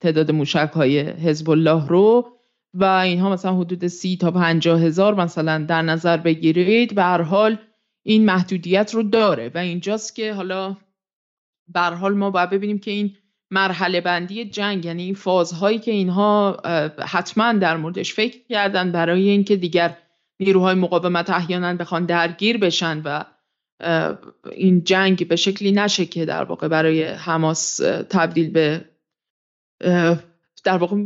تعداد 0.00 0.30
موشک 0.30 0.70
های 0.74 1.00
حزب 1.00 1.50
الله 1.50 1.86
رو 1.88 2.28
و 2.74 2.84
اینها 2.84 3.30
مثلا 3.30 3.56
حدود 3.56 3.86
سی 3.86 4.16
تا 4.16 4.30
50 4.30 4.80
هزار 4.80 5.14
مثلا 5.14 5.64
در 5.68 5.82
نظر 5.82 6.16
بگیرید 6.16 6.94
به 6.94 7.02
هر 7.02 7.22
حال 7.22 7.58
این 8.02 8.24
محدودیت 8.24 8.94
رو 8.94 9.02
داره. 9.02 9.50
و 9.54 9.58
اینجاست 9.58 10.14
که 10.14 10.34
حالا 10.34 10.76
به 11.68 11.80
حال 11.80 12.14
ما 12.14 12.30
باید 12.30 12.50
ببینیم 12.50 12.78
که 12.78 12.90
این 12.90 13.16
مرحله 13.50 14.00
بندی 14.00 14.44
جنگ 14.44 14.84
یعنی 14.84 15.02
این 15.02 15.14
فازهایی 15.14 15.78
که 15.78 15.90
اینها 15.90 16.56
حتما 16.98 17.52
در 17.52 17.76
موردش 17.76 18.14
فکر 18.14 18.38
کردن 18.48 18.92
برای 18.92 19.28
اینکه 19.28 19.56
دیگر 19.56 19.96
نیروهای 20.40 20.74
مقاومت 20.74 21.30
احیانا 21.30 21.74
بخوان 21.74 22.06
درگیر 22.06 22.58
بشن 22.58 23.02
و 23.04 23.24
این 24.52 24.84
جنگ 24.84 25.28
به 25.28 25.36
شکلی 25.36 25.72
نشه 25.72 26.06
که 26.06 26.24
در 26.24 26.44
واقع 26.44 26.68
برای 26.68 27.04
حماس 27.04 27.76
تبدیل 28.10 28.50
به 28.50 28.84
در 30.64 30.76
واقع 30.78 30.96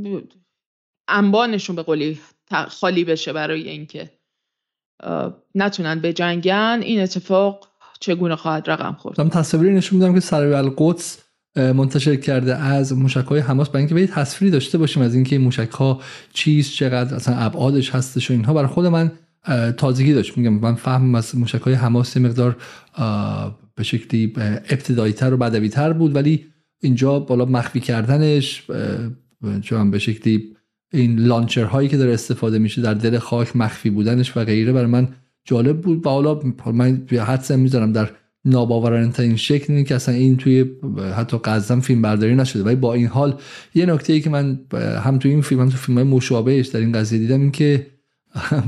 انبانشون 1.09 1.77
به 1.77 1.82
قولی 1.82 2.20
خالی 2.69 3.05
بشه 3.05 3.32
برای 3.32 3.69
اینکه 3.69 4.11
نتونن 5.55 6.01
به 6.01 6.12
جنگن 6.12 6.81
این 6.82 7.01
اتفاق 7.01 7.69
چگونه 8.01 8.36
خواهد 8.36 8.70
رقم 8.70 8.93
خورد؟ 8.93 9.20
من 9.20 9.28
تصاویری 9.28 9.74
نشون 9.74 9.98
میدم 9.98 10.15
که 10.15 10.20
سرای 10.20 10.53
القدس 10.53 11.26
منتشر 11.57 12.16
کرده 12.16 12.57
از 12.57 12.93
موشک 12.93 13.24
های 13.24 13.41
حماس 13.41 13.69
برای 13.69 13.81
اینکه 13.81 13.95
به 13.95 14.07
تصویری 14.07 14.53
داشته 14.53 14.78
باشیم 14.78 15.03
از 15.03 15.15
اینکه 15.15 15.37
این 15.37 15.45
موشک 15.45 15.70
ها 15.70 16.01
چیست 16.33 16.73
چقدر 16.73 17.15
اصلا 17.15 17.37
ابعادش 17.37 17.91
هستش 17.91 18.31
و 18.31 18.35
اینها. 18.35 18.55
برای 18.55 18.66
خود 18.66 18.87
من 18.87 19.12
تازگی 19.77 20.12
داشت. 20.12 20.39
میگم 20.39 20.53
من 20.53 20.74
فهم 20.74 21.15
از 21.15 21.37
موشک 21.37 21.61
های 21.61 21.74
حماس 21.74 22.16
مقدار 22.16 22.57
به 23.74 23.83
شکلی 23.83 24.33
ابتدایی 24.70 25.12
تر 25.12 25.35
و 25.35 25.37
بدوی 25.37 25.69
تر 25.69 25.93
بود. 25.93 26.15
ولی 26.15 26.47
اینجا 26.81 27.19
بالا 27.19 27.45
مخفی 27.45 27.81
کردنش 27.81 28.62
چون 29.62 29.91
به 29.91 29.99
شکلی 29.99 30.57
این 30.93 31.19
لانچر 31.19 31.65
هایی 31.65 31.89
که 31.89 31.97
داره 31.97 32.12
استفاده 32.12 32.59
میشه 32.59 32.83
در 32.83 32.95
دل 32.95 33.19
خاک 33.19 33.57
مخفی 33.57 33.91
بودنش 33.91 34.37
و 34.37 34.45
غیره 34.45 34.73
برای 34.73 34.87
من 34.87 35.09
جالب 35.45 35.81
بود. 35.81 36.07
و 36.07 36.09
حالا 36.09 36.41
من 36.73 37.07
حدسم 37.11 37.59
می‌ذارم 37.59 37.93
در 37.93 38.11
ناباورانه 38.47 39.12
این 39.18 39.36
شکل 39.36 39.73
اینه 39.73 39.85
که 39.85 39.94
اصلا 39.94 40.14
این 40.14 40.36
توی 40.36 40.64
حتی 41.16 41.39
قزم 41.39 41.81
فیلم 41.81 42.02
برداری 42.02 42.35
نشده. 42.35 42.62
ولی 42.62 42.77
با 42.77 42.94
این 42.94 43.06
حال 43.06 43.40
یه 43.74 43.86
نکته 43.86 44.12
ای 44.12 44.20
که 44.20 44.31
من 44.31 44.60
هم 45.05 45.18
توی 45.18 45.31
این 45.31 45.43
فیلم 45.43 45.60
هم 45.60 45.68
تو 45.68 45.77
فیلم 45.77 45.98
های 45.98 46.06
مشابهش 46.06 46.66
در 46.66 46.81
این 46.81 46.93
قضیه 46.93 47.18
دیدم 47.18 47.40
این 47.40 47.51
که 47.51 47.86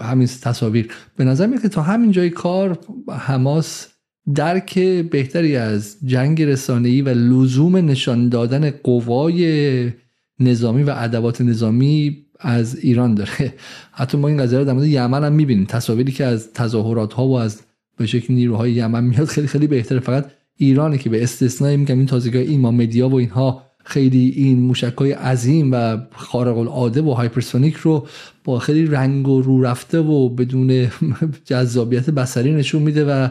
همین 0.00 0.28
تصاویر. 0.42 0.88
به 1.16 1.24
نظر 1.24 1.46
میاد 1.46 1.62
که 1.62 1.68
تا 1.68 1.82
همین 1.82 2.12
جای 2.12 2.30
کار 2.30 2.78
حماس 3.10 3.88
درک 4.34 4.78
بهتری 5.10 5.56
از 5.56 5.96
جنگ 6.04 6.42
رسانه‌ای 6.42 7.02
و 7.02 7.08
لزوم 7.08 7.76
نشان 7.76 8.28
دادن 8.28 8.70
قوای 8.70 9.92
نظامی 10.40 10.82
و 10.82 10.94
ادوات 10.96 11.40
نظامی 11.40 12.26
از 12.40 12.76
ایران 12.76 13.14
داره. 13.14 13.54
حتی 13.92 14.18
ما 14.18 14.28
این 14.28 14.36
قضیه 14.36 14.58
رو 14.58 14.64
در 14.64 14.72
مورد 14.72 14.86
یمن 14.86 15.24
هم 15.24 15.32
می‌بینیم. 15.32 15.64
تصاویری 15.64 16.12
که 16.12 16.24
از 16.24 16.52
تظاهرات 16.52 17.12
ها 17.12 17.26
و 17.26 17.38
از 17.38 17.60
به 17.96 18.06
شکل 18.06 18.34
نیروهای 18.34 18.72
یمن 18.72 19.04
میاد. 19.04 19.24
خیلی 19.24 19.46
خیلی 19.46 19.66
بهتره. 19.66 20.00
فقط 20.00 20.30
ایرانی 20.56 20.98
که 20.98 21.10
به 21.10 21.22
استثنای 21.22 21.76
میگم 21.76 21.98
این 21.98 22.06
تازگی 22.06 22.38
این 22.38 22.60
ما 22.60 22.70
media 22.70 23.08
و 23.08 23.14
اینها 23.14 23.62
خیلی 23.84 24.32
این 24.36 24.60
موشک 24.60 24.94
های 24.98 25.12
عظیم 25.12 25.72
و 25.72 25.98
خارق 26.14 26.58
العاده 26.58 27.02
و 27.02 27.10
hypersonic 27.10 27.74
رو 27.74 28.06
با 28.44 28.58
خیلی 28.58 28.86
رنگ 28.86 29.28
و 29.28 29.42
رو 29.42 29.62
رفته 29.62 29.98
و 29.98 30.28
بدون 30.28 30.88
جذابیت 31.44 32.10
بصری 32.10 32.52
نشون 32.52 32.82
میده 32.82 33.04
و 33.04 33.28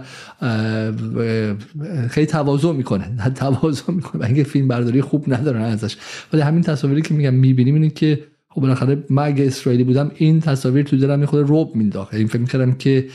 خیلی 2.09 2.27
تواضع 2.27 2.71
می‌کنه. 2.71 3.31
تواضع 3.35 3.91
می‌کنه. 3.91 4.25
اینکه 4.25 4.43
فیلم 4.43 4.67
برداری 4.67 5.01
خوب 5.01 5.33
ندارن 5.33 5.61
ازش. 5.61 5.97
ولی 6.33 6.41
همین 6.41 6.61
تصاویری 6.61 7.01
که 7.01 7.13
میگم 7.13 7.33
می‌بینیم 7.33 7.73
اینه 7.73 7.89
که 7.89 8.23
خب 8.49 8.61
بالاخره 8.61 9.03
من 9.09 9.23
اگه 9.23 9.45
اسرائیلی 9.45 9.83
بودم 9.83 10.11
این 10.15 10.39
تصاویر 10.39 10.85
تو 10.85 10.97
دلم 10.97 11.25
خود 11.25 11.49
رعب 11.49 11.75
مینداخت 11.75 12.13
این 12.13 12.27
فکر 12.27 12.41
می‌کردم 12.41 12.71
که 12.71 13.05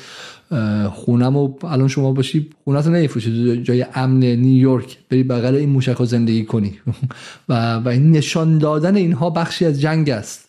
خونم 0.93 1.36
و 1.36 1.55
الان 1.62 1.89
شما 1.89 2.12
باشی 2.12 2.51
خونه 2.64 2.81
رو 2.81 2.90
نمیفروشی 2.90 3.62
جای 3.62 3.86
امن 3.94 4.24
نیویورک 4.24 4.98
بری 5.09 5.23
بغل 5.23 5.55
این 5.55 5.68
موشک 5.68 6.05
زندگی 6.05 6.44
کنی. 6.44 6.78
و, 7.48 7.77
و 7.77 7.89
نشان 7.89 8.59
دادن 8.59 8.97
اینها 8.97 9.31
بخشی 9.31 9.64
از 9.64 9.81
جنگ 9.81 10.10
است. 10.10 10.48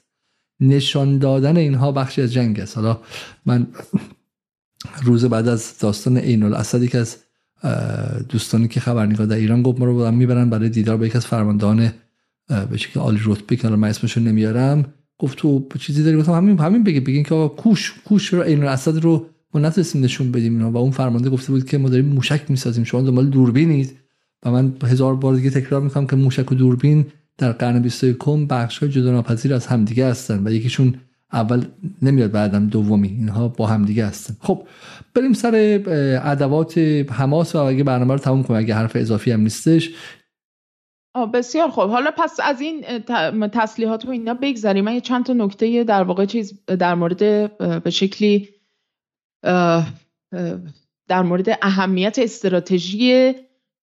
نشان 0.59 1.17
دادن 1.17 1.57
اینها 1.57 1.91
بخشی 1.91 2.21
از 2.21 2.33
جنگ 2.33 2.59
است. 2.59 2.77
حالا 2.77 2.99
من 3.45 3.67
روز 5.05 5.25
بعد 5.25 5.47
از 5.47 5.79
داستان 5.79 6.17
عین 6.17 6.43
الاسدی 6.43 6.87
که 6.87 6.97
از 6.97 7.17
دوستانی 8.29 8.67
که 8.67 8.79
خبرنگار 8.79 9.27
در 9.27 9.35
ایران 9.35 9.61
گفت 9.61 9.79
ما 9.79 9.85
رو 9.85 10.11
می‌برن 10.11 10.49
برای 10.49 10.69
دیدار 10.69 10.97
با 10.97 11.05
یکی 11.05 11.17
از 11.17 11.25
فرماندهان 11.25 11.93
به 12.69 12.77
شکل 12.77 12.99
عالی 12.99 13.19
رتبه 13.25 13.55
که 13.55 13.69
من 13.69 13.89
اسمشو 13.89 14.19
نمیارم 14.19 14.85
گفت 15.19 15.37
تو 15.37 15.67
چیزی 15.79 16.03
داری؟ 16.03 16.17
گفتم 16.17 16.33
همین 16.33 16.59
همین 16.59 16.83
بگی 16.83 16.99
بگین 16.99 17.23
که 17.23 17.51
کوش 17.57 17.93
کوش 18.05 18.33
رو 18.33 18.41
این 18.41 18.63
اسد 18.63 19.03
رو 19.03 19.25
ما 19.57 19.67
نتونستیم 19.67 20.03
نشون 20.03 20.31
بدیم 20.31 20.53
اینا 20.53 20.71
و 20.71 20.77
اون 20.77 20.91
فرمانده 20.91 21.29
گفته 21.29 21.51
بود 21.51 21.69
که 21.69 21.77
ما 21.77 21.89
داریم 21.89 22.05
موشک 22.05 22.41
می‌سازیم 22.49 22.83
شما 22.83 23.01
دنبال 23.01 23.29
دوربینید 23.29 23.97
و 24.45 24.51
من 24.51 24.73
هزار 24.83 25.15
بار 25.15 25.35
دیگه 25.35 25.49
تکرار 25.49 25.81
می‌کنم 25.81 26.07
که 26.07 26.15
موشک 26.15 26.51
و 26.51 26.55
دوربین 26.55 27.05
در 27.37 27.51
قرن 27.51 27.81
21 27.81 28.17
بخش 28.49 28.77
های 28.77 28.89
جدا 28.89 29.11
ناپذیر 29.11 29.53
از 29.53 29.67
همدیگه 29.67 30.07
هستن 30.07 30.47
و 30.47 30.51
یکیشون 30.51 30.95
اول 31.33 31.65
نمیاد 32.01 32.31
بعدم 32.31 32.67
دومی 32.67 33.07
اینها 33.07 33.47
با 33.47 33.67
همدیگه 33.67 34.05
هستن. 34.05 34.35
خب 34.39 34.67
بریم 35.15 35.33
سر 35.33 35.81
ادوات 36.23 36.77
حماس 37.11 37.55
و 37.55 37.57
اگه 37.57 37.83
برنامه 37.83 38.13
رو 38.13 38.19
تموم 38.19 38.43
کنیم 38.43 38.59
اگه 38.59 38.75
حرف 38.75 38.91
اضافی 38.95 39.31
هم 39.31 39.41
نیستش. 39.41 39.89
بسیار 41.33 41.69
خوب. 41.69 41.89
حالا 41.89 42.11
پس 42.17 42.39
از 42.43 42.61
این 42.61 42.85
تسلیحات 43.53 44.05
و 44.05 44.09
اینا 44.09 44.33
بگذریم. 44.33 44.85
من 44.85 44.99
چند 44.99 45.25
تا 45.25 45.33
نکته 45.33 45.83
در 45.83 46.03
واقع 46.03 46.25
چیز 46.25 46.53
در 46.65 46.95
مورد 46.95 47.17
به 47.83 47.89
شکلی 47.89 48.49
در 51.07 51.21
مورد 51.21 51.57
اهمیت 51.61 52.19
استراتژی 52.19 53.33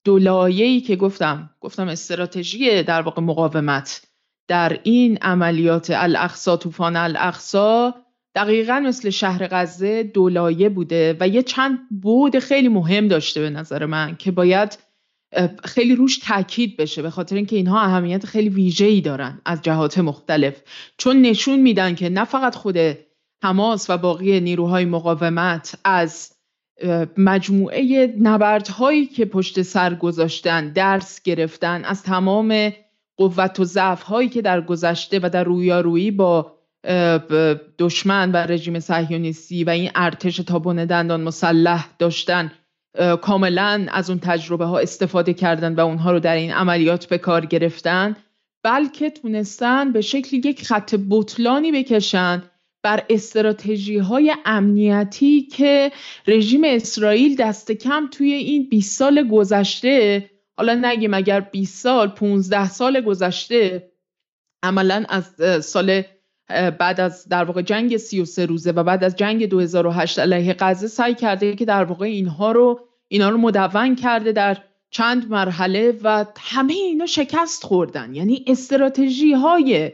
دولایه‌ای 0.04 0.80
که 0.80 0.96
گفتم. 0.96 1.50
گفتم 1.60 1.88
استراتژی 1.88 2.82
در 2.82 3.02
واقع 3.02 3.22
مقاومت. 3.22 4.02
در 4.48 4.80
این 4.82 5.18
عملیات 5.22 5.90
الاقصا 5.90 6.56
طوفان 6.56 6.96
الاقصا 6.96 7.94
دقیقا 8.34 8.80
مثل 8.80 9.10
شهر 9.10 9.48
غزه 9.50 10.02
دولایه 10.02 10.68
بوده 10.68 11.16
و 11.20 11.28
یه 11.28 11.42
چند 11.42 11.78
بود 12.02 12.38
خیلی 12.38 12.68
مهم 12.68 13.08
داشته 13.08 13.40
به 13.40 13.50
نظر 13.50 13.86
من 13.86 14.16
که 14.16 14.30
باید 14.30 14.78
خیلی 15.64 15.94
روش 15.94 16.18
تاکید 16.18 16.76
بشه 16.76 17.02
به 17.02 17.10
خاطر 17.10 17.36
اینکه 17.36 17.56
اینها 17.56 17.80
اهمیت 17.80 18.26
خیلی 18.26 18.48
ویژه‌ای 18.48 19.00
دارن 19.00 19.40
از 19.44 19.62
جهات 19.62 19.98
مختلف. 19.98 20.62
چون 20.98 21.22
نشون 21.22 21.60
میدن 21.60 21.94
که 21.94 22.08
نه 22.08 22.24
فقط 22.24 22.54
خود 22.54 22.76
حماس 23.44 23.90
و 23.90 23.98
باقی 23.98 24.40
نیروهای 24.40 24.84
مقاومت 24.84 25.78
از 25.84 26.32
مجموعه 27.16 28.14
نبردهایی 28.20 29.06
که 29.06 29.24
پشت 29.24 29.62
سر 29.62 29.94
گذاشتن 29.94 30.68
درس 30.68 31.22
گرفتن 31.22 31.84
از 31.84 32.02
تمام 32.02 32.72
قوت 33.16 33.60
و 33.60 33.64
ضعف 33.64 34.02
هایی 34.02 34.28
که 34.28 34.42
در 34.42 34.60
گذشته 34.60 35.20
و 35.22 35.28
در 35.28 35.44
رویارویی 35.44 36.10
با 36.10 36.52
دشمن 37.78 38.32
و 38.32 38.36
رژیم 38.36 38.80
صهیونیستی 38.80 39.64
و 39.64 39.70
این 39.70 39.90
ارتش 39.94 40.36
تابون 40.36 40.84
دندان 40.84 41.22
مسلح 41.22 41.88
داشتن 41.98 42.52
کاملا 43.22 43.86
از 43.88 44.10
اون 44.10 44.18
تجربه 44.18 44.64
ها 44.64 44.78
استفاده 44.78 45.34
کردن 45.34 45.74
و 45.74 45.80
اونها 45.80 46.12
رو 46.12 46.20
در 46.20 46.36
این 46.36 46.52
عملیات 46.52 47.06
به 47.06 47.18
کار 47.18 47.46
گرفتن 47.46 48.16
بلکه 48.62 49.10
تونستن 49.10 49.92
به 49.92 50.00
شکل 50.00 50.36
یک 50.36 50.66
خط 50.66 50.94
بطلانی 51.10 51.72
بکشن 51.72 52.42
بر 52.84 53.02
استراتژی 53.10 53.98
های 53.98 54.34
امنیتی 54.44 55.42
که 55.42 55.92
رژیم 56.26 56.62
اسرائیل 56.64 57.36
دست 57.36 57.72
کم 57.72 58.08
توی 58.12 58.32
این 58.32 58.68
20 58.68 58.98
سال 58.98 59.28
گذشته 59.28 60.30
حالا 60.56 60.74
نگیم 60.82 61.14
اگر 61.14 61.40
20 61.40 61.82
سال 61.82 62.08
15 62.08 62.68
سال 62.68 63.00
گذشته 63.00 63.90
عملا 64.62 65.04
از 65.08 65.34
سال 65.64 66.02
بعد 66.78 67.00
از 67.00 67.28
در 67.28 67.44
واقع 67.44 67.62
جنگ 67.62 67.96
33 67.96 68.46
روزه 68.46 68.72
و 68.72 68.82
بعد 68.82 69.04
از 69.04 69.16
جنگ 69.16 69.48
2008 69.48 70.18
علیه 70.18 70.56
غزه 70.58 70.86
سعی 70.86 71.14
کرده 71.14 71.54
که 71.54 71.64
در 71.64 71.84
واقع 71.84 72.06
اینها 72.06 72.52
رو 72.52 72.80
اینا 73.08 73.28
رو 73.28 73.38
مدون 73.38 73.96
کرده 73.96 74.32
در 74.32 74.58
چند 74.90 75.30
مرحله 75.30 75.98
و 76.02 76.24
همه 76.40 76.72
اینا 76.72 77.06
شکست 77.06 77.64
خوردن. 77.64 78.14
یعنی 78.14 78.44
استراتژی 78.46 79.32
های 79.32 79.92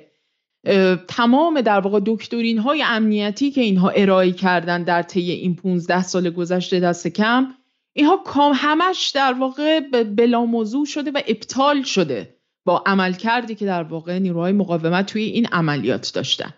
تمام 1.09 1.61
در 1.61 1.81
واقع 1.81 2.01
دکترین 2.07 2.59
های 2.59 2.83
امنیتی 2.83 3.51
که 3.51 3.61
اینها 3.61 3.89
ارائه 3.89 4.33
کردن 4.33 4.83
در 4.83 5.03
طی 5.03 5.31
این 5.31 5.57
15 5.57 6.03
سال 6.03 6.31
گذشته 6.31 6.81
دست 6.81 7.09
کم 7.09 7.55
اینها 7.93 8.17
کام 8.17 8.53
همش 8.55 9.13
در 9.15 9.33
واقع 9.33 9.81
بلا 10.05 10.45
موضوع 10.45 10.87
شده 10.87 11.11
و 11.11 11.21
ابطال 11.27 11.83
شده 11.83 12.37
با 12.65 12.83
عمل 12.87 13.13
کردی 13.13 13.55
که 13.55 13.67
در 13.67 13.83
واقع 13.83 14.19
نیروهای 14.19 14.53
مقاومت 14.53 15.07
توی 15.07 15.23
این 15.23 15.47
عملیات 15.47 16.13
داشتن. 16.15 16.55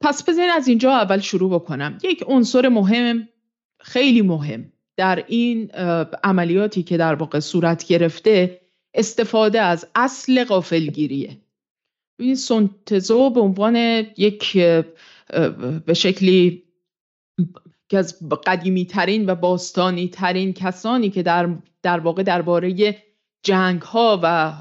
پس 0.00 0.24
بذارین 0.24 0.50
از 0.50 0.68
اینجا 0.68 0.92
اول 0.92 1.20
شروع 1.20 1.50
بکنم. 1.50 1.98
یک 2.02 2.24
عنصر 2.26 2.68
مهم 2.68 3.28
خیلی 3.80 4.22
مهم 4.22 4.72
در 4.96 5.24
این 5.28 5.70
عملیاتی 6.24 6.82
که 6.82 6.96
در 6.96 7.14
واقع 7.14 7.40
صورت 7.40 7.86
گرفته 7.86 8.60
استفاده 8.94 9.60
از 9.60 9.86
اصل 9.94 10.44
غافلگیریه. 10.44 11.38
این 12.20 12.34
سنتزو 12.34 13.30
به 13.30 13.40
عنوان 13.40 13.76
یک 14.16 14.58
به 15.86 15.94
شکلی 15.94 16.62
که 17.88 17.98
از 17.98 18.18
قدیمی 18.46 18.86
ترین 18.86 19.30
و 19.30 19.34
باستانی 19.34 20.08
ترین 20.08 20.52
کسانی 20.52 21.10
که 21.10 21.22
در, 21.22 21.48
در 21.82 22.00
واقع 22.00 22.22
درباره 22.22 22.96
جنگ 23.42 23.82
ها 23.82 24.20
و 24.22 24.52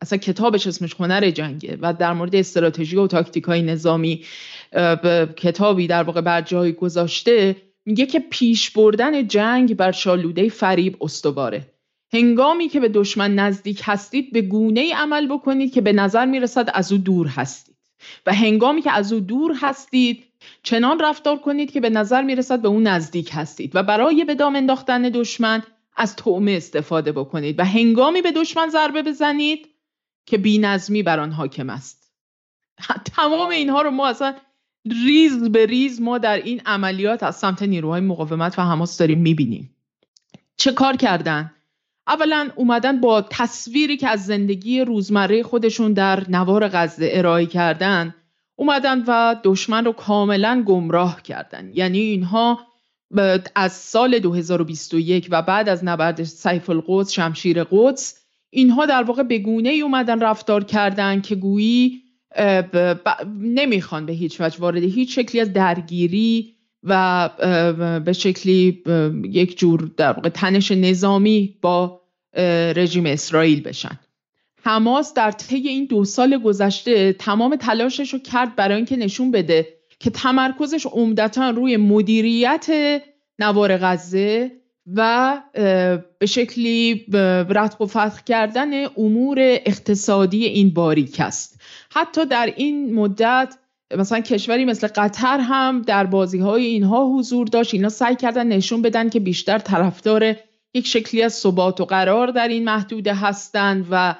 اصلا 0.00 0.18
کتابش 0.18 0.66
اسمش 0.66 0.94
هنر 0.98 1.30
جنگه 1.30 1.78
و 1.80 1.94
در 1.94 2.12
مورد 2.12 2.36
استراتژی 2.36 2.96
و 2.96 3.06
تاکتیک 3.06 3.44
های 3.44 3.62
نظامی 3.62 4.24
کتابی 5.36 5.86
در 5.86 6.02
واقع 6.02 6.20
بر 6.20 6.40
جای 6.40 6.72
گذاشته 6.72 7.56
میگه 7.84 8.06
که 8.06 8.20
پیش 8.30 8.70
بردن 8.70 9.28
جنگ 9.28 9.76
بر 9.76 9.92
شالوده 9.92 10.48
فریب 10.48 10.96
استواره. 11.00 11.69
هنگامی 12.12 12.68
که 12.68 12.80
به 12.80 12.88
دشمن 12.88 13.34
نزدیک 13.34 13.82
هستید 13.84 14.32
به 14.32 14.42
گونه 14.42 14.80
ای 14.80 14.92
عمل 14.92 15.26
بکنید 15.26 15.72
که 15.72 15.80
به 15.80 15.92
نظر 15.92 16.26
می‌رسد 16.26 16.70
از 16.74 16.92
او 16.92 16.98
دور 16.98 17.26
هستید. 17.26 17.76
و 18.26 18.34
هنگامی 18.34 18.82
که 18.82 18.92
از 18.92 19.12
او 19.12 19.20
دور 19.20 19.56
هستید 19.60 20.24
چنان 20.62 21.00
رفتار 21.00 21.38
کنید 21.38 21.72
که 21.72 21.80
به 21.80 21.90
نظر 21.90 22.22
می‌رسد 22.22 22.62
به 22.62 22.68
او 22.68 22.80
نزدیک 22.80 23.30
هستید. 23.32 23.76
و 23.76 23.82
برای 23.82 24.24
به 24.24 24.34
دام 24.34 24.56
انداختن 24.56 25.02
دشمن 25.02 25.62
از 25.96 26.16
تومه 26.16 26.52
استفاده 26.52 27.12
بکنید. 27.12 27.58
و 27.58 27.64
هنگامی 27.64 28.22
به 28.22 28.32
دشمن 28.32 28.68
ضربه 28.68 29.02
بزنید 29.02 29.68
که 30.26 30.38
بینظمی 30.38 31.02
بر 31.02 31.20
آن 31.20 31.32
حاکم 31.32 31.70
است. 31.70 32.12
تمام 33.16 33.48
اینها 33.48 33.82
رو 33.82 33.90
ما 33.90 34.08
اصلا 34.08 34.34
ریز 35.04 35.48
به 35.48 35.66
ریز 35.66 36.00
ما 36.00 36.18
در 36.18 36.36
این 36.36 36.62
عملیات 36.66 37.22
از 37.22 37.36
سمت 37.36 37.62
نیروهای 37.62 38.00
مقاومت 38.00 38.58
و 38.58 38.62
حماس 38.62 38.98
داریم 38.98 39.18
می‌بینیم. 39.18 39.76
چه 40.56 40.72
کار 40.72 40.96
کردن؟ 40.96 41.52
اولا 42.10 42.50
اومدن 42.56 43.00
با 43.00 43.22
تصویری 43.30 43.96
که 43.96 44.08
از 44.08 44.24
زندگی 44.24 44.80
روزمره 44.80 45.42
خودشون 45.42 45.92
در 45.92 46.30
نوار 46.30 46.68
غزه 46.68 47.08
ارائه 47.12 47.46
کردن 47.46 48.14
اومدن 48.56 49.04
و 49.06 49.36
دشمن 49.44 49.84
رو 49.84 49.92
کاملا 49.92 50.62
گمراه 50.66 51.22
کردن. 51.22 51.70
یعنی 51.74 51.98
اینها 51.98 52.58
از 53.54 53.72
سال 53.72 54.18
2021 54.18 55.28
و 55.30 55.42
بعد 55.42 55.68
از 55.68 55.84
نبرد 55.84 56.22
سیف 56.22 56.70
القدس 56.70 57.12
شمشیر 57.12 57.64
قدس 57.64 58.20
اینها 58.50 58.86
در 58.86 59.02
واقع 59.02 59.22
به 59.22 59.38
گونه 59.38 59.68
ای 59.68 59.80
اومدن 59.80 60.20
رفتار 60.20 60.64
کردن 60.64 61.20
که 61.20 61.34
گویی 61.34 62.02
نمی‌خوان 63.40 64.06
به 64.06 64.12
هیچ 64.12 64.40
وجه 64.40 64.58
وارد 64.58 64.82
هیچ 64.82 65.18
شکلی 65.18 65.40
از 65.40 65.52
درگیری 65.52 66.54
و 66.82 67.30
به 68.04 68.12
شکلی 68.12 68.82
یک 69.30 69.58
جور 69.58 69.90
در 69.96 70.12
واقع 70.12 70.28
تنش 70.28 70.72
نظامی 70.72 71.56
با 71.62 71.99
رژیم 72.76 73.06
اسرائیل 73.06 73.62
بشن. 73.62 73.98
حماس 74.62 75.14
در 75.14 75.30
طی 75.30 75.56
این 75.56 75.84
دو 75.84 76.04
سال 76.04 76.38
گذشته 76.38 77.12
تمام 77.12 77.56
تلاشش 77.56 78.12
رو 78.12 78.18
کرد 78.18 78.56
برای 78.56 78.76
اینکه 78.76 78.96
نشون 78.96 79.30
بده 79.30 79.68
که 79.98 80.10
تمرکزش 80.10 80.86
عمدتا 80.86 81.50
روی 81.50 81.76
مدیریت 81.76 82.66
نوار 83.38 83.76
غزه 83.76 84.50
و 84.94 85.40
به 86.18 86.26
شکلی 86.26 87.06
رتق 87.48 87.80
و 87.80 87.86
فتح 87.86 88.22
کردن 88.26 88.84
امور 88.84 89.38
اقتصادی 89.40 90.44
این 90.44 90.70
باریک 90.70 91.20
است. 91.20 91.60
حتی 91.90 92.26
در 92.26 92.52
این 92.56 92.94
مدت 92.94 93.54
مثلا 93.96 94.20
کشوری 94.20 94.64
مثل 94.64 94.86
قطر 94.86 95.38
هم 95.40 95.82
در 95.82 96.06
بازی 96.06 96.38
های 96.38 96.64
اینها 96.64 97.06
حضور 97.06 97.46
داشت. 97.46 97.74
اینا 97.74 97.88
سعی 97.88 98.16
کردن 98.16 98.46
نشون 98.46 98.82
بدن 98.82 99.08
که 99.08 99.20
بیشتر 99.20 99.58
طرفدار 99.58 100.36
یک 100.74 100.86
شکلی 100.86 101.22
از 101.22 101.34
ثبات 101.34 101.80
و 101.80 101.84
قرار 101.84 102.26
در 102.26 102.48
این 102.48 102.64
محدوده 102.64 103.14
هستند 103.14 103.86
و 103.90 104.14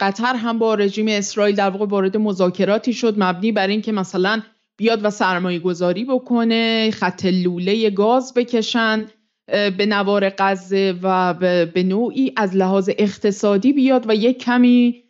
قطر 0.00 0.34
هم 0.34 0.58
با 0.58 0.74
رژیم 0.74 1.08
اسرائیل 1.08 1.56
در 1.56 1.70
واقع 1.70 1.86
وارد 1.86 2.16
مذاکراتی 2.16 2.92
شد. 2.92 3.14
مبنی 3.16 3.52
بر 3.52 3.66
اینکه 3.66 3.92
مثلا 3.92 4.42
بیاد 4.76 5.04
و 5.04 5.10
سرمایه 5.10 5.58
گذاری 5.58 6.04
بکنه 6.04 6.90
خط 6.90 7.24
لوله 7.24 7.90
گاز 7.90 8.34
بکشن 8.34 9.06
به 9.46 9.86
نوار 9.88 10.32
غزه 10.38 10.94
و 11.02 11.34
به 11.74 11.82
نوعی 11.82 12.32
از 12.36 12.56
لحاظ 12.56 12.90
اقتصادی 12.98 13.72
بیاد 13.72 14.04
و 14.08 14.14
یک 14.14 14.38
کمی 14.38 15.02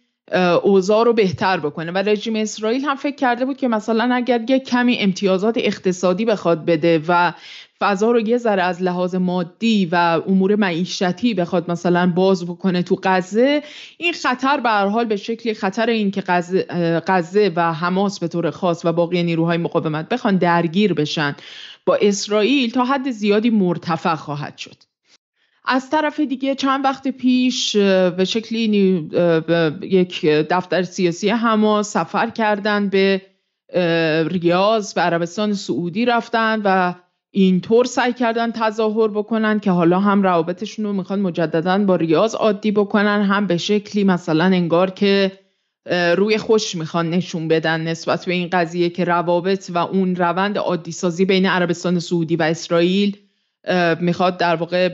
اوضاع 0.63 1.05
رو 1.05 1.13
بهتر 1.13 1.61
بکنه. 1.61 1.93
و 1.93 1.99
رژیم 1.99 2.37
اسرائیل 2.37 2.85
هم 2.85 2.97
فکر 2.97 3.17
کرده 3.17 3.45
بود 3.45 3.57
که 3.57 3.69
مثلا 3.69 4.15
اگر 4.15 4.45
یک 4.49 4.69
کمی 4.69 4.99
امتیازات 4.99 5.55
اقتصادی 5.59 6.25
بخواد 6.25 6.65
بده 6.65 7.03
و 7.09 7.33
فضا 7.81 8.11
رو 8.11 8.21
یه 8.21 8.39
ذره 8.39 8.63
از 8.63 8.83
لحاظ 8.83 9.15
مادی 9.15 9.89
و 9.93 10.23
امور 10.27 10.57
معیشتی 10.57 11.35
بخواد 11.35 11.71
مثلا 11.71 12.13
باز 12.17 12.45
بکنه 12.45 12.83
تو 12.83 13.01
غزه 13.03 13.63
این 13.99 14.13
خطر 14.13 14.61
به 14.61 14.69
هر 14.69 14.87
حال 14.87 15.05
به 15.05 15.17
شکلی 15.17 15.55
خطر 15.55 15.87
این 15.87 16.11
که 16.11 16.23
غزه 17.07 17.53
و 17.57 17.73
حماس 17.73 18.21
به 18.21 18.29
طور 18.29 18.51
خاص 18.51 18.85
و 18.85 18.93
باقی 18.93 19.23
نیروهای 19.23 19.59
مقاومت 19.59 20.09
بخوان 20.09 20.37
درگیر 20.37 20.95
بشن 20.95 21.37
با 21.87 21.99
اسرائیل 22.03 22.71
تا 22.71 22.85
حد 22.85 23.11
زیادی 23.11 23.51
مرتفع 23.51 24.15
خواهد 24.15 24.59
شد. 24.59 24.77
از 25.65 25.91
طرف 25.91 26.21
دیگه 26.21 26.55
چند 26.55 26.85
وقت 26.85 27.09
پیش 27.09 27.77
به 28.17 28.25
شکلی 28.25 29.09
یک 29.83 30.27
دفتر 30.27 30.83
سیاسی 30.83 31.29
حماس 31.29 31.93
سفر 31.93 32.31
کردن 32.31 32.89
به 32.89 33.23
ریاض 34.31 34.93
و 34.97 35.01
عربستان 35.01 35.55
سعودی 35.55 36.05
رفتن 36.05 36.63
و 36.65 36.95
اینطور 37.39 37.85
سعی 37.85 38.13
کردن 38.13 38.51
تظاهر 38.51 39.09
بکنن 39.09 39.61
که 39.61 39.71
حالا 39.71 40.01
هم 40.01 40.23
روابطشون 40.23 40.85
رو 40.85 40.93
می‌خوان 40.93 41.21
مجددا 41.21 41.79
با 41.79 41.97
ریاض 41.97 42.35
عادی 42.35 42.71
بکنن 42.71 43.23
هم 43.23 43.47
به 43.47 43.57
شکلی 43.57 44.05
مثلا 44.05 44.45
انگار 44.45 44.91
که 44.91 45.33
روی 46.17 46.39
خوش 46.39 46.75
می‌خوان 46.75 47.11
نشون 47.11 47.49
بدن 47.49 47.81
نسبت 47.81 48.27
به 48.27 48.33
این 48.33 48.49
قضیه 48.53 48.91
که 48.91 49.05
روابط 49.05 49.71
و 49.75 49.79
اون 49.79 50.17
روند 50.17 50.59
عادی 50.59 50.93
سازی 50.93 51.25
بین 51.25 51.47
عربستان 51.47 51.99
سعودی 51.99 52.37
و 52.37 52.43
اسرائیل 52.43 53.17
می‌خواد 54.01 54.39
در 54.39 54.57
واقع 54.57 54.89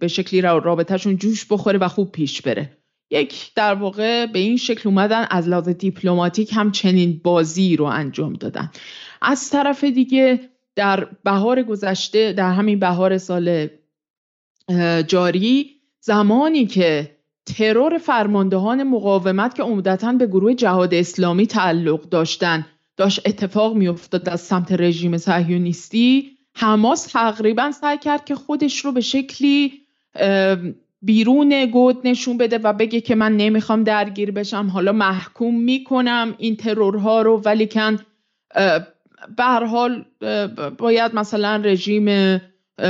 به, 0.00 0.08
شکلی 0.08 0.40
رابطهشون 0.40 1.16
جوش 1.16 1.46
بخوره 1.50 1.78
و 1.78 1.88
خوب 1.88 2.12
پیش 2.12 2.42
بره. 2.42 2.76
یک 3.10 3.50
در 3.54 3.74
واقع 3.74 4.26
به 4.26 4.38
این 4.38 4.56
شکل 4.56 4.88
اومدن 4.88 5.26
از 5.30 5.48
لحاظ 5.48 5.68
دیپلماتیک 5.68 6.50
هم 6.52 6.72
چنین 6.72 7.20
بازی 7.24 7.76
رو 7.76 7.84
انجام 7.84 8.32
دادن. 8.32 8.70
از 9.22 9.50
طرف 9.50 9.84
دیگه 9.84 10.40
در 10.76 11.08
بهار 11.24 11.62
گذشته 11.62 12.32
در 12.32 12.52
همین 12.52 12.78
بهار 12.78 13.18
سال 13.18 13.68
جاری 15.06 15.70
زمانی 16.00 16.66
که 16.66 17.16
ترور 17.46 17.98
فرماندهان 17.98 18.82
مقاومت 18.82 19.54
که 19.54 19.62
عمدتا 19.62 20.12
به 20.12 20.26
گروه 20.26 20.54
جهاد 20.54 20.94
اسلامی 20.94 21.46
تعلق 21.46 22.00
داشتن 22.00 22.66
داشت 22.96 23.28
اتفاق 23.28 23.74
میافتاد 23.74 24.28
از 24.28 24.40
سمت 24.40 24.72
رژیم 24.72 25.18
صهیونیستی. 25.18 26.30
حماس 26.56 27.06
تقریبا 27.06 27.70
سعی 27.70 27.98
کرد 27.98 28.24
که 28.24 28.34
خودش 28.34 28.84
رو 28.84 28.92
به 28.92 29.00
شکلی 29.00 29.72
بیرون 31.02 31.66
گود 31.66 32.00
نشون 32.04 32.38
بده 32.38 32.58
و 32.58 32.72
بگه 32.72 33.00
که 33.00 33.14
من 33.14 33.36
نمی‌خوام 33.36 33.84
درگیر 33.84 34.30
بشم 34.30 34.66
حالا 34.66 34.92
محکوم 34.92 35.60
می‌کنم 35.60 36.34
این 36.38 36.56
ترورها 36.56 37.22
رو 37.22 37.42
ولی 37.44 37.66
به 39.36 39.44
حال 39.44 40.04
باید 40.78 41.14
مثلا 41.14 41.56
رژیم 41.56 42.38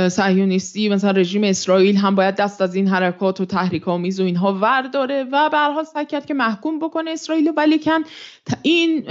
صهیونیستی 0.09 0.89
مثلا 0.89 1.11
رژیم 1.11 1.43
اسرائیل 1.43 1.95
هم 1.95 2.15
باید 2.15 2.35
دست 2.35 2.61
از 2.61 2.75
این 2.75 2.87
حرکات 2.87 3.41
و 3.41 3.45
تحریک 3.45 3.87
آمیز 3.87 4.19
و 4.19 4.23
اینها 4.23 4.53
ورداره 4.53 5.23
و 5.31 5.49
به 5.49 5.57
حال 5.57 5.83
سعی 5.83 6.05
کرد 6.05 6.25
که 6.25 6.33
محکوم 6.33 6.79
بکنه 6.79 7.11
اسرائیل 7.11 7.51
ولی 7.57 7.79
کن 7.79 8.03
این 8.61 9.03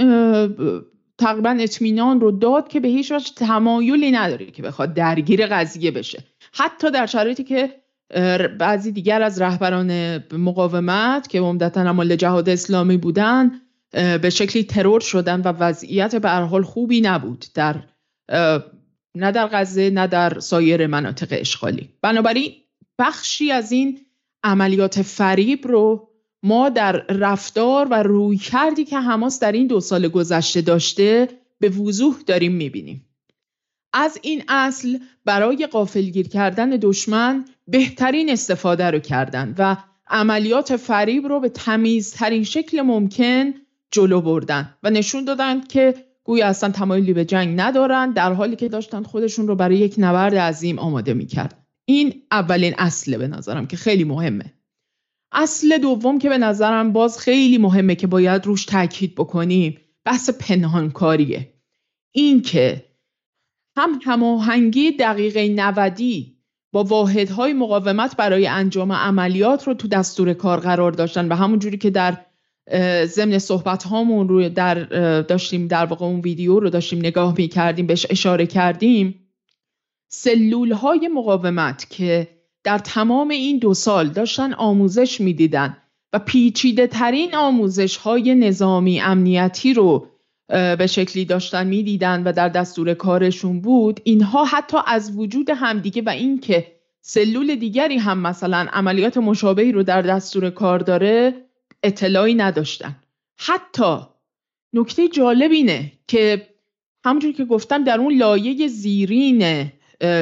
تقریبا 1.17 1.57
اطمینان 1.59 2.21
رو 2.21 2.31
داد 2.31 2.67
که 2.67 2.79
به 2.79 2.87
هیچ 2.87 3.11
وجه 3.11 3.31
تمایلی 3.35 4.11
نداره 4.11 4.45
که 4.45 4.63
بخواد 4.63 4.93
درگیر 4.93 5.47
قضیه 5.47 5.91
بشه. 5.91 6.23
حتی 6.53 6.91
در 6.91 7.05
شرایطی 7.05 7.43
که 7.43 7.69
بعضی 8.59 8.91
دیگر 8.91 9.21
از 9.21 9.41
رهبران 9.41 10.17
مقاومت 10.31 11.27
که 11.27 11.39
عمدتا 11.39 11.81
عمال 11.81 12.15
جهاد 12.15 12.49
اسلامی 12.49 12.97
بودن 12.97 13.51
به 13.95 14.29
شکلی 14.29 14.63
ترور 14.63 14.99
شدن 14.99 15.41
و 15.41 15.47
وضعیت 15.47 16.15
به 16.15 16.29
حال 16.29 16.63
خوبی 16.63 17.01
نبود 17.01 17.45
در 17.53 17.75
نه 19.15 19.31
در 19.31 19.47
غزه 19.47 19.89
نه 19.89 20.07
در 20.07 20.39
سایر 20.39 20.87
مناطق 20.87 21.27
اشغالی. 21.31 21.89
بنابراین 22.01 22.51
بخشی 22.99 23.51
از 23.51 23.71
این 23.71 23.99
عملیات 24.43 25.01
فریب 25.01 25.67
رو 25.67 26.09
ما 26.43 26.69
در 26.69 26.91
رفتار 26.91 27.87
و 27.91 28.03
روی 28.03 28.37
کردی 28.37 28.85
که 28.85 28.99
حماس 28.99 29.39
در 29.39 29.51
این 29.51 29.67
دو 29.67 29.79
سال 29.79 30.07
گذشته 30.07 30.61
داشته 30.61 31.29
به 31.59 31.69
وضوح 31.69 32.15
داریم 32.27 32.51
می‌بینیم. 32.51 33.05
از 33.93 34.19
این 34.21 34.43
اصل 34.47 34.97
برای 35.25 35.67
قافلگیر 35.71 36.27
کردن 36.27 36.69
دشمن 36.69 37.45
بهترین 37.67 38.29
استفاده 38.29 38.91
رو 38.91 38.99
کردن 38.99 39.55
و 39.57 39.77
عملیات 40.07 40.75
فریب 40.75 41.25
رو 41.27 41.39
به 41.39 41.49
تمیزترین 41.49 42.43
شکل 42.43 42.81
ممکن 42.81 43.53
جلو 43.91 44.21
بردن 44.21 44.77
و 44.83 44.89
نشون 44.89 45.25
دادن 45.25 45.61
که 45.61 45.93
گویا 46.23 46.47
اصلا 46.47 46.71
تمایلی 46.71 47.13
به 47.13 47.25
جنگ 47.25 47.61
ندارن 47.61 48.11
در 48.11 48.33
حالی 48.33 48.55
که 48.55 48.69
داشتن 48.69 49.03
خودشون 49.03 49.47
رو 49.47 49.55
برای 49.55 49.77
یک 49.77 49.95
نبرد 49.97 50.35
عظیم 50.35 50.79
آماده 50.79 51.13
می‌کرد 51.13 51.65
این 51.85 52.21
اولین 52.31 52.75
اصله 52.77 53.17
به 53.17 53.27
نظرم 53.27 53.67
که 53.67 53.77
خیلی 53.77 54.03
مهمه. 54.03 54.53
اصل 55.31 55.77
دوم 55.77 56.19
که 56.19 56.29
به 56.29 56.37
نظرم 56.37 56.93
باز 56.93 57.19
خیلی 57.19 57.57
مهمه 57.57 57.95
که 57.95 58.07
باید 58.07 58.45
روش 58.45 58.65
تاکید 58.65 59.15
بکنیم 59.15 59.77
بحث 60.05 60.29
پنهانکاریه. 60.29 61.53
این 62.11 62.41
که 62.41 62.85
هم 63.77 63.99
هماهنگی 64.03 64.91
دقیقه 64.91 65.47
نودی 65.47 66.35
با 66.73 66.83
واحدهای 66.83 67.53
مقاومت 67.53 68.17
برای 68.17 68.47
انجام 68.47 68.91
عملیات 68.91 69.67
رو 69.67 69.73
تو 69.73 69.87
دستور 69.87 70.33
کار 70.33 70.59
قرار 70.59 70.91
داشتن 70.91 71.27
و 71.27 71.35
همون 71.35 71.59
جوری 71.59 71.77
که 71.77 71.89
در 71.89 72.25
ضمن 73.05 73.37
صحبت 73.37 73.83
هامون 73.83 74.27
رو 74.27 74.49
در 74.49 74.83
داشتیم 75.21 75.67
در 75.67 75.85
واقع 75.85 76.05
اون 76.05 76.19
ویدیو 76.19 76.59
رو 76.59 76.69
داشتیم 76.69 76.99
نگاه 76.99 77.35
می 77.37 77.47
کردیم 77.47 77.87
بهش 77.87 78.05
اشاره 78.09 78.45
کردیم. 78.45 79.29
سلول 80.07 80.71
های 80.71 81.07
مقاومت 81.07 81.89
که 81.89 82.27
در 82.63 82.77
تمام 82.77 83.29
این 83.29 83.59
دو 83.59 83.73
سال 83.73 84.09
داشتن 84.09 84.53
آموزش 84.53 85.21
می‌دیدن 85.21 85.77
و 86.13 86.19
پیچیده 86.19 86.87
ترین 86.87 87.35
آموزش 87.35 87.97
های 87.97 88.35
نظامی 88.35 89.01
امنیتی 89.01 89.73
رو 89.73 90.07
به 90.49 90.87
شکلی 90.89 91.25
داشتن 91.25 91.67
می‌دیدن 91.67 92.23
و 92.23 92.31
در 92.31 92.49
دستور 92.49 92.93
کارشون 92.93 93.61
بود 93.61 93.99
اینها 94.03 94.45
حتی 94.45 94.77
از 94.87 95.17
وجود 95.17 95.49
همدیگه 95.49 96.01
و 96.01 96.09
اینکه 96.09 96.75
سلول 97.01 97.55
دیگری 97.55 97.97
هم 97.97 98.19
مثلا 98.19 98.67
عملیات 98.73 99.17
مشابهی 99.17 99.71
رو 99.71 99.83
در 99.83 100.01
دستور 100.01 100.49
کار 100.49 100.79
داره 100.79 101.44
اطلاعی 101.85 102.35
نداشتن. 102.35 102.95
حتی 103.37 103.97
نکته 104.73 105.07
جالب 105.07 105.51
اینه 105.51 105.91
که 106.07 106.47
همونجور 107.05 107.31
که 107.31 107.45
گفتم 107.45 107.83
در 107.83 107.99
اون 107.99 108.17
لایه 108.17 108.67
زیرین 108.67 109.71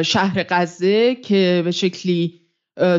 شهر 0.05 0.45
غزه 0.49 1.15
که 1.15 1.61
به 1.65 1.71
شکلی 1.71 2.41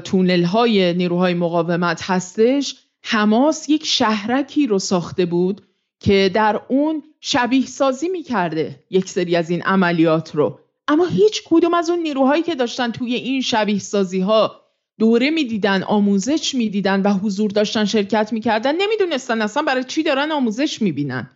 تونل 0.04 0.44
های 0.44 0.94
نیروهای 0.94 1.34
مقاومت 1.34 2.00
هستش 2.02 2.76
حماس 3.02 3.68
یک 3.68 3.86
شهرکی 3.86 4.66
رو 4.66 4.78
ساخته 4.78 5.26
بود 5.26 5.62
که 6.00 6.30
در 6.34 6.60
اون 6.68 7.02
شبیه 7.20 7.66
سازی 7.66 8.08
می‌کرده 8.08 8.84
یک 8.90 9.08
سری 9.08 9.36
از 9.36 9.50
این 9.50 9.62
عملیات 9.62 10.34
رو. 10.34 10.60
اما 10.88 11.06
هیچ 11.06 11.42
کدوم 11.46 11.74
از 11.74 11.90
اون 11.90 11.98
نیروهایی 11.98 12.42
که 12.42 12.54
داشتن 12.54 12.92
توی 12.92 13.14
این 13.14 13.40
شبیه 13.40 13.78
سازی 13.78 14.20
ها 14.20 14.63
دوره 14.98 15.30
می‌دیدن 15.30 15.82
آموزش 15.82 16.54
می‌دیدن 16.54 17.02
و 17.02 17.12
حضور 17.12 17.50
داشتن 17.50 17.84
شرکت 17.84 18.32
می‌کردن 18.32 18.76
نمی‌دونستن 18.76 19.42
اصلا 19.42 19.62
برای 19.62 19.84
چی 19.84 20.02
دارن 20.02 20.32
آموزش 20.32 20.82
می‌بینن. 20.82 21.30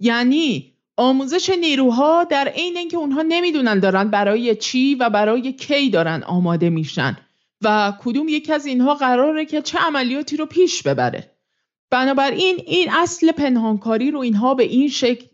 یعنی 0.00 0.72
آموزش 0.96 1.50
نیروها 1.60 2.24
در 2.24 2.48
عین 2.48 2.76
اینکه 2.76 2.96
اونها 2.96 3.22
نمی‌دونن 3.22 3.78
دارن 3.78 4.10
برای 4.10 4.56
چی 4.56 4.94
و 4.94 5.10
برای 5.10 5.52
کی 5.52 5.90
دارن 5.90 6.22
آماده 6.22 6.70
میشن. 6.70 7.16
و 7.62 7.92
کدوم 8.00 8.28
یکی 8.28 8.52
از 8.52 8.66
اینها 8.66 8.94
قراره 8.94 9.44
که 9.44 9.62
چه 9.62 9.78
عملیاتی 9.78 10.36
رو 10.36 10.46
پیش 10.46 10.82
ببره. 10.82 11.30
بنابراین 11.90 12.56
این 12.66 12.88
اصل 12.90 13.32
پنهانکاری 13.32 14.10
رو 14.10 14.18
اینها 14.18 14.54
به 14.54 14.64
این 14.64 14.88
شکل 14.88 15.26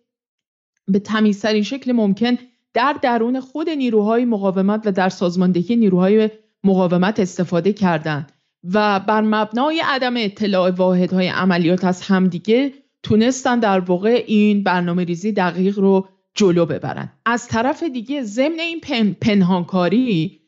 به 0.88 0.98
تمیزترین 0.98 1.62
شکل 1.62 1.92
ممکن 1.92 2.38
در 2.74 2.96
درون 3.02 3.40
خود 3.40 3.70
نیروهای 3.70 4.24
مقاومت 4.24 4.86
و 4.86 4.92
در 4.92 5.08
سازماندهی 5.08 5.76
نیروهای 5.76 6.30
مقاومت 6.64 7.20
استفاده 7.20 7.72
کردند 7.72 8.32
و 8.64 9.00
بر 9.00 9.20
مبنای 9.20 9.82
عدم 9.84 10.16
اطلاع 10.16 10.70
واحدهای 10.70 11.28
عملیات 11.28 11.84
از 11.84 12.02
همدیگه 12.02 12.72
تونستن 13.02 13.60
در 13.60 13.80
واقع 13.80 14.24
این 14.26 14.62
برنامه 14.62 15.04
ریزی 15.04 15.32
دقیق 15.32 15.78
رو 15.78 16.08
جلو 16.34 16.66
ببرن. 16.66 17.12
از 17.26 17.48
طرف 17.48 17.82
دیگه 17.82 18.22
ضمن 18.22 18.60
این 18.60 18.80
پن، 18.80 19.12
پنهانکاری 19.12 20.40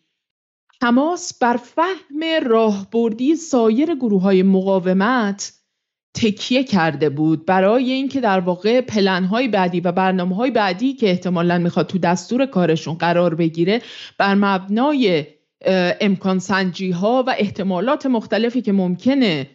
حماس 0.82 1.38
بر 1.38 1.56
فهم 1.56 2.44
راهبردی 2.46 3.36
سایر 3.36 3.94
گروه 3.94 4.22
های 4.22 4.42
مقاومت 4.42 5.52
تکیه 6.14 6.64
کرده 6.64 7.10
بود 7.10 7.46
برای 7.46 7.92
اینکه 7.92 8.20
در 8.20 8.40
واقع 8.40 8.80
پلنهای 8.80 9.48
بعدی 9.48 9.80
و 9.80 9.92
برنامه 9.92 10.36
های 10.36 10.50
بعدی 10.50 10.92
که 10.92 11.10
احتمالا 11.10 11.58
می‌خواد 11.58 11.86
تو 11.86 11.98
دستور 11.98 12.46
کارشون 12.46 12.94
قرار 12.94 13.34
بگیره 13.34 13.82
بر 14.18 14.34
مبنای 14.34 15.26
امکان 16.00 16.38
سنجی 16.38 16.90
ها 16.90 17.24
و 17.26 17.34
احتمالات 17.38 18.06
مختلفی 18.06 18.62
که 18.62 18.72
ممکنه 18.72 19.50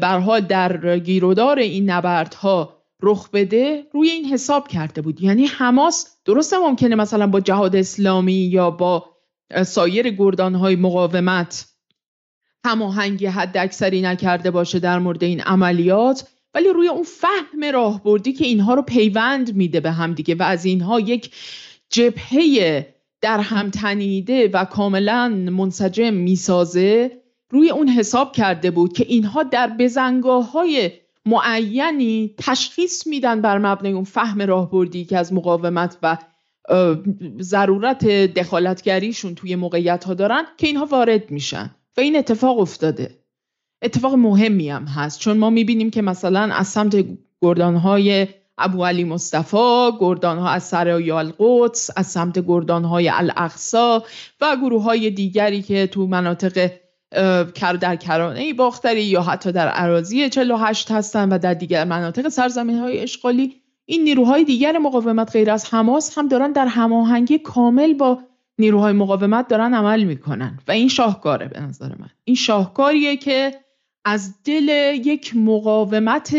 برها 0.00 0.40
در 0.40 0.98
گیرودار 0.98 1.58
این 1.58 1.90
نبردها 1.90 2.82
رخ 3.02 3.30
بده 3.30 3.86
روی 3.92 4.10
این 4.10 4.24
حساب 4.24 4.68
کرده 4.68 5.02
بود. 5.02 5.20
یعنی 5.20 5.46
حماس 5.46 6.16
درسته 6.24 6.58
ممکنه 6.58 6.94
مثلا 6.94 7.26
با 7.26 7.40
جهاد 7.40 7.76
اسلامی 7.76 8.32
یا 8.32 8.70
با 8.70 9.04
سایر 9.66 10.10
گردان 10.10 10.54
های 10.54 10.76
مقاومت 10.76 11.68
هماهنگی 12.64 13.26
حد 13.26 13.56
اکثری 13.56 14.02
نکرده 14.02 14.50
باشه 14.50 14.78
در 14.78 14.98
مورد 14.98 15.24
این 15.24 15.40
عملیات 15.40 16.28
ولی 16.54 16.68
روی 16.68 16.88
اون 16.88 17.02
فهم 17.02 17.64
راهبردی 17.72 18.32
که 18.32 18.44
اینها 18.44 18.74
رو 18.74 18.82
پیوند 18.82 19.54
میده 19.54 19.80
به 19.80 19.90
هم 19.90 20.14
دیگه 20.14 20.34
و 20.34 20.42
از 20.42 20.64
اینها 20.64 21.00
یک 21.00 21.34
جبهه 21.90 22.86
در 23.22 23.40
هم 23.40 23.70
تنیده 23.70 24.48
و 24.48 24.64
کاملا 24.64 25.28
منسجم 25.28 26.14
می‌سازه 26.14 27.10
روی 27.50 27.70
اون 27.70 27.88
حساب 27.88 28.32
کرده 28.32 28.70
بود 28.70 28.92
که 28.92 29.04
اینها 29.08 29.42
در 29.42 29.68
بزنگاه 29.78 30.52
های 30.52 30.90
معینی 31.26 32.34
تشخیص 32.38 33.06
میدن 33.06 33.40
بر 33.40 33.58
مبنای 33.58 33.92
اون 33.92 34.04
فهم 34.04 34.42
راهبردی 34.42 35.04
که 35.04 35.18
از 35.18 35.32
مقاومت 35.32 35.98
و 36.02 36.18
ضرورت 37.40 38.06
دخالتگریشون 38.06 39.34
توی 39.34 39.56
موقعیت 39.56 40.04
ها 40.04 40.14
دارن 40.14 40.42
که 40.56 40.66
اینها 40.66 40.84
وارد 40.84 41.30
میشن. 41.30 41.70
و 41.96 42.00
این 42.00 42.16
اتفاق 42.16 42.58
افتاده. 42.58 43.18
اتفاق 43.82 44.14
مهمی 44.14 44.70
هم 44.70 44.84
هست. 44.84 45.20
چون 45.20 45.38
ما 45.38 45.50
می‌بینیم 45.50 45.90
که 45.90 46.02
مثلا 46.02 46.40
از 46.40 46.68
سمت 46.68 47.04
گردانهای 47.42 48.26
ابو 48.62 48.84
علی 48.84 49.04
مصطفی، 49.04 49.90
گردانها 50.00 50.48
از 50.48 50.62
سرای 50.62 51.10
القدس، 51.10 51.90
از 51.96 52.06
سمت 52.06 52.38
گردانهای 52.46 53.08
الاقصا 53.08 54.04
و 54.40 54.56
گروه 54.56 54.82
های 54.82 55.10
دیگری 55.10 55.62
که 55.62 55.86
تو 55.86 56.06
مناطق 56.06 56.70
در 57.80 57.96
کرانه 57.96 58.54
باختری 58.54 59.02
یا 59.02 59.22
حتی 59.22 59.52
در 59.52 59.68
عراضی 59.68 60.28
48 60.28 60.90
هستن 60.90 61.28
و 61.28 61.38
در 61.38 61.54
دیگر 61.54 61.84
مناطق 61.84 62.28
سرزمین 62.28 62.78
های 62.78 63.00
اشغالی. 63.00 63.54
این 63.84 64.04
نیروهای 64.04 64.44
دیگر 64.44 64.78
مقاومت 64.78 65.32
غیر 65.32 65.50
از 65.50 65.74
حماس 65.74 66.18
هم 66.18 66.28
دارن 66.28 66.52
در 66.52 66.66
هماهنگی 66.66 67.38
کامل 67.38 67.94
با 67.94 68.18
نیروهای 68.58 68.92
مقاومت 68.92 69.48
دارن 69.48 69.74
عمل 69.74 70.04
می‌کنن 70.04 70.58
و 70.68 70.72
این 70.72 70.88
شاهکاره 70.88 71.48
به 71.48 71.60
نظر 71.60 71.88
من. 71.88 72.10
این 72.24 72.36
شاهکاریه 72.36 73.16
که 73.16 73.54
از 74.04 74.34
دل 74.44 74.68
یک 75.04 75.36
مقاومت 75.36 76.36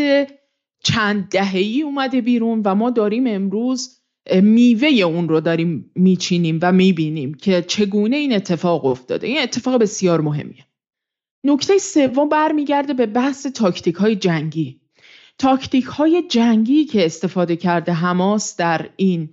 چند 0.84 1.28
دههی 1.28 1.82
اومده 1.82 2.20
بیرون 2.20 2.62
و 2.64 2.74
ما 2.74 2.90
داریم 2.90 3.26
امروز 3.26 4.00
میوه 4.42 4.88
اون 4.88 5.28
رو 5.28 5.40
داریم 5.40 5.90
میچینیم 5.94 6.58
و 6.62 6.72
می‌بینیم 6.72 7.34
که 7.34 7.62
چگونه 7.62 8.16
این 8.16 8.32
اتفاق 8.32 8.84
افتاده. 8.84 9.26
این 9.26 9.38
اتفاق 9.38 9.80
بسیار 9.80 10.20
مهمیه. 10.20 10.66
نکته 11.44 11.78
سوم 11.78 12.28
برمیگرده 12.28 12.94
به 12.94 13.06
بحث 13.06 13.46
تاکتیک 13.46 13.94
های 13.94 14.16
جنگی. 14.16 14.80
تاکتیک 15.38 15.84
های 15.84 16.22
جنگی 16.28 16.84
که 16.84 17.06
استفاده 17.06 17.56
کرده 17.56 17.92
حماس 17.92 18.56
در 18.56 18.88
این 18.96 19.28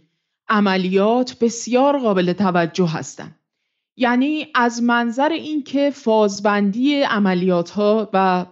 عملیات 0.50 1.40
بسیار 1.40 2.00
قابل 2.00 2.34
توجه 2.34 2.88
هستند. 2.88 3.41
یعنی 4.02 4.48
از 4.56 4.84
منظر 4.84 5.30
اینکه 5.30 5.90
فازبندی 5.90 7.02
عملیات 7.02 7.70
ها 7.70 8.10
و 8.14 8.46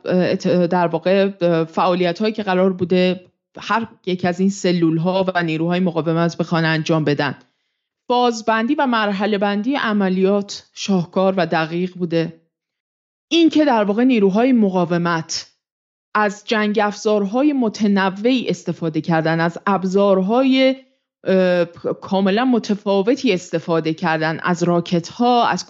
در 0.67 0.87
واقع 0.87 1.29
فعالیت 1.63 2.19
هایی 2.19 2.33
که 2.33 2.43
قرار 2.43 2.73
بوده 2.73 3.25
هر 3.57 3.87
یک 4.05 4.25
از 4.25 4.39
این 4.39 4.49
سلول 4.49 4.97
ها 4.97 5.25
و 5.35 5.43
نیروهای 5.43 5.79
مقاومت 5.79 6.37
بخوان 6.37 6.65
انجام 6.65 7.03
بدن. 7.03 7.35
فازبندی 8.07 8.75
و 8.75 8.87
مرحله 8.87 9.37
بندی 9.37 9.75
عملیات 9.75 10.69
شاهکار 10.73 11.33
و 11.37 11.45
دقیق 11.45 11.93
بوده. 11.95 12.41
این 13.31 13.49
که 13.49 13.65
در 13.65 13.83
واقع 13.83 14.03
نیروهای 14.03 14.51
مقاومت 14.51 15.51
از 16.15 16.43
جنگ 16.45 16.79
افزارهای 16.83 17.53
متنوعی 17.53 18.49
استفاده 18.49 19.01
کردن 19.01 19.39
از 19.39 19.57
ابزارهای 19.67 20.75
کاملا 22.01 22.45
متفاوتی 22.45 23.33
استفاده 23.33 23.93
کردن 23.93 24.39
از 24.43 24.63
راکت 24.63 25.09
ها 25.09 25.47
از 25.47 25.65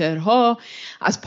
ها 0.00 0.58
از 1.00 1.18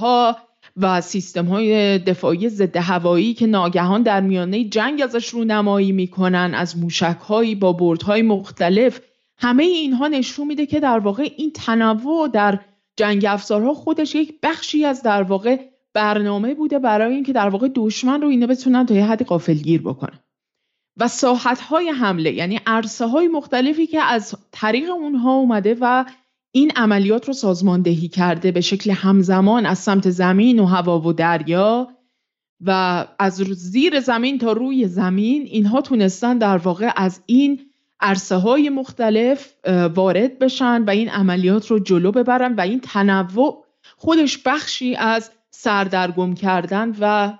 ها 0.00 0.36
و 0.76 1.00
سیستم 1.00 1.46
های 1.46 1.98
دفاعی 1.98 2.48
ضد 2.48 2.76
هوایی 2.76 3.34
که 3.34 3.46
ناگهان 3.46 4.02
در 4.02 4.20
میانه 4.20 4.64
جنگ 4.64 5.02
ازش 5.02 5.28
رونمایی 5.28 5.92
می‌کنن 5.92 6.54
از 6.54 6.78
موشک 6.78 7.18
هایی 7.28 7.54
با 7.54 7.72
بردهای 7.72 8.22
مختلف. 8.22 9.00
همه 9.38 9.64
اینها 9.64 10.08
نشون 10.08 10.46
میده 10.46 10.66
که 10.66 10.80
در 10.80 10.98
واقع 10.98 11.28
این 11.36 11.52
تنوع 11.52 12.28
در 12.28 12.58
جنگ 12.96 13.24
افزارها 13.28 13.74
خودش 13.74 14.14
یک 14.14 14.34
بخشی 14.42 14.84
از 14.84 15.02
در 15.02 15.22
واقع 15.22 15.56
برنامه 15.94 16.54
بوده 16.54 16.78
برای 16.78 17.14
اینکه 17.14 17.32
در 17.32 17.48
واقع 17.48 17.68
دشمن 17.74 18.20
رو 18.20 18.28
اینا 18.28 18.46
بتونن 18.46 18.86
تا 18.86 18.94
یه 18.94 19.04
حدی 19.04 19.24
قافلگیر 19.24 19.82
بکنن. 19.82 20.23
و 20.96 21.08
ساحت 21.08 21.60
های 21.60 21.88
حمله 21.88 22.32
یعنی 22.32 22.60
عرصه 22.66 23.06
های 23.06 23.28
مختلفی 23.28 23.86
که 23.86 24.00
از 24.00 24.34
طریق 24.52 24.90
اونها 24.90 25.34
اومده 25.34 25.76
و 25.80 26.04
این 26.52 26.72
عملیات 26.76 27.26
رو 27.26 27.32
سازماندهی 27.32 28.08
کرده 28.08 28.52
به 28.52 28.60
شکل 28.60 28.90
همزمان 28.90 29.66
از 29.66 29.78
سمت 29.78 30.10
زمین 30.10 30.58
و 30.58 30.64
هوا 30.64 31.00
و 31.00 31.12
دریا 31.12 31.88
و 32.60 33.06
از 33.18 33.34
زیر 33.34 34.00
زمین 34.00 34.38
تا 34.38 34.52
روی 34.52 34.88
زمین 34.88 35.42
اینها 35.42 35.80
تونستن 35.80 36.38
در 36.38 36.56
واقع 36.56 36.92
از 36.96 37.22
این 37.26 37.60
عرصه 38.00 38.36
های 38.36 38.68
مختلف 38.68 39.54
وارد 39.94 40.38
بشن 40.38 40.84
و 40.84 40.90
این 40.90 41.08
عملیات 41.08 41.66
رو 41.66 41.78
جلو 41.78 42.12
ببرن 42.12 42.54
و 42.54 42.60
این 42.60 42.80
تنوع 42.80 43.64
خودش 43.96 44.38
بخشی 44.46 44.96
از 44.96 45.30
سردرگم 45.50 46.34
کردن 46.34 46.96
و 47.00 47.32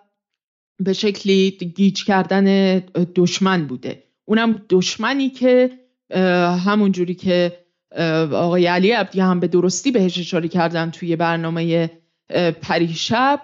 به 0.80 0.92
شکلی 0.92 1.50
گیج 1.50 2.04
کردن 2.04 2.78
دشمن 3.14 3.66
بوده. 3.66 4.02
اونم 4.24 4.62
دشمنی 4.70 5.30
که 5.30 5.70
همون 6.64 6.92
جوری 6.92 7.14
که 7.14 7.64
آقای 8.32 8.66
علی 8.66 8.90
عبدی 8.90 9.20
هم 9.20 9.40
به 9.40 9.48
درستی 9.48 9.90
بهش 9.90 10.18
اشاره 10.18 10.48
کردن 10.48 10.90
توی 10.90 11.16
برنامه 11.16 11.90
پریشب 12.62 13.40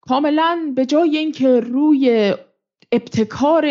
کاملا 0.00 0.72
به 0.76 0.86
جای 0.86 1.16
اینکه 1.16 1.60
روی 1.60 2.34
ابتکار 2.92 3.66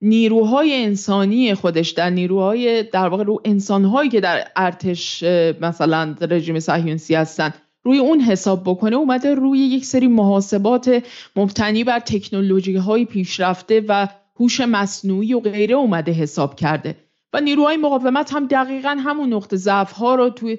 نیروهای 0.00 0.84
انسانی 0.84 1.54
خودش 1.54 1.90
در 1.90 2.10
نیروهای 2.10 2.82
در 2.82 3.08
واقع 3.08 3.24
رو 3.24 3.40
انسانهایی 3.44 4.10
که 4.10 4.20
در 4.20 4.48
ارتش 4.56 5.22
مثلا 5.60 6.16
رژیم 6.20 6.60
صهیونیستی 6.60 7.14
هستن 7.14 7.54
روی 7.88 7.98
اون 7.98 8.20
حساب 8.20 8.62
بکنه 8.64 8.96
اومده 8.96 9.34
روی 9.34 9.58
یک 9.58 9.84
سری 9.84 10.06
محاسبات 10.06 11.04
مبتنی 11.36 11.84
بر 11.84 12.00
تکنولوژی 12.00 12.76
های 12.76 13.04
پیشرفته 13.04 13.84
و 13.88 14.08
هوش 14.40 14.60
مصنوعی 14.60 15.34
و 15.34 15.40
غیره 15.40 15.74
اومده 15.74 16.12
حساب 16.12 16.54
کرده. 16.54 16.96
و 17.32 17.40
نیروهای 17.40 17.76
مقاومت 17.76 18.34
هم 18.34 18.46
دقیقا 18.46 18.96
همون 19.04 19.32
نقطه 19.32 19.56
ضعف 19.56 19.92
ها 19.92 20.14
رو 20.14 20.30
توی 20.30 20.58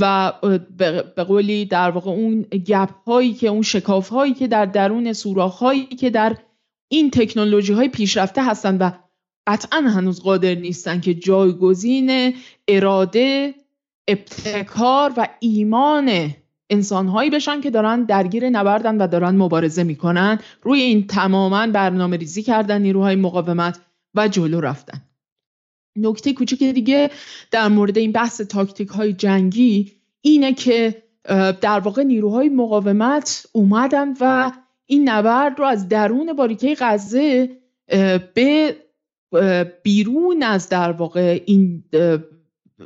و 0.00 0.32
به 1.16 1.24
قولی 1.24 1.64
در 1.64 1.90
واقع 1.90 2.10
اون 2.10 2.42
گپ 2.42 2.90
هایی 3.06 3.34
که 3.34 3.48
اون 3.48 3.62
شکاف 3.62 4.08
هایی 4.08 4.34
که 4.34 4.46
در 4.46 4.66
درون 4.66 5.12
سوراخ 5.12 5.58
هایی 5.58 5.86
که 5.86 6.10
در 6.10 6.36
این 6.88 7.10
تکنولوژی 7.10 7.72
های 7.72 7.88
پیشرفته 7.88 8.44
هستند 8.44 8.80
و 8.80 8.90
قطعا 9.46 9.78
هنوز 9.80 10.22
قادر 10.22 10.54
نیستن 10.54 11.00
که 11.00 11.14
جایگزین 11.14 12.34
اراده 12.68 13.54
ابتکار 14.08 15.12
و 15.16 15.28
ایمان 15.40 16.34
انسانهایی 16.70 17.30
بشن 17.30 17.60
که 17.60 17.70
دارن 17.70 18.04
درگیر 18.04 18.50
نبردن 18.50 18.96
و 18.96 19.06
دارن 19.06 19.36
مبارزه 19.36 19.82
می‌کنن. 19.82 20.38
روی 20.62 20.80
این 20.80 21.06
تماما 21.06 21.66
برنامه 21.66 22.16
ریزی 22.16 22.42
کردن 22.42 22.82
نیروهای 22.82 23.16
مقاومت 23.16 23.80
و 24.14 24.28
جلو 24.28 24.60
رفتن. 24.60 25.02
نکته 25.96 26.32
کوچک 26.32 26.62
دیگه 26.62 27.10
در 27.50 27.68
مورد 27.68 27.98
این 27.98 28.12
بحث 28.12 28.40
تاکتیک 28.40 28.88
های 28.88 29.12
جنگی 29.12 29.92
اینه 30.20 30.54
که 30.54 31.02
در 31.60 31.80
واقع 31.80 32.02
نیروهای 32.02 32.48
مقاومت 32.48 33.46
اومدن 33.52 34.14
و 34.20 34.52
این 34.86 35.08
نبرد 35.08 35.58
رو 35.58 35.64
از 35.64 35.88
درون 35.88 36.32
باریکه 36.32 36.76
غزه 36.80 37.50
به 38.34 38.76
بیرون 39.82 40.42
از 40.42 40.68
در 40.68 40.92
واقع 40.92 41.40
این 41.46 41.84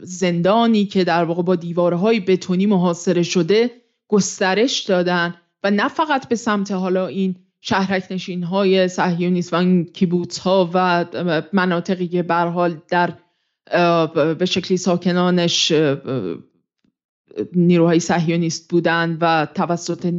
زندانی 0.03 0.87
که 0.87 1.05
در 1.05 1.25
واقع 1.25 1.43
با 1.43 1.57
دیوارهای 1.57 2.21
بتونی 2.21 2.67
محاصره 2.67 3.23
شده 3.23 3.71
گسترش 4.09 4.81
دادن 4.81 5.35
و 5.65 5.71
نه 5.71 5.89
فقط 5.89 6.29
به 6.29 6.37
سمت 6.37 6.73
حالا 6.73 7.07
این 7.07 7.37
شهرک 7.61 8.05
نشین 8.11 8.43
های 8.43 8.89
و 9.53 9.55
این 9.55 9.85
کیبوتس 9.85 10.39
ها 10.39 10.71
و 10.75 11.05
مناطقی 11.53 12.09
که 12.09 12.23
حال 12.33 12.81
در 12.89 13.13
به 14.39 14.47
شکلی 14.47 14.77
ساکنانش 14.77 15.73
نیروهای 17.53 18.01
صهیونیست 18.01 18.71
بودند 18.71 19.19
و 19.21 19.47
توسط 19.55 20.15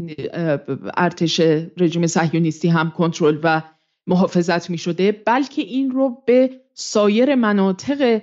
ارتش 0.98 1.40
رژیم 1.78 2.08
صهیونیستی 2.08 2.68
هم 2.68 2.92
کنترل 2.92 3.38
و 3.44 3.62
محافظت 4.08 4.70
می 4.70 4.78
شده 4.78 5.12
بلکه 5.12 5.62
این 5.62 5.92
رو 5.92 6.24
به 6.26 6.50
سایر 6.74 7.36
مناطق 7.36 8.22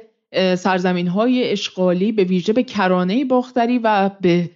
سرزمین 0.56 1.08
های 1.08 1.52
اشغالی 1.52 2.12
به 2.12 2.24
ویژه 2.24 2.52
به 2.52 2.62
کرانه 2.62 3.24
باختری 3.24 3.78
و 3.78 4.10
به 4.20 4.50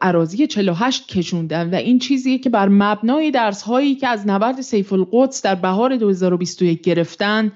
عراضی 0.00 0.46
48 0.46 1.08
کشوندن. 1.08 1.70
و 1.70 1.74
این 1.74 1.98
چیزیه 1.98 2.38
که 2.38 2.50
بر 2.50 2.68
مبنای 2.68 3.30
درس 3.30 3.62
هایی 3.62 3.94
که 3.94 4.08
از 4.08 4.26
نبرد 4.26 4.60
سیف 4.60 4.92
القدس 4.92 5.42
در 5.42 5.54
بهار 5.54 5.96
2021 5.96 6.82
گرفتن 6.82 7.52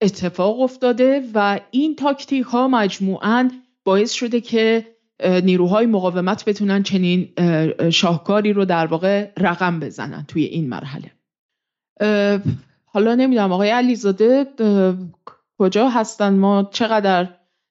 اتفاق 0.00 0.60
افتاده 0.60 1.24
و 1.34 1.60
این 1.70 1.96
تاکتیک 1.96 2.44
ها 2.44 2.68
مجموعاً 2.68 3.50
باعث 3.84 4.12
شده 4.12 4.40
که 4.40 4.86
نیروهای 5.44 5.86
مقاومت 5.86 6.44
بتونن 6.44 6.82
چنین 6.82 7.28
شاهکاری 7.90 8.52
رو 8.52 8.64
در 8.64 8.86
واقع 8.86 9.30
رقم 9.38 9.80
بزنن 9.80 10.24
توی 10.28 10.44
این 10.44 10.68
مرحله. 10.68 11.10
حالا 12.84 13.14
نمی‌دونم 13.14 13.52
آقای 13.52 13.70
علیزاده 13.70 14.46
کجا 15.60 15.88
هستن 15.88 16.34
ما 16.34 16.68
چقدر 16.72 17.28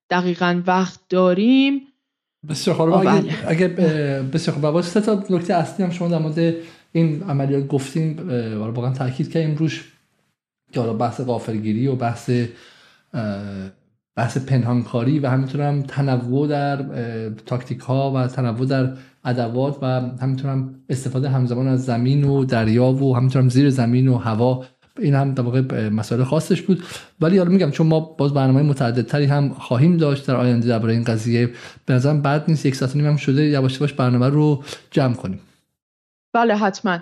دقیقا 0.10 0.62
وقت 0.68 1.00
داریم؟ 1.10 1.82
بسیار 2.50 2.76
خوب. 2.76 2.94
اگه, 2.94 3.48
اگه 3.48 3.68
بسیار 4.34 4.58
خوب. 4.58 4.82
سه 4.82 5.02
تا 5.02 5.24
نکته 5.30 5.54
اصلی 5.54 5.86
هم 5.86 5.92
شما 5.92 6.08
در 6.08 6.18
مورد 6.18 6.56
این 6.92 7.24
عملیات 7.24 7.68
گفتیم 7.68 8.30
واقعا 8.60 8.94
تاکید 8.94 9.32
کردیم 9.32 9.56
روش 9.56 9.94
که 10.72 10.80
حالا 10.80 10.94
بحث 10.94 11.22
غافلگیری 11.22 11.88
و 11.88 11.96
بحث 11.96 12.32
بحث 14.18 14.38
پنهانکاری 14.38 15.20
و 15.20 15.30
همینطور 15.30 15.62
هم 15.62 15.82
تنوع 15.82 16.48
در 16.48 16.84
تاکتیک 17.30 17.80
ها 17.80 18.12
و 18.12 18.28
تنوع 18.28 18.66
در 18.66 18.94
ادوات 19.26 19.78
و 19.82 19.86
همینطور 20.22 20.52
هم 20.52 20.76
استفاده 20.90 21.30
همزمان 21.30 21.68
از 21.68 21.86
زمین 21.86 22.24
و 22.24 22.46
دریا 22.46 22.92
و 22.92 23.16
همینطور 23.16 23.42
هم 23.42 23.50
زیر 23.50 23.70
زمین 23.70 24.08
و 24.08 24.18
هوا 24.18 24.66
این 25.02 25.16
هم 25.16 25.34
در 25.34 25.44
واقع 25.44 25.90
مسائل 25.90 26.24
خاصش 26.24 26.62
بود. 26.62 26.84
ولی 27.22 27.38
حالا 27.38 27.50
میگم 27.50 27.72
چون 27.72 27.88
ما 27.88 28.00
باز 28.00 28.34
برنامه 28.34 28.62
متعددتری 28.62 29.26
هم 29.26 29.50
خواهیم 29.50 29.98
داشت 29.98 30.28
در 30.28 30.36
آینده 30.36 30.68
درباره 30.68 30.94
این 30.94 31.04
قضیه 31.04 31.50
به 31.86 31.94
نظرم 31.94 32.22
بعد 32.22 32.44
نیست 32.48 32.66
یک 32.66 32.76
ساعت 32.76 32.96
هم 32.96 33.18
شده 33.18 33.46
یواش 33.46 33.76
یواش 33.76 33.94
برنامه 33.94 34.30
رو 34.30 34.64
جمع 34.92 35.14
کنیم. 35.14 35.40
بله 36.34 36.56
حتما. 36.56 37.00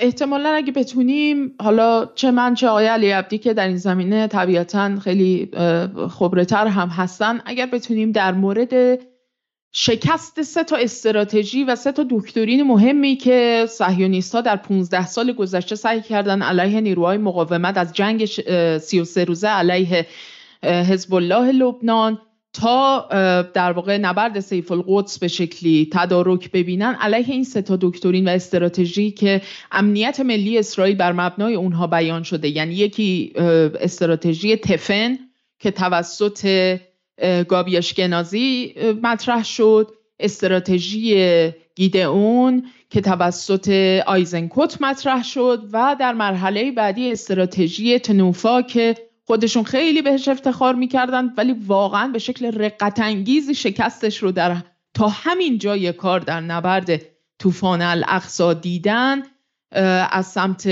احتمالا 0.00 0.48
اگه 0.50 0.72
بتونیم 0.72 1.52
حالا 1.62 2.06
چه 2.14 2.30
من 2.30 2.54
چه 2.54 2.68
آقای 2.68 2.86
علی 2.86 3.10
عبدی 3.10 3.38
که 3.38 3.54
در 3.54 3.66
این 3.66 3.76
زمینه 3.76 4.26
طبیعتا 4.26 5.00
خیلی 5.00 5.50
خبرتر 6.10 6.66
هم 6.66 6.88
هستن 6.88 7.40
اگر 7.44 7.66
بتونیم 7.66 8.12
در 8.12 8.32
مورد 8.32 9.00
شکست 9.72 10.42
سه 10.42 10.64
تا 10.64 10.76
استراتژی 10.76 11.64
و 11.64 11.76
سه 11.76 11.92
تا 11.92 12.06
دکترین 12.10 12.62
مهمی 12.62 13.16
که 13.16 13.66
صهیونیست 13.68 14.34
ها 14.34 14.40
در 14.40 14.56
15 14.56 15.06
سال 15.06 15.32
گذشته 15.32 15.76
سعی 15.76 16.00
کردن 16.00 16.42
علیه 16.42 16.80
نیروهای 16.80 17.18
مقاومت 17.18 17.76
از 17.76 17.92
جنگ 17.92 18.24
33 18.78 19.24
روزه 19.24 19.48
علیه 19.48 20.06
حزب 20.62 21.14
الله 21.14 21.52
لبنان 21.52 22.18
تا 22.52 23.08
در 23.54 23.72
واقع 23.72 23.98
نبرد 23.98 24.40
سیف 24.40 24.72
القدس 24.72 25.18
به 25.18 25.28
شکلی 25.28 25.88
تدارک 25.92 26.50
ببینن 26.50 26.96
علیه 27.00 27.30
این 27.34 27.44
سه 27.44 27.62
تا 27.62 27.78
دکترین 27.80 28.28
و 28.28 28.30
استراتژی 28.30 29.10
که 29.10 29.42
امنیت 29.72 30.20
ملی 30.20 30.58
اسرائیل 30.58 30.96
بر 30.96 31.12
مبنای 31.12 31.54
اونها 31.54 31.86
بیان 31.86 32.22
شده. 32.22 32.48
یعنی 32.48 32.74
یکی 32.74 33.32
استراتژی 33.80 34.56
تفن 34.56 35.18
که 35.58 35.70
توسط 35.70 36.78
گابی 37.48 37.76
اشکنازی 37.76 38.74
مطرح 39.02 39.44
شد. 39.44 39.90
استراتژی 40.20 41.52
گیدئون 41.74 42.66
که 42.90 43.00
توسط 43.00 43.68
آیزنکوت 44.06 44.82
مطرح 44.82 45.24
شد 45.24 45.68
و 45.72 45.96
در 46.00 46.12
مرحله 46.12 46.72
بعدی 46.72 47.12
استراتژی 47.12 47.98
تنوفا 47.98 48.62
که 48.62 48.94
خودشون 49.26 49.62
خیلی 49.62 50.02
بهش 50.02 50.28
افتخار 50.28 50.74
می‌کردن 50.74 51.32
ولی 51.36 51.54
واقعا 51.66 52.08
به 52.08 52.18
شکل 52.18 52.46
رقت 52.46 53.00
شکستش 53.52 54.18
رو 54.18 54.32
در 54.32 54.56
تا 54.94 55.08
همین 55.08 55.58
جای 55.58 55.92
کار 55.92 56.20
در 56.20 56.40
نبرد 56.40 57.02
طوفان 57.38 57.82
الاقصا 57.82 58.54
دیدن. 58.54 59.22
از 60.10 60.26
سمت 60.26 60.66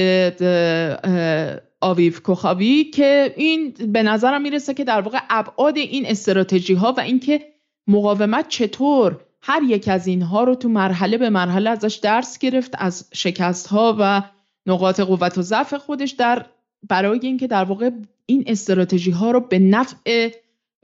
آویف 1.81 2.23
کوخاوی 2.23 2.85
که 2.85 3.35
این 3.37 3.75
به 3.89 4.03
نظرم 4.03 4.43
می‌رسه 4.43 4.75
که 4.75 4.85
در 4.85 5.01
واقع 5.01 5.19
ابعاد 5.31 5.77
این 5.77 6.07
استراتژی 6.07 6.75
ها 6.75 6.93
و 6.93 7.01
اینکه 7.01 7.41
مقاومت 7.87 8.49
چطور 8.49 9.21
هر 9.43 9.63
یک 9.63 9.89
از 9.89 10.07
اینها 10.07 10.45
رو 10.45 10.55
تو 10.55 10.69
مرحله 10.69 11.19
به 11.19 11.31
مرحله 11.31 11.71
ازش 11.71 11.95
درس 11.95 12.39
گرفت 12.39 12.75
از 12.79 13.09
شکست 13.15 13.67
ها 13.67 13.97
و 14.01 14.23
نقاط 14.67 15.01
قوت 15.01 15.39
و 15.39 15.43
ضعف 15.43 15.75
خودش 15.75 16.11
در 16.11 16.47
برای 16.89 17.21
اینکه 17.23 17.47
در 17.47 17.65
واقع 17.65 17.91
این 18.27 18.45
استراتژی 18.47 19.11
ها 19.11 19.31
رو 19.31 19.41
به 19.41 19.59
نفع 19.59 20.31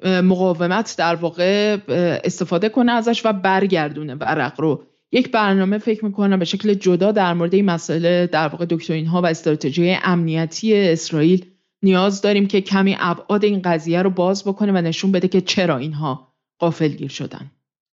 مقاومت 0.05 0.95
در 0.99 1.15
واقع 1.15 1.79
استفاده 2.25 2.69
کنه 2.69 2.93
ازش 2.93 3.27
و 3.27 3.33
برگردونه 3.33 4.15
ورق 4.15 4.61
رو 4.61 4.83
یک 5.15 5.31
برنامه 5.31 5.79
فکر 5.79 6.05
می‌کنم 6.05 6.39
به 6.39 6.45
شکل 6.45 6.75
جدا 6.75 7.13
در 7.13 7.35
مورد 7.35 7.55
این 7.55 7.65
مسئله 7.65 8.27
در 8.27 8.49
واقع 8.49 8.67
دکترین 8.71 9.07
ها 9.07 9.23
و 9.23 9.27
استراتژی 9.27 9.97
امنیتی 10.03 10.77
اسرائیل 10.77 11.45
نیاز 11.83 12.23
داریم 12.23 12.47
که 12.47 12.61
کمی 12.61 12.97
ابعاد 13.01 13.45
این 13.45 13.63
قضیه 13.63 14.03
رو 14.03 14.11
باز 14.11 14.45
بکنه 14.45 14.73
و 14.73 14.77
نشون 14.77 15.13
بده 15.13 15.29
که 15.29 15.41
چرا 15.41 15.77
اینها 15.77 16.35
قافلگیر 16.59 17.09
شدن. 17.09 17.51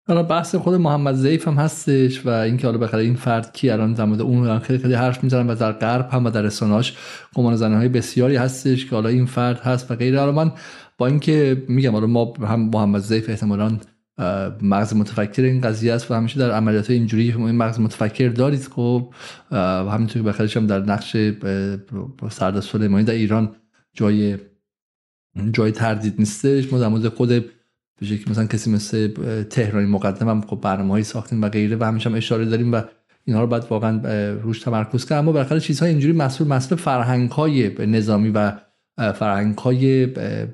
حالا 0.08 0.22
بحث 0.22 0.54
خود 0.54 0.74
محمد 0.74 1.14
زیف 1.14 1.48
هم 1.48 1.54
هستش 1.54 2.26
و 2.26 2.28
اینکه 2.28 2.66
حالا 2.66 2.78
بخاطر 2.78 2.96
این 2.96 3.14
فرد 3.14 3.52
کی 3.52 3.70
الان 3.70 3.94
در 3.94 4.04
مورد 4.04 4.20
اون 4.20 4.58
خیلی 4.58 4.78
خیلی 4.78 4.94
حرف 4.94 5.24
می‌زنن 5.24 5.50
و 5.50 5.54
در 5.54 5.72
غرب 5.72 6.08
هم 6.12 6.24
و 6.24 6.30
در 6.30 6.42
رسانه‌اش 6.42 6.96
گمان 7.34 7.56
زنه 7.56 7.76
های 7.76 7.88
بسیاری 7.88 8.36
هستش 8.36 8.86
که 8.86 8.94
حالا 8.94 9.08
این 9.08 9.26
فرد 9.26 9.60
هست 9.60 9.90
و 9.90 9.94
غیره. 9.94 10.18
حالا 10.18 10.32
من 10.32 10.52
با 10.98 11.06
اینکه 11.06 11.62
میگم 11.68 11.92
حالا 11.92 12.06
ما 12.06 12.34
هم 12.40 12.60
محمد 12.60 13.00
زیف 13.00 13.28
احتمالاً 13.28 13.78
مغز 14.62 14.94
متفکر 14.94 15.42
این 15.42 15.60
قضیه 15.60 15.92
است 15.92 16.10
و 16.10 16.14
همیشه 16.14 16.38
در 16.38 16.50
عملیات 16.50 16.90
اینجوری 16.90 17.32
این 17.32 17.50
مغز 17.50 17.80
متفکر 17.80 18.28
دارید 18.28 18.62
خب 18.62 19.14
و 19.50 19.56
همینطور 19.90 20.22
بخیرش 20.22 20.56
هم 20.56 20.66
در 20.66 20.80
نقش 20.80 21.16
سردار 22.30 22.62
سلیمانی 22.62 23.04
در 23.04 23.12
ایران 23.12 23.56
جای 23.92 24.38
جای 25.52 25.72
تردید 25.72 26.14
نیستش. 26.18 26.72
ما 26.72 26.78
در 26.78 26.88
مورد 26.88 27.08
خود 27.08 27.28
به 28.00 28.06
شکل 28.06 28.30
مثلا 28.30 28.46
کسی 28.46 28.70
مثل 28.70 29.08
تهرانی 29.42 29.86
مقدم 29.86 30.28
هم 30.28 30.40
خب 30.40 30.60
برنامه‌ای 30.60 31.04
ساختیم 31.04 31.42
و 31.42 31.48
غیره 31.48 31.76
و 31.76 31.84
همیشه 31.84 32.10
هم 32.10 32.16
اشاره 32.16 32.44
داریم 32.44 32.72
و 32.72 32.82
اینها 33.24 33.42
رو 33.42 33.48
باید 33.48 33.64
واقعا 33.70 34.00
روش 34.32 34.60
تمرکز 34.60 35.04
کرد 35.06 35.18
اما 35.18 35.32
بالاخره 35.32 35.60
چیزهای 35.60 35.90
اینجوری 35.90 36.12
مسئول 36.12 36.48
مسئول 36.48 36.78
فرهنگ 36.78 37.30
های 37.30 37.86
نظامی 37.86 38.30
و 38.30 38.52
فرهنگ 38.96 39.58
های 39.58 40.06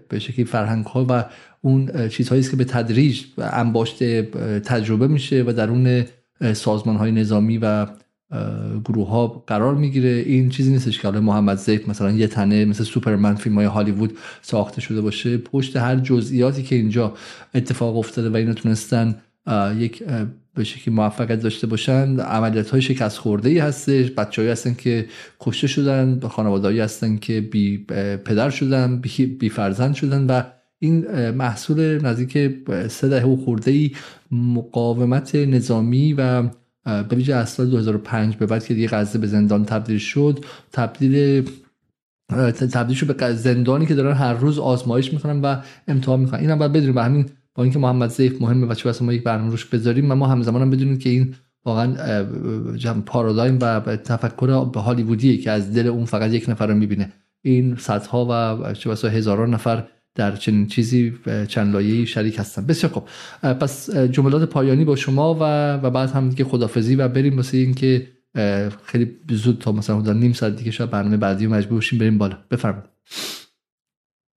به 0.09 0.18
شکلی 0.18 0.44
فرهنگ 0.44 0.86
ها 0.86 1.06
و 1.09 1.24
اون 1.66 2.09
چیزهایی 2.09 2.40
است 2.40 2.51
که 2.51 2.56
به 2.56 2.64
تدریج 2.64 3.24
انباشت 3.38 4.05
تجربه 4.60 5.09
میشه 5.09 5.44
و 5.47 5.52
در 5.52 5.70
اون 5.70 6.05
سازمان 6.52 6.97
های 6.97 7.12
نظامی 7.12 7.59
و 7.59 7.86
گروه 8.84 9.09
ها 9.09 9.26
قرار 9.47 9.74
می‌گیره. 9.74 10.09
این 10.09 10.48
چیزی 10.48 10.70
نیستش 10.70 11.01
که 11.01 11.10
محمد 11.10 11.59
زیف 11.59 11.88
مثلا 11.88 12.10
یه 12.10 12.26
تنه 12.26 12.64
مثل 12.64 12.84
سوپرمن 12.84 13.34
فیلم 13.34 13.55
های 13.55 13.64
هالیوود 13.64 14.18
ساخته 14.43 14.80
شده 14.80 15.01
باشه. 15.01 15.38
پشت 15.38 15.76
هر 15.76 15.97
جزئیاتی 15.97 16.62
که 16.62 16.76
اینجا 16.76 17.14
اتفاق 17.55 17.97
افتاده 17.97 18.30
و 18.30 18.36
اینا 18.36 18.52
تونستن 18.52 19.16
یک 19.78 20.02
به 20.55 20.64
شکلی 20.64 20.94
موفقیت 20.94 21.40
داشته 21.40 21.66
باشن 21.66 22.20
عملیات 22.20 22.70
های 22.70 22.82
شکست 22.82 23.18
خورده 23.18 23.48
ای 23.48 23.59
هستش. 23.59 24.10
بچه‌ای 24.10 24.48
هستن 24.48 24.74
که 24.74 25.06
کشته 25.40 25.66
شدن 25.66 26.20
خانواده‌ای 26.28 26.80
هستن 26.80 27.16
که 27.16 27.40
بی 27.40 27.78
پدر 28.24 28.51
شدن 28.51 29.01
بی 29.38 29.48
فرزند 29.48 29.94
شدن 29.94 30.26
و 30.26 30.43
این 30.78 31.31
محصول 31.31 32.07
نزدیک 32.07 32.51
سه 32.89 33.09
دهه 33.09 33.36
خورده 33.36 33.70
ای 33.70 33.90
مقاومت 34.31 35.35
نظامی 35.35 36.12
و 36.12 36.43
به 36.85 37.16
ویژه 37.16 37.35
از 37.35 37.48
سال 37.48 37.70
2005 37.70 38.36
به 38.36 38.47
بعد 38.47 38.65
که 38.65 38.74
دیگه 38.74 38.89
غزه 38.89 39.19
به 39.19 39.27
زندان 39.27 39.65
تبدیل 39.65 39.98
شد 39.98 40.44
تبدیل 40.73 41.44
تبدیل 42.73 42.97
شد 42.97 43.16
به 43.16 43.35
زندانی 43.35 43.86
که 43.86 43.94
دارن 43.94 44.16
هر 44.16 44.35
روز 44.35 44.59
آزمایش 44.59 45.12
می‌کنن 45.12 45.40
و 45.40 45.57
امتحان 45.89 46.20
می‌کنن. 46.20 46.40
اینم 46.40 46.59
باید 46.59 46.73
بدونیم 46.73 46.97
و 46.97 47.01
همین 47.01 47.27
با 47.55 47.62
اینکه 47.62 47.78
محمد 47.78 48.11
زیف 48.11 48.43
مهمه 48.43 48.66
و 48.66 48.74
چه 48.74 49.05
ما 49.05 49.12
یک 49.12 49.23
برنامه 49.23 49.51
روش 49.51 49.65
بذاریم 49.65 50.12
ما 50.12 50.27
همزمان 50.27 50.62
هم 50.62 50.70
بدونیم 50.70 50.98
که 50.98 51.11
این 51.11 51.35
واقعا 51.65 52.24
پارادایم 53.07 53.59
و 53.61 53.81
تفکر 53.97 54.51
هالیوودیه 54.77 55.36
که 55.36 55.51
از 55.51 55.74
دل 55.74 55.86
اون 55.86 56.05
فقط 56.05 56.31
یک 56.31 56.48
نفر 56.48 56.66
رو 56.66 56.74
می‌بینه. 56.74 57.12
این 57.43 57.77
صدها 57.77 58.27
و 58.31 58.73
چه 58.73 59.11
هزاران 59.11 59.55
نفر 59.55 59.85
در 60.16 60.36
چنین 60.36 60.66
چیزی 60.66 61.18
چند 61.48 61.72
لایه‌ای 61.74 62.06
شریک 62.06 62.38
هستن 62.38 62.66
بسیار 62.66 62.93
خب 62.93 63.02
پس 63.52 63.90
جملات 63.90 64.48
پایانی 64.51 64.84
با 64.84 64.97
شما 64.97 65.34
و 65.34 65.40
و 65.86 65.90
بعد 65.90 66.10
هم 66.10 66.28
دیگه 66.28 66.44
خدافزی 66.44 66.97
و 66.97 67.09
بریم 67.09 67.36
واسه 67.36 67.56
اینکه 67.56 68.06
خیلی 68.84 69.16
زود 69.30 69.59
تا 69.59 69.72
مثلا 69.72 69.98
حدود 69.98 70.16
نیم 70.16 70.32
ساعت 70.32 70.56
دیگه 70.56 70.70
شاید 70.70 70.90
برنامه 70.90 71.16
بعدی 71.16 71.47
مجبور 71.47 71.82
شیم 71.82 71.98
بریم 71.98 72.18
بالا. 72.18 72.38
بفرمایید. 72.51 72.90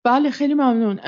بله 0.03 0.29
خیلی 0.29 0.53
ممنون. 0.53 0.99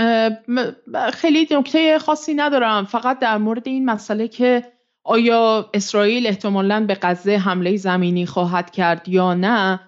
خیلی 1.13 1.47
نکته 1.51 1.99
خاصی 1.99 2.33
ندارم. 2.33 2.85
فقط 2.85 3.19
در 3.19 3.37
مورد 3.37 3.67
این 3.67 3.85
مسئله 3.85 4.27
که 4.27 4.63
آیا 5.03 5.69
اسرائیل 5.73 6.27
احتمالا 6.27 6.85
به 6.85 6.97
غزه 7.01 7.37
حمله 7.37 7.77
زمینی 7.77 8.25
خواهد 8.25 8.71
کرد 8.71 9.09
یا 9.09 9.33
نه. 9.33 9.79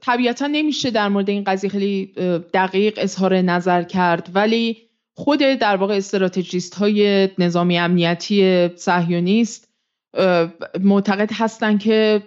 طبیعتا 0.00 0.46
نمیشه 0.46 0.90
در 0.90 1.08
مورد 1.08 1.30
این 1.30 1.44
قضیه 1.44 1.70
خیلی 1.70 2.12
دقیق 2.54 2.94
اظهار 2.96 3.36
نظر 3.36 3.82
کرد 3.82 4.30
ولی 4.34 4.76
خود 5.14 5.38
در 5.38 5.76
واقع 5.76 5.96
استراتژیست 5.96 6.74
های 6.74 7.28
نظامی 7.38 7.78
امنیتی 7.78 8.68
صهیونیست 8.76 9.68
معتقد 10.80 11.30
هستن 11.32 11.78
که 11.78 12.22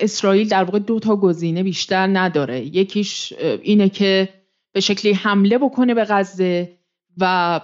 اسرائیل 0.00 0.48
در 0.48 0.64
واقع 0.64 0.78
دو 0.78 1.00
تا 1.00 1.16
گزینه 1.16 1.62
بیشتر 1.62 2.06
نداره. 2.06 2.60
یکیش 2.60 3.32
اینه 3.62 3.88
که 3.88 4.28
به 4.72 4.80
شکلی 4.80 5.12
حمله 5.12 5.58
بکنه 5.58 5.94
به 5.94 6.04
غزه 6.04 6.78
و 7.18 7.60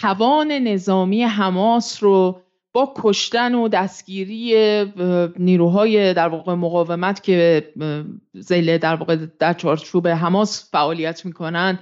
توان 0.00 0.52
نظامی 0.52 1.22
حماس 1.22 2.02
رو 2.02 2.40
با 2.74 2.92
کشتن 2.96 3.54
و 3.54 3.68
دستگیری 3.68 4.54
نیروهای 5.38 6.14
در 6.14 6.28
واقع 6.28 6.54
مقاومت 6.54 7.22
که 7.22 7.68
زیل 8.34 8.78
در 8.78 8.94
واقع 8.94 9.16
در 9.38 9.52
چارچوب 9.52 10.08
حماس 10.08 10.70
فعالیت 10.70 11.26
می‌کنن 11.26 11.78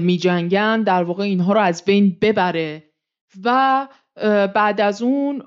میجنگن 0.00 0.82
در 0.82 1.02
واقع 1.02 1.22
اینها 1.22 1.52
رو 1.52 1.60
از 1.60 1.84
بین 1.84 2.16
ببره 2.20 2.82
و 3.44 3.88
بعد 4.54 4.80
از 4.80 5.02
اون 5.02 5.42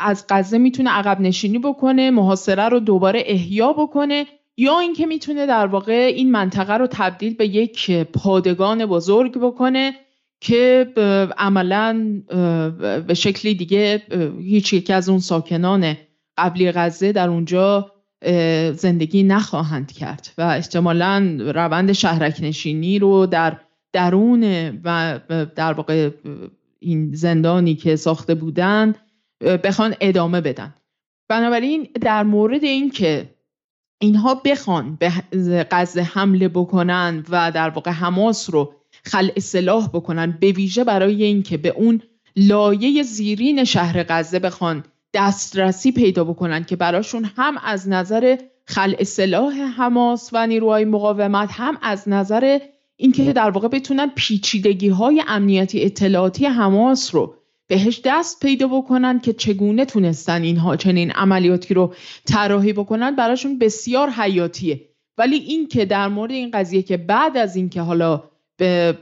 از 0.00 0.24
غزه 0.28 0.58
می‌تونه 0.58 0.90
عقب 0.90 1.20
نشینی 1.20 1.58
بکنه 1.58 2.10
محاصره 2.10 2.68
رو 2.68 2.80
دوباره 2.80 3.22
احیا 3.26 3.72
بکنه 3.72 4.26
یا 4.56 4.78
اینکه 4.78 5.06
می‌تونه 5.06 5.46
در 5.46 5.66
واقع 5.66 6.12
این 6.16 6.30
منطقه 6.30 6.74
رو 6.74 6.86
تبدیل 6.86 7.34
به 7.34 7.46
یک 7.46 7.90
پادگان 8.02 8.86
بزرگ 8.86 9.38
بکنه 9.38 9.94
که 10.40 10.92
عملا 11.38 12.22
به 13.06 13.14
شکلی 13.14 13.54
دیگه 13.54 14.02
هیچ 14.40 14.72
یک 14.72 14.90
از 14.90 15.08
اون 15.08 15.18
ساکنان 15.18 15.96
قبلی 16.38 16.72
غزه 16.72 17.12
در 17.12 17.28
اونجا 17.28 17.92
زندگی 18.72 19.22
نخواهند 19.22 19.92
کرد 19.92 20.30
و 20.38 20.42
احتمالا 20.42 21.38
روند 21.54 21.92
شهرک 21.92 22.38
نشینی 22.42 22.98
رو 22.98 23.26
در 23.26 23.60
درون 23.92 24.44
و 24.84 25.20
در 25.56 25.72
واقع 25.72 26.10
این 26.78 27.14
زندانی 27.14 27.74
که 27.74 27.96
ساخته 27.96 28.34
بودند 28.34 28.98
بخوان 29.64 29.94
ادامه 30.00 30.40
بدن. 30.40 30.74
بنابراین 31.28 31.88
در 32.00 32.22
مورد 32.22 32.64
اینکه 32.64 33.30
اینها 33.98 34.34
بخوان 34.34 34.96
به 34.96 35.12
غزه 35.70 36.02
حمله 36.02 36.48
بکنن 36.48 37.24
و 37.30 37.52
در 37.52 37.70
واقع 37.70 37.90
حماس 37.90 38.50
رو 38.50 38.74
خل 39.06 39.30
اصلاح 39.36 39.88
بکنن 39.88 40.38
به 40.40 40.52
ویژه 40.52 40.84
برای 40.84 41.24
اینکه 41.24 41.56
به 41.56 41.68
اون 41.68 42.02
لایه 42.36 43.02
زیرین 43.02 43.64
شهر 43.64 44.04
غزه 44.08 44.38
بخوان 44.38 44.84
دسترسی 45.14 45.92
پیدا 45.92 46.24
بکنن 46.24 46.64
که 46.64 46.76
براشون 46.76 47.30
هم 47.36 47.58
از 47.64 47.88
نظر 47.88 48.36
خل 48.64 48.94
اصلاح 48.98 49.54
حماس 49.54 50.30
و 50.32 50.46
نیروهای 50.46 50.84
مقاومت 50.84 51.48
هم 51.52 51.78
از 51.82 52.08
نظر 52.08 52.58
اینکه 52.96 53.32
در 53.32 53.50
واقع 53.50 53.68
بتونن 53.68 54.10
پیچیدگی 54.16 54.88
های 54.88 55.22
امنیتی 55.28 55.84
اطلاعاتی 55.84 56.46
حماس 56.46 57.14
رو 57.14 57.34
بهش 57.66 58.00
دست 58.04 58.40
پیدا 58.40 58.68
بکنن 58.68 59.20
که 59.20 59.32
چگونه 59.32 59.84
تونستن 59.84 60.42
اینها 60.42 60.76
چنین 60.76 61.10
عملیاتی 61.10 61.74
رو 61.74 61.94
طراحی 62.24 62.72
بکنن 62.72 63.16
براشون 63.16 63.58
بسیار 63.58 64.10
حیاتیه. 64.10 64.80
ولی 65.18 65.36
این 65.36 65.68
که 65.68 65.84
در 65.84 66.08
مورد 66.08 66.30
این 66.30 66.50
قضیه 66.50 66.82
که 66.82 66.96
بعد 66.96 67.36
از 67.36 67.56
اینکه 67.56 67.80
حالا 67.80 68.22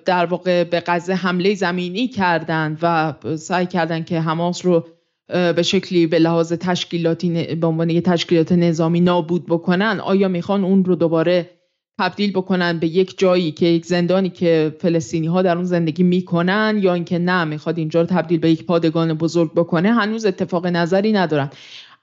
در 0.05 0.27
واقع 0.27 0.65
به 0.65 0.83
غزه 0.87 1.15
حمله 1.15 1.55
زمینی 1.55 2.09
کردند 2.09 2.79
و 2.83 3.15
سعی 3.37 3.67
کردند 3.67 4.07
که 4.07 4.21
حماس 4.21 4.67
رو 4.67 4.87
به 5.29 5.63
شکلی 5.63 6.07
به 6.07 6.19
لحاظ 6.19 6.53
تشکیلاتی 6.53 7.55
به 7.55 7.67
عنوان 7.67 8.01
تشکیلات 8.01 8.53
نظامی 8.53 9.01
نابود 9.01 9.47
بکنن 9.47 10.01
آیا 10.01 10.29
می‌خوان 10.29 10.65
اون 10.65 10.85
رو 10.85 10.95
دوباره 10.95 11.51
تبدیل 11.99 12.33
بکنن 12.33 12.79
به 12.79 12.87
یک 12.87 13.19
جایی 13.19 13.53
که 13.53 13.67
یک 13.67 13.87
زندانی 13.87 14.31
که 14.31 14.77
فلسطینی 14.81 15.27
ها 15.27 15.43
در 15.43 15.57
اون 15.57 15.65
زندگی 15.65 16.03
می‌کنن 16.03 16.79
یا 16.83 16.95
اینکه 16.95 17.19
نه 17.19 17.45
می‌خواد 17.45 17.79
اینجا 17.79 18.01
رو 18.01 18.07
تبدیل 18.07 18.41
به 18.41 18.51
یک 18.51 18.67
پادگان 18.67 19.15
بزرگ 19.15 19.55
بکنه؟ 19.55 19.93
هنوز 19.93 20.27
اتفاق 20.27 20.67
نظری 20.67 21.13
ندارن. 21.13 21.51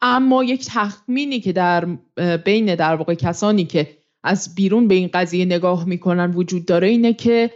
اما 0.02 0.44
یک 0.44 0.66
تخمینی 0.66 1.40
که 1.40 1.52
در 1.54 1.86
بین 2.46 2.76
در 2.76 2.96
واقع 2.96 3.14
کسانی 3.14 3.66
که 3.66 3.88
از 4.24 4.56
بیرون 4.56 4.88
به 4.88 4.96
این 4.96 5.10
قضیه 5.14 5.46
نگاه 5.46 5.86
می‌کنن 5.86 6.32
وجود 6.32 6.66
داره 6.66 6.88
اینه 6.88 7.14
که 7.14 7.52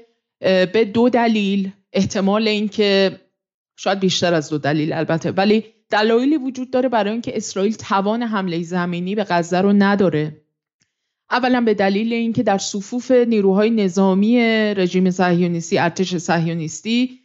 به 0.73 0.91
دو 0.93 1.09
دلیل 1.09 1.71
احتمال 1.93 2.47
اینکه 2.47 3.19
شاید 3.77 3.99
بیشتر 3.99 4.33
از 4.33 4.49
دو 4.49 4.57
دلیل 4.57 4.93
البته 4.93 5.31
ولی 5.31 5.63
دلایلی 5.89 6.37
وجود 6.37 6.71
داره 6.71 6.89
برای 6.89 7.11
اینکه 7.11 7.37
اسرائیل 7.37 7.73
توان 7.73 8.23
حمله 8.23 8.63
زمینی 8.63 9.15
به 9.15 9.23
غزه 9.23 9.61
رو 9.61 9.73
نداره. 9.73 10.41
اولا 11.31 11.61
به 11.61 11.73
دلیل 11.73 12.13
اینکه 12.13 12.43
در 12.43 12.57
صفوف 12.57 13.11
نیروهای 13.11 13.69
نظامی 13.69 14.39
رژیم 14.73 15.11
صهیونیستی 15.11 15.77
ارتش 15.77 16.17
صهیونیستی 16.17 17.19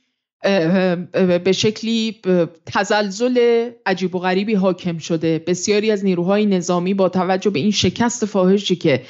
به 1.44 1.52
شکلی 1.54 2.20
تزلزل 2.66 3.70
عجیب 3.86 4.14
و 4.14 4.18
غریبی 4.18 4.54
حاکم 4.54 4.98
شده. 4.98 5.38
بسیاری 5.46 5.90
از 5.90 6.04
نیروهای 6.04 6.46
نظامی 6.46 6.94
با 6.94 7.08
توجه 7.08 7.50
به 7.50 7.58
این 7.58 7.70
شکست 7.70 8.24
فاحشی 8.24 8.76
که 8.76 9.02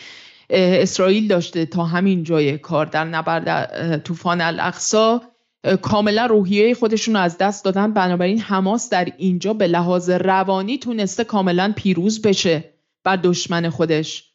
اسرائیل 0.50 1.28
داشته 1.28 1.66
تا 1.66 1.84
همین 1.84 2.24
جای 2.24 2.58
کار 2.58 2.86
در 2.86 3.04
نبرد 3.04 4.02
طوفان 4.02 4.40
الاقصا 4.40 5.22
کاملا 5.82 6.26
روحیه 6.26 6.74
خودشون 6.74 7.16
از 7.16 7.38
دست 7.38 7.64
دادن. 7.64 7.92
بنابراین 7.92 8.40
حماس 8.40 8.90
در 8.90 9.08
اینجا 9.18 9.52
به 9.52 9.66
لحاظ 9.66 10.10
روانی 10.10 10.78
تونسته 10.78 11.24
کاملا 11.24 11.72
پیروز 11.76 12.22
بشه 12.22 12.64
بر 13.04 13.16
دشمن 13.16 13.68
خودش. 13.68 14.32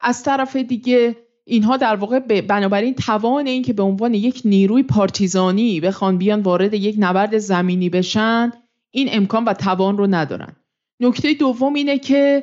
از 0.00 0.22
طرف 0.22 0.56
دیگه 0.56 1.16
اینها 1.46 1.76
در 1.76 1.96
واقع 1.96 2.18
بنابراین 2.40 2.94
توان 2.94 3.46
این 3.46 3.62
که 3.62 3.72
به 3.72 3.82
عنوان 3.82 4.14
یک 4.14 4.42
نیروی 4.44 4.82
پارتیزانی 4.82 5.80
بخوان 5.80 6.18
بیان 6.18 6.40
وارد 6.40 6.74
یک 6.74 6.96
نبرد 6.98 7.38
زمینی 7.38 7.88
بشن 7.88 8.52
این 8.90 9.08
امکان 9.12 9.44
و 9.44 9.52
توان 9.52 9.98
رو 9.98 10.06
ندارن. 10.06 10.56
نکته 11.00 11.34
دوم 11.34 11.74
اینه 11.74 11.98
که 11.98 12.42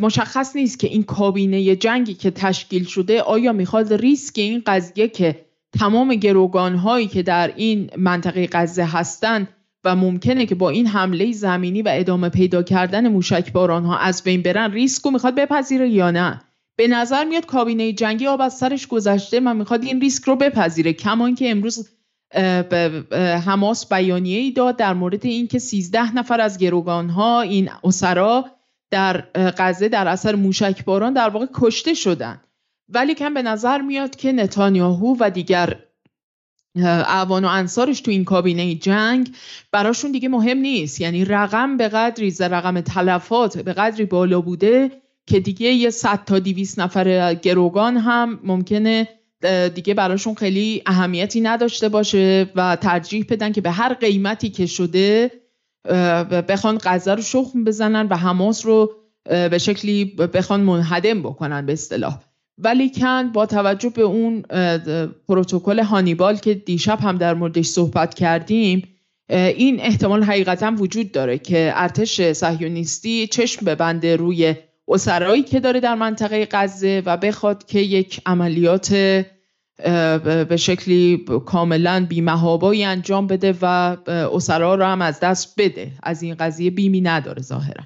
مشخص 0.00 0.56
نیست 0.56 0.78
که 0.78 0.86
این 0.86 1.02
کابینه 1.02 1.76
جنگی 1.76 2.14
که 2.14 2.30
تشکیل 2.30 2.84
شده 2.84 3.22
آیا 3.22 3.52
می‌خواد 3.52 3.92
ریسک 3.92 4.38
این 4.38 4.62
قضیه 4.66 5.08
که 5.08 5.46
تمام 5.78 6.14
گروگان 6.14 6.74
هایی 6.74 7.06
که 7.06 7.22
در 7.22 7.52
این 7.56 7.90
منطقه 7.96 8.48
غزه 8.52 8.84
هستند 8.84 9.48
و 9.84 9.96
ممکنه 9.96 10.46
که 10.46 10.54
با 10.54 10.70
این 10.70 10.86
حمله 10.86 11.32
زمینی 11.32 11.82
و 11.82 11.88
ادامه 11.92 12.28
پیدا 12.28 12.62
کردن 12.62 13.08
موشک 13.08 13.52
باران 13.52 13.84
ها 13.84 13.98
از 13.98 14.22
بین 14.22 14.42
برن 14.42 14.72
ریسک 14.72 15.04
رو 15.04 15.10
می‌خواد 15.10 15.34
بپذیره 15.34 15.88
یا 15.88 16.10
نه؟ 16.10 16.40
به 16.76 16.88
نظر 16.88 17.24
میاد 17.24 17.46
کابینه 17.46 17.92
جنگی 17.92 18.26
آب 18.26 18.40
از 18.40 18.58
سرش 18.58 18.86
گذشته. 18.86 19.40
من 19.40 19.56
می‌خواد 19.56 19.82
این 19.82 20.00
ریسک 20.00 20.24
رو 20.24 20.36
بپذیره 20.36 20.92
کمان 20.92 21.34
که 21.34 21.50
امروز 21.50 21.88
حماس 23.46 23.92
بیانیه 23.92 24.38
ای 24.38 24.50
داد 24.50 24.76
در 24.76 24.94
مورد 24.94 25.26
اینکه 25.26 25.58
13 25.58 26.14
نفر 26.14 26.40
از 26.40 26.58
گروگان 26.58 27.08
ها 27.08 27.40
این 27.40 27.70
اسرا 27.84 28.44
در 28.90 29.24
غزه 29.34 29.88
در 29.88 30.08
اثر 30.08 30.34
موشک 30.34 30.84
باران 30.84 31.12
در 31.12 31.28
واقع 31.28 31.46
کشته 31.54 31.94
شدن. 31.94 32.40
ولی 32.88 33.14
کم 33.14 33.34
به 33.34 33.42
نظر 33.42 33.80
میاد 33.80 34.16
که 34.16 34.32
نتانیاهو 34.32 35.16
و 35.20 35.30
دیگر 35.30 35.76
اعوان 36.84 37.44
و 37.44 37.48
انصارش 37.48 38.00
تو 38.00 38.10
این 38.10 38.24
کابینه 38.24 38.74
جنگ 38.74 39.34
براشون 39.72 40.12
دیگه 40.12 40.28
مهم 40.28 40.58
نیست. 40.58 41.00
یعنی 41.00 41.24
رقم 41.24 41.76
به 41.76 41.88
قدری 41.88 42.34
رقم 42.40 42.80
تلفات 42.80 43.58
به 43.58 43.72
قدری 43.72 44.04
بالا 44.04 44.40
بوده 44.40 45.02
که 45.26 45.40
دیگه 45.40 45.66
یه 45.66 45.90
صد 45.90 46.24
تا 46.24 46.38
دیویس 46.38 46.78
نفر 46.78 47.34
گروگان 47.34 47.96
هم 47.96 48.40
ممکنه 48.44 49.08
دیگه 49.74 49.94
براشون 49.94 50.34
خیلی 50.34 50.82
اهمیتی 50.86 51.40
نداشته 51.40 51.88
باشه 51.88 52.50
و 52.54 52.76
ترجیح 52.76 53.26
بدن 53.28 53.52
که 53.52 53.60
به 53.60 53.70
هر 53.70 53.94
قیمتی 53.94 54.50
که 54.50 54.66
شده 54.66 55.30
بخوان 56.48 56.78
غزه 56.84 57.14
رو 57.14 57.22
شخم 57.22 57.64
بزنن 57.64 58.06
و 58.08 58.16
حماس 58.16 58.66
رو 58.66 58.92
به 59.24 59.58
شکلی 59.58 60.04
بخوان 60.04 60.60
منهدم 60.60 61.22
بکنن 61.22 61.66
به 61.66 61.72
اصطلاح. 61.72 62.18
ولی 62.58 62.90
کن 62.90 63.32
با 63.32 63.46
توجه 63.46 63.88
به 63.88 64.02
اون 64.02 64.42
پروتکل 65.28 65.80
هانیبال 65.80 66.36
که 66.36 66.54
دیشب 66.54 66.98
هم 67.00 67.18
در 67.18 67.34
موردش 67.34 67.66
صحبت 67.66 68.14
کردیم 68.14 68.82
این 69.30 69.80
احتمال 69.80 70.22
حقیقتا 70.22 70.74
وجود 70.78 71.12
داره 71.12 71.38
که 71.38 71.72
ارتش 71.74 72.32
صهیونیستی 72.32 73.26
چشم 73.26 73.66
ببنده 73.66 74.16
روی 74.16 74.54
اسرایی 74.88 75.42
که 75.42 75.60
داره 75.60 75.80
در 75.80 75.94
منطقه 75.94 76.48
غزه 76.50 77.02
و 77.06 77.16
بخواد 77.16 77.66
که 77.66 77.80
یک 77.80 78.20
عملیات 78.26 78.92
به 80.48 80.56
شکلی 80.58 81.24
کاملا 81.46 82.06
بیمهابایی 82.08 82.84
انجام 82.84 83.26
بده 83.26 83.54
و 83.62 83.96
اسرا 84.06 84.74
رو 84.74 84.84
هم 84.84 85.02
از 85.02 85.20
دست 85.20 85.54
بده. 85.58 85.92
از 86.02 86.22
این 86.22 86.34
قضیه 86.34 86.70
بیمی 86.70 87.00
نداره 87.00 87.42
ظاهرا. 87.42 87.84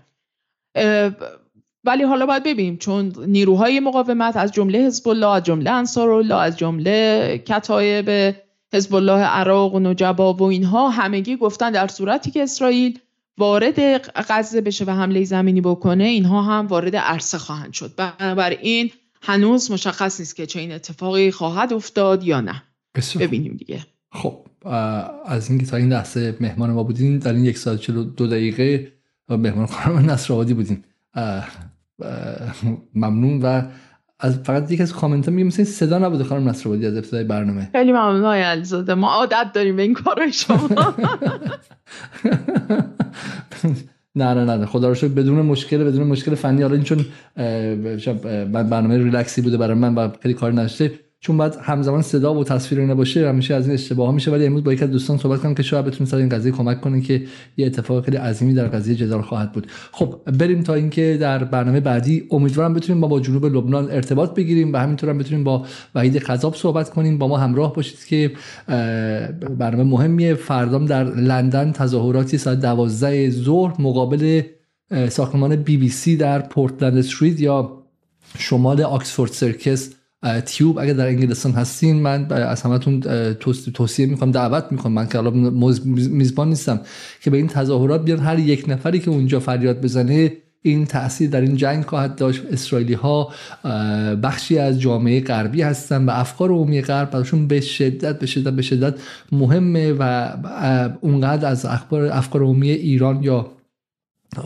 ولی 1.84 2.02
حالا 2.02 2.26
باید 2.26 2.42
ببینیم. 2.42 2.76
چون 2.76 3.12
نیروهای 3.26 3.80
مقاومت 3.80 4.36
از 4.36 4.52
جمله 4.52 4.78
حزب 4.78 5.08
الله 5.08 5.26
از 5.28 5.42
جمله 5.42 5.70
انصار 5.70 6.10
الله 6.10 6.34
از 6.34 6.56
جمله 6.56 7.38
کتایب 7.38 8.34
حزب 8.72 8.94
الله 8.94 9.20
عراق 9.20 9.74
و 9.74 9.78
نجبا 9.78 10.32
و 10.32 10.42
اینها 10.42 10.88
همگی 10.88 11.36
گفتن 11.36 11.70
در 11.70 11.86
صورتی 11.86 12.30
که 12.30 12.42
اسرائیل 12.42 12.98
وارد 13.38 13.80
غزه 14.28 14.60
بشه 14.60 14.84
و 14.84 14.90
حمله 14.90 15.24
زمینی 15.24 15.60
بکنه 15.60 16.04
اینها 16.04 16.42
هم 16.42 16.66
وارد 16.66 16.96
عرصه 16.96 17.38
خواهند 17.38 17.72
شد. 17.72 17.94
بنابراین 17.96 18.90
هنوز 19.22 19.70
مشخص 19.70 20.20
نیست 20.20 20.36
که 20.36 20.46
چه 20.46 20.60
این 20.60 20.72
اتفاقی 20.72 21.30
خواهد 21.30 21.72
افتاد 21.72 22.24
یا 22.24 22.40
نه. 22.40 22.62
بسیار. 22.94 23.26
ببینیم 23.26 23.56
دیگه. 23.56 23.86
خب 24.12 24.46
از 25.26 25.50
اینکه 25.50 25.66
تا 25.66 25.76
این 25.76 25.92
لحظه 25.92 26.36
مهمان 26.40 26.70
ما 26.70 26.82
بودین 26.82 27.18
در 27.18 27.32
این 27.32 27.44
یک 27.44 27.58
ساعت 27.58 27.80
چلو 27.80 28.04
دو 28.04 28.26
دقیقه 28.26 28.92
مهمان 29.28 29.66
خانم 29.66 30.10
نصر 30.10 30.32
آبادی 30.32 30.54
بودین. 30.54 30.84
ممنون 32.94 33.42
و 33.42 33.62
از 34.20 34.38
فقط 34.38 34.70
یک 34.70 34.80
از 34.80 34.92
کامنت 34.92 35.28
ها 35.28 35.34
میگه 35.34 35.46
مثل 35.46 35.64
صدا 35.64 35.98
نبوده 35.98 36.24
خانم 36.24 36.48
نصرآبادی 36.48 36.86
از 36.86 36.96
ابتدای 36.96 37.24
برنامه. 37.24 37.68
خیلی 37.72 37.92
ممنون 37.92 38.24
آقای 38.24 38.42
علیزاده. 38.42 38.94
ما 38.94 39.10
عادت 39.10 39.50
داریم 39.54 39.76
به 39.76 39.82
این 39.82 39.94
کار 39.94 40.30
شما. 40.30 40.68
نه 44.14 44.34
نه 44.34 44.44
نه 44.56 44.66
خدا 44.66 44.88
رو 44.88 44.94
شکر 44.94 45.08
بدون 45.08 45.42
مشکل 45.42 45.84
بدون 45.84 46.06
مشکل 46.06 46.34
فنی. 46.34 46.62
حالا 46.62 46.74
این 46.74 46.84
چون 46.84 47.04
برنامه 48.52 48.98
ریلکسی 48.98 49.42
بوده 49.42 49.56
برای 49.56 49.74
من 49.74 49.94
و 49.94 50.08
خیلی 50.22 50.34
کار 50.34 50.52
نشده 50.52 50.92
چون 51.22 51.36
بعد 51.36 51.56
همزمان 51.62 52.02
صدا 52.02 52.34
و 52.34 52.44
تصویر 52.44 52.80
اینا 52.80 52.94
باشه 52.94 53.28
همیشه 53.28 53.54
از 53.54 53.66
این 53.66 53.74
اشتباه 53.74 54.14
میشه 54.14 54.30
ولی 54.30 54.46
امروز 54.46 54.64
با 54.64 54.72
یک 54.72 54.82
از 54.82 54.90
دوستان 54.90 55.18
صحبت 55.18 55.40
کنم 55.40 55.54
که 55.54 55.62
شاید 55.62 55.84
بتونه 55.84 56.10
سر 56.10 56.16
این 56.16 56.28
قضیه 56.28 56.52
کمک 56.52 56.80
کنه 56.80 57.00
که 57.00 57.22
یه 57.56 57.66
اتفاق 57.66 58.04
خیلی 58.04 58.16
عظیمی 58.16 58.54
در 58.54 58.66
قضیه 58.66 58.94
جدال 58.94 59.22
خواهد 59.22 59.52
بود. 59.52 59.66
خب 59.92 60.20
بریم 60.38 60.62
تا 60.62 60.74
اینکه 60.74 61.18
در 61.20 61.44
برنامه 61.44 61.80
بعدی 61.80 62.26
امیدوارم 62.30 62.74
بتونیم 62.74 63.00
با 63.00 63.08
با 63.08 63.20
جنوب 63.20 63.46
لبنان 63.46 63.90
ارتباط 63.90 64.34
بگیریم 64.34 64.72
و 64.72 64.76
همینطور 64.76 65.10
هم 65.10 65.18
بتونیم 65.18 65.44
با 65.44 65.66
وحید 65.94 66.16
قذاب 66.16 66.54
صحبت 66.54 66.90
کنیم. 66.90 67.18
با 67.18 67.28
ما 67.28 67.38
همراه 67.38 67.74
باشید 67.74 68.04
که 68.04 68.32
برنامه 69.58 69.90
مهمیه. 69.90 70.34
فردام 70.34 70.86
در 70.86 71.04
لندن 71.04 71.72
تظاهراتی 71.72 72.38
ساعت 72.38 72.60
12 72.60 73.30
ظهر 73.30 73.80
مقابل 73.80 74.42
ساختمان 75.08 75.56
بی 75.56 75.76
بی 75.76 75.88
سی 75.88 76.16
در 76.16 76.38
پورتلند 76.38 76.96
استریت 76.96 77.40
یا 77.40 77.82
شمال 78.38 78.82
آکسفورد 78.82 79.30
سرکس 79.30 79.90
تیوب 80.46 80.78
اگر 80.78 80.92
در 80.92 81.06
انگلستان 81.06 81.52
هستین 81.52 82.02
من 82.02 82.32
از 82.32 82.62
همتون 82.62 83.00
توصیه 83.74 84.06
می‌کنم 84.06 84.30
دعوت 84.30 84.64
می‌کنم. 84.70 84.92
من 84.92 85.08
که 85.08 85.18
حالا 85.18 85.30
میزبان 85.94 86.48
نیستم 86.48 86.80
که 87.20 87.30
به 87.30 87.36
این 87.36 87.46
تظاهرات 87.46 88.04
بیان. 88.04 88.18
هر 88.18 88.38
یک 88.38 88.64
نفری 88.68 88.98
که 88.98 89.10
اونجا 89.10 89.40
فریاد 89.40 89.80
بزنه 89.80 90.32
این 90.62 90.86
تاثیر 90.86 91.30
در 91.30 91.40
این 91.40 91.56
جنگ 91.56 91.84
خواهد 91.84 92.16
داشت. 92.16 92.42
اسرائیلی 92.52 92.94
ها 92.94 93.32
بخشی 94.22 94.58
از 94.58 94.80
جامعه 94.80 95.20
غربی 95.20 95.62
هستن 95.62 96.04
و 96.04 96.10
افکار 96.10 96.50
عمومی 96.50 96.82
غرب 96.82 97.10
براشون 97.10 97.46
به 97.46 97.60
شدت 97.60 98.18
به 98.18 98.26
شدت 98.26 98.52
به 98.52 98.62
شدت 98.62 98.94
مهمه 99.32 99.92
و 99.98 100.32
اونقدر 101.00 101.48
از 101.48 101.66
اخبار 101.66 102.04
افکار 102.04 102.42
عمومی 102.42 102.70
ایران 102.70 103.22
یا 103.22 103.46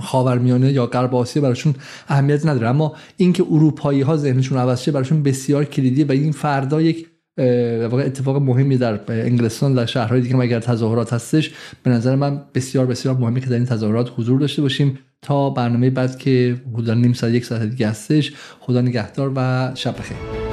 خاورمیانه 0.02 0.72
یا 0.72 0.86
غرب 0.86 1.14
آسیا 1.14 1.42
براشون 1.42 1.74
اهمیت 2.08 2.46
نداره. 2.46 2.68
اما 2.68 2.94
اینکه 3.16 3.44
اروپایی 3.50 4.00
ها 4.00 4.16
ذهنشون 4.16 4.58
عوض 4.58 4.80
شه 4.80 4.92
براشون 4.92 5.22
بسیار 5.22 5.64
کلیدی 5.64 6.04
و 6.04 6.12
این 6.12 6.32
فردا 6.32 6.80
یک 6.80 7.06
اتفاق 7.38 8.36
مهمی 8.36 8.76
در 8.76 9.00
انگلستان 9.08 9.74
در 9.74 9.86
شهرهای 9.86 10.20
دیگه 10.20 10.38
اگر 10.38 10.60
تظاهرات 10.60 11.12
هستش 11.12 11.50
به 11.82 11.90
نظر 11.90 12.16
من 12.16 12.42
بسیار 12.54 12.86
بسیار 12.86 13.14
مهمی 13.14 13.40
که 13.40 13.46
در 13.46 13.56
این 13.56 13.66
تظاهرات 13.66 14.10
حضور 14.16 14.40
داشته 14.40 14.62
باشیم 14.62 14.98
تا 15.22 15.50
برنامه 15.50 15.90
بعد 15.90 16.18
که 16.18 16.56
حدودا 16.72 16.94
نیم 16.94 17.12
ساعت 17.12 17.32
یک 17.32 17.44
ساعت 17.44 17.62
دیگه 17.62 17.88
هستش 17.88 18.32
خدا 18.60 18.80
نگهدار 18.80 19.32
و 19.36 19.70
شب 19.74 19.98
بخیر. 19.98 20.43